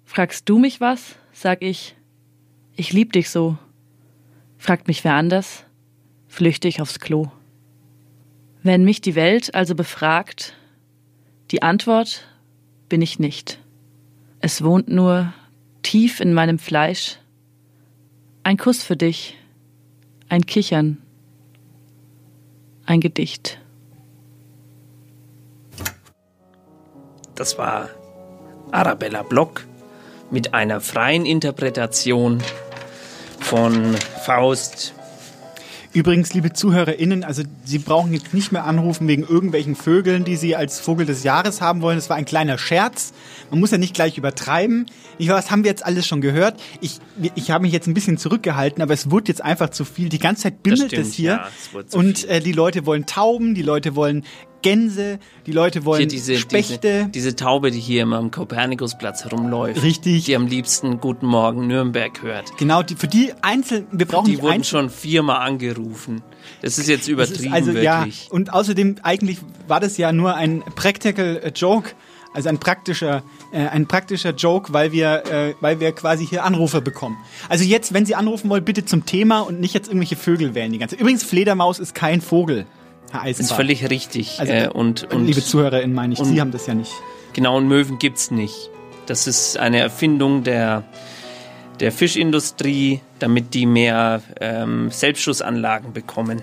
Fragst 0.07 0.49
du 0.49 0.59
mich 0.59 0.81
was? 0.81 1.17
Sag 1.33 1.63
ich, 1.63 1.95
ich 2.75 2.93
lieb 2.95 3.13
dich 3.13 3.29
so. 3.29 3.59
Fragt 4.57 4.89
mich 4.89 5.05
wer 5.05 5.15
anders, 5.15 5.65
flüchte 6.29 6.67
ich 6.67 6.81
aufs 6.81 6.99
Klo. 6.99 7.31
Wenn 8.63 8.85
mich 8.85 9.03
die 9.03 9.15
Welt 9.15 9.55
also 9.55 9.75
befragt, 9.75 10.55
die 11.51 11.63
Antwort 11.63 12.27
bin 12.89 13.03
ich 13.03 13.19
nicht. 13.19 13.59
Es 14.47 14.62
wohnt 14.62 14.91
nur 14.91 15.33
tief 15.81 16.21
in 16.21 16.35
meinem 16.35 16.59
Fleisch 16.59 17.16
ein 18.43 18.59
Kuss 18.59 18.83
für 18.83 18.95
dich, 18.95 19.39
ein 20.29 20.45
Kichern, 20.45 20.99
ein 22.85 23.01
Gedicht. 23.01 23.59
Das 27.35 27.57
war 27.57 27.89
Arabella 28.71 29.23
Block 29.23 29.66
mit 30.31 30.53
einer 30.53 30.83
freien 30.83 31.25
Interpretation 31.25 32.43
von 33.41 33.95
Faust. 34.27 34.93
Übrigens, 35.95 36.35
liebe 36.35 36.53
ZuhörerInnen, 36.53 37.23
also 37.23 37.45
Sie 37.65 37.79
brauchen 37.79 38.12
jetzt 38.12 38.35
nicht 38.35 38.51
mehr 38.51 38.65
anrufen 38.65 39.07
wegen 39.07 39.23
irgendwelchen 39.23 39.77
Vögeln, 39.77 40.25
die 40.25 40.35
Sie 40.35 40.57
als 40.57 40.81
Vogel 40.81 41.07
des 41.07 41.23
Jahres 41.23 41.61
haben 41.61 41.83
wollen. 41.83 41.97
Das 41.97 42.11
war 42.11 42.16
ein 42.16 42.25
kleiner 42.25 42.59
Scherz. 42.59 43.12
Man 43.53 43.61
muss 43.61 43.71
ja 43.71 43.79
nicht 43.79 43.95
gleich 43.95 44.19
übertreiben. 44.19 44.87
Ich 45.19 45.29
weiß, 45.29 45.45
das 45.45 45.51
haben 45.53 45.62
wir 45.62 45.71
jetzt 45.71 45.87
alles 45.87 46.05
schon 46.05 46.21
gehört. 46.21 46.61
Ich, 46.81 46.99
ich 47.37 47.53
habe 47.53 47.62
mich 47.62 47.73
jetzt 47.73 47.87
ein 47.87 47.95
bisschen 47.95 48.19
zurückgehalten, 48.19 48.83
aber 48.83 48.93
es 48.93 49.12
wurde 49.12 49.29
jetzt 49.29 49.41
einfach 49.41 49.71
zu 49.71 49.85
viel. 49.85 50.09
Die 50.09 50.19
ganze 50.19 50.43
Zeit 50.43 50.65
bimmelt 50.65 50.91
stimmt, 50.91 51.07
es 51.07 51.15
hier. 51.15 51.31
ja, 51.31 51.49
es 51.79 51.95
und 51.95 52.29
äh, 52.29 52.41
die 52.41 52.53
Leute 52.53 52.87
wollen 52.87 53.07
Tauben, 53.07 53.55
die 53.55 53.62
Leute 53.62 53.95
wollen 53.95 54.25
Gänse, 54.65 55.19
die 55.45 55.53
Leute 55.53 55.85
wollen 55.85 56.01
Hier 56.01 56.09
diese, 56.09 56.39
Spechte. 56.39 56.78
diese, 56.81 57.09
diese 57.11 57.36
Taube, 57.36 57.70
die 57.70 57.81
hier 57.81 58.03
immer 58.03 58.16
am 58.16 58.31
Kopernikusplatz 58.31 59.24
herumläuft. 59.24 59.82
Richtig. 59.82 60.24
Die 60.24 60.35
am 60.35 60.47
liebsten 60.47 61.01
Guten 61.01 61.27
Morgen 61.27 61.66
Nürnberg 61.66 62.23
hört. 62.23 62.57
Genau, 62.57 62.82
die, 62.82 62.97
für 62.97 63.07
die 63.07 63.35
einzeln, 63.43 63.86
wir 63.93 64.07
brauchen 64.07 64.24
die 64.24 64.32
nicht 64.32 64.43
wurden 64.43 64.65
schon 64.65 64.89
viermal 64.89 65.47
angerufen. 65.47 66.23
Das 66.62 66.78
ist 66.78 66.89
jetzt 66.89 67.09
übertrieben, 67.09 67.49
ist 67.49 67.53
also 67.53 67.74
wirklich. 67.74 67.85
ja 67.85 68.07
und 68.31 68.55
außerdem 68.55 68.97
eigentlich 69.03 69.39
war 69.69 69.81
das 69.81 69.99
ja 69.99 70.12
nur 70.12 70.35
ein 70.35 70.65
practical 70.74 71.43
äh, 71.45 71.53
Joke, 71.55 71.91
also 72.32 72.49
ein 72.49 72.59
praktischer 72.59 73.23
äh, 73.53 73.66
ein 73.69 73.86
praktischer 73.86 74.31
Joke, 74.31 74.73
weil 74.73 74.93
wir 74.93 75.24
äh, 75.31 75.55
weil 75.61 75.78
wir 75.78 75.93
quasi 75.93 76.27
hier 76.27 76.43
Anrufe 76.43 76.81
bekommen. 76.81 77.19
Also 77.51 77.65
jetzt, 77.65 77.93
wenn 77.93 78.07
Sie 78.07 78.15
anrufen 78.15 78.49
wollen, 78.49 78.65
bitte 78.65 78.86
zum 78.86 79.05
Thema 79.05 79.41
und 79.41 79.61
nicht 79.61 79.74
jetzt 79.74 79.89
irgendwelche 79.89 80.16
Vögel 80.16 80.55
wählen 80.55 80.73
die 80.73 80.78
ganze. 80.78 80.97
Übrigens 80.97 81.23
Fledermaus 81.23 81.78
ist 81.78 81.95
kein 81.95 82.23
Vogel. 82.23 82.65
Eisenbart. 83.23 83.51
ist 83.51 83.53
völlig 83.53 83.91
richtig. 83.91 84.41
Also, 84.41 84.53
äh, 84.53 84.69
und, 84.69 85.12
und, 85.12 85.27
liebe 85.27 85.43
ZuhörerInnen, 85.43 85.95
meine 85.95 86.15
ich, 86.15 86.20
und- 86.20 86.27
Sie 86.27 86.41
haben 86.41 86.51
das 86.53 86.66
ja 86.66 86.74
nicht. 86.74 86.93
Genau, 87.32 87.57
und 87.57 87.66
Möwen 87.69 87.99
gibt's 87.99 88.31
nicht. 88.31 88.70
Das 89.07 89.27
ist 89.27 89.59
eine 89.59 89.81
Erfindung 89.81 90.45
der, 90.45 90.85
der 91.81 91.93
Fischindustrie, 91.93 93.01
damit 93.19 93.55
die 93.55 93.66
mehr 93.66 94.23
ähm, 94.41 94.91
Selbstschussanlagen 94.91 95.93
bekommen. 95.93 96.43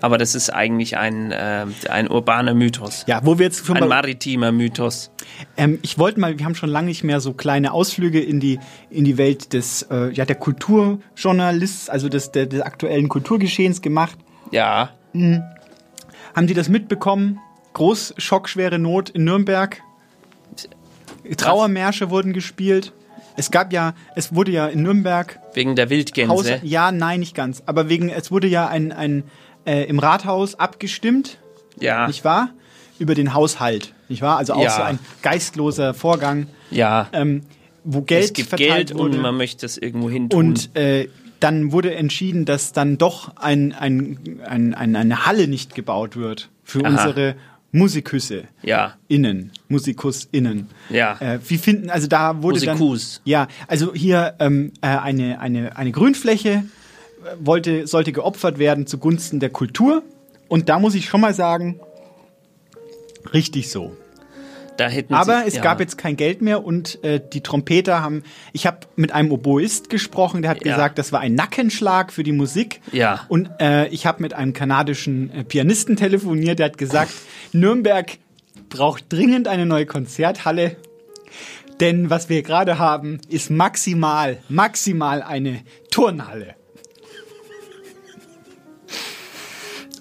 Aber 0.00 0.18
das 0.18 0.34
ist 0.34 0.50
eigentlich 0.50 0.96
ein, 0.96 1.30
äh, 1.30 1.66
ein 1.88 2.10
urbaner 2.10 2.54
Mythos. 2.54 3.04
Ja, 3.06 3.20
wo 3.24 3.38
wir 3.38 3.46
jetzt 3.46 3.64
schon 3.64 3.76
Ein 3.76 3.88
maritimer 3.88 4.50
Mythos. 4.52 5.10
Ähm, 5.56 5.78
ich 5.82 5.98
wollte 5.98 6.20
mal, 6.20 6.38
wir 6.38 6.44
haben 6.44 6.54
schon 6.54 6.68
lange 6.70 6.88
nicht 6.88 7.04
mehr 7.04 7.20
so 7.20 7.32
kleine 7.32 7.72
Ausflüge 7.72 8.20
in 8.20 8.40
die 8.40 8.58
in 8.90 9.04
die 9.04 9.18
Welt 9.18 9.52
des 9.52 9.82
äh, 9.90 10.10
ja 10.12 10.24
der 10.24 10.36
Kulturjournalists, 10.36 11.88
also 11.88 12.08
des 12.08 12.32
der, 12.32 12.46
des 12.46 12.60
aktuellen 12.62 13.08
Kulturgeschehens 13.08 13.82
gemacht. 13.82 14.18
Ja. 14.50 14.90
Mhm. 15.12 15.42
Haben 16.34 16.48
Sie 16.48 16.54
das 16.54 16.68
mitbekommen? 16.68 17.38
Groß 17.74 18.14
schockschwere 18.18 18.78
Not 18.78 19.10
in 19.10 19.24
Nürnberg. 19.24 19.80
Trauermärsche 21.36 22.10
wurden 22.10 22.32
gespielt. 22.32 22.92
Es 23.36 23.50
gab 23.50 23.72
ja, 23.72 23.94
es 24.14 24.34
wurde 24.34 24.52
ja 24.52 24.66
in 24.68 24.82
Nürnberg 24.82 25.40
Wegen 25.54 25.74
der 25.74 25.90
Wildgänse. 25.90 26.32
Haus, 26.32 26.46
ja, 26.62 26.92
nein, 26.92 27.20
nicht 27.20 27.34
ganz. 27.34 27.62
Aber 27.66 27.88
wegen, 27.88 28.08
es 28.08 28.30
wurde 28.30 28.46
ja 28.46 28.68
ein, 28.68 28.92
ein 28.92 29.24
äh, 29.66 29.84
im 29.84 29.98
Rathaus 29.98 30.54
abgestimmt, 30.54 31.38
Ja. 31.80 32.06
nicht 32.06 32.24
wahr? 32.24 32.50
Über 33.00 33.16
den 33.16 33.34
Haushalt, 33.34 33.92
nicht 34.08 34.22
wahr? 34.22 34.36
Also 34.36 34.52
auch 34.54 34.62
Ja. 34.62 34.70
so 34.70 34.82
ein 34.82 35.00
geistloser 35.22 35.94
Vorgang, 35.94 36.46
Ja. 36.70 37.08
ähm, 37.12 37.42
wo 37.82 38.02
Geld 38.02 38.24
es 38.26 38.32
gibt 38.34 38.50
verteilt 38.50 38.88
Geld 38.88 38.94
wurde. 38.94 39.16
und 39.16 39.22
man 39.22 39.36
möchte 39.36 39.66
es 39.66 39.78
irgendwo 39.78 40.08
hin 40.08 40.28
tun. 40.30 40.38
Und 40.50 40.76
äh, 40.76 41.08
dann 41.44 41.72
wurde 41.72 41.94
entschieden, 41.94 42.46
dass 42.46 42.72
dann 42.72 42.96
doch 42.96 43.36
ein, 43.36 43.74
ein, 43.74 44.18
ein, 44.46 44.72
ein, 44.72 44.96
eine 44.96 45.26
Halle 45.26 45.46
nicht 45.46 45.74
gebaut 45.74 46.16
wird 46.16 46.48
für 46.64 46.80
Aha. 46.80 46.88
unsere 46.88 47.36
Musikhüsse. 47.70 48.44
Ja. 48.62 48.94
Innen, 49.08 49.52
Musikus 49.68 50.26
innen. 50.32 50.68
Ja. 50.88 51.18
Äh, 51.20 51.40
wie 51.46 51.58
finden, 51.58 51.90
also 51.90 52.06
da 52.06 52.42
wurde 52.42 52.60
Musikus. 52.60 53.16
dann. 53.16 53.30
Ja, 53.30 53.48
also 53.68 53.92
hier 53.92 54.36
ähm, 54.38 54.72
äh, 54.80 54.86
eine, 54.86 55.38
eine, 55.38 55.76
eine 55.76 55.92
Grünfläche 55.92 56.50
äh, 56.50 56.64
wollte, 57.38 57.86
sollte 57.86 58.12
geopfert 58.12 58.58
werden 58.58 58.86
zugunsten 58.86 59.38
der 59.38 59.50
Kultur. 59.50 60.02
Und 60.48 60.70
da 60.70 60.78
muss 60.78 60.94
ich 60.94 61.06
schon 61.06 61.20
mal 61.20 61.34
sagen, 61.34 61.78
richtig 63.34 63.70
so. 63.70 63.94
Da 64.76 64.88
hätten 64.88 65.14
Aber 65.14 65.42
sie, 65.42 65.48
es 65.48 65.54
ja. 65.54 65.62
gab 65.62 65.78
jetzt 65.80 65.98
kein 65.98 66.16
Geld 66.16 66.42
mehr 66.42 66.64
und 66.64 67.02
äh, 67.04 67.20
die 67.32 67.42
Trompeter 67.42 68.02
haben. 68.02 68.24
Ich 68.52 68.66
habe 68.66 68.78
mit 68.96 69.12
einem 69.12 69.30
Oboist 69.30 69.88
gesprochen, 69.88 70.42
der 70.42 70.50
hat 70.50 70.64
Ja. 70.64 70.72
gesagt, 70.72 70.98
das 70.98 71.12
war 71.12 71.20
ein 71.20 71.34
Nackenschlag 71.34 72.12
für 72.12 72.24
die 72.24 72.32
Musik. 72.32 72.80
Ja. 72.90 73.24
Und 73.28 73.50
äh, 73.60 73.86
ich 73.88 74.06
habe 74.06 74.20
mit 74.20 74.34
einem 74.34 74.52
kanadischen 74.52 75.30
äh, 75.32 75.44
Pianisten 75.44 75.96
telefoniert, 75.96 76.58
der 76.58 76.66
hat 76.66 76.78
gesagt, 76.78 77.12
Nürnberg 77.52 78.18
braucht 78.68 79.12
dringend 79.12 79.46
eine 79.46 79.64
neue 79.64 79.86
Konzerthalle. 79.86 80.76
Denn 81.80 82.10
was 82.10 82.28
wir 82.28 82.42
gerade 82.42 82.78
haben, 82.78 83.20
ist 83.28 83.50
maximal, 83.50 84.38
maximal 84.48 85.22
eine 85.22 85.60
Turnhalle. 85.90 86.54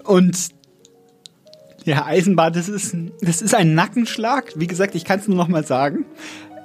Und 0.04 0.50
ja, 1.84 2.06
Eisenbahn, 2.06 2.54
das 2.54 2.70
ist, 2.70 2.96
das 3.22 3.42
ist 3.42 3.54
ein 3.54 3.76
Nackenschlag. 3.76 4.54
Wie 4.56 4.68
gesagt, 4.68 4.96
ich 4.96 5.06
kann 5.06 5.20
es 5.20 5.28
nur 5.28 5.38
noch 5.38 5.48
mal 5.48 5.66
sagen. 5.66 6.06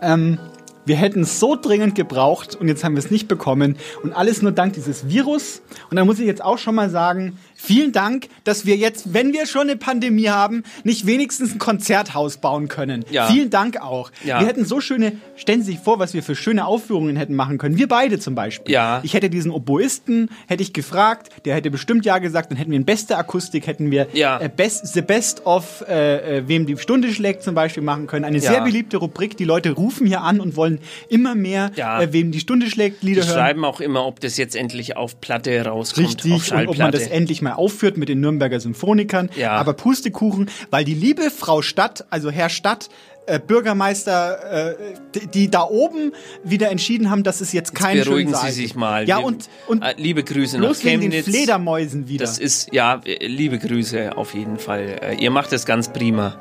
Ähm, 0.00 0.38
wir 0.84 0.96
hätten 0.96 1.20
es 1.20 1.38
so 1.38 1.54
dringend 1.54 1.94
gebraucht 1.94 2.54
und 2.54 2.66
jetzt 2.66 2.82
haben 2.82 2.94
wir 2.94 3.00
es 3.00 3.10
nicht 3.10 3.28
bekommen. 3.28 3.76
Und 4.02 4.14
alles 4.14 4.40
nur 4.40 4.52
dank 4.52 4.72
dieses 4.72 5.08
Virus. 5.08 5.60
Und 5.90 5.96
da 5.96 6.04
muss 6.04 6.18
ich 6.18 6.26
jetzt 6.26 6.42
auch 6.42 6.56
schon 6.56 6.74
mal 6.74 6.88
sagen, 6.88 7.38
vielen 7.60 7.92
Dank, 7.92 8.28
dass 8.44 8.64
wir 8.66 8.76
jetzt, 8.76 9.12
wenn 9.12 9.32
wir 9.32 9.44
schon 9.46 9.62
eine 9.62 9.76
Pandemie 9.76 10.28
haben, 10.28 10.62
nicht 10.84 11.06
wenigstens 11.06 11.52
ein 11.52 11.58
Konzerthaus 11.58 12.36
bauen 12.38 12.68
können. 12.68 13.04
Ja. 13.10 13.26
Vielen 13.26 13.50
Dank 13.50 13.80
auch. 13.82 14.10
Ja. 14.24 14.40
Wir 14.40 14.46
hätten 14.46 14.64
so 14.64 14.80
schöne, 14.80 15.12
stellen 15.36 15.62
Sie 15.62 15.72
sich 15.72 15.80
vor, 15.80 15.98
was 15.98 16.14
wir 16.14 16.22
für 16.22 16.36
schöne 16.36 16.66
Aufführungen 16.66 17.16
hätten 17.16 17.34
machen 17.34 17.58
können. 17.58 17.76
Wir 17.76 17.88
beide 17.88 18.18
zum 18.20 18.34
Beispiel. 18.34 18.72
Ja. 18.72 19.00
Ich 19.02 19.14
hätte 19.14 19.28
diesen 19.28 19.50
Oboisten, 19.50 20.30
hätte 20.46 20.62
ich 20.62 20.72
gefragt, 20.72 21.30
der 21.44 21.56
hätte 21.56 21.70
bestimmt 21.70 22.06
ja 22.06 22.18
gesagt, 22.18 22.50
dann 22.50 22.56
hätten 22.58 22.70
wir 22.70 22.76
in 22.78 22.84
beste 22.84 23.16
Akustik, 23.18 23.66
hätten 23.66 23.90
wir 23.90 24.06
Ja. 24.12 24.38
äh, 24.40 24.48
best, 24.48 24.86
The 24.94 25.02
Best 25.02 25.44
of 25.44 25.84
äh, 25.88 26.38
äh, 26.38 26.48
Wem 26.48 26.64
die 26.66 26.76
Stunde 26.78 27.12
schlägt 27.12 27.42
zum 27.42 27.54
Beispiel 27.56 27.82
machen 27.82 28.06
können. 28.06 28.24
Eine 28.24 28.40
sehr 28.40 28.60
beliebte 28.62 28.96
Rubrik. 28.98 29.36
Die 29.36 29.44
Leute 29.44 29.72
rufen 29.72 30.06
hier 30.06 30.22
an 30.22 30.40
und 30.40 30.54
wollen 30.56 30.78
immer 31.08 31.34
mehr 31.34 31.70
äh, 31.76 32.12
Wem 32.12 32.30
die 32.30 32.40
Stunde 32.40 32.70
schlägt 32.70 33.02
Die 33.02 33.06
Lieder 33.06 33.24
hören. 33.26 33.34
schreiben 33.34 33.64
auch 33.64 33.80
immer, 33.80 34.06
ob 34.06 34.20
das 34.20 34.36
jetzt 34.36 34.54
endlich 34.54 34.96
auf 34.96 35.20
Platte 35.20 35.64
rauskommt. 35.64 36.06
auf 36.06 36.14
Richtig, 36.14 36.32
und 36.32 36.40
Schallplatte. 36.42 36.70
ob 36.70 36.78
man 36.78 36.92
das 36.92 37.02
endlich 37.08 37.42
mal 37.42 37.47
aufführt 37.56 37.96
mit 37.96 38.08
den 38.08 38.20
Nürnberger 38.20 38.60
Symphonikern. 38.60 39.30
Ja. 39.36 39.52
Aber 39.52 39.72
Pustekuchen, 39.72 40.50
weil 40.70 40.84
die 40.84 40.94
liebe 40.94 41.30
Frau 41.30 41.62
Stadt, 41.62 42.06
also 42.10 42.30
Herr 42.30 42.48
Stadt, 42.48 42.88
äh, 43.26 43.38
Bürgermeister, 43.38 44.70
äh, 44.70 44.76
die, 45.14 45.26
die 45.26 45.50
da 45.50 45.62
oben 45.62 46.12
wieder 46.44 46.70
entschieden 46.70 47.10
haben, 47.10 47.22
dass 47.22 47.40
es 47.40 47.52
jetzt 47.52 47.74
kein 47.74 47.98
Beruhigen 47.98 48.30
schönen 48.30 48.34
Saal 48.34 48.50
Sie 48.50 48.62
sich 48.62 48.74
mal. 48.74 49.06
Ja, 49.06 49.18
und, 49.18 49.48
und 49.66 49.82
äh, 49.82 49.94
liebe 49.98 50.24
Grüße 50.24 50.58
nach 50.58 50.70
wegen 50.82 51.00
den 51.02 51.10
Chemnitz. 51.10 51.26
Fledermäusen 51.26 52.08
wieder. 52.08 52.24
Das 52.24 52.38
ist, 52.38 52.72
ja, 52.72 53.00
äh, 53.04 53.26
liebe 53.26 53.58
Grüße 53.58 54.16
auf 54.16 54.34
jeden 54.34 54.58
Fall. 54.58 55.16
Ihr 55.20 55.30
macht 55.30 55.52
es 55.52 55.66
ganz 55.66 55.92
prima. 55.92 56.38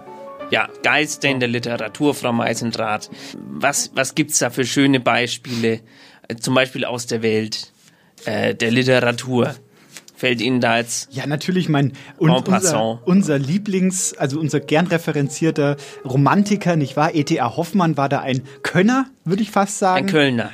Ja, 0.50 0.70
Geister 0.82 1.28
in 1.28 1.42
der 1.42 1.50
Literatur, 1.50 2.16
Frau 2.16 2.32
Meisendrath. 2.32 3.10
Was, 3.38 3.92
was 3.94 4.16
gibt's 4.16 4.40
da 4.40 4.50
für 4.50 4.66
schöne 4.66 5.02
Beispiele? 5.02 5.82
Zum 6.40 6.56
Beispiel 6.56 6.86
aus 6.86 7.06
der 7.06 7.22
Welt 7.22 7.74
äh, 8.24 8.56
der 8.56 8.72
Literatur. 8.72 9.56
Fällt 10.18 10.42
Ihnen 10.42 10.62
da 10.62 10.78
jetzt 10.78 11.14
Ja, 11.14 11.28
natürlich, 11.28 11.70
mein 11.70 11.94
und 12.18 12.48
unser, 12.48 13.00
unser 13.06 13.38
Lieblings, 13.38 14.18
also 14.18 14.40
unser 14.40 14.60
gern 14.60 14.88
referenzierter 14.88 15.78
Romantiker, 16.04 16.76
nicht 16.76 16.98
wahr? 16.98 17.14
E.T.A. 17.14 17.56
Hoffmann 17.56 17.98
war 17.98 18.10
da 18.10 18.22
ein 18.22 18.42
Könner, 18.64 19.06
würde 19.26 19.44
ich 19.44 19.52
fast 19.52 19.78
sagen. 19.78 20.08
ein 20.08 20.12
Kölner? 20.12 20.50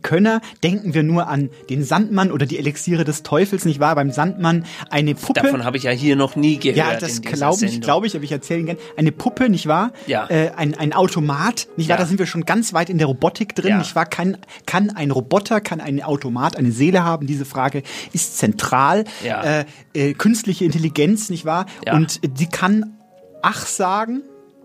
Könner, 0.00 0.40
denken 0.62 0.94
wir 0.94 1.02
nur 1.02 1.28
an 1.28 1.50
den 1.70 1.82
Sandmann 1.84 2.32
oder 2.32 2.46
die 2.46 2.58
Elixiere 2.58 3.04
des 3.04 3.22
Teufels, 3.22 3.64
nicht 3.64 3.80
wahr? 3.80 3.94
Beim 3.94 4.10
Sandmann 4.10 4.64
eine 4.90 5.14
Puppe. 5.14 5.40
Davon 5.42 5.64
habe 5.64 5.76
ich 5.76 5.82
ja 5.84 5.90
hier 5.90 6.16
noch 6.16 6.36
nie 6.36 6.58
gehört. 6.58 6.76
ja, 6.76 6.98
das 6.98 7.22
glaube 7.22 7.64
ich, 7.66 7.80
glaube 7.80 8.06
ich, 8.06 8.14
aber 8.14 8.24
ich 8.24 8.32
erzähle 8.32 8.62
gerne. 8.64 8.80
Eine 8.96 9.12
Puppe, 9.12 9.48
nicht 9.48 9.66
wahr? 9.66 9.92
Ja. 10.06 10.26
Äh, 10.28 10.50
ein, 10.56 10.74
ein 10.74 10.92
Automat, 10.92 11.68
nicht 11.76 11.88
wahr? 11.88 11.96
Ja. 11.96 12.02
Da 12.02 12.06
sind 12.06 12.18
wir 12.18 12.26
schon 12.26 12.44
ganz 12.44 12.72
weit 12.72 12.90
in 12.90 12.98
der 12.98 13.06
Robotik 13.06 13.54
drin, 13.54 13.70
Ja. 13.70 13.78
nicht 13.78 13.94
wahr? 13.94 14.06
Kann, 14.06 14.36
kann 14.66 14.90
ein 14.90 15.10
Roboter, 15.10 15.60
kann 15.60 15.80
ein 15.80 16.02
Automat 16.02 16.56
eine 16.56 16.72
Seele 16.72 17.04
haben? 17.04 17.26
Diese 17.26 17.44
Frage 17.44 17.82
ist 18.12 18.38
zentral. 18.38 19.04
Ja. 19.24 19.42
Äh, 19.42 19.64
äh, 19.94 20.12
künstliche 20.14 20.64
Intelligenz, 20.64 21.30
nicht 21.30 21.44
wahr? 21.44 21.66
Ja. 21.84 21.94
Und 21.94 22.20
die 22.38 22.46
kann 22.46 22.92
Ach 23.42 23.64
sagen, 23.66 24.22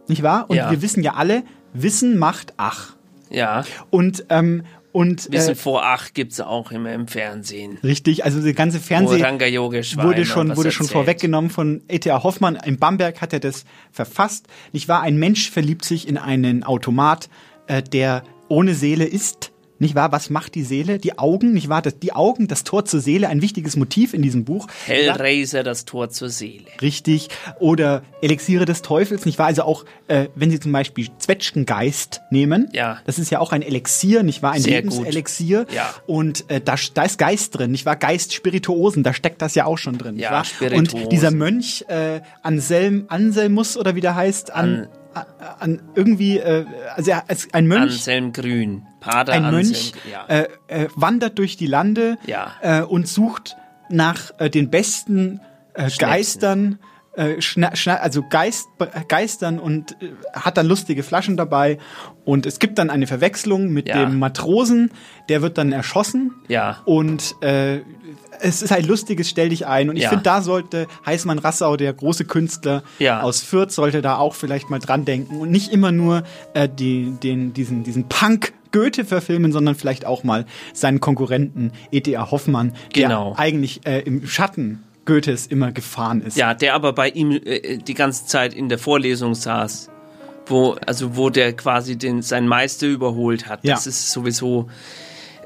nicht 0.07 0.23
wahr? 0.23 0.45
Und 0.49 0.55
Ja. 0.57 0.71
wir 0.71 0.81
wissen 0.81 1.03
ja 1.03 1.13
alle, 1.13 1.43
Wissen 1.73 2.17
macht 2.17 2.53
Ach. 2.57 2.95
Ja. 3.29 3.63
Und, 3.91 4.25
ähm, 4.29 4.63
und 4.91 5.31
Wissen 5.31 5.51
äh, 5.51 5.55
vor 5.55 5.85
acht 5.85 6.13
gibt's 6.13 6.39
auch 6.39 6.71
immer 6.71 6.93
im 6.93 7.07
Fernsehen. 7.07 7.77
Richtig, 7.83 8.25
also 8.25 8.41
die 8.41 8.53
ganze 8.53 8.79
Fernseh 8.79 9.21
Ranga 9.21 9.45
Yogeshwar 9.45 10.05
wurde 10.05 10.25
schon 10.25 10.55
wurde 10.57 10.71
schon 10.71 10.85
erzählt. 10.85 11.05
vorweggenommen 11.05 11.49
von 11.49 11.81
E.T.A. 11.87 12.23
Hoffmann. 12.23 12.57
In 12.65 12.77
Bamberg 12.77 13.21
hat 13.21 13.33
er 13.33 13.39
das 13.39 13.65
verfasst. 13.91 14.47
Nicht 14.73 14.87
wahr? 14.87 15.01
Ein 15.01 15.17
Mensch 15.17 15.49
verliebt 15.49 15.85
sich 15.85 16.07
in 16.07 16.17
einen 16.17 16.63
Automat, 16.63 17.29
äh, 17.67 17.81
der 17.81 18.23
ohne 18.47 18.75
Seele 18.75 19.05
ist. 19.05 19.50
Nicht 19.81 19.95
wahr? 19.95 20.11
Was 20.11 20.29
macht 20.29 20.53
die 20.53 20.61
Seele? 20.63 20.99
Die 20.99 21.17
Augen, 21.17 21.53
nicht 21.53 21.67
wahr? 21.67 21.81
Das, 21.81 21.97
die 21.97 22.13
Augen, 22.13 22.47
das 22.47 22.63
Tor 22.63 22.85
zur 22.85 22.99
Seele, 22.99 23.29
ein 23.29 23.41
wichtiges 23.41 23.75
Motiv 23.75 24.13
in 24.13 24.21
diesem 24.21 24.45
Buch. 24.45 24.67
Hellraiser, 24.85 25.63
das 25.63 25.85
Tor 25.85 26.11
zur 26.11 26.29
Seele. 26.29 26.65
Richtig. 26.83 27.29
Oder 27.59 28.03
Elixiere 28.21 28.65
des 28.65 28.83
Teufels, 28.83 29.25
nicht 29.25 29.39
wahr? 29.39 29.47
Also 29.47 29.63
auch, 29.63 29.83
äh, 30.07 30.27
wenn 30.35 30.51
Sie 30.51 30.59
zum 30.59 30.71
Beispiel 30.71 31.07
Zwetschgengeist 31.17 32.21
nehmen, 32.29 32.69
Ja. 32.73 32.99
das 33.05 33.17
ist 33.17 33.31
ja 33.31 33.39
auch 33.39 33.51
ein 33.53 33.63
Elixier, 33.63 34.21
nicht 34.21 34.43
wahr? 34.43 34.51
Ein 34.51 34.61
Sehr 34.61 34.83
gut. 34.83 34.91
Lebenselixier. 34.91 35.65
Ja. 35.73 35.89
Und 36.05 36.47
äh, 36.51 36.61
da, 36.61 36.75
da 36.93 37.01
ist 37.03 37.17
Geist 37.17 37.57
drin, 37.57 37.71
nicht 37.71 37.87
wahr? 37.87 37.95
Geist 37.95 38.33
Spirituosen, 38.33 39.01
da 39.01 39.13
steckt 39.15 39.41
das 39.41 39.55
ja 39.55 39.65
auch 39.65 39.79
schon 39.79 39.97
drin, 39.97 40.15
nicht 40.15 40.23
Ja. 40.29 40.43
Und 40.75 41.11
dieser 41.11 41.31
Mönch, 41.31 41.85
äh, 41.87 42.21
Anselm, 42.43 43.05
Anselmus 43.07 43.77
oder 43.77 43.95
wie 43.95 44.01
der 44.01 44.15
heißt, 44.15 44.51
an, 44.51 44.87
an, 45.15 45.25
an 45.59 45.81
irgendwie, 45.95 46.37
äh, 46.37 46.65
also 46.95 47.09
er 47.11 47.23
ist 47.29 47.53
ein 47.55 47.65
Mönch. 47.65 47.93
Anselm 47.93 48.31
Grün. 48.31 48.83
Pater 49.01 49.33
Ein. 49.33 49.51
Mönch 49.51 49.91
Ja. 50.09 50.25
äh, 50.27 50.47
äh, 50.67 50.87
wandert 50.95 51.37
durch 51.39 51.57
die 51.57 51.65
Lande 51.67 52.17
Ja. 52.25 52.53
äh, 52.61 52.81
und 52.83 53.07
sucht 53.09 53.57
nach 53.89 54.31
äh, 54.37 54.49
den 54.49 54.69
besten 54.69 55.41
äh, 55.73 55.89
Geistern, 55.99 56.79
äh, 57.13 57.41
schna, 57.41 57.75
schna, 57.75 57.95
also 57.95 58.23
Geist, 58.29 58.67
Geistern 59.07 59.59
und 59.59 59.91
äh, 60.01 60.11
hat 60.33 60.57
dann 60.57 60.65
lustige 60.67 61.03
Flaschen 61.03 61.35
dabei. 61.37 61.77
Und 62.23 62.45
es 62.45 62.59
gibt 62.59 62.77
dann 62.77 62.89
eine 62.89 63.07
Verwechslung 63.07 63.69
mit 63.69 63.87
Ja. 63.89 64.05
dem 64.05 64.17
Matrosen, 64.19 64.91
der 65.27 65.41
wird 65.41 65.57
dann 65.57 65.71
erschossen. 65.73 66.31
Ja. 66.47 66.77
Und 66.85 67.35
äh, 67.41 67.79
es 68.39 68.61
ist 68.61 68.71
ein 68.71 68.85
lustiges 68.85 69.29
Stell 69.29 69.49
dich 69.49 69.67
ein. 69.67 69.89
Und 69.89 69.97
ich 69.97 70.03
Ja. 70.03 70.09
finde, 70.09 70.23
da 70.23 70.41
sollte 70.41 70.87
Heißmann 71.05 71.39
Rassau, 71.39 71.75
der 71.77 71.91
große 71.93 72.25
Künstler 72.25 72.83
Ja. 72.99 73.21
aus 73.21 73.41
Fürth, 73.41 73.71
sollte 73.71 74.01
da 74.01 74.17
auch 74.17 74.33
vielleicht 74.35 74.69
mal 74.69 74.79
dran 74.79 75.03
denken 75.05 75.37
und 75.39 75.51
nicht 75.51 75.71
immer 75.73 75.91
nur 75.91 76.23
äh, 76.53 76.69
die, 76.69 77.11
den, 77.21 77.53
diesen, 77.53 77.83
diesen 77.83 78.07
Punk 78.07 78.53
Goethe 78.71 79.03
verfilmen, 79.03 79.51
sondern 79.51 79.75
vielleicht 79.75 80.05
auch 80.05 80.23
mal 80.23 80.45
seinen 80.73 81.01
Konkurrenten 81.01 81.73
E.T.A. 81.91 82.31
Hoffmann, 82.31 82.73
Genau. 82.93 83.31
der 83.31 83.39
eigentlich 83.39 83.85
äh, 83.85 83.99
im 83.99 84.25
Schatten 84.25 84.83
Goethes 85.11 85.47
immer 85.47 85.71
gefahren 85.71 86.21
ist. 86.21 86.37
Ja, 86.37 86.53
der 86.53 86.73
aber 86.73 86.93
bei 86.93 87.09
ihm 87.09 87.31
äh, 87.31 87.77
die 87.77 87.93
ganze 87.93 88.25
Zeit 88.25 88.53
in 88.53 88.69
der 88.69 88.77
Vorlesung 88.77 89.35
saß, 89.35 89.89
wo 90.45 90.77
also 90.85 91.15
wo 91.15 91.29
der 91.29 91.53
quasi 91.53 91.97
den 91.97 92.21
seinen 92.21 92.47
Meister 92.47 92.87
überholt 92.87 93.47
hat. 93.49 93.63
Ja. 93.63 93.75
Das 93.75 93.87
ist 93.87 94.11
sowieso 94.11 94.69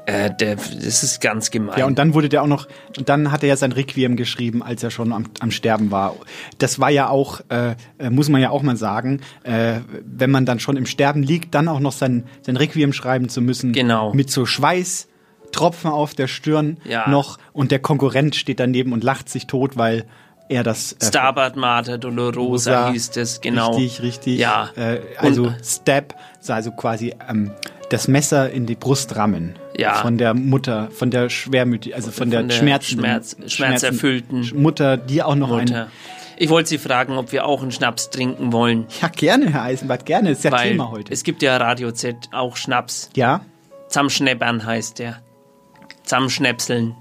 Äh, 0.08 0.30
der, 0.38 0.54
das 0.54 1.02
ist 1.02 1.20
ganz 1.20 1.50
gemein. 1.50 1.80
Ja, 1.80 1.86
und 1.86 1.98
dann 1.98 2.14
wurde 2.14 2.28
der 2.28 2.44
auch 2.44 2.46
noch, 2.46 2.68
und 2.96 3.08
dann 3.08 3.32
hat 3.32 3.42
er 3.42 3.48
ja 3.48 3.56
sein 3.56 3.72
Requiem 3.72 4.14
geschrieben, 4.14 4.62
als 4.62 4.84
er 4.84 4.92
schon 4.92 5.12
am, 5.12 5.24
am 5.40 5.50
Sterben 5.50 5.90
war. 5.90 6.14
Das 6.58 6.78
war 6.78 6.90
ja 6.90 7.08
auch, 7.08 7.40
äh, 7.48 7.74
äh, 7.98 8.08
muss 8.10 8.28
man 8.28 8.40
ja 8.40 8.50
auch 8.50 8.62
mal 8.62 8.76
sagen, 8.76 9.20
äh, 9.42 9.80
wenn 10.04 10.30
man 10.30 10.46
dann 10.46 10.60
schon 10.60 10.76
im 10.76 10.86
Sterben 10.86 11.24
liegt, 11.24 11.56
dann 11.56 11.66
auch 11.66 11.80
noch 11.80 11.90
sein, 11.90 12.22
sein 12.42 12.56
Requiem 12.56 12.92
schreiben 12.92 13.28
zu 13.28 13.40
müssen. 13.40 13.72
Genau. 13.72 14.14
Mit 14.14 14.30
so 14.30 14.46
Schweißtropfen 15.50 15.90
auf 15.90 16.14
der 16.14 16.26
Stirn 16.28 16.78
Ja. 16.84 17.08
noch 17.08 17.38
und 17.52 17.70
der 17.70 17.78
Konkurrent 17.78 18.36
steht 18.36 18.60
daneben 18.60 18.92
und 18.92 19.04
lacht 19.04 19.28
sich 19.28 19.46
tot, 19.46 19.76
weil 19.76 20.04
er 20.48 20.62
das 20.62 20.92
äh, 20.92 21.06
Stabat 21.06 21.56
Mater 21.56 21.98
Dolorosa 21.98 22.82
Rosa. 22.86 22.92
hieß 22.92 23.16
es, 23.16 23.40
genau. 23.40 23.74
Richtig, 23.76 24.02
richtig. 24.02 24.38
Ja. 24.38 24.70
Äh, 24.76 25.00
also 25.18 25.44
Und- 25.44 25.56
Stab, 25.64 26.14
also 26.48 26.70
quasi 26.72 27.14
ähm, 27.28 27.50
das 27.90 28.06
Messer 28.08 28.50
in 28.50 28.66
die 28.66 28.74
Brust 28.76 29.16
rammen. 29.16 29.54
Ja. 29.76 29.94
Von 29.94 30.18
der 30.18 30.34
Mutter, 30.34 30.88
von 30.92 31.10
der 31.10 31.28
schwermütig, 31.30 31.94
also 31.94 32.10
von 32.10 32.30
der, 32.30 32.40
Von 32.40 32.48
der 32.48 32.56
Schmerzen, 32.56 32.98
Schmerz- 32.98 33.36
schmerzerfüllten 33.46 34.50
Mutter, 34.54 34.96
die 34.96 35.22
auch 35.22 35.34
noch 35.34 35.48
Mutter. 35.48 35.82
ein. 35.84 35.86
Ich 36.38 36.50
wollte 36.50 36.68
Sie 36.68 36.78
fragen, 36.78 37.16
ob 37.16 37.32
wir 37.32 37.46
auch 37.46 37.62
einen 37.62 37.72
Schnaps 37.72 38.10
trinken 38.10 38.52
wollen. 38.52 38.86
Ja, 39.00 39.08
gerne, 39.08 39.50
Herr 39.50 39.62
Eisenbart, 39.62 40.04
gerne. 40.04 40.30
Ist 40.30 40.44
ja 40.44 40.52
Weil 40.52 40.70
Thema 40.72 40.90
heute. 40.90 41.10
Es 41.12 41.24
gibt 41.24 41.42
ja 41.42 41.56
Radio 41.56 41.90
Z 41.92 42.14
auch 42.32 42.56
Schnaps. 42.56 43.08
Ja? 43.16 43.40
Zamschneppern 43.88 44.64
heißt 44.66 44.98
der. 44.98 45.16
Zamschnäpseln. 46.06 46.94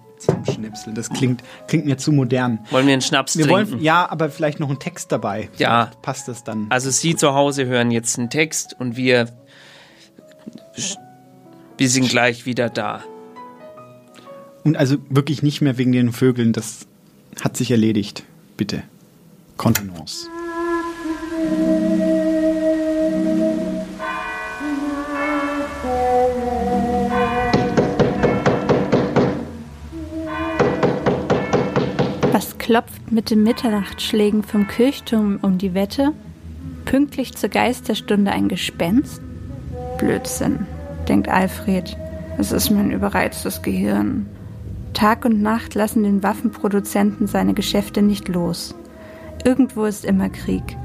Schnipseln, 0.52 0.96
das 0.96 1.10
klingt, 1.10 1.44
klingt 1.68 1.86
mir 1.86 1.98
zu 1.98 2.12
modern. 2.12 2.60
Wollen 2.72 2.88
wir 2.88 2.94
einen 2.94 3.02
Schnaps 3.02 3.38
Wir 3.38 3.46
trinken? 3.46 3.72
wollen, 3.74 3.84
ja, 3.84 4.10
aber 4.10 4.30
vielleicht 4.30 4.60
noch 4.60 4.70
einen 4.70 4.80
Text 4.80 5.12
dabei. 5.12 5.50
Ja. 5.58 5.86
Vielleicht 5.86 6.02
Passt 6.02 6.28
das 6.28 6.44
dann? 6.44 6.68
Also 6.70 6.90
Sie 6.90 7.16
zu 7.16 7.34
Hause 7.34 7.66
hören 7.66 7.92
jetzt 7.92 8.18
einen 8.18 8.30
Text 8.30 8.76
und 8.80 8.96
wir, 8.98 9.30
wir 11.78 11.90
sind 11.90 12.10
gleich 12.10 12.46
wieder 12.46 12.70
da. 12.70 13.04
Und 14.64 14.78
also 14.78 14.98
wirklich 15.10 15.44
nicht 15.44 15.62
mehr 15.62 15.78
wegen 15.78 15.92
den 15.92 16.12
Vögeln, 16.12 16.54
das 16.54 16.88
hat 17.42 17.56
sich 17.56 17.70
erledigt. 17.72 18.24
Bitte. 18.58 18.84
Kontenance. 19.58 20.28
Klopft 32.66 33.12
mit 33.12 33.30
den 33.30 33.44
Mitternachtsschlägen 33.44 34.42
vom 34.42 34.68
Kirchturm 34.68 35.38
um 35.44 35.60
die 35.60 35.76
Wette? 35.76 36.14
Pünktlich 36.86 37.36
zur 37.36 37.50
Geisterstunde 37.50 38.32
ein 38.32 38.48
Gespenst? 38.48 39.22
Blödsinn, 40.00 40.66
denkt 41.08 41.30
Alfred. 41.30 41.96
Es 42.40 42.52
ist 42.52 42.72
mein 42.72 42.90
überreiztes 42.90 43.62
Gehirn. 43.62 44.26
Tag 44.96 45.26
und 45.26 45.44
Nacht 45.44 45.76
lassen 45.76 46.02
den 46.02 46.24
Waffenproduzenten 46.24 47.28
seine 47.28 47.54
Geschäfte 47.54 48.02
nicht 48.02 48.30
los. 48.30 48.74
Irgendwo 49.44 49.86
ist 49.86 50.04
immer 50.04 50.30
Krieg. 50.30 50.76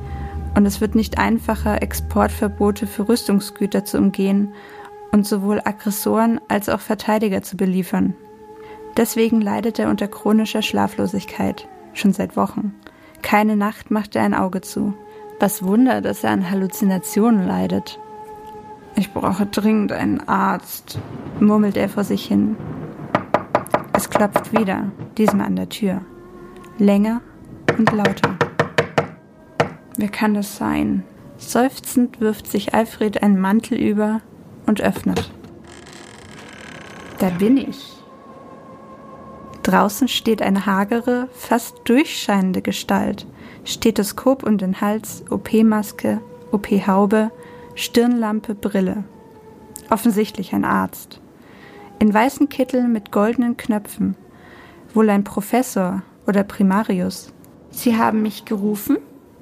Und 0.55 0.67
es 0.67 0.83
wird 0.83 0.95
nicht 0.95 1.17
einfacher, 1.17 1.81
Exportverbote 1.81 2.87
für 2.87 3.09
Rüstungsgüter 3.09 3.87
zu 3.87 3.97
umgehen 3.97 4.53
und 5.13 5.27
sowohl 5.27 5.63
Aggressoren 5.65 6.43
als 6.47 6.69
auch 6.69 6.81
Verteidiger 6.81 7.41
zu 7.41 7.57
beliefern. 7.57 8.13
Deswegen 8.97 9.41
leidet 9.41 9.79
er 9.79 9.89
unter 9.89 10.09
chronischer 10.09 10.63
Schlaflosigkeit, 10.63 11.69
schon 11.95 12.13
seit 12.13 12.37
Wochen. 12.37 12.75
Keine 13.23 13.57
Nacht 13.57 13.91
macht 13.91 14.17
er 14.17 14.23
ein 14.23 14.35
Auge 14.35 14.61
zu. 14.61 14.95
Was 15.39 15.63
Wunder, 15.63 16.01
dass 16.01 16.25
er 16.25 16.31
an 16.31 16.51
Halluzinationen 16.51 17.47
leidet. 17.47 17.99
Ich 18.97 19.13
brauche 19.13 19.47
dringend 19.47 19.93
einen 19.93 20.21
Arzt, 20.29 20.99
murmelt 21.39 21.77
er 21.77 21.89
vor 21.89 22.05
sich 22.05 22.27
hin. 22.27 22.57
Es 23.93 24.11
klopft 24.11 24.53
wieder, 24.53 24.91
diesmal 25.17 25.47
an 25.47 25.57
der 25.57 25.69
Tür. 25.69 26.01
Länger 26.79 27.21
und 27.79 27.91
lauter. 27.93 28.37
Wer 29.97 30.09
kann 30.09 30.35
das 30.35 30.57
sein? 30.57 31.05
Seufzend 31.37 32.21
wirft 32.21 32.47
sich 32.47 32.75
Alfred 32.75 33.23
einen 33.23 33.41
Mantel 33.41 33.79
über 33.79 34.21
und 34.67 34.81
öffnet. 34.81 35.31
Da 37.19 37.29
bin 37.31 37.57
ich. 37.57 38.00
Draußen 39.71 40.09
steht 40.09 40.43
eine 40.43 40.67
hagere, 40.67 41.29
fast 41.33 41.77
durchscheinende 41.85 42.61
Gestalt. 42.61 43.27
Stethoskop 43.65 44.43
um 44.43 44.59
den 44.59 44.81
Hals, 44.81 45.23
OP-Maske, 45.31 46.21
OP-Haube, 46.51 47.31
Stirnlampe, 47.77 48.57
Brille. 48.57 49.05
Offensichtlich 49.89 50.53
ein 50.55 50.65
Arzt. 50.65 51.21
In 52.01 52.13
weißen 52.13 52.49
Kittel 52.49 52.89
mit 52.89 53.13
goldenen 53.13 53.57
Knöpfen. 53.57 54.17
Wohl 54.93 55.09
ein 55.09 55.23
Professor 55.23 56.03
oder 56.27 56.43
Primarius. 56.43 57.33
Sie 57.71 57.97
haben 57.97 58.23
mich 58.23 58.45
gerufen? 58.45 58.99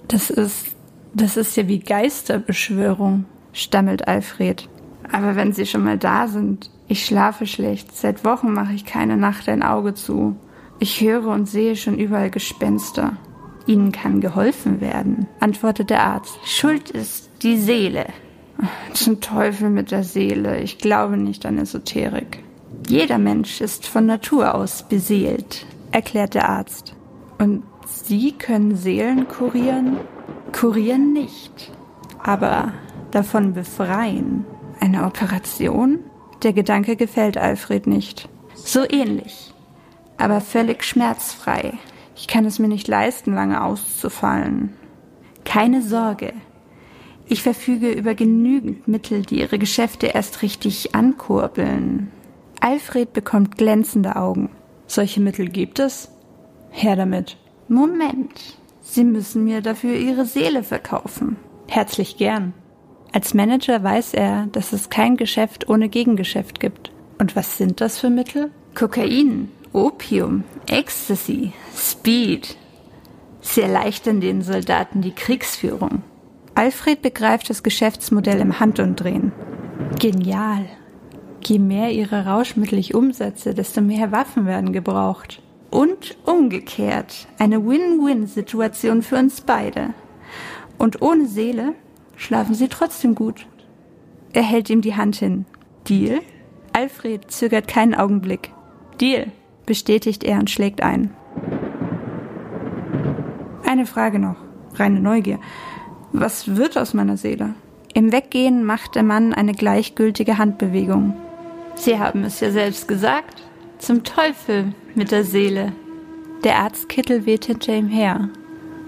Das 0.08 0.28
ist. 0.28 0.74
Das 1.14 1.38
ist 1.38 1.56
ja 1.56 1.66
wie 1.68 1.78
Geisterbeschwörung, 1.78 3.24
stammelt 3.54 4.06
Alfred. 4.06 4.68
Aber 5.10 5.36
wenn 5.36 5.54
Sie 5.54 5.64
schon 5.64 5.84
mal 5.84 5.96
da 5.96 6.28
sind, 6.28 6.70
ich 6.88 7.04
schlafe 7.04 7.46
schlecht. 7.46 7.94
Seit 7.94 8.24
Wochen 8.24 8.52
mache 8.52 8.72
ich 8.72 8.84
keine 8.84 9.16
Nacht 9.16 9.48
ein 9.48 9.62
Auge 9.62 9.94
zu. 9.94 10.36
Ich 10.78 11.00
höre 11.00 11.28
und 11.28 11.48
sehe 11.48 11.76
schon 11.76 11.98
überall 11.98 12.30
Gespenster. 12.30 13.16
Ihnen 13.66 13.92
kann 13.92 14.20
geholfen 14.20 14.80
werden, 14.80 15.26
antwortet 15.40 15.90
der 15.90 16.02
Arzt. 16.02 16.38
Schuld 16.44 16.90
ist 16.90 17.28
die 17.42 17.58
Seele. 17.58 18.06
Zum 18.94 19.20
Teufel 19.20 19.68
mit 19.70 19.90
der 19.90 20.02
Seele. 20.02 20.60
Ich 20.60 20.78
glaube 20.78 21.16
nicht 21.16 21.44
an 21.44 21.58
Esoterik. 21.58 22.42
Jeder 22.88 23.18
Mensch 23.18 23.60
ist 23.60 23.86
von 23.86 24.06
Natur 24.06 24.54
aus 24.54 24.82
beseelt, 24.88 25.66
erklärt 25.92 26.34
der 26.34 26.48
Arzt. 26.48 26.94
Und 27.38 27.62
Sie 27.86 28.32
können 28.32 28.76
Seelen 28.76 29.28
kurieren? 29.28 29.98
Kurieren 30.52 31.12
nicht, 31.12 31.70
aber 32.22 32.72
davon 33.10 33.52
befreien. 33.52 34.46
Eine 34.80 35.04
Operation? 35.04 35.98
Der 36.42 36.52
Gedanke 36.52 36.96
gefällt 36.96 37.36
Alfred 37.36 37.86
nicht. 37.86 38.28
So 38.54 38.84
ähnlich, 38.88 39.52
aber 40.16 40.40
völlig 40.40 40.84
schmerzfrei. 40.84 41.74
Ich 42.14 42.26
kann 42.26 42.44
es 42.44 42.58
mir 42.58 42.68
nicht 42.68 42.88
leisten, 42.88 43.34
lange 43.34 43.62
auszufallen. 43.62 44.72
Keine 45.44 45.82
Sorge. 45.82 46.32
Ich 47.26 47.42
verfüge 47.42 47.90
über 47.90 48.14
genügend 48.14 48.88
Mittel, 48.88 49.22
die 49.22 49.40
ihre 49.40 49.58
Geschäfte 49.58 50.08
erst 50.08 50.42
richtig 50.42 50.94
ankurbeln. 50.94 52.10
Alfred 52.60 53.12
bekommt 53.12 53.56
glänzende 53.56 54.16
Augen. 54.16 54.50
Solche 54.86 55.20
Mittel 55.20 55.48
gibt 55.48 55.78
es? 55.78 56.10
Her 56.70 56.96
damit. 56.96 57.36
Moment. 57.68 58.58
Sie 58.80 59.04
müssen 59.04 59.44
mir 59.44 59.60
dafür 59.60 59.94
Ihre 59.94 60.24
Seele 60.24 60.62
verkaufen. 60.62 61.36
Herzlich 61.68 62.16
gern. 62.16 62.54
Als 63.12 63.34
Manager 63.34 63.82
weiß 63.82 64.14
er, 64.14 64.46
dass 64.52 64.72
es 64.72 64.90
kein 64.90 65.16
Geschäft 65.16 65.68
ohne 65.68 65.88
Gegengeschäft 65.88 66.60
gibt. 66.60 66.92
Und 67.18 67.34
was 67.36 67.56
sind 67.56 67.80
das 67.80 67.98
für 67.98 68.10
Mittel? 68.10 68.50
Kokain, 68.74 69.50
Opium, 69.72 70.44
Ecstasy, 70.66 71.52
Speed. 71.74 72.56
Sie 73.40 73.62
erleichtern 73.62 74.20
den 74.20 74.42
Soldaten 74.42 75.00
die 75.00 75.14
Kriegsführung. 75.14 76.02
Alfred 76.54 77.02
begreift 77.02 77.48
das 77.50 77.62
Geschäftsmodell 77.62 78.40
im 78.40 78.60
Handumdrehen. 78.60 79.32
Genial. 79.98 80.66
Je 81.44 81.58
mehr 81.58 81.92
ihre 81.92 82.26
Rauschmittel 82.26 82.78
ich 82.78 82.94
umsetze, 82.94 83.54
desto 83.54 83.80
mehr 83.80 84.12
Waffen 84.12 84.44
werden 84.44 84.72
gebraucht. 84.72 85.40
Und 85.70 86.16
umgekehrt. 86.24 87.28
Eine 87.38 87.64
Win-Win-Situation 87.64 89.02
für 89.02 89.16
uns 89.16 89.40
beide. 89.40 89.94
Und 90.78 91.00
ohne 91.00 91.26
Seele 91.26 91.74
schlafen 92.18 92.54
sie 92.54 92.68
trotzdem 92.68 93.14
gut. 93.14 93.46
Er 94.34 94.42
hält 94.42 94.68
ihm 94.68 94.82
die 94.82 94.96
Hand 94.96 95.16
hin. 95.16 95.46
Deal? 95.88 96.20
Alfred 96.74 97.30
zögert 97.30 97.66
keinen 97.66 97.94
Augenblick. 97.94 98.52
Deal, 99.00 99.32
bestätigt 99.64 100.22
er 100.24 100.38
und 100.38 100.50
schlägt 100.50 100.82
ein. 100.82 101.14
Eine 103.64 103.86
Frage 103.86 104.18
noch, 104.18 104.36
reine 104.74 105.00
Neugier. 105.00 105.38
Was 106.12 106.56
wird 106.56 106.76
aus 106.76 106.92
meiner 106.92 107.16
Seele? 107.16 107.54
Im 107.94 108.12
Weggehen 108.12 108.64
macht 108.64 108.94
der 108.94 109.02
Mann 109.02 109.32
eine 109.32 109.52
gleichgültige 109.52 110.38
Handbewegung. 110.38 111.14
Sie 111.74 111.98
haben 111.98 112.24
es 112.24 112.40
ja 112.40 112.50
selbst 112.50 112.88
gesagt. 112.88 113.42
Zum 113.78 114.04
Teufel 114.04 114.74
mit 114.94 115.12
der 115.12 115.24
Seele. 115.24 115.72
Der 116.44 116.58
Arztkittel 116.58 117.26
weht 117.26 117.44
hinter 117.46 117.74
ihm 117.74 117.88
her 117.88 118.28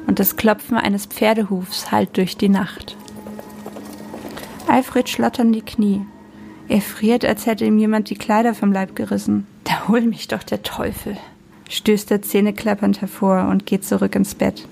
und 0.06 0.18
das 0.18 0.36
Klopfen 0.36 0.76
eines 0.76 1.06
Pferdehufs 1.06 1.92
hallt 1.92 2.16
durch 2.16 2.36
die 2.36 2.48
Nacht. 2.48 2.96
Alfred 4.70 5.08
schlottern 5.08 5.52
die 5.52 5.62
Knie. 5.62 6.06
Er 6.68 6.80
friert, 6.80 7.24
als 7.24 7.46
hätte 7.46 7.64
ihm 7.64 7.78
jemand 7.78 8.08
die 8.10 8.14
Kleider 8.14 8.54
vom 8.54 8.72
Leib 8.72 8.94
gerissen. 8.94 9.46
Da 9.64 9.88
hol 9.88 10.02
mich 10.02 10.28
doch 10.28 10.44
der 10.44 10.62
Teufel, 10.62 11.16
stößt 11.68 12.10
er 12.12 12.22
zähneklappernd 12.22 13.00
hervor 13.00 13.48
und 13.48 13.66
geht 13.66 13.84
zurück 13.84 14.14
ins 14.14 14.36
Bett. 14.36 14.68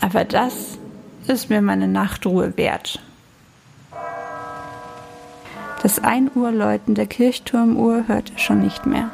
Aber 0.00 0.24
das 0.24 0.78
ist 1.26 1.50
mir 1.50 1.60
meine 1.60 1.88
Nachtruhe 1.88 2.56
wert. 2.56 3.00
Das 5.82 5.98
1 5.98 6.30
Uhr 6.34 6.50
Läuten 6.50 6.94
der 6.94 7.06
Kirchturmuhr 7.06 8.04
hört 8.06 8.32
er 8.32 8.38
schon 8.38 8.60
nicht 8.60 8.86
mehr. 8.86 9.10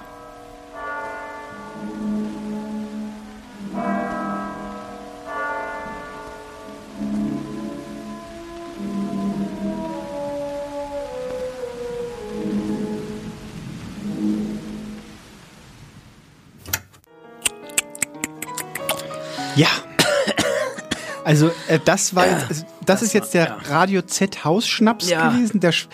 Also 21.28 21.50
äh, 21.68 21.78
das 21.84 22.14
war 22.14 22.26
jetzt, 22.26 22.48
also, 22.48 22.64
das, 22.86 23.02
ist 23.02 23.12
jetzt 23.12 23.34
der 23.34 23.58
Radio 23.68 24.00
Z 24.00 24.44
Hausschnaps 24.46 25.10
Ja. 25.10 25.28
gewesen. 25.28 25.60
Der 25.60 25.72
Sch 25.72 25.86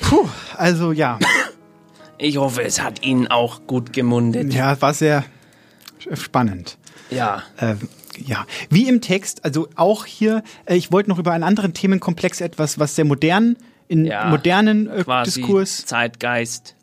Puh, 0.00 0.28
also 0.56 0.90
ja. 0.90 1.20
Ich 2.18 2.36
hoffe, 2.36 2.62
es 2.64 2.82
hat 2.82 3.04
Ihnen 3.04 3.28
auch 3.28 3.66
gut 3.68 3.92
gemundet. 3.92 4.52
Ja, 4.52 4.80
war 4.82 4.92
sehr 4.92 5.24
spannend. 6.14 6.78
Ja. 7.10 7.44
Äh, 7.58 7.76
ja, 8.18 8.44
wie 8.70 8.88
im 8.88 9.00
Text, 9.00 9.44
also 9.44 9.68
auch 9.76 10.04
hier, 10.04 10.42
äh, 10.66 10.74
ich 10.74 10.90
wollte 10.90 11.10
noch 11.10 11.18
über 11.20 11.30
einen 11.30 11.44
anderen 11.44 11.72
Themenkomplex 11.72 12.40
etwas, 12.40 12.78
was 12.80 12.96
sehr 12.96 13.04
modern, 13.04 13.56
in 13.86 14.04
Ja, 14.04 14.26
modernen 14.26 14.88
äh, 14.90 15.04
Quasi 15.04 15.40
Diskurs. 15.42 15.86
Zeitgeist. 15.86 16.74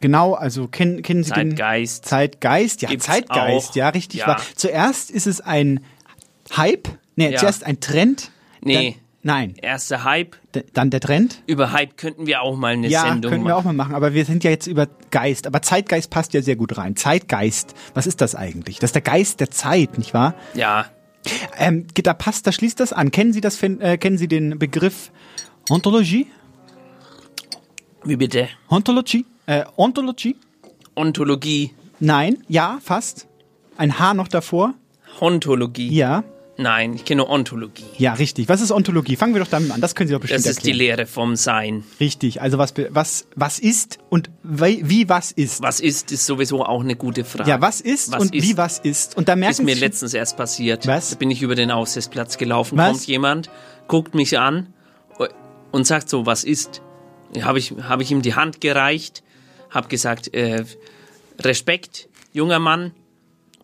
Genau, 0.00 0.34
also 0.34 0.68
kennen, 0.68 1.02
kennen 1.02 1.24
Sie 1.24 1.30
Zeitgeist. 1.32 2.04
den 2.04 2.08
Zeitgeist? 2.08 2.82
Ja, 2.82 2.88
Gibt's 2.88 3.06
Zeitgeist, 3.06 3.70
auch. 3.70 3.74
ja, 3.76 3.88
richtig 3.88 4.20
Ja. 4.20 4.28
wahr. 4.28 4.40
Zuerst 4.54 5.10
ist 5.10 5.26
es 5.26 5.40
ein 5.40 5.80
Hype, 6.56 6.88
nee, 7.16 7.30
Ja. 7.32 7.38
zuerst 7.38 7.64
ein 7.64 7.80
Trend. 7.80 8.30
Nee. 8.62 8.92
Dann, 8.92 9.00
nein, 9.22 9.54
Erster 9.60 10.04
Hype. 10.04 10.36
d- 10.54 10.64
dann 10.74 10.90
der 10.90 11.00
Trend. 11.00 11.42
Über 11.46 11.72
Hype 11.72 11.96
könnten 11.96 12.26
wir 12.26 12.42
auch 12.42 12.56
mal 12.56 12.72
eine 12.74 12.88
ja, 12.88 13.02
Sendung 13.02 13.30
können 13.30 13.44
wir 13.44 13.50
machen. 13.50 13.58
auch 13.60 13.64
mal 13.64 13.72
machen, 13.72 13.94
aber 13.94 14.14
wir 14.14 14.24
sind 14.24 14.44
ja 14.44 14.50
jetzt 14.50 14.66
über 14.66 14.86
Geist. 15.10 15.46
Aber 15.46 15.62
Zeitgeist 15.62 16.10
passt 16.10 16.34
ja 16.34 16.42
sehr 16.42 16.56
gut 16.56 16.76
rein. 16.76 16.96
Zeitgeist, 16.96 17.74
was 17.94 18.06
ist 18.06 18.20
das 18.20 18.34
eigentlich? 18.34 18.78
Das 18.78 18.88
ist 18.88 18.94
der 18.94 19.02
Geist 19.02 19.40
der 19.40 19.50
Zeit, 19.50 19.98
nicht 19.98 20.14
wahr? 20.14 20.34
Ja. 20.54 20.86
Ähm, 21.58 21.86
da 21.94 22.14
passt, 22.14 22.46
da 22.46 22.52
schließt 22.52 22.80
das 22.80 22.92
an. 22.94 23.10
Kennen 23.10 23.32
Sie 23.34 23.40
das, 23.42 23.62
äh, 23.62 23.98
kennen 23.98 24.16
Sie 24.18 24.28
den 24.28 24.58
Begriff 24.58 25.10
Ontologie? 25.68 26.26
Wie 28.04 28.16
bitte? 28.16 28.48
Ontologie? 28.68 29.26
Äh, 29.46 29.64
Ontologie? 29.76 30.36
Ontologie. 30.94 31.74
Nein, 31.98 32.38
ja, 32.48 32.78
fast. 32.82 33.26
Ein 33.76 33.98
H 33.98 34.14
noch 34.14 34.28
davor. 34.28 34.74
Hontologie. 35.20 35.90
Ja. 35.94 36.24
Nein, 36.60 36.94
ich 36.94 37.04
kenne 37.06 37.22
nur 37.22 37.30
Ontologie. 37.30 37.84
Ja, 37.96 38.12
richtig. 38.12 38.48
Was 38.50 38.60
ist 38.60 38.70
Ontologie? 38.70 39.16
Fangen 39.16 39.32
wir 39.34 39.40
doch 39.40 39.48
damit 39.50 39.70
an. 39.70 39.80
Das 39.80 39.94
können 39.94 40.08
Sie 40.08 40.12
doch 40.14 40.20
bestimmt 40.20 40.44
Das 40.44 40.50
ist 40.50 40.64
die 40.66 40.70
erklären. 40.70 40.98
Lehre 40.98 41.06
vom 41.06 41.34
Sein. 41.36 41.84
Richtig. 41.98 42.42
Also 42.42 42.58
was, 42.58 42.74
was, 42.90 43.26
was 43.34 43.58
ist 43.58 43.98
und 44.10 44.28
wie, 44.42 44.82
wie 44.88 45.08
was 45.08 45.32
ist. 45.32 45.62
Was 45.62 45.80
ist, 45.80 46.12
ist 46.12 46.26
sowieso 46.26 46.64
auch 46.64 46.82
eine 46.82 46.96
gute 46.96 47.24
Frage. 47.24 47.48
Ja, 47.48 47.60
was 47.62 47.80
ist 47.80 48.12
Was 48.12 48.20
und 48.20 48.34
ist? 48.34 48.42
wie 48.46 48.56
was 48.58 48.78
ist. 48.78 49.16
Und 49.16 49.28
da 49.28 49.36
merken 49.36 49.52
ist 49.52 49.62
mir 49.62 49.74
Sie, 49.74 49.80
letztens 49.80 50.12
erst 50.12 50.36
passiert. 50.36 50.86
Was? 50.86 51.10
Da 51.10 51.16
bin 51.16 51.30
ich 51.30 51.40
über 51.40 51.54
den 51.54 51.70
Aussichtsplatz 51.70 52.36
gelaufen, 52.36 52.76
Was? 52.76 52.88
kommt 52.90 53.06
jemand, 53.06 53.50
guckt 53.88 54.14
mich 54.14 54.38
an 54.38 54.72
und 55.70 55.86
sagt 55.86 56.10
so, 56.10 56.26
was 56.26 56.44
ist? 56.44 56.82
Habe 57.40 57.58
ich, 57.58 57.72
hab 57.88 58.00
ich 58.02 58.10
ihm 58.10 58.22
die 58.22 58.34
Hand 58.34 58.60
gereicht, 58.60 59.22
habe 59.70 59.88
gesagt, 59.88 60.34
äh, 60.34 60.64
Respekt, 61.38 62.08
junger 62.32 62.58
Mann, 62.58 62.92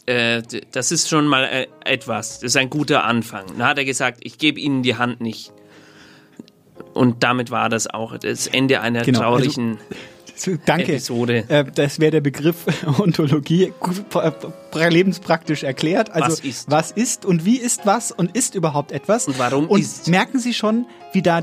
äh, 0.07 0.43
das 0.73 0.93
ist 0.93 1.09
schon 1.09 1.27
mal 1.27 1.45
äh, 1.45 1.66
etwas, 1.85 2.35
das 2.41 2.53
ist 2.53 2.57
ein 2.57 2.70
guter 2.70 3.05
Anfang. 3.05 3.47
Dann 3.59 3.66
hat 3.66 3.78
er 3.78 3.85
gesagt, 3.85 4.20
ich 4.23 4.39
gebe 4.39 4.61
Ihnen 4.61 4.83
die 4.83 4.97
Hand 4.97 5.20
nicht. 5.20 5.53
Und 6.95 7.23
damit 7.23 7.51
war 7.51 7.69
das 7.69 7.87
auch 7.89 8.16
das 8.19 8.47
Ende 8.47 8.81
einer 8.81 9.03
Genau, 9.03 9.35
also- 9.35 9.51
traurigen 9.51 9.78
Danke. 10.66 10.93
Episode. 10.93 11.45
Äh, 11.49 11.65
das 11.74 11.99
wäre 11.99 12.11
der 12.11 12.20
Begriff 12.20 12.57
Ontologie 12.99 13.73
lebenspraktisch 14.74 15.62
erklärt. 15.62 16.11
Also 16.11 16.28
Was 16.28 16.41
ist? 16.41 16.70
was 16.70 16.91
ist 16.91 17.24
und 17.24 17.47
wie 17.47 17.57
ist 17.57 17.87
was 17.87 18.12
und 18.12 18.37
ist 18.37 18.55
überhaupt 18.55 18.93
etwas? 18.93 19.28
Und 19.28 19.39
warum 19.39 19.66
und 19.66 19.81
ist? 19.81 20.09
merken 20.09 20.39
Sie 20.39 20.53
schon, 20.53 20.87
wie 21.12 21.23
da 21.23 21.43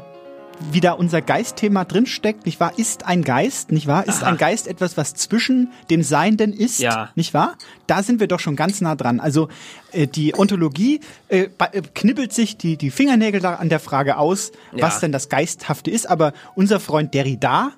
wie 0.72 0.80
da 0.80 0.94
unser 0.94 1.22
Geistthema 1.22 1.84
drinsteckt, 1.86 2.46
nicht 2.46 2.60
wahr? 2.60 2.74
Ist 2.78 3.06
ein 3.06 3.24
Geist, 3.24 3.72
nicht 3.72 3.88
wahr? 3.88 4.06
Ist 4.08 4.24
Aha. 4.24 4.32
ein 4.32 4.38
Geist 4.38 4.68
etwas, 4.68 4.98
was 4.98 5.14
zwischen 5.16 5.72
dem 5.90 6.04
Seienden 6.04 6.54
ist, 6.54 6.80
Ja. 6.80 7.10
nicht 7.16 7.34
wahr? 7.34 7.58
Da 7.88 8.02
sind 8.04 8.20
wir 8.20 8.28
doch 8.28 8.40
schon 8.40 8.56
ganz 8.56 8.80
nah 8.82 8.96
dran. 8.96 9.20
Also 9.20 9.50
äh, 9.92 10.08
die 10.08 10.34
Ontologie 10.38 11.02
äh, 11.28 11.50
äh, 11.58 11.82
knibbelt 11.94 12.34
sich 12.34 12.58
die, 12.58 12.78
die 12.78 12.92
Fingernägel 12.92 13.42
da 13.42 13.56
an 13.56 13.70
der 13.70 13.80
Frage 13.80 14.18
aus, 14.18 14.52
Ja. 14.72 14.84
was 14.84 15.00
denn 15.00 15.12
das 15.12 15.28
Geisthafte 15.30 15.92
ist. 15.92 16.10
Aber 16.10 16.34
unser 16.56 16.80
Freund 16.80 17.14
Derrida, 17.14 17.72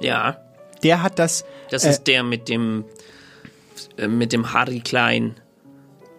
Ja. 0.00 0.36
der 0.82 1.02
hat 1.02 1.18
das. 1.18 1.44
Das 1.70 1.84
äh, 1.84 1.90
ist 1.90 2.04
der 2.04 2.22
mit 2.22 2.48
dem 2.48 2.84
äh, 3.98 4.08
mit 4.08 4.32
dem 4.32 4.52
Harry 4.52 4.80
Klein. 4.80 5.36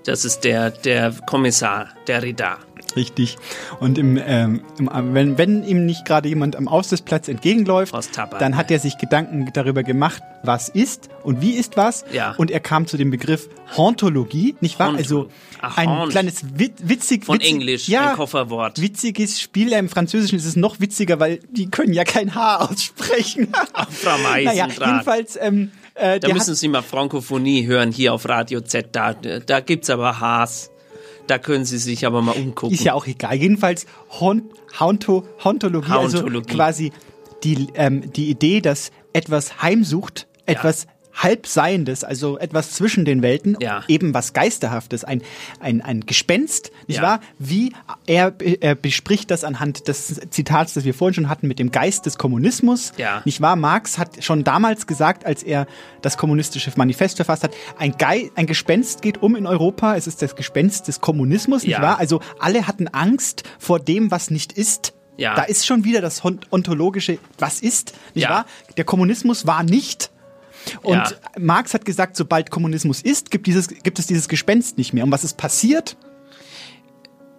Das 0.05 0.25
ist 0.25 0.41
der 0.45 0.71
der 0.71 1.11
Kommissar, 1.27 1.89
der 2.07 2.23
Rida. 2.23 2.57
Richtig. 2.95 3.37
Und 3.79 3.97
im, 3.97 4.19
ähm, 4.23 4.61
im, 4.79 4.89
wenn, 5.13 5.37
wenn 5.37 5.63
ihm 5.63 5.85
nicht 5.85 6.05
gerade 6.05 6.29
jemand 6.29 6.55
am 6.55 6.67
Aussichtsplatz 6.67 7.27
entgegenläuft, 7.27 7.93
dann 8.39 8.57
hat 8.57 8.71
er 8.71 8.79
sich 8.79 8.97
Gedanken 8.97 9.49
darüber 9.53 9.83
gemacht, 9.83 10.21
was 10.43 10.69
ist 10.69 11.09
und 11.23 11.41
wie 11.41 11.51
ist 11.51 11.77
was. 11.77 12.03
Ja. 12.11 12.33
Und 12.37 12.51
er 12.51 12.59
kam 12.59 12.87
zu 12.87 12.97
dem 12.97 13.11
Begriff 13.11 13.47
Hauntologie, 13.77 14.55
nicht 14.61 14.79
wahr? 14.79 14.89
Haunt- 14.89 14.97
Also 14.97 15.29
Ach, 15.61 15.77
ein 15.77 15.89
Haunt. 15.89 16.11
kleines 16.11 16.57
wit 16.57 16.73
witzig, 16.81 17.25
Von 17.25 17.35
witzig, 17.39 17.51
Englisch, 17.53 17.87
ja, 17.87 18.11
ein 18.11 18.15
Kofferwort. 18.15 18.81
witziges 18.81 19.39
Spiel. 19.39 19.71
Im 19.73 19.89
Französischen 19.89 20.37
ist 20.37 20.45
es 20.45 20.55
noch 20.55 20.79
witziger, 20.79 21.19
weil 21.19 21.39
die 21.51 21.69
können 21.69 21.93
ja 21.93 22.03
kein 22.03 22.33
H 22.35 22.57
aussprechen. 22.57 23.49
Frau 23.89 24.17
naja, 24.17 24.67
jedenfalls, 24.67 25.37
ähm, 25.39 25.71
äh, 25.93 26.19
Da 26.19 26.33
müssen 26.33 26.51
hat, 26.51 26.57
Sie 26.57 26.67
mal 26.67 26.81
Frankophonie 26.81 27.65
hören 27.67 27.91
hier 27.91 28.13
auf 28.13 28.27
Radio 28.27 28.61
Z. 28.61 28.87
Da, 28.95 29.13
da 29.13 29.59
gibt's 29.59 29.89
aber 29.89 30.19
Haas. 30.19 30.70
Da 31.31 31.37
können 31.37 31.63
Sie 31.63 31.77
sich 31.77 32.05
aber 32.05 32.21
mal 32.21 32.33
umgucken. 32.33 32.73
Ist 32.73 32.83
ja 32.83 32.93
auch 32.93 33.07
egal. 33.07 33.35
Jedenfalls 33.35 33.85
Hon 34.19 34.49
Haunto 34.77 35.23
Hauntologie, 35.41 35.89
also 35.93 36.17
Hauntologie. 36.17 36.53
quasi 36.53 36.91
die, 37.45 37.67
ähm, 37.75 38.11
die 38.11 38.29
Idee, 38.29 38.59
dass 38.59 38.91
etwas 39.13 39.61
heimsucht, 39.61 40.27
etwas 40.45 40.87
Halbseiendes, 41.13 42.03
also 42.03 42.37
etwas 42.37 42.71
zwischen 42.71 43.05
den 43.05 43.21
Welten, 43.21 43.57
Ja. 43.59 43.83
eben 43.87 44.13
was 44.13 44.33
Geisterhaftes, 44.33 45.03
ein, 45.03 45.21
ein, 45.59 45.81
ein 45.81 46.01
Gespenst, 46.05 46.71
nicht 46.87 46.97
Ja. 46.97 47.03
wahr? 47.03 47.19
Wie 47.39 47.73
er, 48.05 48.33
er 48.59 48.75
bespricht 48.75 49.31
das 49.31 49.43
anhand 49.43 49.87
des 49.87 50.21
Zitats, 50.29 50.73
das 50.73 50.83
wir 50.85 50.93
vorhin 50.93 51.13
schon 51.15 51.29
hatten, 51.29 51.47
mit 51.47 51.59
dem 51.59 51.71
Geist 51.71 52.05
des 52.05 52.17
Kommunismus, 52.17 52.93
Ja. 52.97 53.21
nicht 53.25 53.41
wahr? 53.41 53.55
Marx 53.55 53.97
hat 53.97 54.23
schon 54.23 54.43
damals 54.43 54.87
gesagt, 54.87 55.25
als 55.25 55.43
er 55.43 55.67
das 56.01 56.17
kommunistische 56.17 56.71
Manifest 56.75 57.15
verfasst 57.17 57.43
hat, 57.43 57.51
ein, 57.77 57.95
Gei 57.97 58.31
ein 58.35 58.45
Gespenst 58.45 59.01
geht 59.01 59.21
um 59.21 59.35
in 59.35 59.47
Europa, 59.47 59.95
es 59.95 60.07
ist 60.07 60.21
das 60.21 60.35
Gespenst 60.35 60.87
des 60.87 61.01
Kommunismus, 61.01 61.63
nicht 61.63 61.81
wahr? 61.81 61.99
Also 61.99 62.21
alle 62.39 62.67
hatten 62.67 62.87
Angst 62.87 63.43
vor 63.59 63.79
dem, 63.79 64.11
was 64.11 64.29
nicht 64.31 64.53
ist. 64.53 64.93
Ja. 65.17 65.35
Da 65.35 65.43
ist 65.43 65.65
schon 65.67 65.83
wieder 65.83 66.01
das 66.01 66.23
ontologische, 66.23 67.17
was 67.37 67.59
ist, 67.61 67.93
nicht 68.15 68.23
Ja. 68.23 68.29
wahr? 68.29 68.45
Der 68.77 68.85
Kommunismus 68.85 69.45
war 69.47 69.63
nicht. 69.63 70.10
Und 70.81 70.95
Ja. 70.95 71.11
Marx 71.39 71.73
hat 71.73 71.85
gesagt, 71.85 72.15
sobald 72.15 72.51
Kommunismus 72.51 73.01
ist, 73.01 73.31
gibt, 73.31 73.47
dieses, 73.47 73.67
gibt 73.67 73.99
es 73.99 74.07
dieses 74.07 74.27
Gespenst 74.27 74.77
nicht 74.77 74.93
mehr. 74.93 75.03
Und 75.03 75.11
was 75.11 75.23
ist 75.23 75.37
passiert? 75.37 75.97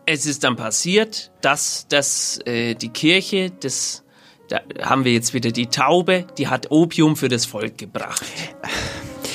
Es 0.06 0.26
ist 0.26 0.42
dann 0.44 0.56
passiert, 0.56 1.30
dass, 1.40 1.86
dass 1.88 2.40
äh, 2.44 2.74
die 2.74 2.88
Kirche, 2.88 3.50
das, 3.50 4.02
da 4.48 4.60
haben 4.82 5.04
wir 5.04 5.12
jetzt 5.12 5.32
wieder 5.32 5.52
die 5.52 5.66
Taube, 5.66 6.26
die 6.38 6.48
hat 6.48 6.70
Opium 6.70 7.14
für 7.16 7.28
das 7.28 7.46
Volk 7.46 7.78
gebracht. 7.78 8.24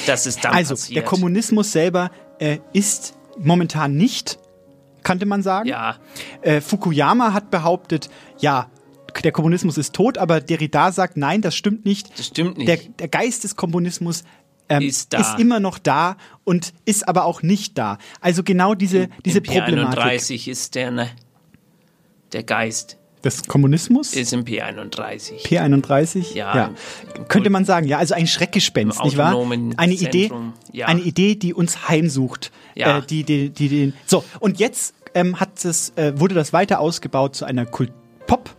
Das 0.06 0.26
ist 0.26 0.44
dann 0.44 0.54
also, 0.54 0.74
passiert. 0.76 0.98
der 0.98 1.04
Kommunismus 1.04 1.72
selber 1.72 2.12
äh, 2.40 2.60
ist 2.74 3.14
momentan 3.38 3.96
nicht, 3.96 4.40
könnte 5.04 5.26
man 5.26 5.42
sagen. 5.42 5.70
Ja. 5.70 5.98
Äh, 6.42 6.60
Fukuyama 6.60 7.32
hat 7.34 7.50
behauptet, 7.50 8.10
ja, 8.40 8.70
der 9.24 9.32
Kommunismus 9.32 9.78
ist 9.78 9.94
tot, 9.94 10.18
aber 10.18 10.42
Derrida 10.42 10.92
sagt, 10.92 11.18
nein, 11.18 11.42
das 11.42 11.56
stimmt 11.56 11.86
nicht. 11.86 12.18
Das 12.18 12.28
stimmt 12.28 12.58
nicht. 12.58 12.68
Der, 12.68 12.78
der 12.78 13.08
Geist 13.08 13.44
des 13.44 13.56
Kommunismus 13.56 14.24
ähm, 14.70 14.82
Ist 14.84 15.14
da. 15.14 15.36
immer 15.38 15.60
noch 15.60 15.80
da 15.80 16.18
und 16.44 16.74
ist 16.86 17.08
aber 17.08 17.26
auch 17.26 17.42
nicht 17.42 17.78
da. 17.78 17.98
Also 18.22 18.44
genau 18.44 18.74
diese, 18.74 19.08
diese 19.26 19.38
Im 19.40 19.44
Problematik. 19.46 20.00
P31 20.04 20.50
ist 20.50 20.76
der, 20.76 20.92
ne? 20.92 21.10
Der 22.34 22.44
Geist 22.44 22.98
Des 23.24 23.44
Kommunismus? 23.44 24.14
ist 24.14 24.34
im 24.34 24.44
P31. 24.44 25.46
P31? 25.46 26.34
Ja, 26.36 26.72
Könnte 27.30 27.50
man 27.50 27.64
sagen, 27.64 27.88
ja, 27.88 27.98
also 27.98 28.14
ein 28.14 28.28
Schreckgespenst, 28.28 29.02
nicht 29.04 29.16
wahr? 29.16 29.36
Eine 29.78 29.94
Idee, 29.94 30.32
ja. 30.74 30.88
eine 30.88 31.02
Idee, 31.02 31.36
die 31.36 31.54
uns 31.54 31.88
heimsucht. 31.88 32.52
Ja. 32.76 32.98
Äh, 32.98 33.06
die, 33.06 33.24
die, 33.24 33.50
die, 33.50 33.70
die, 33.70 33.94
so, 34.06 34.26
und 34.42 34.60
jetzt 34.60 34.94
ähm, 35.14 35.40
hat 35.40 35.64
es, 35.64 35.94
äh, 35.96 36.20
wurde 36.20 36.36
das 36.36 36.52
weiter 36.52 36.82
ausgebaut 36.82 37.36
zu 37.36 37.46
einer 37.46 37.66
Kult 37.66 37.94
Pop- 38.28 38.57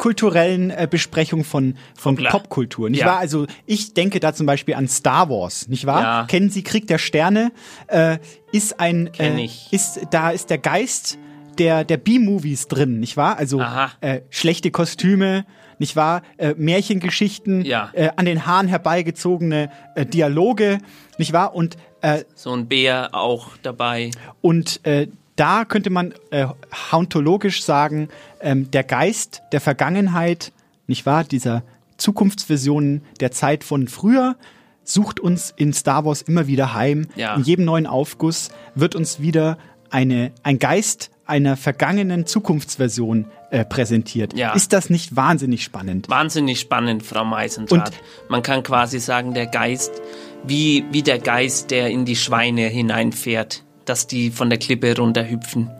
kulturellen 0.00 0.70
äh, 0.70 0.88
Besprechung 0.90 1.44
von, 1.44 1.74
von. 1.94 2.16
Popkultur, 2.16 2.88
nicht 2.88 3.00
Ja. 3.00 3.06
wahr? 3.06 3.18
Also 3.18 3.46
ich 3.66 3.92
denke 3.92 4.18
da 4.18 4.32
zum 4.32 4.46
Beispiel 4.46 4.74
an 4.74 4.88
Star 4.88 5.28
Wars, 5.28 5.68
nicht 5.68 5.84
wahr? 5.84 6.00
Ja. 6.02 6.24
Kennen 6.26 6.48
Sie 6.48 6.62
Krieg 6.62 6.86
der 6.86 6.96
Sterne? 6.96 7.52
Äh, 7.86 8.16
ist 8.50 8.80
ein, 8.80 9.12
Kenn 9.12 9.36
äh, 9.38 9.48
ist, 9.70 10.00
da 10.10 10.30
ist 10.30 10.48
der 10.48 10.56
Geist 10.58 11.18
der, 11.58 11.84
der 11.84 11.98
B-Movies 11.98 12.66
drin, 12.68 12.98
nicht 12.98 13.18
wahr? 13.18 13.36
Also 13.36 13.62
äh, 14.00 14.22
schlechte 14.30 14.70
Kostüme, 14.70 15.44
nicht 15.78 15.96
wahr? 15.96 16.22
Äh, 16.38 16.54
Märchengeschichten, 16.56 17.64
Ja. 17.66 17.90
äh, 17.92 18.08
an 18.16 18.24
den 18.24 18.46
Haaren 18.46 18.68
herbeigezogene 18.68 19.70
äh, 19.96 20.06
Dialoge, 20.06 20.78
nicht 21.18 21.34
wahr? 21.34 21.54
Und 21.54 21.76
äh, 22.00 22.24
So 22.34 22.54
ein 22.54 22.66
Bär 22.68 23.10
auch 23.12 23.48
dabei. 23.62 24.10
und 24.40 24.80
äh, 24.86 25.08
da 25.40 25.64
könnte 25.64 25.88
man 25.88 26.12
äh, 26.30 26.46
hauntologisch 26.92 27.62
sagen, 27.62 28.08
ähm, 28.40 28.70
der 28.70 28.84
Geist 28.84 29.40
der 29.52 29.62
Vergangenheit, 29.62 30.52
nicht 30.86 31.06
wahr, 31.06 31.24
dieser 31.24 31.62
Zukunftsvisionen 31.96 33.02
der 33.20 33.30
Zeit 33.30 33.64
von 33.64 33.88
früher, 33.88 34.36
sucht 34.84 35.18
uns 35.18 35.54
in 35.56 35.72
Star 35.72 36.04
Wars 36.04 36.20
immer 36.20 36.46
wieder 36.46 36.74
heim. 36.74 37.06
Ja. 37.16 37.36
In 37.36 37.44
jedem 37.44 37.64
neuen 37.64 37.86
Aufguss 37.86 38.50
wird 38.74 38.94
uns 38.94 39.20
wieder 39.20 39.56
eine, 39.88 40.32
ein 40.42 40.58
Geist 40.58 41.10
einer 41.24 41.56
vergangenen 41.56 42.26
Zukunftsversion 42.26 43.26
äh, 43.50 43.64
präsentiert. 43.64 44.36
Ja. 44.36 44.52
Ist 44.52 44.74
das 44.74 44.90
nicht 44.90 45.16
wahnsinnig 45.16 45.64
spannend? 45.64 46.10
Wahnsinnig 46.10 46.60
spannend, 46.60 47.02
Frau 47.02 47.24
Meisendraht. 47.24 47.92
Man 48.28 48.42
kann 48.42 48.62
quasi 48.62 48.98
sagen, 48.98 49.32
der 49.32 49.46
Geist, 49.46 50.02
wie, 50.44 50.84
wie 50.90 51.02
der 51.02 51.18
Geist, 51.18 51.70
der 51.70 51.88
in 51.88 52.04
die 52.04 52.16
Schweine 52.16 52.66
hineinfährt, 52.66 53.64
dass 53.84 54.06
die 54.06 54.30
von 54.30 54.50
der 54.50 54.58
Klippe 54.58 54.96
runterhüpfen. 54.96 55.70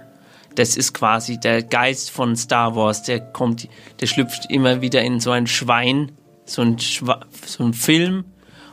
Das 0.56 0.77
ist 0.77 0.93
quasi 0.94 1.39
der 1.39 1.62
Geist 1.62 2.10
von 2.10 2.35
Star 2.36 2.74
Wars, 2.74 3.02
der 3.05 3.20
kommt, 3.20 3.68
der 4.01 4.06
schlüpft 4.06 4.51
immer 4.51 4.81
wieder 4.81 5.02
in 5.02 5.20
so 5.20 5.31
ein 5.31 5.47
Schwein, 5.47 6.12
so 6.44 6.62
ein, 6.62 6.78
Schwa 6.78 7.20
so 7.47 7.64
ein 7.64 7.72
Film 7.72 8.24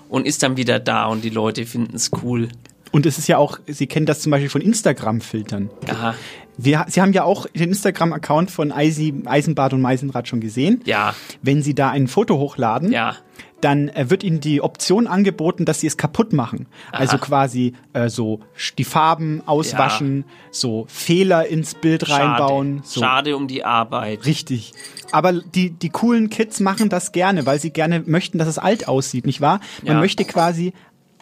und 0.10 0.26
ist 0.26 0.42
dann 0.44 0.58
wieder 0.58 0.80
da 0.80 1.06
und 1.06 1.24
die 1.24 1.30
Leute 1.30 1.66
finden 1.66 1.96
es 1.96 2.12
cool. 2.24 2.50
Und 2.92 3.06
es 3.06 3.18
ist 3.18 3.28
ja 3.28 3.38
auch, 3.38 3.60
Sie 3.68 3.86
kennen 3.86 4.06
das 4.06 4.22
zum 4.22 4.32
Beispiel 4.32 4.50
von 4.50 4.62
Instagram-Filtern. 4.62 5.70
Aha. 5.90 6.16
Wir, 6.58 6.86
Sie 6.90 7.02
haben 7.02 7.14
ja 7.14 7.24
auch 7.24 7.46
den 7.48 7.70
Instagram-Account 7.70 8.50
von 8.50 8.72
Eisi, 8.72 9.14
Eisenbad 9.26 9.74
und 9.74 9.82
Meisenrad 9.82 10.28
schon 10.28 10.40
gesehen. 10.40 10.82
Ja. 10.86 11.14
Wenn 11.44 11.62
Sie 11.62 11.76
da 11.76 11.92
ein 11.92 12.08
Foto 12.08 12.38
hochladen, 12.40 12.92
Ja. 12.92 13.18
Dann 13.62 13.90
äh, 13.90 14.10
wird 14.10 14.24
Ihnen 14.24 14.40
die 14.40 14.62
Option 14.62 15.08
angeboten, 15.08 15.66
dass 15.66 15.80
Sie 15.80 15.88
es 15.88 15.98
kaputt 15.98 16.32
machen. 16.34 16.68
Aha. 16.92 17.00
Also 17.00 17.18
quasi 17.18 17.74
äh, 17.94 18.10
so 18.10 18.40
die 18.78 18.84
Farben 18.84 19.42
auswaschen, 19.46 20.26
so 20.52 20.86
Fehler 20.88 21.48
ins 21.48 21.74
Bild 21.76 22.10
reinbauen. 22.10 22.82
So. 22.84 23.02
Schade 23.02 23.36
um 23.36 23.48
die 23.48 23.64
Arbeit. 23.66 24.26
Richtig. 24.26 24.74
Aber 25.12 25.34
die, 25.34 25.72
die 25.72 25.90
coolen 25.90 26.30
Kids 26.30 26.60
machen 26.60 26.90
das 26.90 27.12
gerne, 27.12 27.46
weil 27.46 27.60
sie 27.60 27.72
gerne 27.72 28.04
möchten, 28.06 28.38
dass 28.38 28.48
es 28.48 28.58
alt 28.60 28.88
aussieht, 28.88 29.26
nicht 29.26 29.42
wahr? 29.42 29.60
Man 29.84 29.96
Ja. 29.96 30.00
möchte 30.02 30.24
quasi 30.26 30.74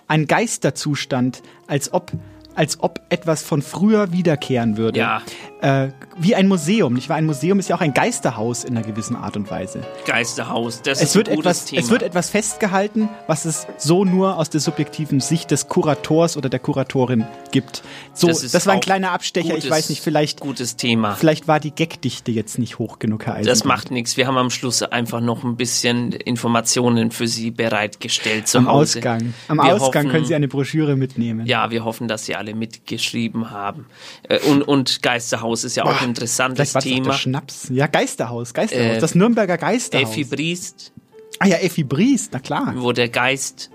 einen 0.07 0.28
Geisterzustand, 0.28 1.41
als 1.68 1.94
ob, 1.94 2.12
als 2.56 2.80
ob 2.82 3.02
etwas 3.10 3.44
von 3.44 3.61
früher 3.61 4.11
wiederkehren 4.11 4.77
würde. 4.77 4.99
Ja. 4.99 5.22
Äh, 5.61 5.90
wie 6.18 6.36
ein 6.36 6.48
Museum, 6.48 6.94
nicht 6.94 7.10
wahr? 7.10 7.18
Ein 7.18 7.26
Museum 7.26 7.60
ist 7.60 7.69
ja 7.69 7.76
auch 7.76 7.82
ein 7.82 7.94
Geisterhaus 7.94 8.64
in 8.64 8.77
einer 8.77 8.86
gewissen 8.86 9.15
Art 9.15 9.36
und 9.36 9.49
Weise. 9.52 9.82
Geisterhaus, 10.06 10.82
das 10.82 11.02
Es 11.02 11.10
ist 11.10 11.15
wird, 11.15 11.30
ein 11.30 11.36
gutes 11.38 11.45
etwas, 11.57 11.65
Thema. 11.65 11.82
es 11.82 11.90
wird 11.90 12.03
etwas 12.03 12.30
festgehalten, 12.30 13.10
was 13.27 13.45
es 13.45 13.68
so 13.77 14.06
nur 14.06 14.38
aus 14.38 14.49
der 14.49 14.61
subjektiven 14.61 15.19
Sicht 15.19 15.52
des 15.52 15.68
Kurators 15.68 16.38
oder 16.38 16.49
der 16.49 16.60
Kuratorin 16.60 17.26
gibt. 17.52 17.84
So, 18.14 18.27
das, 18.27 18.49
Das 18.52 18.65
war 18.65 18.73
ein 18.76 18.80
kleiner 18.80 19.11
Abstecher. 19.11 19.49
ich 19.49 19.53
gutes- 19.56 19.69
weiß 19.69 19.90
nicht, 19.90 20.02
vielleicht, 20.02 20.40
gutes 20.40 20.76
Thema. 20.77 21.15
vielleicht 21.15 21.48
war 21.48 21.60
die 21.60 21.73
Gagdichte 21.76 22.32
jetzt 22.32 22.60
nicht 22.60 22.80
hoch 22.80 22.99
genug, 22.99 23.26
Herr 23.26 23.36
Das 23.40 23.48
Eisenbart. 23.60 23.65
macht 23.65 23.91
nichts. 23.91 24.18
Wir 24.18 24.27
haben 24.27 24.38
am 24.38 24.49
Schluss 24.49 24.82
einfach 24.84 25.19
noch 25.22 25.44
ein 25.44 25.56
bisschen 25.57 26.11
Informationen 26.14 27.11
für 27.11 27.27
Sie 27.27 27.52
bereitgestellt 27.52 28.48
zu 28.48 28.60
Am 28.60 28.68
Hause. 28.68 28.99
Ausgang. 28.99 29.34
Am 29.48 29.57
Wir 29.57 29.64
Ausgang 29.76 30.06
hoffen, 30.06 30.10
können 30.11 30.26
Sie 30.26 30.36
eine 30.36 30.48
Broschüre 30.48 30.95
mitnehmen. 30.95 31.45
Ja, 31.45 31.72
wir 31.72 31.84
hoffen, 31.84 32.07
dass 32.07 32.26
Sie 32.26 32.36
alle 32.36 32.45
mitgeschrieben 32.54 33.50
haben. 33.52 33.88
Äh, 34.30 34.40
Und, 34.40 34.62
und 34.62 35.02
Geisterhaus 35.02 35.64
ist 35.64 35.76
ja 35.76 35.86
auch 35.86 36.02
ein 36.02 36.10
interessantes 36.10 36.74
Thema. 36.74 37.14
Schnaps. 37.14 37.70
Ja, 37.70 37.88
Geisterhaus, 37.88 38.54
Geisterhaus. 38.54 38.98
Äh, 38.98 39.00
das 39.00 39.16
Nürnberger 39.16 39.58
Geisterhaus. 39.58 40.10
Effi 40.10 40.24
Briest, 40.26 40.92
ah 41.40 41.48
ja, 41.48 41.58
Effi 41.58 41.84
Briest, 41.84 42.34
na 42.34 42.40
klar. 42.40 42.74
wo 42.78 42.92
der 42.92 43.10
Geist, 43.10 43.72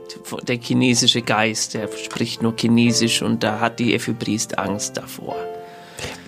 der 0.46 0.58
chinesische 0.58 1.22
Geist, 1.22 1.74
der 1.74 1.88
spricht 2.04 2.42
nur 2.42 2.54
Chinesisch 2.56 3.22
und 3.22 3.42
da 3.42 3.60
hat 3.60 3.78
die 3.80 3.94
Effi 3.94 4.12
Briest 4.12 4.58
Angst 4.58 4.96
davor. 4.96 5.36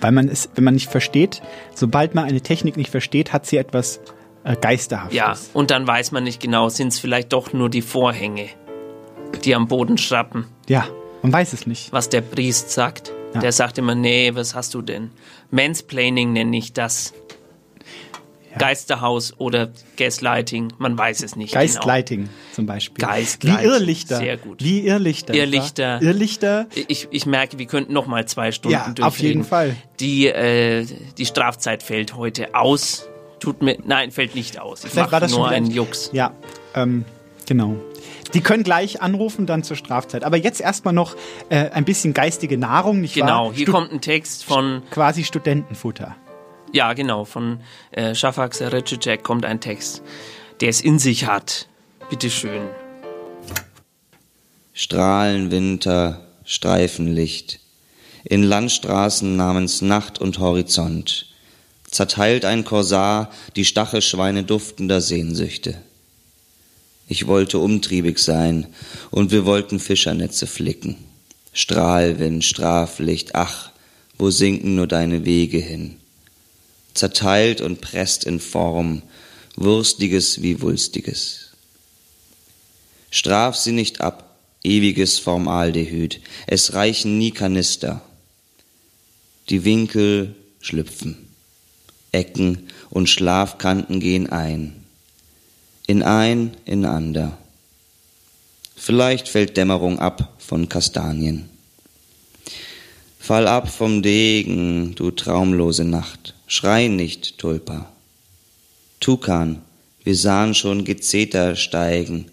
Weil 0.01 0.11
man 0.11 0.27
es, 0.27 0.49
wenn 0.55 0.63
man 0.65 0.73
nicht 0.73 0.89
versteht, 0.89 1.41
sobald 1.73 2.13
man 2.13 2.25
eine 2.25 2.41
Technik 2.41 2.77
nicht 2.77 2.89
versteht, 2.91 3.33
hat 3.33 3.45
sie 3.45 3.57
etwas 3.57 4.01
äh, 4.43 4.55
Geisterhaftes. 4.55 5.15
Ja, 5.15 5.35
und 5.53 5.71
dann 5.71 5.87
weiß 5.87 6.11
man 6.11 6.23
nicht 6.23 6.41
genau, 6.41 6.69
sind 6.69 6.89
es 6.89 6.99
vielleicht 6.99 7.33
doch 7.33 7.53
nur 7.53 7.69
die 7.69 7.81
Vorhänge, 7.81 8.49
die 9.43 9.55
am 9.55 9.67
Boden 9.67 9.97
schrappen. 9.97 10.45
Ja, 10.67 10.87
man 11.23 11.33
weiß 11.33 11.53
es 11.53 11.65
nicht. 11.65 11.91
was 11.91 12.09
der 12.09 12.21
Priest 12.21 12.69
sagt. 12.69 13.11
Ja. 13.33 13.39
Der 13.39 13.51
sagt 13.51 13.79
immer, 13.79 13.95
nee, 13.95 14.29
was 14.35 14.53
hast 14.53 14.75
du 14.75 14.83
denn? 14.83 15.09
Mansplaining 15.49 16.33
nenne 16.33 16.55
ich 16.55 16.73
das. 16.73 17.13
Geisterhaus 18.59 19.33
oder 19.39 19.71
Gaslighting, 19.97 20.73
man 20.77 20.95
weiß 20.95 21.23
es 21.23 21.35
nicht 21.35 21.53
Geistlighting 21.55 22.29
zum 22.53 22.67
Beispiel. 22.67 22.99
genau. 23.03 23.11
Geistlighting, 23.17 23.59
Wie 23.63 23.65
Irrlichter. 23.65 24.17
sehr 24.17 24.37
gut. 24.37 24.63
Wie 24.63 24.85
Irrlichter. 24.85 25.33
Irrlichter. 25.33 25.99
Irrlichter. 26.03 26.67
genau. 26.71 26.85
Ich, 26.87 27.07
ich 27.09 27.25
merke, 27.25 27.57
wir 27.57 27.65
könnten 27.65 27.93
noch 27.93 28.05
mal 28.05 28.27
zwei 28.27 28.51
Stunden 28.51 28.73
Ja, 28.73 28.83
durchreden. 28.89 29.03
auf 29.05 29.17
jeden 29.17 29.43
Fall. 29.43 29.75
Die, 29.99 30.27
äh, 30.27 30.85
die 31.17 31.25
Strafzeit 31.25 31.81
fällt 31.81 32.15
heute 32.15 32.53
aus. 32.53 33.07
Tut 33.39 33.63
mir, 33.63 33.77
nein, 33.85 34.11
fällt 34.11 34.35
nicht 34.35 34.59
aus. 34.59 34.85
Ich 34.85 34.93
mache 34.93 35.27
nur 35.29 35.47
einen 35.49 35.65
ein- 35.65 35.71
Jux. 35.71 36.11
Ja, 36.13 36.31
ähm, 36.75 37.05
genau. 37.47 37.75
Die 38.33 38.41
können 38.41 38.63
gleich 38.63 39.01
anrufen, 39.01 39.45
dann 39.45 39.63
zur 39.63 39.75
Strafzeit. 39.77 40.23
Aber 40.23 40.37
jetzt 40.37 40.59
erstmal 40.61 40.93
noch 40.93 41.15
äh, 41.49 41.69
ein 41.69 41.85
bisschen 41.85 42.13
geistige 42.13 42.57
Nahrung, 42.57 43.01
nicht 43.01 43.13
Genau, 43.15 43.47
wahr? 43.47 43.53
hier 43.53 43.65
Stu- 43.67 43.71
kommt 43.73 43.91
ein 43.91 44.01
Text 44.01 44.43
von 44.45 44.81
quasi 44.91 45.23
Studentenfutter. 45.23 46.15
Ja, 46.71 46.93
genau. 46.93 47.25
Von 47.25 47.59
äh, 47.91 48.15
Shafak 48.15 48.53
Sarıcıcek 48.53 49.17
kommt 49.23 49.45
ein 49.45 49.59
Text, 49.59 50.01
der 50.61 50.69
es 50.69 50.81
in 50.81 50.97
sich 50.99 51.27
hat. 51.27 51.67
Bitteschön. 52.09 52.63
Strahlenwinter, 54.73 56.21
Streifenlicht. 56.45 57.59
In 58.23 58.41
Landstraßen 58.41 59.35
namens 59.35 59.81
Nacht 59.81 60.19
und 60.19 60.39
Horizont 60.39 61.27
zerteilt 61.91 62.45
ein 62.45 62.63
Korsar 62.63 63.29
die 63.55 63.65
Stachelschweine 63.65 64.43
duftender 64.43 65.01
Sehnsüchte. 65.01 65.77
Ich 67.13 67.27
wollte 67.27 67.59
umtriebig 67.59 68.17
sein 68.17 68.65
und 69.11 69.29
wir 69.29 69.45
wollten 69.45 69.79
Fischernetze 69.79 70.47
flicken. 70.47 70.95
Strahlwind, 71.53 72.43
Straflicht, 72.43 73.35
ach, 73.35 73.69
wo 74.17 74.31
sinken 74.31 74.73
nur 74.73 74.87
deine 74.87 75.23
Wege 75.23 75.59
hin? 75.59 75.97
Zerteilt 76.95 77.61
und 77.61 77.81
presst 77.81 78.23
in 78.23 78.39
Form, 78.39 79.03
Wurstiges 79.55 80.41
wie 80.41 80.59
Wulstiges. 80.59 81.51
Straf 83.11 83.57
sie 83.57 83.73
nicht 83.73 84.01
ab, 84.01 84.35
ewiges 84.63 85.19
Formaldehyd, 85.19 86.19
es 86.47 86.73
reichen 86.73 87.19
nie 87.19 87.29
Kanister. 87.29 88.01
Die 89.49 89.63
Winkel 89.65 90.33
schlüpfen, 90.61 91.29
Ecken 92.11 92.69
und 92.89 93.07
Schlafkanten 93.07 93.99
gehen 93.99 94.31
ein, 94.31 94.82
in 95.87 96.03
ein, 96.03 96.55
in 96.65 96.85
ander. 96.85 97.37
Vielleicht 98.75 99.27
fällt 99.27 99.57
Dämmerung 99.57 99.99
ab 99.99 100.33
von 100.39 100.69
Kastanien. 100.69 101.49
Fall 103.19 103.47
ab 103.47 103.69
vom 103.69 104.01
Degen, 104.01 104.95
du 104.95 105.11
traumlose 105.11 105.85
Nacht, 105.85 106.33
schrei 106.47 106.89
nicht, 106.89 107.37
Tulpa. 107.37 107.89
Tukan, 108.99 109.61
wir 110.03 110.15
sahen 110.15 110.53
schon 110.53 110.83
Gezeter 110.83 111.55
steigen, 111.55 112.25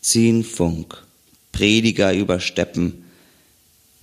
ziehen 0.00 0.42
Funk, 0.42 1.04
Prediger 1.52 2.12
über 2.12 2.40
Steppen, 2.40 3.04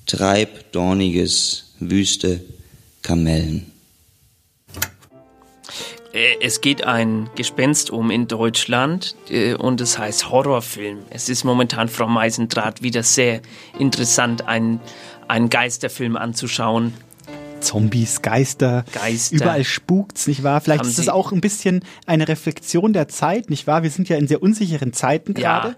treib 0.06 0.72
dorniges, 0.72 1.74
wüste 1.80 2.42
Kamellen. 3.02 3.72
Äh, 6.14 6.36
Es 6.42 6.62
geht 6.62 6.84
ein 6.86 7.30
Gespenst 7.36 7.90
um 7.90 8.12
in 8.12 8.28
Deutschland 8.28 9.16
äh, 9.30 9.54
und 9.54 9.82
es 9.82 9.98
heißt 9.98 10.30
Horrorfilm. 10.30 11.00
Es 11.10 11.30
ist 11.30 11.44
momentan, 11.44 11.90
Frau 11.90 12.08
Meisendraht, 12.08 12.82
wieder 12.82 13.04
sehr 13.04 13.42
interessant, 13.78 14.48
einen, 14.48 14.80
einen 15.28 15.50
Geisterfilm 15.50 16.16
anzuschauen. 16.16 16.94
Zombies, 17.60 18.22
Geister, 18.22 18.86
Geister. 18.94 19.36
überall 19.36 19.64
spukt's, 19.64 20.28
nicht 20.28 20.44
wahr? 20.44 20.62
Vielleicht 20.62 20.82
Haben 20.82 20.90
ist 20.90 21.00
es 21.00 21.10
auch 21.10 21.32
ein 21.32 21.42
bisschen 21.42 21.84
eine 22.06 22.28
Reflexion 22.28 22.94
der 22.94 23.08
Zeit, 23.08 23.50
nicht 23.50 23.66
wahr? 23.66 23.82
Wir 23.82 23.90
sind 23.90 24.10
ja 24.10 24.18
in 24.18 24.28
sehr 24.28 24.44
unsicheren 24.44 24.94
Zeiten 24.94 25.34
Ja. 25.38 25.60
gerade. 25.62 25.76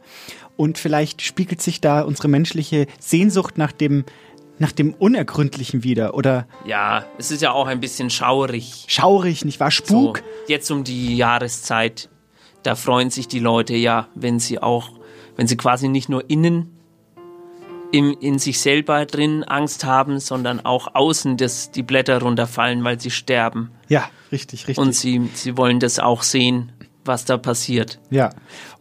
Und 0.57 0.77
vielleicht 0.77 1.21
spiegelt 1.21 1.61
sich 1.61 1.79
da 1.79 2.01
unsere 2.01 2.27
menschliche 2.27 2.85
Sehnsucht 2.99 3.57
nach 3.57 3.71
dem, 3.71 4.03
nach 4.59 4.71
dem 4.71 4.93
Unergründlichen 4.93 5.83
wieder. 5.83 6.13
Oder 6.13 6.47
Ja, 6.65 7.05
es 7.17 7.31
ist 7.31 7.41
ja 7.41 7.51
auch 7.51 7.67
ein 7.67 7.79
bisschen 7.79 8.09
schaurig. 8.09 8.85
schaurig, 8.87 9.45
nicht 9.45 9.59
wahr? 9.59 9.71
Spuk. 9.71 10.17
So, 10.19 10.23
jetzt 10.47 10.69
um 10.69 10.83
die 10.83 11.15
Jahreszeit, 11.15 12.09
da 12.63 12.75
freuen 12.75 13.09
sich 13.09 13.27
die 13.27 13.39
Leute 13.39 13.75
ja, 13.75 14.07
wenn 14.15 14.39
sie 14.39 14.61
auch, 14.61 14.91
wenn 15.35 15.47
sie 15.47 15.57
quasi 15.57 15.87
nicht 15.87 16.09
nur 16.09 16.29
innen 16.29 16.75
im, 17.91 18.15
in 18.19 18.37
sich 18.37 18.59
selber 18.59 19.05
drin 19.05 19.43
Angst 19.43 19.83
haben, 19.83 20.19
sondern 20.19 20.59
auch 20.63 20.93
außen, 20.93 21.37
dass 21.37 21.71
die 21.71 21.81
Blätter 21.83 22.21
runterfallen, 22.21 22.83
weil 22.83 22.99
sie 22.99 23.09
sterben. 23.11 23.71
Ja, 23.87 24.09
richtig, 24.31 24.67
richtig. 24.67 24.77
Und 24.77 24.93
sie, 24.93 25.29
sie 25.33 25.57
wollen 25.57 25.79
das 25.79 25.99
auch 25.99 26.21
sehen, 26.23 26.71
was 27.05 27.25
da 27.25 27.37
passiert. 27.37 27.99
Ja. 28.11 28.29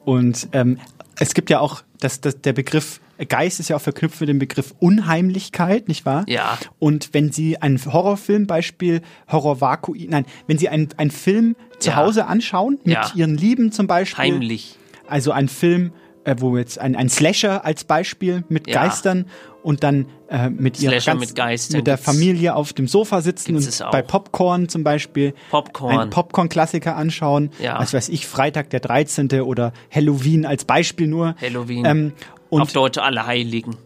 Und 0.05 0.49
ähm, 0.53 0.79
es 1.17 1.35
gibt 1.35 1.49
ja 1.51 1.61
auch, 1.61 1.83
das, 2.01 2.21
das, 2.21 2.41
der 2.43 2.53
Begriff 2.53 3.01
Geist 3.29 3.59
ist 3.61 3.69
ja 3.69 3.77
auch 3.77 3.81
verknüpft 3.81 4.21
mit 4.21 4.29
dem 4.29 4.39
Begriff 4.39 4.75
Unheimlichkeit, 4.79 5.89
nicht 5.89 6.07
wahr? 6.07 6.25
Ja. 6.29 6.59
Und 6.79 7.11
wenn 7.13 7.33
Sie 7.33 7.61
einen 7.61 7.79
Horrorfilm, 7.85 8.47
Beispiel 8.47 9.01
Horror 9.31 9.61
Vakui, 9.61 10.07
nein, 10.09 10.25
wenn 10.47 10.59
Sie 10.59 10.69
einen, 10.69 10.89
einen 10.97 11.11
Film 11.11 11.57
zu 11.79 11.91
Ja. 11.91 11.97
Hause 11.97 12.27
anschauen, 12.27 12.79
mit 12.85 12.95
Ja. 12.95 13.11
Ihren 13.15 13.37
Lieben 13.37 13.73
zum 13.73 13.87
Beispiel. 13.87 14.25
Heimlich. 14.25 14.77
Also 15.09 15.33
ein 15.33 15.49
Film, 15.49 15.93
äh, 16.25 16.37
wo 16.39 16.57
jetzt 16.59 16.79
ein, 16.79 16.95
ein 16.97 17.09
Slasher 17.09 17.65
als 17.65 17.85
Beispiel 17.85 18.45
mit 18.49 18.69
Ja. 18.69 18.83
Geistern 18.85 19.27
und 19.63 19.83
dann 19.83 20.07
äh, 20.29 20.51
mit 20.51 20.81
ihrer 20.81 21.01
ganz, 21.01 21.19
mit 21.21 21.35
Geistern 21.35 21.79
mit 21.79 21.87
der 21.87 21.99
Familie 21.99 22.55
auf 22.55 22.73
dem 22.75 22.87
Sofa 22.87 23.23
sitzen 23.23 23.57
und 23.57 23.85
bei 23.91 24.03
Popcorn 24.03 24.69
zum 24.69 24.85
Beispiel 24.85 25.35
Popcorn. 25.51 25.99
einen 25.99 26.11
Popcorn-Klassiker 26.11 26.97
anschauen. 26.97 27.51
Ja. 27.59 27.79
Was 27.81 27.93
weiß 27.95 28.09
ich, 28.11 28.27
Freitag 28.27 28.71
der 28.71 28.81
13. 28.81 29.41
oder 29.41 29.73
Halloween 29.91 30.47
als 30.47 30.65
Beispiel 30.65 31.07
nur. 31.07 31.35
Halloween. 31.41 31.85
Ähm, 31.87 32.13
und 32.51 32.63
Auf 32.63 32.73
Deutsch 32.73 32.99
Alle 32.99 33.27
Heiligen 33.27 33.77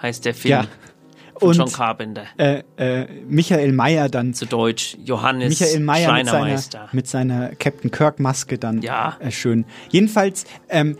heißt 0.00 0.24
der 0.24 0.34
Film. 0.34 0.52
Ja. 0.52 0.66
Von 1.38 1.50
Und, 1.50 1.56
John 1.56 1.72
Carpenter. 1.72 2.24
äh, 2.36 2.62
äh, 2.76 3.06
Michael 3.28 3.70
Mayer 3.72 4.08
dann. 4.08 4.34
Zu 4.34 4.46
Deutsch 4.46 4.96
Johannes 5.04 5.60
Michael 5.60 5.80
Mayer 5.80 6.12
mit 6.12 6.28
seiner, 6.28 6.88
mit 6.90 7.06
seiner 7.06 7.48
Captain 7.54 7.92
Kirk 7.92 8.18
Maske 8.18 8.58
dann. 8.58 8.82
Ja. 8.82 9.16
Äh, 9.20 9.30
schön. 9.30 9.64
Jedenfalls, 9.90 10.46
ähm, 10.68 10.98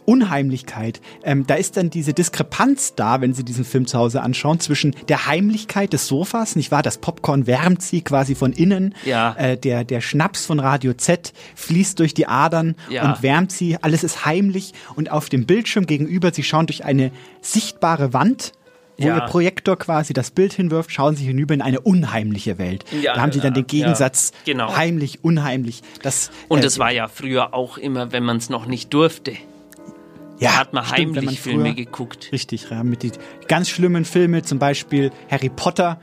Unheimlichkeit. 0.00 1.00
Ähm, 1.22 1.46
da 1.46 1.54
ist 1.54 1.76
dann 1.76 1.90
diese 1.90 2.12
Diskrepanz 2.12 2.94
da, 2.94 3.20
wenn 3.20 3.34
Sie 3.34 3.44
diesen 3.44 3.64
Film 3.64 3.86
zu 3.86 3.98
Hause 3.98 4.22
anschauen, 4.22 4.60
zwischen 4.60 4.94
der 5.08 5.26
Heimlichkeit 5.26 5.92
des 5.92 6.06
Sofas, 6.06 6.56
nicht 6.56 6.70
wahr? 6.70 6.82
Das 6.82 6.98
Popcorn 6.98 7.46
wärmt 7.46 7.82
Sie 7.82 8.02
quasi 8.02 8.34
von 8.34 8.52
innen. 8.52 8.94
Ja. 9.04 9.34
Äh, 9.34 9.56
der, 9.56 9.84
der 9.84 10.00
Schnaps 10.00 10.46
von 10.46 10.60
Radio 10.60 10.92
Z 10.94 11.32
fließt 11.54 11.98
durch 11.98 12.14
die 12.14 12.26
Adern 12.26 12.74
Ja. 12.88 13.10
und 13.10 13.22
wärmt 13.22 13.52
Sie. 13.52 13.76
Alles 13.80 14.04
ist 14.04 14.24
heimlich. 14.24 14.72
Und 14.96 15.10
auf 15.10 15.28
dem 15.28 15.46
Bildschirm 15.46 15.86
gegenüber, 15.86 16.32
Sie 16.32 16.42
schauen 16.42 16.66
durch 16.66 16.84
eine 16.84 17.10
sichtbare 17.40 18.12
Wand, 18.12 18.52
wo 18.98 19.06
Ja. 19.08 19.14
Ihr 19.16 19.20
Projektor 19.22 19.76
quasi 19.78 20.12
das 20.12 20.30
Bild 20.30 20.52
hinwirft, 20.52 20.92
schauen 20.92 21.16
Sie 21.16 21.24
hinüber 21.24 21.54
in 21.54 21.62
eine 21.62 21.80
unheimliche 21.80 22.58
Welt. 22.58 22.84
Ja, 23.00 23.14
da 23.14 23.22
haben 23.22 23.32
Sie 23.32 23.40
dann 23.40 23.54
den 23.54 23.62
ja, 23.64 23.66
Gegensatz 23.84 24.32
genau. 24.44 24.76
heimlich, 24.76 25.24
unheimlich. 25.24 25.82
Das, 26.02 26.30
Und 26.48 26.62
äh, 26.62 26.66
es 26.66 26.78
war 26.78 26.90
ja 26.92 27.08
früher 27.08 27.54
auch 27.54 27.78
immer, 27.78 28.12
wenn 28.12 28.24
man 28.24 28.36
es 28.36 28.50
noch 28.50 28.66
nicht 28.66 28.92
durfte. 28.92 29.32
Ja, 30.40 30.50
da 30.50 30.56
hat 30.58 30.72
man 30.72 30.84
stimmt, 30.84 31.16
heimlich 31.16 31.24
man 31.24 31.34
Filme 31.36 31.74
geguckt. 31.74 32.28
Richtig, 32.32 32.68
ja, 32.70 32.82
mit 32.82 33.02
die 33.02 33.12
ganz 33.48 33.68
schlimmen 33.68 34.04
Filme, 34.04 34.42
zum 34.42 34.58
Beispiel 34.58 35.10
Harry 35.30 35.48
Potter, 35.50 36.00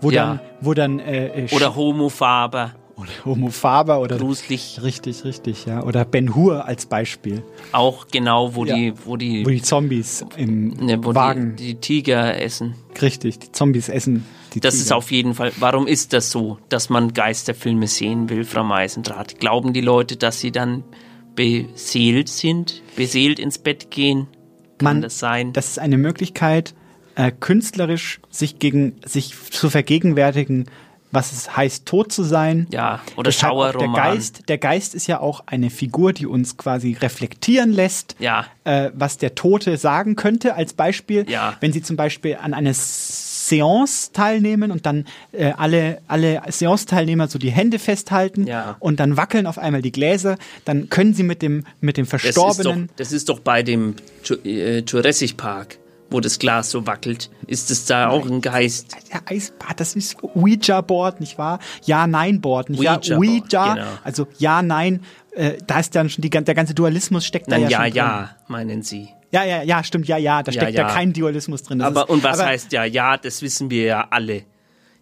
wo 0.00 0.10
Ja. 0.10 0.26
dann, 0.26 0.40
wo 0.60 0.74
dann 0.74 0.98
äh, 1.00 1.44
äh, 1.44 1.54
Oder 1.54 1.74
Homofaber. 1.76 2.74
oder 2.96 3.10
Homofaber 3.24 4.00
oder 4.00 4.16
Gruselig. 4.18 4.80
richtig, 4.82 5.24
richtig, 5.24 5.64
ja, 5.66 5.82
oder 5.82 6.04
Ben 6.04 6.34
Hur 6.34 6.66
als 6.66 6.86
Beispiel, 6.86 7.42
Auch 7.72 8.06
genau, 8.10 8.54
wo 8.54 8.64
Ja. 8.64 8.74
die, 8.76 8.92
wo 9.04 9.16
die, 9.16 9.44
wo 9.44 9.50
die 9.50 9.62
Zombies 9.62 10.24
im 10.36 10.70
ne, 10.74 11.02
wo 11.02 11.14
Wagen, 11.14 11.56
die, 11.56 11.74
die 11.74 11.80
Tiger 11.80 12.40
essen. 12.40 12.74
richtig, 13.00 13.38
die 13.40 13.52
Zombies 13.52 13.88
essen. 13.88 14.24
Die 14.54 14.60
Das 14.60 14.74
Tiger. 14.74 14.84
ist 14.84 14.92
auf 14.92 15.10
jeden 15.10 15.34
Fall. 15.34 15.50
Warum 15.58 15.86
ist 15.86 16.12
das 16.12 16.30
so, 16.30 16.58
dass 16.68 16.90
man 16.90 17.14
Geisterfilme 17.14 17.86
sehen 17.86 18.28
will, 18.28 18.44
Frau 18.44 18.62
Meisendrath? 18.64 19.40
Glauben 19.40 19.72
die 19.72 19.80
Leute, 19.80 20.16
dass 20.18 20.40
sie 20.40 20.52
dann 20.52 20.84
beseelt 21.34 22.28
sind, 22.28 22.82
beseelt 22.96 23.38
ins 23.38 23.58
Bett 23.58 23.90
gehen? 23.90 24.26
Kann 24.78 24.84
Man- 24.96 25.02
das 25.02 25.18
sein? 25.18 25.52
Das 25.52 25.68
ist 25.68 25.78
eine 25.78 25.98
Möglichkeit, 25.98 26.74
äh, 27.14 27.30
künstlerisch 27.30 28.20
sich 28.30 28.58
gegen 28.58 28.96
sich 29.04 29.34
zu 29.50 29.70
vergegenwärtigen, 29.70 30.66
was 31.14 31.30
es 31.32 31.54
heißt, 31.56 31.84
tot 31.84 32.10
zu 32.10 32.22
sein. 32.22 32.66
Ja, 32.72 33.00
oder 33.16 33.24
Deshalb 33.30 33.52
auch 33.52 33.64
Der 33.66 33.72
Schauerroman. 33.72 33.94
Geist, 34.14 34.48
der 34.48 34.56
Geist 34.56 34.94
ist 34.94 35.06
ja 35.08 35.20
auch 35.20 35.42
eine 35.46 35.68
Figur, 35.68 36.14
die 36.14 36.26
uns 36.26 36.56
quasi 36.56 36.94
reflektieren 36.98 37.70
lässt, 37.72 38.16
Ja. 38.18 38.46
äh, 38.64 38.90
was 38.94 39.18
der 39.18 39.34
Tote 39.34 39.76
sagen 39.76 40.16
könnte. 40.16 40.54
Als 40.54 40.72
Beispiel, 40.72 41.28
Ja. 41.28 41.54
wenn 41.60 41.70
Sie 41.72 41.82
zum 41.82 41.96
Beispiel 41.96 42.38
an 42.40 42.54
einer 42.54 42.72
Seance 43.48 44.10
teilnehmen 44.12 44.70
und 44.70 44.86
dann 44.86 45.04
äh, 45.32 45.52
alle, 45.56 46.00
alle 46.08 46.42
Seance-Teilnehmer 46.48 47.28
so 47.28 47.38
die 47.38 47.50
Hände 47.50 47.78
festhalten 47.78 48.46
Ja. 48.46 48.76
und 48.78 49.00
dann 49.00 49.16
wackeln 49.16 49.46
auf 49.46 49.58
einmal 49.58 49.82
die 49.82 49.92
Gläser, 49.92 50.36
dann 50.64 50.88
können 50.88 51.14
Sie 51.14 51.22
mit 51.22 51.42
dem, 51.42 51.64
mit 51.80 51.96
dem 51.96 52.04
Das 52.04 52.14
ist, 52.24 52.34
Verstorbenen 52.34 52.86
doch, 52.88 52.96
das 52.96 53.12
ist 53.12 53.28
doch 53.28 53.40
bei 53.40 53.62
dem 53.62 53.96
äh, 54.44 54.78
Jurassic 54.80 55.36
Park, 55.36 55.78
wo 56.10 56.20
das 56.20 56.38
Glas 56.38 56.70
so 56.70 56.86
wackelt. 56.86 57.30
Ist 57.46 57.70
es 57.70 57.86
da 57.86 58.08
auch 58.10 58.26
ein 58.30 58.40
Geist? 58.42 58.96
der 59.12 59.22
Eisbad, 59.26 59.80
das 59.80 59.94
ist 59.96 60.16
Ouija-Board, 60.22 61.20
nicht 61.20 61.38
wahr? 61.38 61.58
Ja-Nein-Board, 61.84 62.70
nicht 62.70 62.84
wahr? 62.84 62.98
Ouija-Board, 62.98 63.18
Ouija, 63.54 63.74
genau. 63.74 63.86
also 64.04 64.26
Ja-Nein, 64.38 65.00
äh, 65.32 65.52
da 65.66 65.80
ist 65.80 65.94
dann 65.94 66.10
schon 66.10 66.22
die, 66.22 66.30
der 66.30 66.54
ganze 66.54 66.74
Dualismus 66.74 67.24
steckt 67.24 67.50
da 67.50 67.58
Nein, 67.58 67.70
ja, 67.70 67.84
ja, 67.84 67.86
schon 67.86 67.94
ja, 67.96 68.18
drin. 68.18 68.28
meinen 68.48 68.82
Sie. 68.82 69.08
Ja, 69.32 69.44
ja, 69.44 69.62
ja, 69.62 69.82
stimmt, 69.82 70.06
ja, 70.08 70.18
ja, 70.18 70.42
da 70.42 70.52
Ja, 70.52 70.60
steckt 70.62 70.76
ja, 70.78 70.86
ja. 70.88 70.94
kein 70.94 71.12
Dualismus 71.12 71.62
drin. 71.62 71.78
Das 71.78 71.88
Aber 71.88 72.02
ist, 72.02 72.10
und 72.10 72.22
was 72.22 72.38
aber, 72.38 72.48
heißt 72.50 72.70
ja, 72.72 72.84
ja, 72.84 73.16
das 73.16 73.40
wissen 73.42 73.70
wir 73.70 73.84
ja 73.84 74.06
alle. 74.10 74.42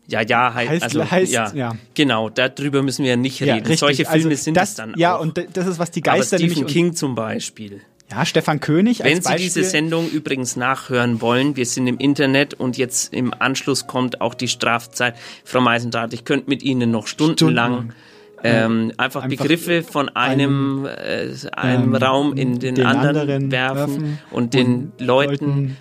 Ja, 0.06 0.22
ja, 0.22 0.54
heißt, 0.54 0.70
Heißt- 0.70 0.82
also, 0.82 1.10
heißt, 1.10 1.32
ja, 1.32 1.52
ja. 1.52 1.76
Genau, 1.94 2.30
darüber 2.30 2.82
müssen 2.82 3.02
wir 3.04 3.10
ja 3.10 3.16
nicht 3.16 3.38
Ja, 3.40 3.54
reden. 3.54 3.66
richtig. 3.66 3.78
Solche 3.80 4.04
Filme 4.04 4.30
also 4.30 4.42
sind 4.42 4.56
das, 4.56 4.70
es 4.70 4.74
dann 4.76 4.94
Ja, 4.96 5.16
auch. 5.16 5.20
und 5.20 5.38
das 5.52 5.66
ist, 5.66 5.78
was 5.78 5.90
die 5.90 6.02
Aber 6.04 6.16
Geister 6.18 6.38
Stephen 6.38 6.54
nämlich... 6.54 6.72
King 6.72 6.94
zum 6.94 7.14
Beispiel. 7.14 7.80
ja, 8.10 8.24
Stefan 8.26 8.58
König 8.60 9.00
Wenn 9.00 9.06
als 9.06 9.16
Sie 9.18 9.22
Beispiel. 9.30 9.44
diese 9.44 9.64
Sendung 9.64 10.08
übrigens 10.10 10.56
nachhören 10.56 11.20
wollen, 11.20 11.54
wir 11.56 11.66
sind 11.66 11.86
im 11.86 11.98
Internet 11.98 12.54
und 12.54 12.76
jetzt 12.76 13.12
im 13.14 13.32
Anschluss 13.38 13.86
kommt 13.86 14.20
auch 14.20 14.34
die 14.34 14.48
Strafzeit. 14.48 15.14
Frau 15.44 15.60
Meisendrath, 15.60 16.12
ich 16.12 16.24
könnte 16.24 16.50
mit 16.50 16.62
Ihnen 16.64 16.90
noch 16.90 17.06
stundenlang 17.06 17.72
Stundenlang. 17.72 17.94
Ähm, 18.42 18.92
einfach, 18.96 19.22
Einfach 19.24 19.28
Begriffe 19.28 19.82
von 19.82 20.08
einem, 20.10 20.86
äh, 20.86 21.28
einem 21.52 21.94
ähm, 21.94 21.94
Raum 21.94 22.32
in 22.34 22.58
den, 22.58 22.74
den 22.74 22.86
anderen, 22.86 23.16
anderen 23.16 23.50
werfen, 23.52 24.18
und 24.30 24.54
den 24.54 24.92
und 24.98 25.00
Leuten 25.00 25.76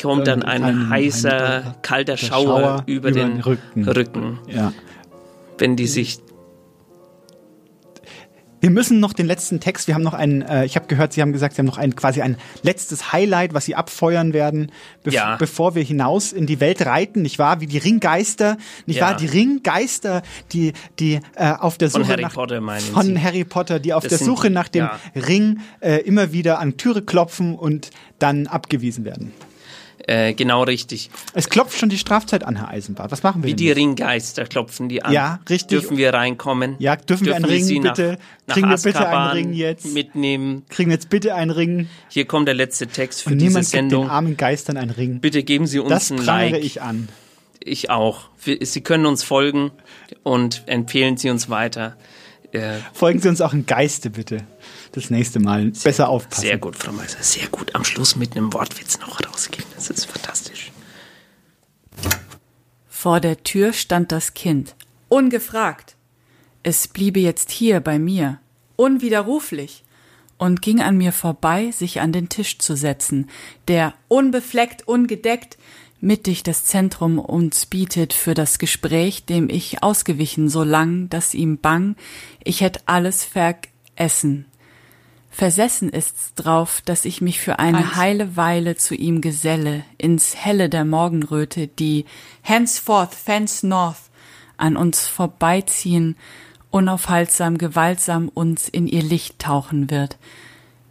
kommt 0.00 0.26
dann 0.26 0.42
ein, 0.42 0.62
ein- 0.64 0.90
heißer, 0.90 1.54
ein- 1.64 1.74
kalter 1.82 2.16
Schauer, 2.16 2.44
Schauer 2.44 2.82
über, 2.86 3.08
über 3.08 3.12
den 3.12 3.34
den 3.36 3.40
Rücken. 3.42 3.88
Rücken, 3.88 4.38
ja. 4.48 4.72
wenn 5.58 5.76
die 5.76 5.86
sich 5.86 6.18
Wir 8.60 8.70
müssen 8.70 9.00
noch 9.00 9.14
den 9.14 9.26
letzten 9.26 9.58
Text, 9.60 9.86
wir 9.88 9.94
haben 9.94 10.02
noch 10.02 10.12
einen, 10.12 10.42
äh, 10.42 10.66
ich 10.66 10.76
habe 10.76 10.86
gehört, 10.86 11.14
Sie 11.14 11.22
haben 11.22 11.32
gesagt, 11.32 11.54
Sie 11.54 11.60
haben 11.60 11.66
noch 11.66 11.78
ein 11.78 11.96
quasi 11.96 12.20
ein 12.20 12.36
letztes 12.62 13.10
Highlight, 13.12 13.54
was 13.54 13.64
Sie 13.64 13.74
abfeuern 13.74 14.34
werden, 14.34 14.70
bev 15.02 15.14
Ja. 15.14 15.36
bevor 15.36 15.74
wir 15.74 15.82
hinaus 15.82 16.32
in 16.32 16.44
die 16.46 16.60
Welt 16.60 16.84
reiten, 16.84 17.22
nicht 17.22 17.38
wahr? 17.38 17.60
Wie 17.62 17.66
die 17.66 17.78
Ringgeister, 17.78 18.58
nicht 18.86 18.96
Ja. 18.96 19.06
wahr? 19.08 19.16
Die 19.16 19.26
Ringgeister, 19.26 20.22
die, 20.52 20.74
die 20.98 21.20
äh, 21.36 21.52
auf 21.58 21.78
der 21.78 21.90
Von 21.90 22.02
Suche 22.02 22.12
Harry 22.12 22.22
nach, 22.22 22.34
Potter 22.34 22.60
meinen 22.60 22.80
von 22.82 23.06
Sie? 23.06 23.18
Harry 23.18 23.44
Potter, 23.44 23.80
die 23.80 23.94
auf 23.94 24.02
Das 24.02 24.18
der 24.18 24.26
Suche 24.26 24.50
nach 24.50 24.68
dem 24.68 24.84
ja. 24.84 25.00
Ring 25.14 25.60
äh, 25.80 25.96
immer 26.02 26.32
wieder 26.32 26.58
an 26.58 26.76
Türe 26.76 27.00
klopfen 27.02 27.54
und 27.54 27.90
dann 28.18 28.46
abgewiesen 28.46 29.04
werden. 29.06 29.32
Äh, 30.06 30.34
genau 30.34 30.62
richtig. 30.64 31.10
Es 31.34 31.48
klopft 31.48 31.78
schon 31.78 31.88
die 31.88 31.98
Strafzeit 31.98 32.44
an, 32.44 32.56
Herr 32.56 32.68
Eisenbart. 32.68 33.10
Was 33.10 33.22
machen 33.22 33.42
wir 33.42 33.48
Wie 33.50 33.54
die? 33.54 33.70
Ringgeister 33.70 34.44
klopfen 34.44 34.88
die 34.88 35.02
an. 35.02 35.12
Ja, 35.12 35.40
richtig. 35.48 35.80
Dürfen 35.80 35.96
wir 35.96 36.12
reinkommen? 36.14 36.76
Ja, 36.78 36.96
dürfen 36.96 37.26
wir 37.26 37.34
einen 37.36 37.44
Dürfen 37.44 37.56
Ring 37.56 37.64
sie 37.64 37.78
nach- 37.80 37.94
bitte? 37.94 38.18
nach 38.46 38.54
Kriegen 38.54 38.68
wir 38.70 38.76
bitte 38.78 39.08
einen 39.08 39.30
Ring 39.32 39.52
jetzt? 39.52 39.86
Mitnehmen. 39.92 40.64
Kriegen 40.68 40.90
wir 40.90 40.94
jetzt 40.96 41.10
bitte 41.10 41.34
einen 41.34 41.50
Ring 41.50 41.88
Hier 42.08 42.24
kommt 42.24 42.48
der 42.48 42.54
letzte 42.54 42.86
Text 42.86 43.22
für 43.22 43.30
und 43.30 43.38
diese 43.38 43.62
Sendung. 43.62 44.04
den 44.04 44.10
armen 44.10 44.36
Geistern 44.36 44.76
einen 44.76 44.90
Ring. 44.90 45.20
Bitte 45.20 45.42
geben 45.42 45.66
Sie 45.66 45.78
uns 45.78 45.90
Das 45.90 46.10
ein 46.10 46.18
Like. 46.18 46.64
ich 46.64 46.82
an. 46.82 47.08
Ich 47.62 47.90
auch. 47.90 48.22
Sie 48.38 48.80
können 48.80 49.04
uns 49.06 49.22
folgen 49.22 49.70
und 50.22 50.62
empfehlen 50.66 51.16
Sie 51.18 51.28
uns 51.30 51.50
weiter. 51.50 51.96
Äh, 52.52 52.78
Folgen 52.94 53.20
Sie 53.20 53.28
uns 53.28 53.40
auch 53.42 53.52
in 53.52 53.66
Geiste 53.66 54.10
bitte. 54.10 54.38
Das 54.92 55.10
nächste 55.10 55.38
Mal. 55.38 55.70
Besser 55.70 56.08
aufpassen. 56.08 56.42
sehr 56.42 56.58
gut, 56.58 56.76
Frau 56.76 56.92
Meiser. 56.92 57.22
Sehr 57.22 57.48
gut. 57.48 57.74
Am 57.74 57.84
Schluss 57.84 58.16
mit 58.16 58.36
einem 58.36 58.52
Wortwitz 58.52 58.98
noch 58.98 59.20
rausgehen. 59.24 59.66
Das 59.74 59.88
ist 59.90 60.06
fantastisch. 60.06 60.72
Vor 62.88 63.20
der 63.20 63.42
Tür 63.42 63.72
stand 63.72 64.12
das 64.12 64.34
Kind, 64.34 64.74
ungefragt. 65.08 65.96
Es 66.62 66.88
bliebe 66.88 67.20
jetzt 67.20 67.50
hier 67.50 67.80
bei 67.80 67.98
mir, 67.98 68.40
unwiderruflich, 68.76 69.84
und 70.36 70.62
ging 70.62 70.80
an 70.80 70.96
mir 70.96 71.12
vorbei, 71.12 71.70
sich 71.70 72.00
an 72.00 72.12
den 72.12 72.28
Tisch 72.30 72.58
zu 72.58 72.74
setzen, 72.74 73.28
der 73.68 73.94
unbefleckt, 74.08 74.88
ungedeckt, 74.88 75.58
mittig 76.00 76.42
das 76.42 76.64
Zentrum 76.64 77.18
uns 77.18 77.66
bietet 77.66 78.14
für 78.14 78.34
das 78.34 78.58
Gespräch, 78.58 79.26
dem 79.26 79.50
ich 79.50 79.82
ausgewichen 79.82 80.48
so 80.48 80.64
lang, 80.64 81.10
dass 81.10 81.34
ihm 81.34 81.58
bang, 81.58 81.94
ich 82.42 82.62
hätt 82.62 82.82
alles 82.86 83.24
vergessen. 83.24 84.46
Versessen 85.30 85.90
ist's 85.90 86.34
drauf, 86.34 86.82
dass 86.84 87.04
ich 87.04 87.20
mich 87.20 87.40
für 87.40 87.58
eine 87.58 87.78
Eins. 87.78 87.94
heile 87.96 88.36
Weile 88.36 88.76
zu 88.76 88.94
ihm 88.94 89.20
geselle, 89.20 89.84
ins 89.96 90.36
Helle 90.36 90.68
der 90.68 90.84
Morgenröte, 90.84 91.68
die 91.68 92.04
henceforth 92.42 93.14
fence 93.14 93.62
north 93.62 94.10
an 94.56 94.76
uns 94.76 95.06
vorbeiziehen, 95.06 96.16
unaufhaltsam, 96.70 97.58
gewaltsam 97.58 98.28
uns 98.28 98.68
in 98.68 98.86
ihr 98.86 99.02
Licht 99.02 99.38
tauchen 99.38 99.90
wird. 99.90 100.18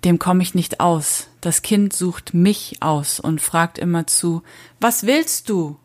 Dem 0.06 0.18
komm 0.18 0.40
ich 0.40 0.56
nicht 0.56 0.80
aus. 0.80 1.28
Das 1.41 1.61
Kind 1.61 1.94
sucht 1.94 2.34
mich 2.34 2.78
aus 2.82 3.20
und 3.20 3.41
fragt 3.41 3.78
immerzu, 3.78 4.41
was 4.80 5.06
willst 5.06 5.49
du? 5.49 5.78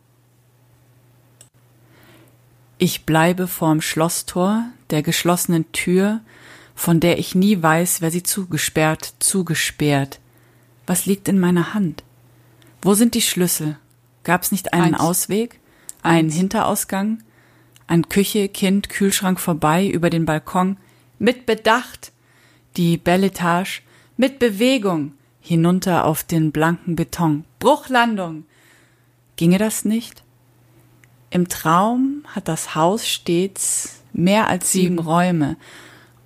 Ich 2.78 3.04
bleibe 3.04 3.46
vorm 3.46 3.80
Schlosstor, 3.80 4.64
der 4.90 5.02
geschlossenen 5.02 5.70
Tür, 5.72 6.20
von 6.74 7.00
der 7.00 7.18
ich 7.18 7.34
nie 7.34 7.62
weiß, 7.62 8.00
wer 8.00 8.10
sie 8.10 8.22
zugesperrt, 8.22 9.14
zugesperrt. 9.18 10.20
Was 10.86 11.06
liegt 11.06 11.28
in 11.28 11.38
meiner 11.38 11.74
Hand? 11.74 12.04
Wo 12.82 12.94
sind 12.94 13.14
die 13.14 13.22
Schlüssel? 13.22 13.78
Gab's 14.24 14.52
nicht 14.52 14.72
einen 14.72 14.94
Eins. 14.94 15.00
Ausweg? 15.00 15.60
Einen 16.02 16.30
Hinterausgang? 16.30 17.22
An 17.86 18.08
Küche, 18.08 18.48
Kind, 18.48 18.88
Kühlschrank 18.88 19.40
vorbei, 19.40 19.86
über 19.86 20.10
den 20.10 20.26
Balkon? 20.26 20.76
Mit 21.18 21.46
Bedacht! 21.46 22.12
Die 22.76 22.96
Belletage, 22.96 23.82
mit 24.16 24.38
Bewegung, 24.38 25.12
hinunter 25.40 26.04
auf 26.04 26.24
den 26.24 26.50
blanken 26.50 26.96
Beton. 26.96 27.44
Bruchlandung! 27.58 28.44
Ginge 29.36 29.58
das 29.58 29.84
nicht? 29.84 30.22
Im 31.30 31.48
Traum 31.48 32.24
hat 32.28 32.48
das 32.48 32.74
Haus 32.74 33.08
stets 33.08 34.02
mehr 34.12 34.48
als 34.48 34.72
sieben 34.72 34.98
Räume, 34.98 35.56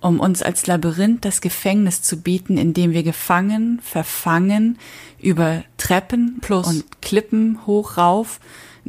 um 0.01 0.19
uns 0.19 0.41
als 0.41 0.67
Labyrinth 0.67 1.25
das 1.25 1.41
Gefängnis 1.41 2.01
zu 2.01 2.17
bieten, 2.17 2.57
in 2.57 2.73
dem 2.73 2.91
wir 2.91 3.03
gefangen, 3.03 3.79
verfangen, 3.83 4.77
über 5.19 5.63
Treppen 5.77 6.39
Plus. 6.41 6.67
und 6.67 7.01
Klippen 7.01 7.65
hoch 7.65 7.97
rauf, 7.97 8.39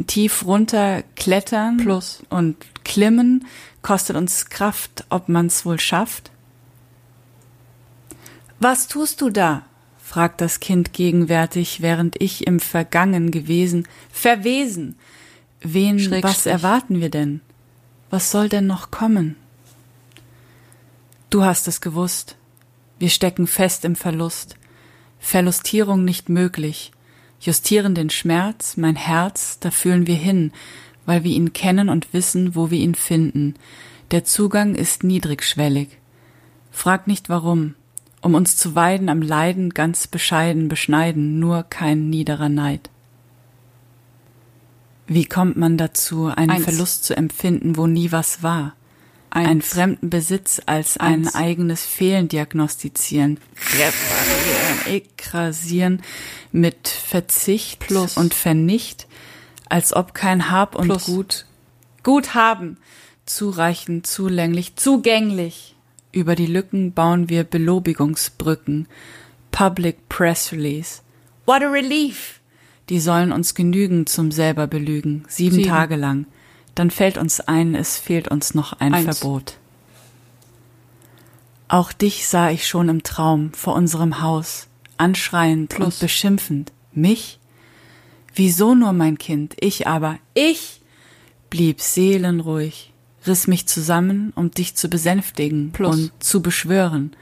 tief 0.06 0.44
runter 0.44 1.02
klettern 1.16 1.78
Plus. 1.78 2.22
und 2.30 2.56
klimmen, 2.84 3.46
kostet 3.82 4.16
uns 4.16 4.46
Kraft, 4.46 5.04
ob 5.10 5.28
man's 5.28 5.64
wohl 5.64 5.80
schafft. 5.80 6.30
Was 8.60 8.88
tust 8.88 9.20
du 9.20 9.30
da? 9.30 9.62
fragt 9.98 10.40
das 10.40 10.58
Kind 10.58 10.92
gegenwärtig, 10.92 11.82
während 11.82 12.20
ich 12.20 12.46
im 12.46 12.58
Vergangen 12.58 13.30
gewesen, 13.30 13.86
verwesen. 14.12 14.96
Wen, 15.60 16.10
was 16.22 16.46
erwarten 16.46 17.00
wir 17.00 17.10
denn? 17.10 17.40
Was 18.10 18.32
soll 18.32 18.48
denn 18.48 18.66
noch 18.66 18.90
kommen? 18.90 19.36
Du 21.30 21.44
hast 21.44 21.68
es 21.68 21.80
gewusst. 21.80 22.36
Wir 22.98 23.08
stecken 23.08 23.46
fest 23.46 23.84
im 23.84 23.94
Verlust. 23.94 24.56
Verlustierung 25.20 26.04
nicht 26.04 26.28
möglich. 26.28 26.90
Justieren 27.40 27.94
den 27.94 28.10
Schmerz, 28.10 28.76
mein 28.76 28.96
Herz, 28.96 29.58
da 29.60 29.70
fühlen 29.70 30.08
wir 30.08 30.16
hin, 30.16 30.52
weil 31.06 31.22
wir 31.22 31.30
ihn 31.30 31.52
kennen 31.52 31.88
und 31.88 32.12
wissen, 32.12 32.56
wo 32.56 32.70
wir 32.70 32.78
ihn 32.78 32.96
finden. 32.96 33.54
Der 34.10 34.24
Zugang 34.24 34.74
ist 34.74 35.04
niedrigschwellig. 35.04 35.88
Frag 36.72 37.06
nicht 37.06 37.28
warum. 37.28 37.76
Um 38.20 38.34
uns 38.34 38.56
zu 38.56 38.74
weiden 38.74 39.08
am 39.08 39.22
Leiden 39.22 39.70
ganz 39.70 40.08
bescheiden 40.08 40.68
beschneiden, 40.68 41.38
nur 41.38 41.62
kein 41.62 42.10
niederer 42.10 42.48
Neid. 42.48 42.90
Wie 45.06 45.24
kommt 45.24 45.56
man 45.56 45.78
dazu, 45.78 46.26
einen 46.26 46.50
Eins. 46.50 46.64
Verlust 46.64 47.04
zu 47.04 47.16
empfinden, 47.16 47.76
wo 47.76 47.86
nie 47.86 48.12
was 48.12 48.42
war? 48.42 48.74
Einen 49.30 49.62
fremden 49.62 50.10
Besitz 50.10 50.60
als 50.66 50.96
ein 50.96 51.26
Eins. 51.26 51.34
eigenes 51.36 51.84
Fehlen 51.84 52.26
diagnostizieren, 52.26 53.38
reparieren, 53.72 54.86
ekrasieren 54.86 56.02
mit 56.50 56.88
Verzicht 56.88 57.78
Plus. 57.78 58.16
und 58.16 58.34
Vernicht, 58.34 59.06
als 59.68 59.94
ob 59.94 60.14
kein 60.14 60.50
Hab 60.50 60.74
und 60.74 60.88
Plus. 60.88 61.06
Gut, 61.06 61.46
Gut 62.02 62.34
haben, 62.34 62.78
zureichend, 63.24 64.06
zulänglich, 64.06 64.74
zugänglich. 64.76 65.76
Über 66.12 66.34
die 66.34 66.46
Lücken 66.46 66.92
bauen 66.92 67.28
wir 67.28 67.44
Belobigungsbrücken, 67.44 68.88
Public 69.52 70.08
Press 70.08 70.50
Release. 70.50 71.02
What 71.46 71.62
a 71.62 71.68
relief! 71.70 72.40
Die 72.88 72.98
sollen 72.98 73.30
uns 73.30 73.54
genügen 73.54 74.06
zum 74.06 74.32
selber 74.32 74.66
belügen, 74.66 75.24
sieben, 75.28 75.56
Sieben. 75.56 75.68
Tage 75.68 75.94
lang. 75.94 76.26
Dann 76.74 76.90
fällt 76.90 77.18
uns 77.18 77.40
ein, 77.40 77.74
es 77.74 77.98
fehlt 77.98 78.28
uns 78.28 78.54
noch 78.54 78.74
ein 78.80 78.94
Eins. 78.94 79.18
Verbot. 79.18 79.58
Auch 81.68 81.92
dich 81.92 82.26
sah 82.26 82.50
ich 82.50 82.66
schon 82.66 82.88
im 82.88 83.02
Traum 83.02 83.52
vor 83.52 83.74
unserem 83.74 84.22
Haus, 84.22 84.66
anschreiend 84.96 85.70
Plus. 85.70 85.94
und 85.94 86.00
beschimpfend. 86.00 86.72
Mich? 86.92 87.38
Wieso 88.34 88.74
nur 88.74 88.92
mein 88.92 89.18
Kind? 89.18 89.54
Ich 89.60 89.86
aber, 89.86 90.18
ich 90.34 90.80
blieb 91.48 91.80
seelenruhig, 91.80 92.92
riss 93.26 93.46
mich 93.46 93.66
zusammen, 93.66 94.32
um 94.34 94.50
dich 94.50 94.76
zu 94.76 94.88
besänftigen 94.88 95.72
Plus. 95.72 95.94
und 95.94 96.12
zu 96.22 96.42
beschwören. 96.42 97.14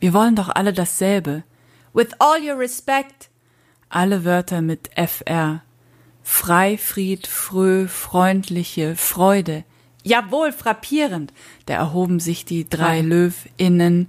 Wir 0.00 0.12
wollen 0.12 0.36
doch 0.36 0.48
alle 0.48 0.72
dasselbe. 0.72 1.42
With 1.92 2.08
all 2.18 2.40
your 2.42 2.58
respect. 2.58 3.30
Alle 3.88 4.24
Wörter 4.24 4.60
mit 4.62 4.90
FR. 4.94 5.62
Frei, 6.28 6.76
Fried, 6.76 7.28
fröh, 7.28 7.86
freundliche, 7.86 8.96
Freude. 8.96 9.62
Jawohl, 10.02 10.52
frappierend. 10.52 11.32
Da 11.66 11.74
erhoben 11.74 12.18
sich 12.18 12.44
die 12.44 12.68
drei 12.68 13.00
Drei. 13.00 13.02
LöwInnen, 13.02 14.08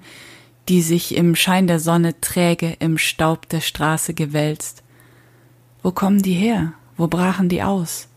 die 0.67 0.81
sich 0.81 1.15
im 1.15 1.35
Schein 1.35 1.67
der 1.67 1.79
Sonne 1.79 2.19
träge 2.19 2.75
im 2.79 2.97
Staub 2.97 3.47
der 3.49 3.61
Straße 3.61 4.15
gewälzt. 4.15 4.81
Wo 5.83 5.91
kommen 5.91 6.23
die 6.23 6.33
her? 6.33 6.73
Wo 6.97 7.07
brachen 7.07 7.49
die 7.49 7.61
aus? 7.61 8.07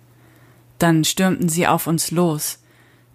Dann 0.78 1.04
stürmten 1.04 1.50
sie 1.50 1.66
auf 1.66 1.86
uns 1.86 2.10
los. 2.10 2.58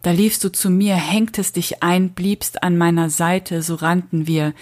Da 0.04 0.12
liefst 0.12 0.44
du 0.44 0.52
zu 0.52 0.70
mir, 0.70 0.96
hängtest 0.96 1.56
dich 1.56 1.82
ein, 1.82 2.12
bliebst 2.12 2.62
an 2.62 2.78
meiner 2.78 3.10
Seite, 3.10 3.64
so 3.64 3.74
rannten 3.74 4.28
wir 4.28 4.54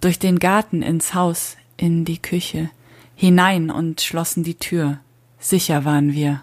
durch 0.00 0.18
den 0.18 0.40
Garten 0.40 0.82
ins 0.82 1.14
Haus, 1.14 1.56
in 1.76 2.04
die 2.04 2.20
Küche, 2.20 2.70
hinein 3.14 3.70
und 3.70 4.00
schlossen 4.00 4.42
die 4.42 4.56
Tür. 4.56 4.98
Sicher 5.40 5.84
waren 5.86 6.12
wir. 6.12 6.42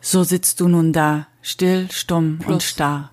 So 0.00 0.22
sitzt 0.22 0.60
du 0.60 0.68
nun 0.68 0.92
da, 0.92 1.26
still, 1.42 1.90
stumm 1.90 2.38
und 2.38 2.46
Plus. 2.46 2.64
starr, 2.64 3.10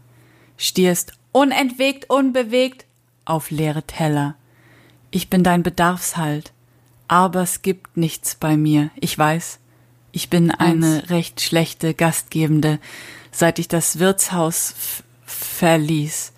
stierst 0.57 1.13
unentwegt, 1.31 2.09
unbewegt 2.09 2.85
auf 3.25 3.51
leere 3.51 3.83
Teller. 3.83 4.35
Ich 5.11 5.29
bin 5.29 5.43
dein 5.43 5.63
Bedarfshalt, 5.63 6.53
aber 7.07 7.41
es 7.41 7.61
gibt 7.63 7.97
nichts 7.97 8.35
bei 8.35 8.55
mir, 8.55 8.91
ich 8.95 9.17
weiß. 9.17 9.59
Ich 10.11 10.29
bin 10.29 10.51
eine 10.51 11.09
recht 11.09 11.41
schlechte 11.41 11.93
Gastgebende, 11.93 12.79
seit 13.31 13.59
ich 13.59 13.67
das 13.67 13.99
Wirtshaus 13.99 15.03
verließ. 15.25 16.33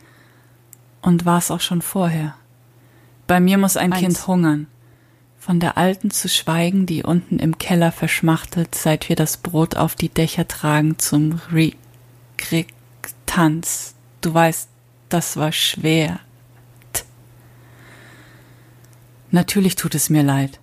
Und 1.02 1.26
war's 1.26 1.52
auch 1.52 1.62
schon 1.62 1.82
vorher. 1.82 2.36
Bei 3.28 3.40
mir 3.40 3.58
muss 3.58 3.78
ein 3.78 3.94
Eins. 3.94 4.02
Kind 4.02 4.28
hungern. 4.28 4.68
Von 5.42 5.60
der 5.60 5.76
Alten 5.76 6.12
zu 6.12 6.30
schweigen, 6.30 6.86
die 6.86 7.02
unten 7.02 7.40
im 7.40 7.58
Keller 7.58 7.92
verschmachtet, 7.92 8.76
seit 8.76 9.10
wir 9.10 9.16
das 9.16 9.38
Brot 9.38 9.76
auf 9.76 9.96
die 9.96 10.10
Dächer 10.10 10.48
tragen 10.48 11.00
zum 11.00 11.42
Tanz. 13.26 13.96
Du 14.22 14.36
weißt, 14.36 14.70
das 15.10 15.38
war 15.38 15.52
schwer. 15.52 16.20
T. 16.94 17.02
Natürlich 19.32 19.76
tut 19.76 19.96
es 19.96 20.12
mir 20.12 20.22
leid. 20.22 20.60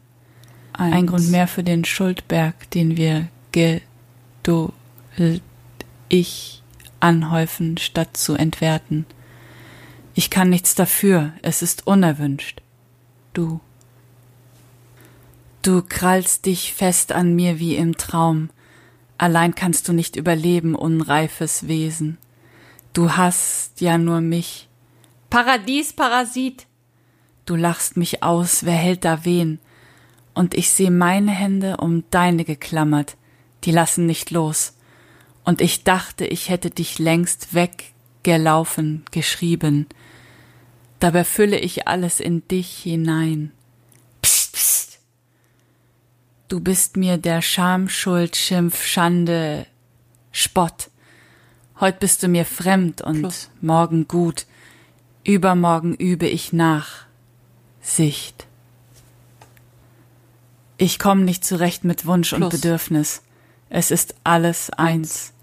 Ein 0.73 0.93
Eins. 0.93 1.11
Grund 1.11 1.31
mehr 1.33 1.49
für 1.49 1.65
den 1.65 1.85
Schuldberg, 1.85 2.71
den 2.71 2.97
wir 2.97 3.27
geduld 3.51 4.73
ich 6.09 6.63
anhäufen, 7.01 7.79
statt 7.79 8.17
zu 8.17 8.35
entwerten. 8.35 9.07
Ich 10.15 10.31
kann 10.31 10.51
nichts 10.51 10.77
dafür, 10.77 11.33
es 11.43 11.63
ist 11.63 11.89
unerwünscht. 11.89 12.63
Du. 13.33 13.59
Du 15.69 15.83
krallst 15.83 16.47
dich 16.47 16.73
fest 16.73 17.13
an 17.13 17.37
mir 17.37 17.59
wie 17.59 17.77
im 17.77 17.99
Traum. 17.99 18.49
Allein 19.19 19.55
kannst 19.55 19.87
du 19.87 19.93
nicht 19.93 20.17
überleben, 20.17 20.75
unreifes 20.75 21.69
Wesen. 21.69 22.17
Du 22.95 23.19
hast 23.19 23.83
ja 23.83 23.99
nur 23.99 24.23
mich. 24.23 24.67
Paradies, 25.29 25.93
Parasit. 25.93 26.67
Du 27.45 27.55
lachst 27.55 27.99
mich 27.99 28.23
aus, 28.23 28.65
wer 28.65 28.77
hält 28.77 29.05
da 29.05 29.27
wen? 29.27 29.59
Und 30.33 30.55
ich 30.55 30.71
seh 30.71 30.89
meine 30.89 31.33
Hände 31.33 31.77
um 31.77 32.03
deine 32.11 32.47
geklammert, 32.47 33.19
die 33.65 33.71
lassen 33.71 34.07
nicht 34.07 34.31
los. 34.31 34.73
Und 35.45 35.61
ich 35.61 35.85
dachte, 35.85 36.25
ich 36.25 36.49
hätte 36.49 36.71
dich 36.71 36.99
längst 36.99 37.49
weggelaufen, 37.53 39.05
geschrieben. 39.11 39.87
Dabei 40.99 41.25
fülle 41.25 41.59
ich 41.59 41.87
alles 41.87 42.21
in 42.21 42.49
dich 42.49 42.75
hinein. 42.79 43.53
Psst, 44.23 44.53
psst. 44.55 44.88
Du 46.49 46.61
bist 46.61 46.97
mir 46.97 47.19
der 47.19 47.43
Scham, 47.43 47.91
Schuld, 47.91 48.35
Schimpf, 48.35 48.83
Schande, 48.85 49.67
Spott. 50.33 50.91
Heut 51.79 52.01
bist 52.01 52.23
du 52.23 52.29
mir 52.29 52.47
fremd 52.47 53.03
und 53.03 53.21
Plus. 53.21 53.51
morgen 53.61 54.09
gut. 54.09 54.47
Übermorgen 55.25 55.95
übe 55.95 56.27
ich 56.27 56.55
nach. 56.55 57.05
Sicht. 57.83 58.47
Ich 60.79 60.99
komme 60.99 61.23
nicht 61.23 61.45
zurecht 61.45 61.85
mit 61.85 62.07
Wunsch 62.07 62.33
und 62.33 62.41
Plus. 62.41 62.53
Bedürfnis. 62.53 63.23
Es 63.69 63.91
ist 63.91 64.15
alles 64.25 64.71
eins. 64.71 65.35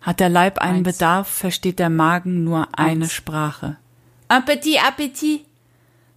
Hat 0.00 0.20
der 0.20 0.28
Leib 0.28 0.58
einen 0.58 0.84
Eins. 0.86 0.98
Bedarf, 0.98 1.28
versteht 1.28 1.78
der 1.80 1.90
Magen 1.90 2.44
nur 2.44 2.68
eine 2.78 3.04
Eins. 3.04 3.12
Sprache. 3.12 3.76
Appetit, 4.28 4.78
Appetit. 4.86 5.44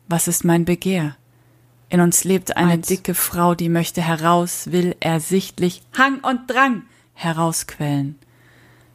Was 0.07 0.27
ist 0.27 0.43
mein 0.43 0.63
Begehr? 0.63 1.16
In 1.89 2.01
uns 2.01 2.23
lebt 2.23 2.57
eine 2.57 2.73
Eins. 2.73 2.87
dicke 2.87 3.13
Frau, 3.13 3.55
die 3.55 3.69
möchte 3.69 4.01
heraus, 4.01 4.71
will 4.71 4.95
ersichtlich 4.99 5.81
Hang 5.97 6.19
und 6.19 6.49
Drang 6.49 6.83
herausquellen. 7.13 8.19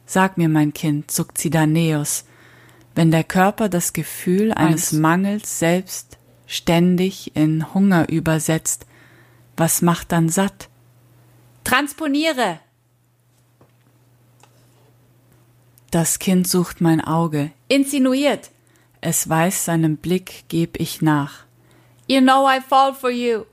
Sag 0.05 0.37
mir, 0.37 0.49
mein 0.49 0.73
Kind, 0.73 1.09
zuckt 1.09 1.37
Sidaneus, 1.37 2.25
Wenn 2.95 3.09
der 3.09 3.23
Körper 3.23 3.69
das 3.69 3.93
Gefühl 3.93 4.51
eines 4.53 4.91
Eins. 4.91 4.99
Mangels 5.01 5.59
selbst 5.59 6.19
ständig 6.45 7.35
in 7.35 7.73
Hunger 7.73 8.07
übersetzt, 8.09 8.85
was 9.57 9.81
macht 9.81 10.11
dann 10.11 10.29
satt? 10.29 10.69
Transponiere! 11.63 12.59
Das 15.89 16.19
Kind 16.19 16.47
sucht 16.47 16.81
mein 16.81 17.01
Auge. 17.01 17.51
Insinuiert! 17.67 18.51
Es 19.01 19.27
weiß, 19.27 19.65
seinem 19.65 19.97
Blick 19.97 20.45
geb 20.47 20.79
ich 20.79 21.01
nach. 21.01 21.45
You 22.07 22.19
know 22.19 22.47
I 22.49 22.59
fall 22.59 22.93
for 22.93 23.09
you! 23.09 23.45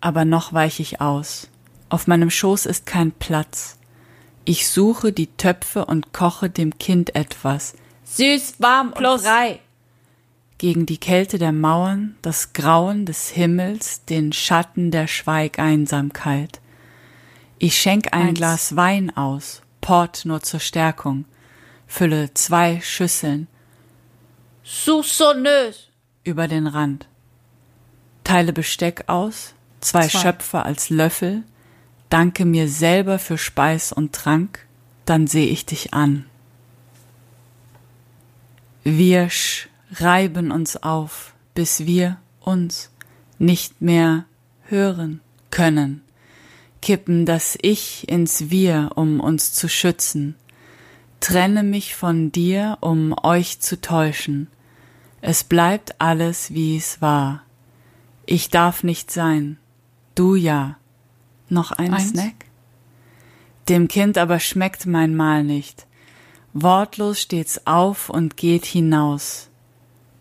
Aber 0.00 0.24
noch 0.24 0.52
weich 0.52 0.80
ich 0.80 1.00
aus. 1.00 1.48
Auf 1.88 2.06
meinem 2.06 2.30
Schoß 2.30 2.66
ist 2.66 2.86
kein 2.86 3.12
Platz. 3.12 3.78
Ich 4.44 4.68
suche 4.68 5.12
die 5.12 5.28
Töpfe 5.36 5.84
und 5.84 6.12
koche 6.12 6.50
dem 6.50 6.78
Kind 6.78 7.14
etwas. 7.14 7.74
Süß, 8.04 8.54
warm 8.58 8.92
und 8.92 9.20
frei. 9.20 9.60
Gegen 10.58 10.86
die 10.86 10.98
Kälte 10.98 11.38
der 11.38 11.52
Mauern, 11.52 12.16
das 12.22 12.52
Grauen 12.52 13.04
des 13.04 13.30
Himmels, 13.30 14.04
den 14.04 14.32
Schatten 14.32 14.90
der 14.90 15.06
Schweigeinsamkeit. 15.06 16.60
Ich 17.58 17.78
schenk 17.78 18.12
ein 18.12 18.28
Eins. 18.28 18.38
Glas 18.38 18.76
Wein 18.76 19.16
aus, 19.16 19.62
Port 19.80 20.24
nur 20.24 20.42
zur 20.42 20.60
Stärkung, 20.60 21.24
fülle 21.86 22.32
zwei 22.34 22.80
Schüsseln, 22.80 23.48
soupçonneuse, 24.64 25.88
über 26.24 26.48
den 26.48 26.66
Rand. 26.66 27.06
Teile 28.24 28.52
Besteck 28.52 29.04
aus, 29.08 29.54
zwei, 29.80 30.06
Zwei. 30.08 30.20
Schöpfer 30.20 30.64
als 30.64 30.90
Löffel, 30.90 31.42
danke 32.08 32.44
mir 32.44 32.68
selber 32.68 33.18
für 33.18 33.38
Speis 33.38 33.92
und 33.92 34.12
Trank, 34.12 34.66
dann 35.04 35.26
seh 35.26 35.44
ich 35.44 35.66
dich 35.66 35.94
an. 35.94 36.26
Wir 38.84 39.30
sch 39.30 39.68
reiben 39.92 40.50
uns 40.50 40.82
auf, 40.82 41.34
bis 41.54 41.86
wir 41.86 42.18
uns 42.40 42.90
nicht 43.38 43.82
mehr 43.82 44.24
hören 44.68 45.20
können, 45.50 46.02
kippen 46.80 47.26
das 47.26 47.58
Ich 47.60 48.08
ins 48.08 48.50
Wir, 48.50 48.92
um 48.94 49.20
uns 49.20 49.52
zu 49.52 49.68
schützen, 49.68 50.34
trenne 51.20 51.62
mich 51.62 51.94
von 51.94 52.32
dir, 52.32 52.78
um 52.80 53.14
euch 53.22 53.60
zu 53.60 53.80
täuschen, 53.80 54.48
es 55.20 55.44
bleibt 55.44 56.00
alles, 56.00 56.52
wie 56.52 56.76
es 56.76 57.00
war. 57.00 57.44
Ich 58.26 58.50
darf 58.50 58.84
nicht 58.84 59.10
sein, 59.10 59.58
du 60.14 60.34
ja. 60.34 60.76
Noch 61.48 61.72
ein 61.72 61.92
Eins. 61.92 62.10
Snack? 62.10 62.46
Dem 63.68 63.88
Kind 63.88 64.18
aber 64.18 64.40
schmeckt 64.40 64.86
mein 64.86 65.14
Mahl 65.14 65.44
nicht. 65.44 65.86
Wortlos 66.52 67.20
steht's 67.20 67.66
auf 67.66 68.10
und 68.10 68.36
geht 68.36 68.64
hinaus. 68.64 69.48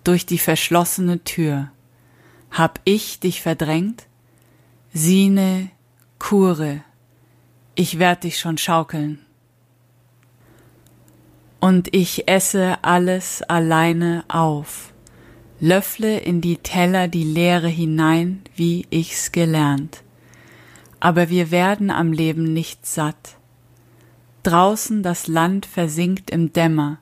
Durch 0.03 0.25
die 0.25 0.37
verschlossene 0.37 1.23
Tür. 1.23 1.71
Hab 2.51 2.79
ich 2.83 3.19
dich 3.19 3.41
verdrängt? 3.41 4.07
Sine, 4.93 5.69
Kure. 6.19 6.83
Ich 7.75 7.99
werd 7.99 8.23
dich 8.23 8.39
schon 8.39 8.57
schaukeln. 8.57 9.25
Und 11.59 11.93
ich 11.93 12.27
esse 12.27 12.83
alles 12.83 13.41
alleine 13.43 14.25
auf. 14.27 14.90
Löffle 15.63 16.17
in 16.17 16.41
die 16.41 16.57
Teller 16.57 17.07
die 17.07 17.23
Leere 17.23 17.67
hinein, 17.67 18.41
wie 18.55 18.87
ich's 18.89 19.31
gelernt. 19.31 20.01
Aber 20.99 21.29
wir 21.29 21.51
werden 21.51 21.91
am 21.91 22.11
Leben 22.11 22.51
nicht 22.51 22.87
satt. 22.87 23.37
Draußen 24.41 25.03
das 25.03 25.27
Land 25.27 25.67
versinkt 25.67 26.31
im 26.31 26.51
Dämmer. 26.51 26.97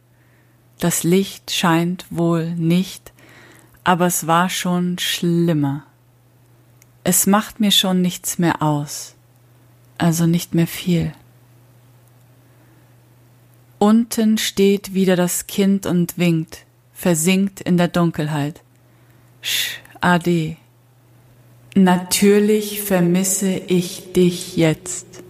Das 0.78 1.04
Licht 1.04 1.52
scheint 1.52 2.06
wohl 2.10 2.54
nicht, 2.56 3.14
aber 3.86 4.08
es 4.08 4.28
war 4.28 4.50
schon 4.50 5.00
schlimmer. 5.00 5.86
Es 7.06 7.28
macht 7.28 7.62
mir 7.62 7.72
schon 7.72 8.02
nichts 8.02 8.40
mehr 8.40 8.62
aus, 8.62 9.16
also 9.98 10.28
nicht 10.28 10.54
mehr 10.54 10.68
viel. 10.68 11.14
Unten 13.78 14.38
steht 14.38 14.94
wieder 14.94 15.16
das 15.16 15.48
Kind 15.48 15.86
und 15.86 16.18
winkt, 16.18 16.66
versinkt 17.00 17.62
in 17.62 17.78
der 17.78 17.88
Dunkelheit. 17.88 18.62
Sch, 19.42 19.78
ade. 20.02 20.58
Natürlich 21.76 22.82
vermisse 22.82 23.52
ich 23.68 24.12
dich 24.12 24.58
jetzt. 24.58 25.24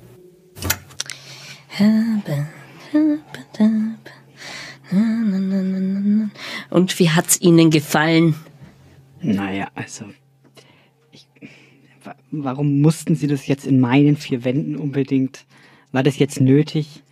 Und 6.70 7.00
wie 7.00 7.10
hat's 7.10 7.40
Ihnen 7.42 7.70
gefallen? 7.70 8.36
Naja, 9.22 9.68
also. 9.76 10.06
Ich, 11.12 11.28
wa- 12.04 12.16
warum 12.32 12.82
mussten 12.82 13.16
Sie 13.16 13.28
das 13.28 13.48
jetzt 13.48 13.68
in 13.68 13.80
meinen 13.80 14.16
vier 14.18 14.44
Wänden 14.44 14.76
unbedingt? 14.76 15.46
War 15.92 16.04
das 16.04 16.18
jetzt 16.20 16.40
nötig? 16.42 17.04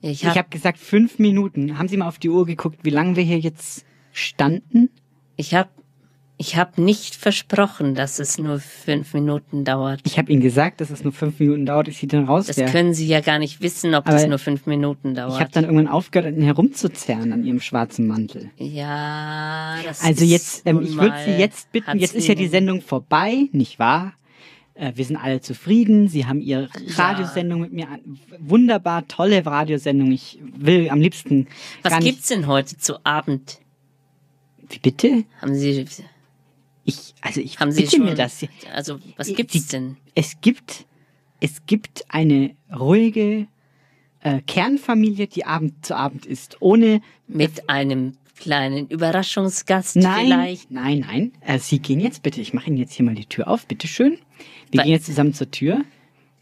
Ich 0.00 0.22
Ich 0.22 0.26
hab- 0.26 0.36
habe 0.36 0.48
gesagt 0.50 0.78
fünf 0.78 1.18
Minuten. 1.18 1.78
Haben 1.78 1.88
Sie 1.88 1.96
mal 1.96 2.08
auf 2.08 2.18
die 2.18 2.28
Uhr 2.28 2.46
geguckt, 2.46 2.78
wie 2.82 2.90
lange 2.90 3.16
wir 3.16 3.22
hier 3.24 3.38
jetzt 3.38 3.84
standen? 4.18 4.90
Ich 5.36 5.54
hab, 5.54 5.70
ich 6.36 6.56
hab 6.56 6.78
nicht 6.78 7.14
versprochen, 7.16 7.94
dass 7.94 8.18
es 8.18 8.38
nur 8.38 8.60
fünf 8.60 9.14
Minuten 9.14 9.64
dauert. 9.64 10.00
Ich 10.04 10.18
habe 10.18 10.30
Ihnen 10.32 10.40
gesagt, 10.42 10.80
dass 10.80 10.90
es 10.90 11.02
nur 11.04 11.12
fünf 11.12 11.38
Minuten 11.40 11.66
dauert, 11.66 11.86
bis 11.86 11.98
Sie 11.98 12.06
dann 12.06 12.24
raus 12.24 12.46
Das 12.46 12.56
wäre. 12.56 12.70
können 12.70 12.94
Sie 12.94 13.06
ja 13.06 13.20
gar 13.20 13.38
nicht 13.38 13.60
wissen, 13.60 13.94
ob 13.94 14.06
Aber 14.06 14.16
das 14.16 14.26
nur 14.26 14.38
fünf 14.38 14.66
Minuten 14.66 15.12
Ich 15.12 15.18
habe 15.18 15.30
dauert. 15.32 15.56
dann 15.56 15.64
irgendwann 15.64 15.88
aufgehört, 15.88 16.32
Ihnen 16.34 16.42
herumzuzerren 16.44 17.32
an 17.32 17.44
Ihrem 17.44 17.60
schwarzen 17.60 18.06
Mantel. 18.06 18.50
Ja, 18.58 19.76
das 19.84 20.02
Also 20.04 20.24
ist 20.24 20.30
jetzt, 20.30 20.62
ähm, 20.66 20.82
ich 20.82 20.96
würde 20.96 21.16
Sie 21.24 21.32
jetzt 21.32 21.72
bitten, 21.72 21.98
jetzt 21.98 22.14
ist 22.14 22.28
ja 22.28 22.34
die 22.34 22.48
Sendung 22.48 22.80
vorbei, 22.82 23.48
nicht 23.52 23.78
wahr? 23.78 24.12
Äh, 24.74 24.92
wir 24.94 25.04
sind 25.04 25.16
alle 25.16 25.40
zufrieden. 25.40 26.08
Sie 26.08 26.26
haben 26.26 26.40
Ihre 26.40 26.68
Ja. 26.86 26.94
Radiosendung 26.96 27.60
mit 27.62 27.72
mir 27.72 27.88
an. 27.88 28.00
Wunderbar, 28.38 29.06
tolle 29.08 29.44
Radiosendung. 29.44 30.12
Ich 30.12 30.38
will 30.56 30.88
am 30.90 31.00
liebsten. 31.00 31.48
Was 31.82 31.98
gibt's 31.98 32.28
denn 32.28 32.46
heute 32.46 32.76
zu 32.78 33.04
Abend? 33.04 33.58
Wie 34.70 34.78
bitte? 34.78 35.24
Haben 35.40 35.54
Sie, 35.54 35.86
Ich, 36.84 37.14
also 37.20 37.40
ich 37.40 37.58
haben 37.60 37.72
Sie 37.72 37.82
bitte 37.82 37.96
schon, 37.96 38.04
mir 38.04 38.14
das. 38.14 38.44
also 38.74 38.98
was 39.16 39.28
gibt's 39.34 39.52
die- 39.52 39.66
denn? 39.70 39.96
Es 40.14 40.40
gibt, 40.40 40.86
es 41.40 41.64
gibt 41.66 42.04
eine 42.08 42.54
ruhige 42.76 43.46
äh, 44.20 44.40
Kernfamilie, 44.46 45.26
die 45.28 45.44
Abend 45.44 45.84
zu 45.86 45.96
Abend 45.96 46.26
ist, 46.26 46.56
ohne 46.60 47.00
Mit 47.28 47.68
einem 47.68 48.14
kleinen 48.36 48.88
Überraschungsgast 48.88 49.96
Nein, 49.96 50.26
vielleicht? 50.26 50.70
nein, 50.70 51.00
nein. 51.00 51.32
Äh, 51.40 51.58
Sie 51.58 51.78
gehen 51.78 52.00
jetzt 52.00 52.22
bitte. 52.22 52.40
Ich 52.40 52.52
mache 52.54 52.68
Ihnen 52.68 52.76
jetzt 52.76 52.92
hier 52.94 53.04
mal 53.04 53.14
die 53.14 53.26
Tür 53.26 53.48
auf. 53.48 53.66
Bitte 53.66 53.86
schön. 53.88 54.18
Wir 54.70 54.78
Weil- 54.78 54.84
gehen 54.84 54.92
jetzt 54.92 55.06
zusammen 55.06 55.34
zur 55.34 55.50
Tür. 55.50 55.82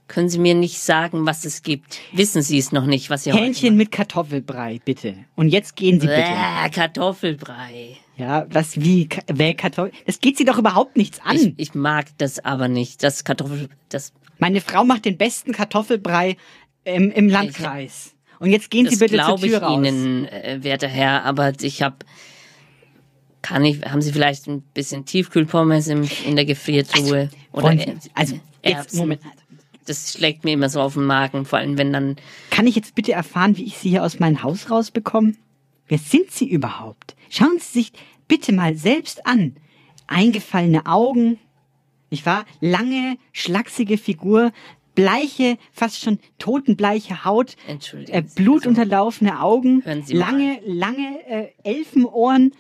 Können 0.09 0.29
Sie 0.29 0.39
mir 0.39 0.55
nicht 0.55 0.79
sagen, 0.79 1.27
was 1.27 1.45
es 1.45 1.65
gibt? 1.65 1.99
Wissen 2.13 2.41
Sie 2.41 2.59
es 2.59 2.71
noch 2.71 2.87
nicht, 2.87 3.11
was 3.11 3.25
Sie 3.25 3.33
Hähnchen 3.33 3.77
mit 3.77 3.91
Kartoffelbrei, 3.91 4.81
bitte. 4.85 5.17
Und 5.35 5.49
jetzt 5.49 5.75
gehen 5.75 5.99
Sie 6.01 6.07
heute... 6.07 6.17
bitte. 6.19 6.29
Bäh, 6.31 6.71
Kartoffelbrei. 6.71 7.97
Ja, 8.17 8.47
was 8.49 8.81
wie 8.81 9.09
Kartoffel? 9.09 9.93
Das 10.07 10.21
geht 10.21 10.39
Sie 10.39 10.47
doch 10.47 10.57
überhaupt 10.59 10.97
nichts 10.97 11.21
an. 11.23 11.37
Ich, 11.37 11.53
ich 11.57 11.75
mag 11.75 12.07
das 12.17 12.43
aber 12.43 12.67
nicht. 12.69 13.03
Das 13.03 13.25
Kartoffel... 13.25 13.69
Das, 13.91 14.13
Meine 14.39 14.63
Frau 14.63 14.85
macht 14.85 15.05
den 15.05 15.19
besten 15.19 15.53
Kartoffelbrei 15.53 16.37
im, 16.85 17.11
im 17.11 17.29
Landkreis. 17.29 18.15
Und 18.39 18.51
jetzt 18.51 18.71
gehen 18.71 18.87
Sie 18.87 18.93
das 18.93 19.01
bitte 19.01 19.17
zur 19.17 19.25
glaube 19.27 19.47
ich 19.47 19.53
Tür 19.53 19.63
raus. 19.63 19.87
Ihnen, 19.87 20.27
äh, 20.29 20.59
werter 20.63 20.89
Herr, 20.89 21.25
aber 21.25 21.53
ich 21.61 21.83
habe... 21.83 21.97
Kann 23.43 23.65
ich, 23.65 23.83
haben 23.85 24.01
Sie 24.03 24.13
vielleicht 24.13 24.47
ein 24.49 24.63
bisschen 24.63 25.05
Tiefkühlpommes 25.05 25.89
im, 25.89 26.09
in 26.27 26.37
der 26.37 26.47
Gefriertruhe? 26.47 27.29
wollen 27.53 27.81
Oder 27.81 28.01
Sie- 28.01 28.11
also, 28.15 28.41
jetzt? 28.65 28.95
Moment. 28.95 29.21
Das 29.85 30.13
schlägt 30.15 30.45
mir 30.45 30.55
immer 30.55 30.69
so 30.69 30.81
auf 30.81 30.95
den 30.95 31.05
Magen, 31.05 31.45
vor 31.45 31.59
allem 31.59 31.79
wenn 31.79 31.93
dann... 31.93 32.17
Kann 32.51 32.67
ich 32.67 32.75
jetzt 32.77 32.95
bitte 32.95 33.13
erfahren, 33.13 33.57
wie 33.57 33.65
ich 33.65 33.77
Sie 33.77 33.91
hier 33.91 34.03
aus 34.05 34.19
meinem 34.19 34.43
Haus 34.43 34.71
rausbekomme? 34.71 35.35
Wer 35.87 35.99
sind 35.99 36.31
Sie 36.31 36.49
überhaupt? 36.49 37.15
Schauen 37.31 37.59
Sie 37.59 37.81
sich 37.81 37.93
bitte 38.29 38.53
mal 38.53 38.77
selbst 38.77 39.27
an. 39.27 39.57
Eingefallene 40.07 40.87
Augen, 40.87 41.39
nicht 42.11 42.27
wahr? 42.27 42.45
Lange, 42.61 43.19
schlachsige 43.33 43.99
Figur, 43.99 44.53
bleiche, 44.95 45.59
fast 45.73 46.01
schon 46.01 46.19
totenbleiche 46.39 47.25
Haut, 47.25 47.57
äh, 47.67 47.77
Sie, 48.25 48.43
blutunterlaufene 48.43 49.41
Augen, 49.41 49.83
lange, 50.09 50.61
lange 50.65 51.27
äh, 51.29 51.49
Elfenohren, 51.63 52.53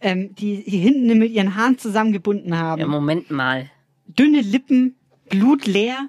ähm, 0.00 0.34
die 0.34 0.62
sie 0.66 0.78
hinten 0.78 1.18
mit 1.18 1.32
ihren 1.32 1.56
Haaren 1.56 1.78
zusammengebunden 1.78 2.56
haben. 2.56 2.80
Ja, 2.80 2.86
Moment 2.86 3.30
mal. 3.30 3.70
Dünne 4.06 4.40
Lippen, 4.40 4.96
blutleer. 5.28 6.08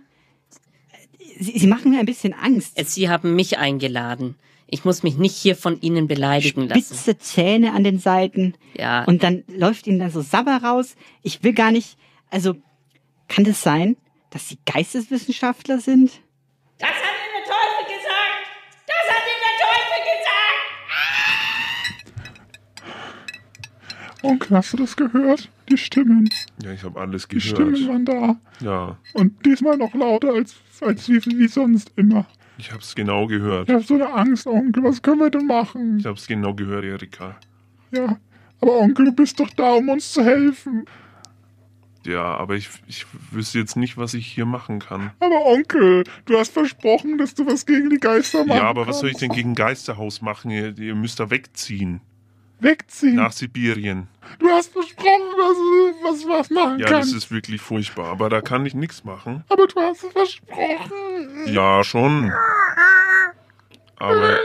Sie, 1.40 1.58
sie 1.58 1.68
machen 1.68 1.92
mir 1.92 2.00
ein 2.00 2.06
bisschen 2.06 2.34
Angst. 2.34 2.80
Sie 2.86 3.10
haben 3.10 3.36
mich 3.36 3.58
eingeladen. 3.58 4.36
Ich 4.74 4.86
muss 4.86 5.04
mich 5.04 5.18
nicht 5.18 5.36
hier 5.36 5.56
von 5.58 5.80
Ihnen 5.82 6.08
beleidigen 6.08 6.68
lassen. 6.70 6.82
spitze 6.82 7.18
Zähne 7.18 7.74
an 7.74 7.84
den 7.84 8.00
Seiten. 8.00 8.54
Ja. 8.74 9.04
Und 9.04 9.22
dann 9.22 9.44
läuft 9.48 9.86
ihnen 9.86 10.00
dann 10.00 10.12
so 10.12 10.22
Sabber 10.22 10.62
raus. 10.64 10.96
Ich 11.24 11.44
will 11.44 11.52
gar 11.54 11.72
nicht, 11.72 11.98
also 12.30 12.56
kann 13.28 13.44
das 13.44 13.62
sein, 13.62 13.98
dass 14.30 14.48
sie 14.48 14.58
Geisteswissenschaftler 14.66 15.80
sind? 15.80 16.22
Das 16.80 16.90
hat 16.90 16.96
Ihnen 16.96 17.34
der 17.36 17.44
Teufel 17.54 17.86
gesagt! 17.98 18.48
Das 18.88 19.16
hat 19.16 19.24
Ihnen 19.28 19.44
der 19.46 19.58
Teufel 19.68 20.00
gesagt! 24.14 24.24
Onkel, 24.24 24.58
hast 24.58 24.74
du 24.74 24.78
das 24.78 24.96
gehört? 24.96 25.50
Die 25.70 25.78
Stimmen. 25.78 26.30
Ja, 26.64 26.72
ich 26.72 26.84
habe 26.84 27.00
alles 27.00 27.28
Die 27.28 27.40
gehört. 27.40 27.58
Stimmen 27.78 27.88
waren 27.90 28.06
da. 28.06 28.36
Ja, 28.62 28.98
Und 29.14 29.46
diesmal 29.46 29.78
noch 29.78 29.94
lauter 29.94 30.34
als, 30.34 30.56
als 30.80 31.10
wie, 31.10 31.24
wie 31.26 31.48
sonst 31.48 31.92
immer. 31.98 32.26
Ich 32.62 32.72
habe 32.72 32.82
es 32.82 32.94
genau 32.94 33.26
gehört. 33.26 33.68
Ich 33.68 33.74
habe 33.74 33.84
so 33.84 33.96
eine 33.96 34.14
Angst, 34.14 34.46
Onkel. 34.46 34.84
Was 34.84 35.02
können 35.02 35.20
wir 35.20 35.32
denn 35.32 35.48
machen? 35.48 35.98
Ich 35.98 36.06
habe 36.06 36.16
es 36.16 36.28
genau 36.28 36.54
gehört, 36.54 36.86
Erika. 36.86 37.36
Ja, 37.92 38.18
aber 38.62 38.80
Onkel, 38.80 39.06
du 39.06 39.12
bist 39.12 39.40
doch 39.40 39.50
da, 39.50 39.74
um 39.74 39.90
uns 39.90 40.14
zu 40.14 40.24
helfen. 40.24 40.86
Ja, 42.06 42.24
aber 42.24 42.56
ich, 42.56 42.70
ich 42.88 43.06
wüsste 43.32 43.60
jetzt 43.60 43.76
nicht, 43.76 43.98
was 43.98 44.14
ich 44.14 44.28
hier 44.28 44.46
machen 44.46 44.80
kann. 44.80 45.12
Aber 45.20 45.46
Onkel, 45.46 46.04
du 46.26 46.38
hast 46.38 46.54
versprochen, 46.54 47.18
dass 47.18 47.34
du 47.34 47.46
was 47.48 47.66
gegen 47.66 47.90
die 47.90 47.98
Geister 47.98 48.46
machst. 48.46 48.62
Ja, 48.62 48.68
aber 48.68 48.88
was 48.88 49.00
soll 49.00 49.10
ich 49.10 49.18
denn 49.18 49.32
gegen 49.32 49.56
Geisterhaus 49.56 50.22
machen? 50.22 50.52
Ihr, 50.52 50.78
ihr 50.78 50.96
müsst 50.96 51.20
da 51.20 51.30
wegziehen. 51.30 52.02
Wegziehen? 52.62 53.16
Nach 53.16 53.32
Sibirien. 53.32 54.08
Du 54.40 54.48
hast 54.48 54.72
versprochen, 54.72 55.06
dass 55.38 55.58
du 55.58 55.94
was, 56.04 56.28
was 56.28 56.50
machen 56.52 56.80
Ja, 56.80 56.86
kannst. 56.88 57.12
das 57.12 57.24
ist 57.26 57.32
wirklich 57.32 57.60
furchtbar. 57.60 58.06
Aber 58.12 58.30
da 58.30 58.42
kann 58.42 58.66
ich 58.66 58.74
nichts 58.76 59.04
machen. 59.04 59.44
aber 59.50 59.68
du 59.68 59.80
hast 59.82 60.04
es 60.04 60.12
versprochen. 60.12 61.48
Ja, 61.48 61.84
schon. 61.84 62.32
Aber 63.98 64.38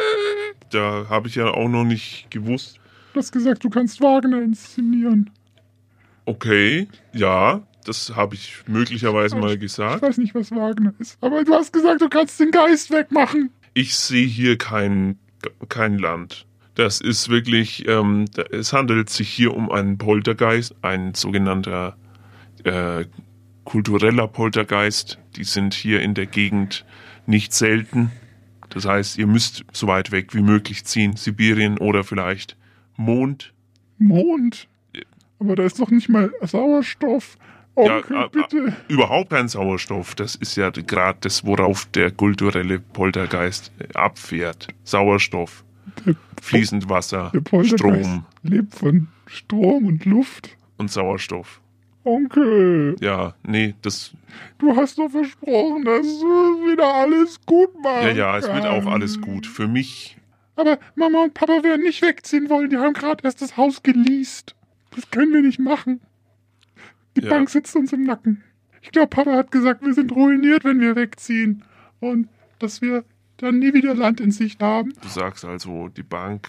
da 0.70 1.06
habe 1.08 1.28
ich 1.28 1.34
ja 1.36 1.46
auch 1.48 1.68
noch 1.68 1.84
nicht 1.84 2.26
gewusst. 2.30 2.80
Du 3.12 3.20
hast 3.20 3.32
gesagt, 3.32 3.64
du 3.64 3.70
kannst 3.70 4.00
Wagner 4.00 4.42
inszenieren. 4.42 5.30
Okay, 6.26 6.88
ja, 7.12 7.62
das 7.84 8.14
habe 8.16 8.34
ich 8.34 8.64
möglicherweise 8.66 9.36
mal 9.36 9.54
Ich 9.54 9.60
gesagt. 9.60 10.02
weiß 10.02 10.18
nicht, 10.18 10.34
was 10.34 10.50
Wagner 10.50 10.92
ist. 10.98 11.16
Aber 11.22 11.44
du 11.44 11.54
hast 11.54 11.72
gesagt, 11.72 12.00
du 12.00 12.08
kannst 12.08 12.38
den 12.40 12.50
Geist 12.50 12.90
wegmachen. 12.90 13.50
Ich 13.74 13.94
sehe 13.94 14.26
hier 14.26 14.58
kein, 14.58 15.18
kein 15.68 15.98
Land. 15.98 16.46
Das 16.76 17.00
ist 17.00 17.30
wirklich, 17.30 17.88
ähm, 17.88 18.26
es 18.50 18.72
handelt 18.72 19.10
sich 19.10 19.30
hier 19.30 19.54
um 19.54 19.70
einen 19.70 19.96
Poltergeist, 19.98 20.74
ein 20.82 21.14
sogenannter 21.14 21.96
äh, 22.64 23.06
kultureller 23.64 24.28
Poltergeist. 24.28 25.18
Die 25.36 25.44
sind 25.44 25.72
hier 25.72 26.02
in 26.02 26.12
der 26.14 26.26
Gegend 26.26 26.84
nicht 27.26 27.54
selten. 27.54 28.12
Das 28.68 28.84
heißt, 28.84 29.16
ihr 29.16 29.26
müsst 29.26 29.64
so 29.72 29.86
weit 29.86 30.12
weg 30.12 30.34
wie 30.34 30.42
möglich 30.42 30.84
ziehen, 30.84 31.16
Sibirien 31.16 31.78
oder 31.78 32.04
vielleicht 32.04 32.56
Mond. 32.96 33.54
Mond. 33.98 34.68
Aber 35.38 35.56
da 35.56 35.64
ist 35.64 35.80
doch 35.80 35.90
nicht 35.90 36.08
mal 36.08 36.30
Sauerstoff. 36.42 37.38
Onkel, 37.74 38.16
ja, 38.16 38.24
äh, 38.24 38.28
bitte. 38.30 38.74
äh, 38.88 38.92
überhaupt 38.92 39.30
kein 39.30 39.48
Sauerstoff. 39.48 40.14
Das 40.14 40.34
ist 40.34 40.56
ja 40.56 40.70
gerade 40.70 41.18
das, 41.20 41.44
worauf 41.44 41.86
der 41.86 42.10
kulturelle 42.10 42.80
Poltergeist 42.80 43.70
äh, 43.78 43.86
abfährt. 43.94 44.68
Sauerstoff, 44.84 45.64
fließend 46.40 46.88
Wasser, 46.88 47.32
Der 47.32 47.64
Strom 47.64 48.24
lebt 48.42 48.74
von 48.74 49.08
Strom 49.26 49.86
und 49.86 50.04
Luft. 50.04 50.56
und 50.78 50.90
Sauerstoff. 50.90 51.60
Onkel, 52.04 52.94
Ja, 53.00 53.34
nee, 53.42 53.74
das. 53.82 54.12
du 54.58 54.76
hast 54.76 54.98
doch 54.98 55.08
versprochen, 55.10 55.84
dass 55.84 56.06
du 56.06 56.70
wieder 56.70 56.86
alles 56.94 57.40
gut 57.46 57.70
machst. 57.82 58.04
Ja, 58.04 58.10
ja, 58.12 58.38
es 58.38 58.46
wird 58.46 58.64
auch 58.64 58.86
alles 58.86 59.20
gut. 59.20 59.44
Für 59.46 59.66
mich. 59.66 60.16
Aber 60.54 60.78
Mama 60.94 61.24
und 61.24 61.34
Papa 61.34 61.64
werden 61.64 61.82
nicht 61.82 62.02
wegziehen 62.02 62.48
wollen. 62.48 62.70
Die 62.70 62.76
haben 62.76 62.92
gerade 62.94 63.24
erst 63.24 63.42
das 63.42 63.56
Haus 63.56 63.82
geleast. 63.82 64.54
Das 64.94 65.10
können 65.10 65.32
wir 65.32 65.42
nicht 65.42 65.58
machen. 65.58 66.00
Die 67.16 67.22
Ja. 67.22 67.30
Bank 67.30 67.50
sitzt 67.50 67.74
uns 67.74 67.92
im 67.92 68.04
Nacken. 68.04 68.42
Ich 68.82 68.92
glaube, 68.92 69.08
Papa 69.08 69.32
hat 69.32 69.50
gesagt, 69.50 69.84
wir 69.84 69.92
sind 69.92 70.12
ruiniert, 70.12 70.62
wenn 70.64 70.80
wir 70.80 70.94
wegziehen. 70.94 71.64
Und 71.98 72.28
dass 72.60 72.80
wir 72.80 73.04
dann 73.38 73.58
nie 73.58 73.74
wieder 73.74 73.94
Land 73.94 74.20
in 74.20 74.30
Sicht 74.30 74.62
haben. 74.62 74.92
Du 75.00 75.08
sagst 75.08 75.44
also, 75.44 75.88
die 75.88 76.02
Bank 76.02 76.48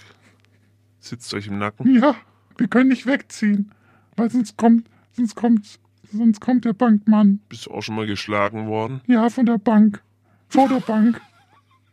sitzt 1.00 1.34
euch 1.34 1.48
im 1.48 1.58
Nacken. 1.58 1.94
Ja, 1.96 2.16
wir 2.58 2.68
können 2.68 2.90
nicht 2.90 3.06
wegziehen. 3.06 3.72
Weil 4.16 4.30
sonst 4.32 4.58
kommt, 4.58 4.90
sonst 5.12 5.36
kommt, 5.36 5.80
sonst 6.12 6.42
kommt 6.42 6.66
der 6.66 6.74
Bankmann. 6.74 7.40
Bist 7.50 7.66
du 7.66 7.72
auch 7.72 7.82
schon 7.82 7.96
mal 7.96 8.08
geschlagen 8.08 8.68
worden? 8.68 9.02
Ja, 9.08 9.30
von 9.30 9.46
der 9.46 9.58
Bank. 9.58 10.02
Vor 10.50 10.68
der 10.68 10.80
Bank. 10.80 11.22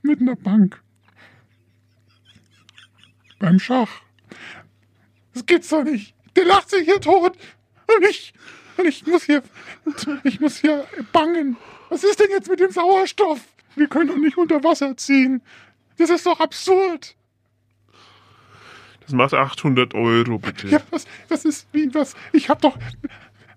Mitten 0.03 0.27
der 0.27 0.37
Bank. 0.37 0.81
Beim 3.39 3.59
Schach. 3.59 4.03
Das 5.35 5.45
geht's 5.45 5.69
doch 5.69 5.85
nicht. 5.85 6.15
Der 6.37 6.45
lacht 6.45 6.71
sich 6.71 6.85
hier 6.85 7.01
tot. 7.01 7.37
Und 7.87 8.07
ich, 8.09 8.33
und 8.77 8.87
ich 8.87 9.07
muss 9.07 9.25
hier, 9.25 9.43
ich 10.23 10.41
muss 10.41 10.59
hier 10.59 10.87
bangen. 11.12 11.57
Was 11.91 12.05
ist 12.05 12.21
denn 12.21 12.31
jetzt 12.31 12.49
mit 12.49 12.61
dem 12.61 12.71
Sauerstoff? 12.71 13.41
Wir 13.77 13.89
können 13.89 14.09
doch 14.09 14.17
nicht 14.17 14.37
unter 14.39 14.63
Wasser 14.63 14.97
ziehen. 14.97 15.43
Das 15.97 16.11
ist 16.11 16.27
doch 16.27 16.41
absurd. 16.41 17.17
Das 19.01 19.13
macht 19.13 19.35
800 19.35 19.95
Euro, 19.95 20.39
bitte. 20.39 20.69
Ja, 20.69 20.81
was, 20.91 21.07
was 21.29 21.45
ist, 21.45 21.69
wie, 21.73 21.93
was? 21.95 22.15
Ich 22.33 22.49
hab 22.49 22.61
doch, 22.63 22.79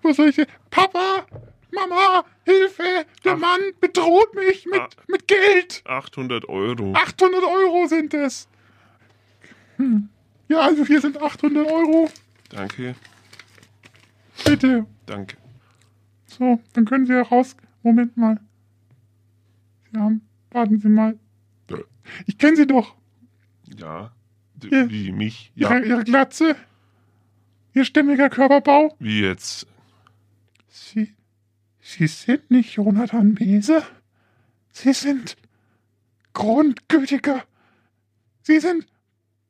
wo 0.02 0.12
soll 0.12 0.30
ich 0.30 0.36
denn? 0.36 0.48
Papa, 0.70 1.26
Mama, 1.72 2.26
Hilfe, 2.44 3.06
der 3.24 3.38
Mann 3.38 3.60
bedroht 3.80 4.34
mich 4.36 4.66
mit, 4.66 4.82
mit 5.08 5.28
Geld. 5.28 5.84
800 5.86 6.50
Euro. 6.50 6.94
800 6.94 7.44
Euro 7.44 7.88
sind 7.88 8.14
es. 8.14 8.48
Hm. 9.78 10.10
Ja, 10.50 10.62
also 10.62 10.86
hier 10.86 11.02
sind 11.02 11.22
800 11.22 11.66
Euro. 11.68 12.10
Danke, 12.50 12.96
Bitte. 14.46 14.86
danke. 15.06 15.38
So, 16.26 16.60
dann 16.74 16.86
können 16.86 17.06
Sie 17.06 17.14
heraus. 17.14 17.56
Moment 17.84 18.16
mal. 18.18 18.40
Haben, 20.00 20.22
warten 20.52 20.80
Sie 20.80 20.90
mal. 20.90 21.18
Ja. 21.70 21.78
Ich 22.26 22.38
kenne 22.38 22.56
Sie 22.56 22.68
doch. 22.68 22.96
Ja. 23.78 24.12
Ja. 24.64 24.90
Wie 24.90 25.12
mich? 25.12 25.52
Ja. 25.56 25.76
Ihre, 25.76 25.86
Ihre 25.86 26.04
Glatze. 26.04 26.56
Ihr 27.74 27.86
stämmiger 27.86 28.30
Körperbau. 28.30 28.96
Wie 29.00 29.22
jetzt? 29.22 29.68
Sie, 30.68 31.14
Sie 31.80 32.08
sind 32.08 32.50
nicht 32.50 32.76
Jonathan 32.76 33.38
Mese. 33.40 33.84
Sie 34.72 34.94
sind 34.94 35.36
grundgültiger. 36.34 37.44
Sie 38.42 38.60
sind 38.60 38.88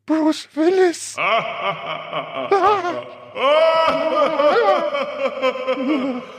Bruce 0.05 0.49
Willis. 0.55 1.15
Ah. 1.17 2.49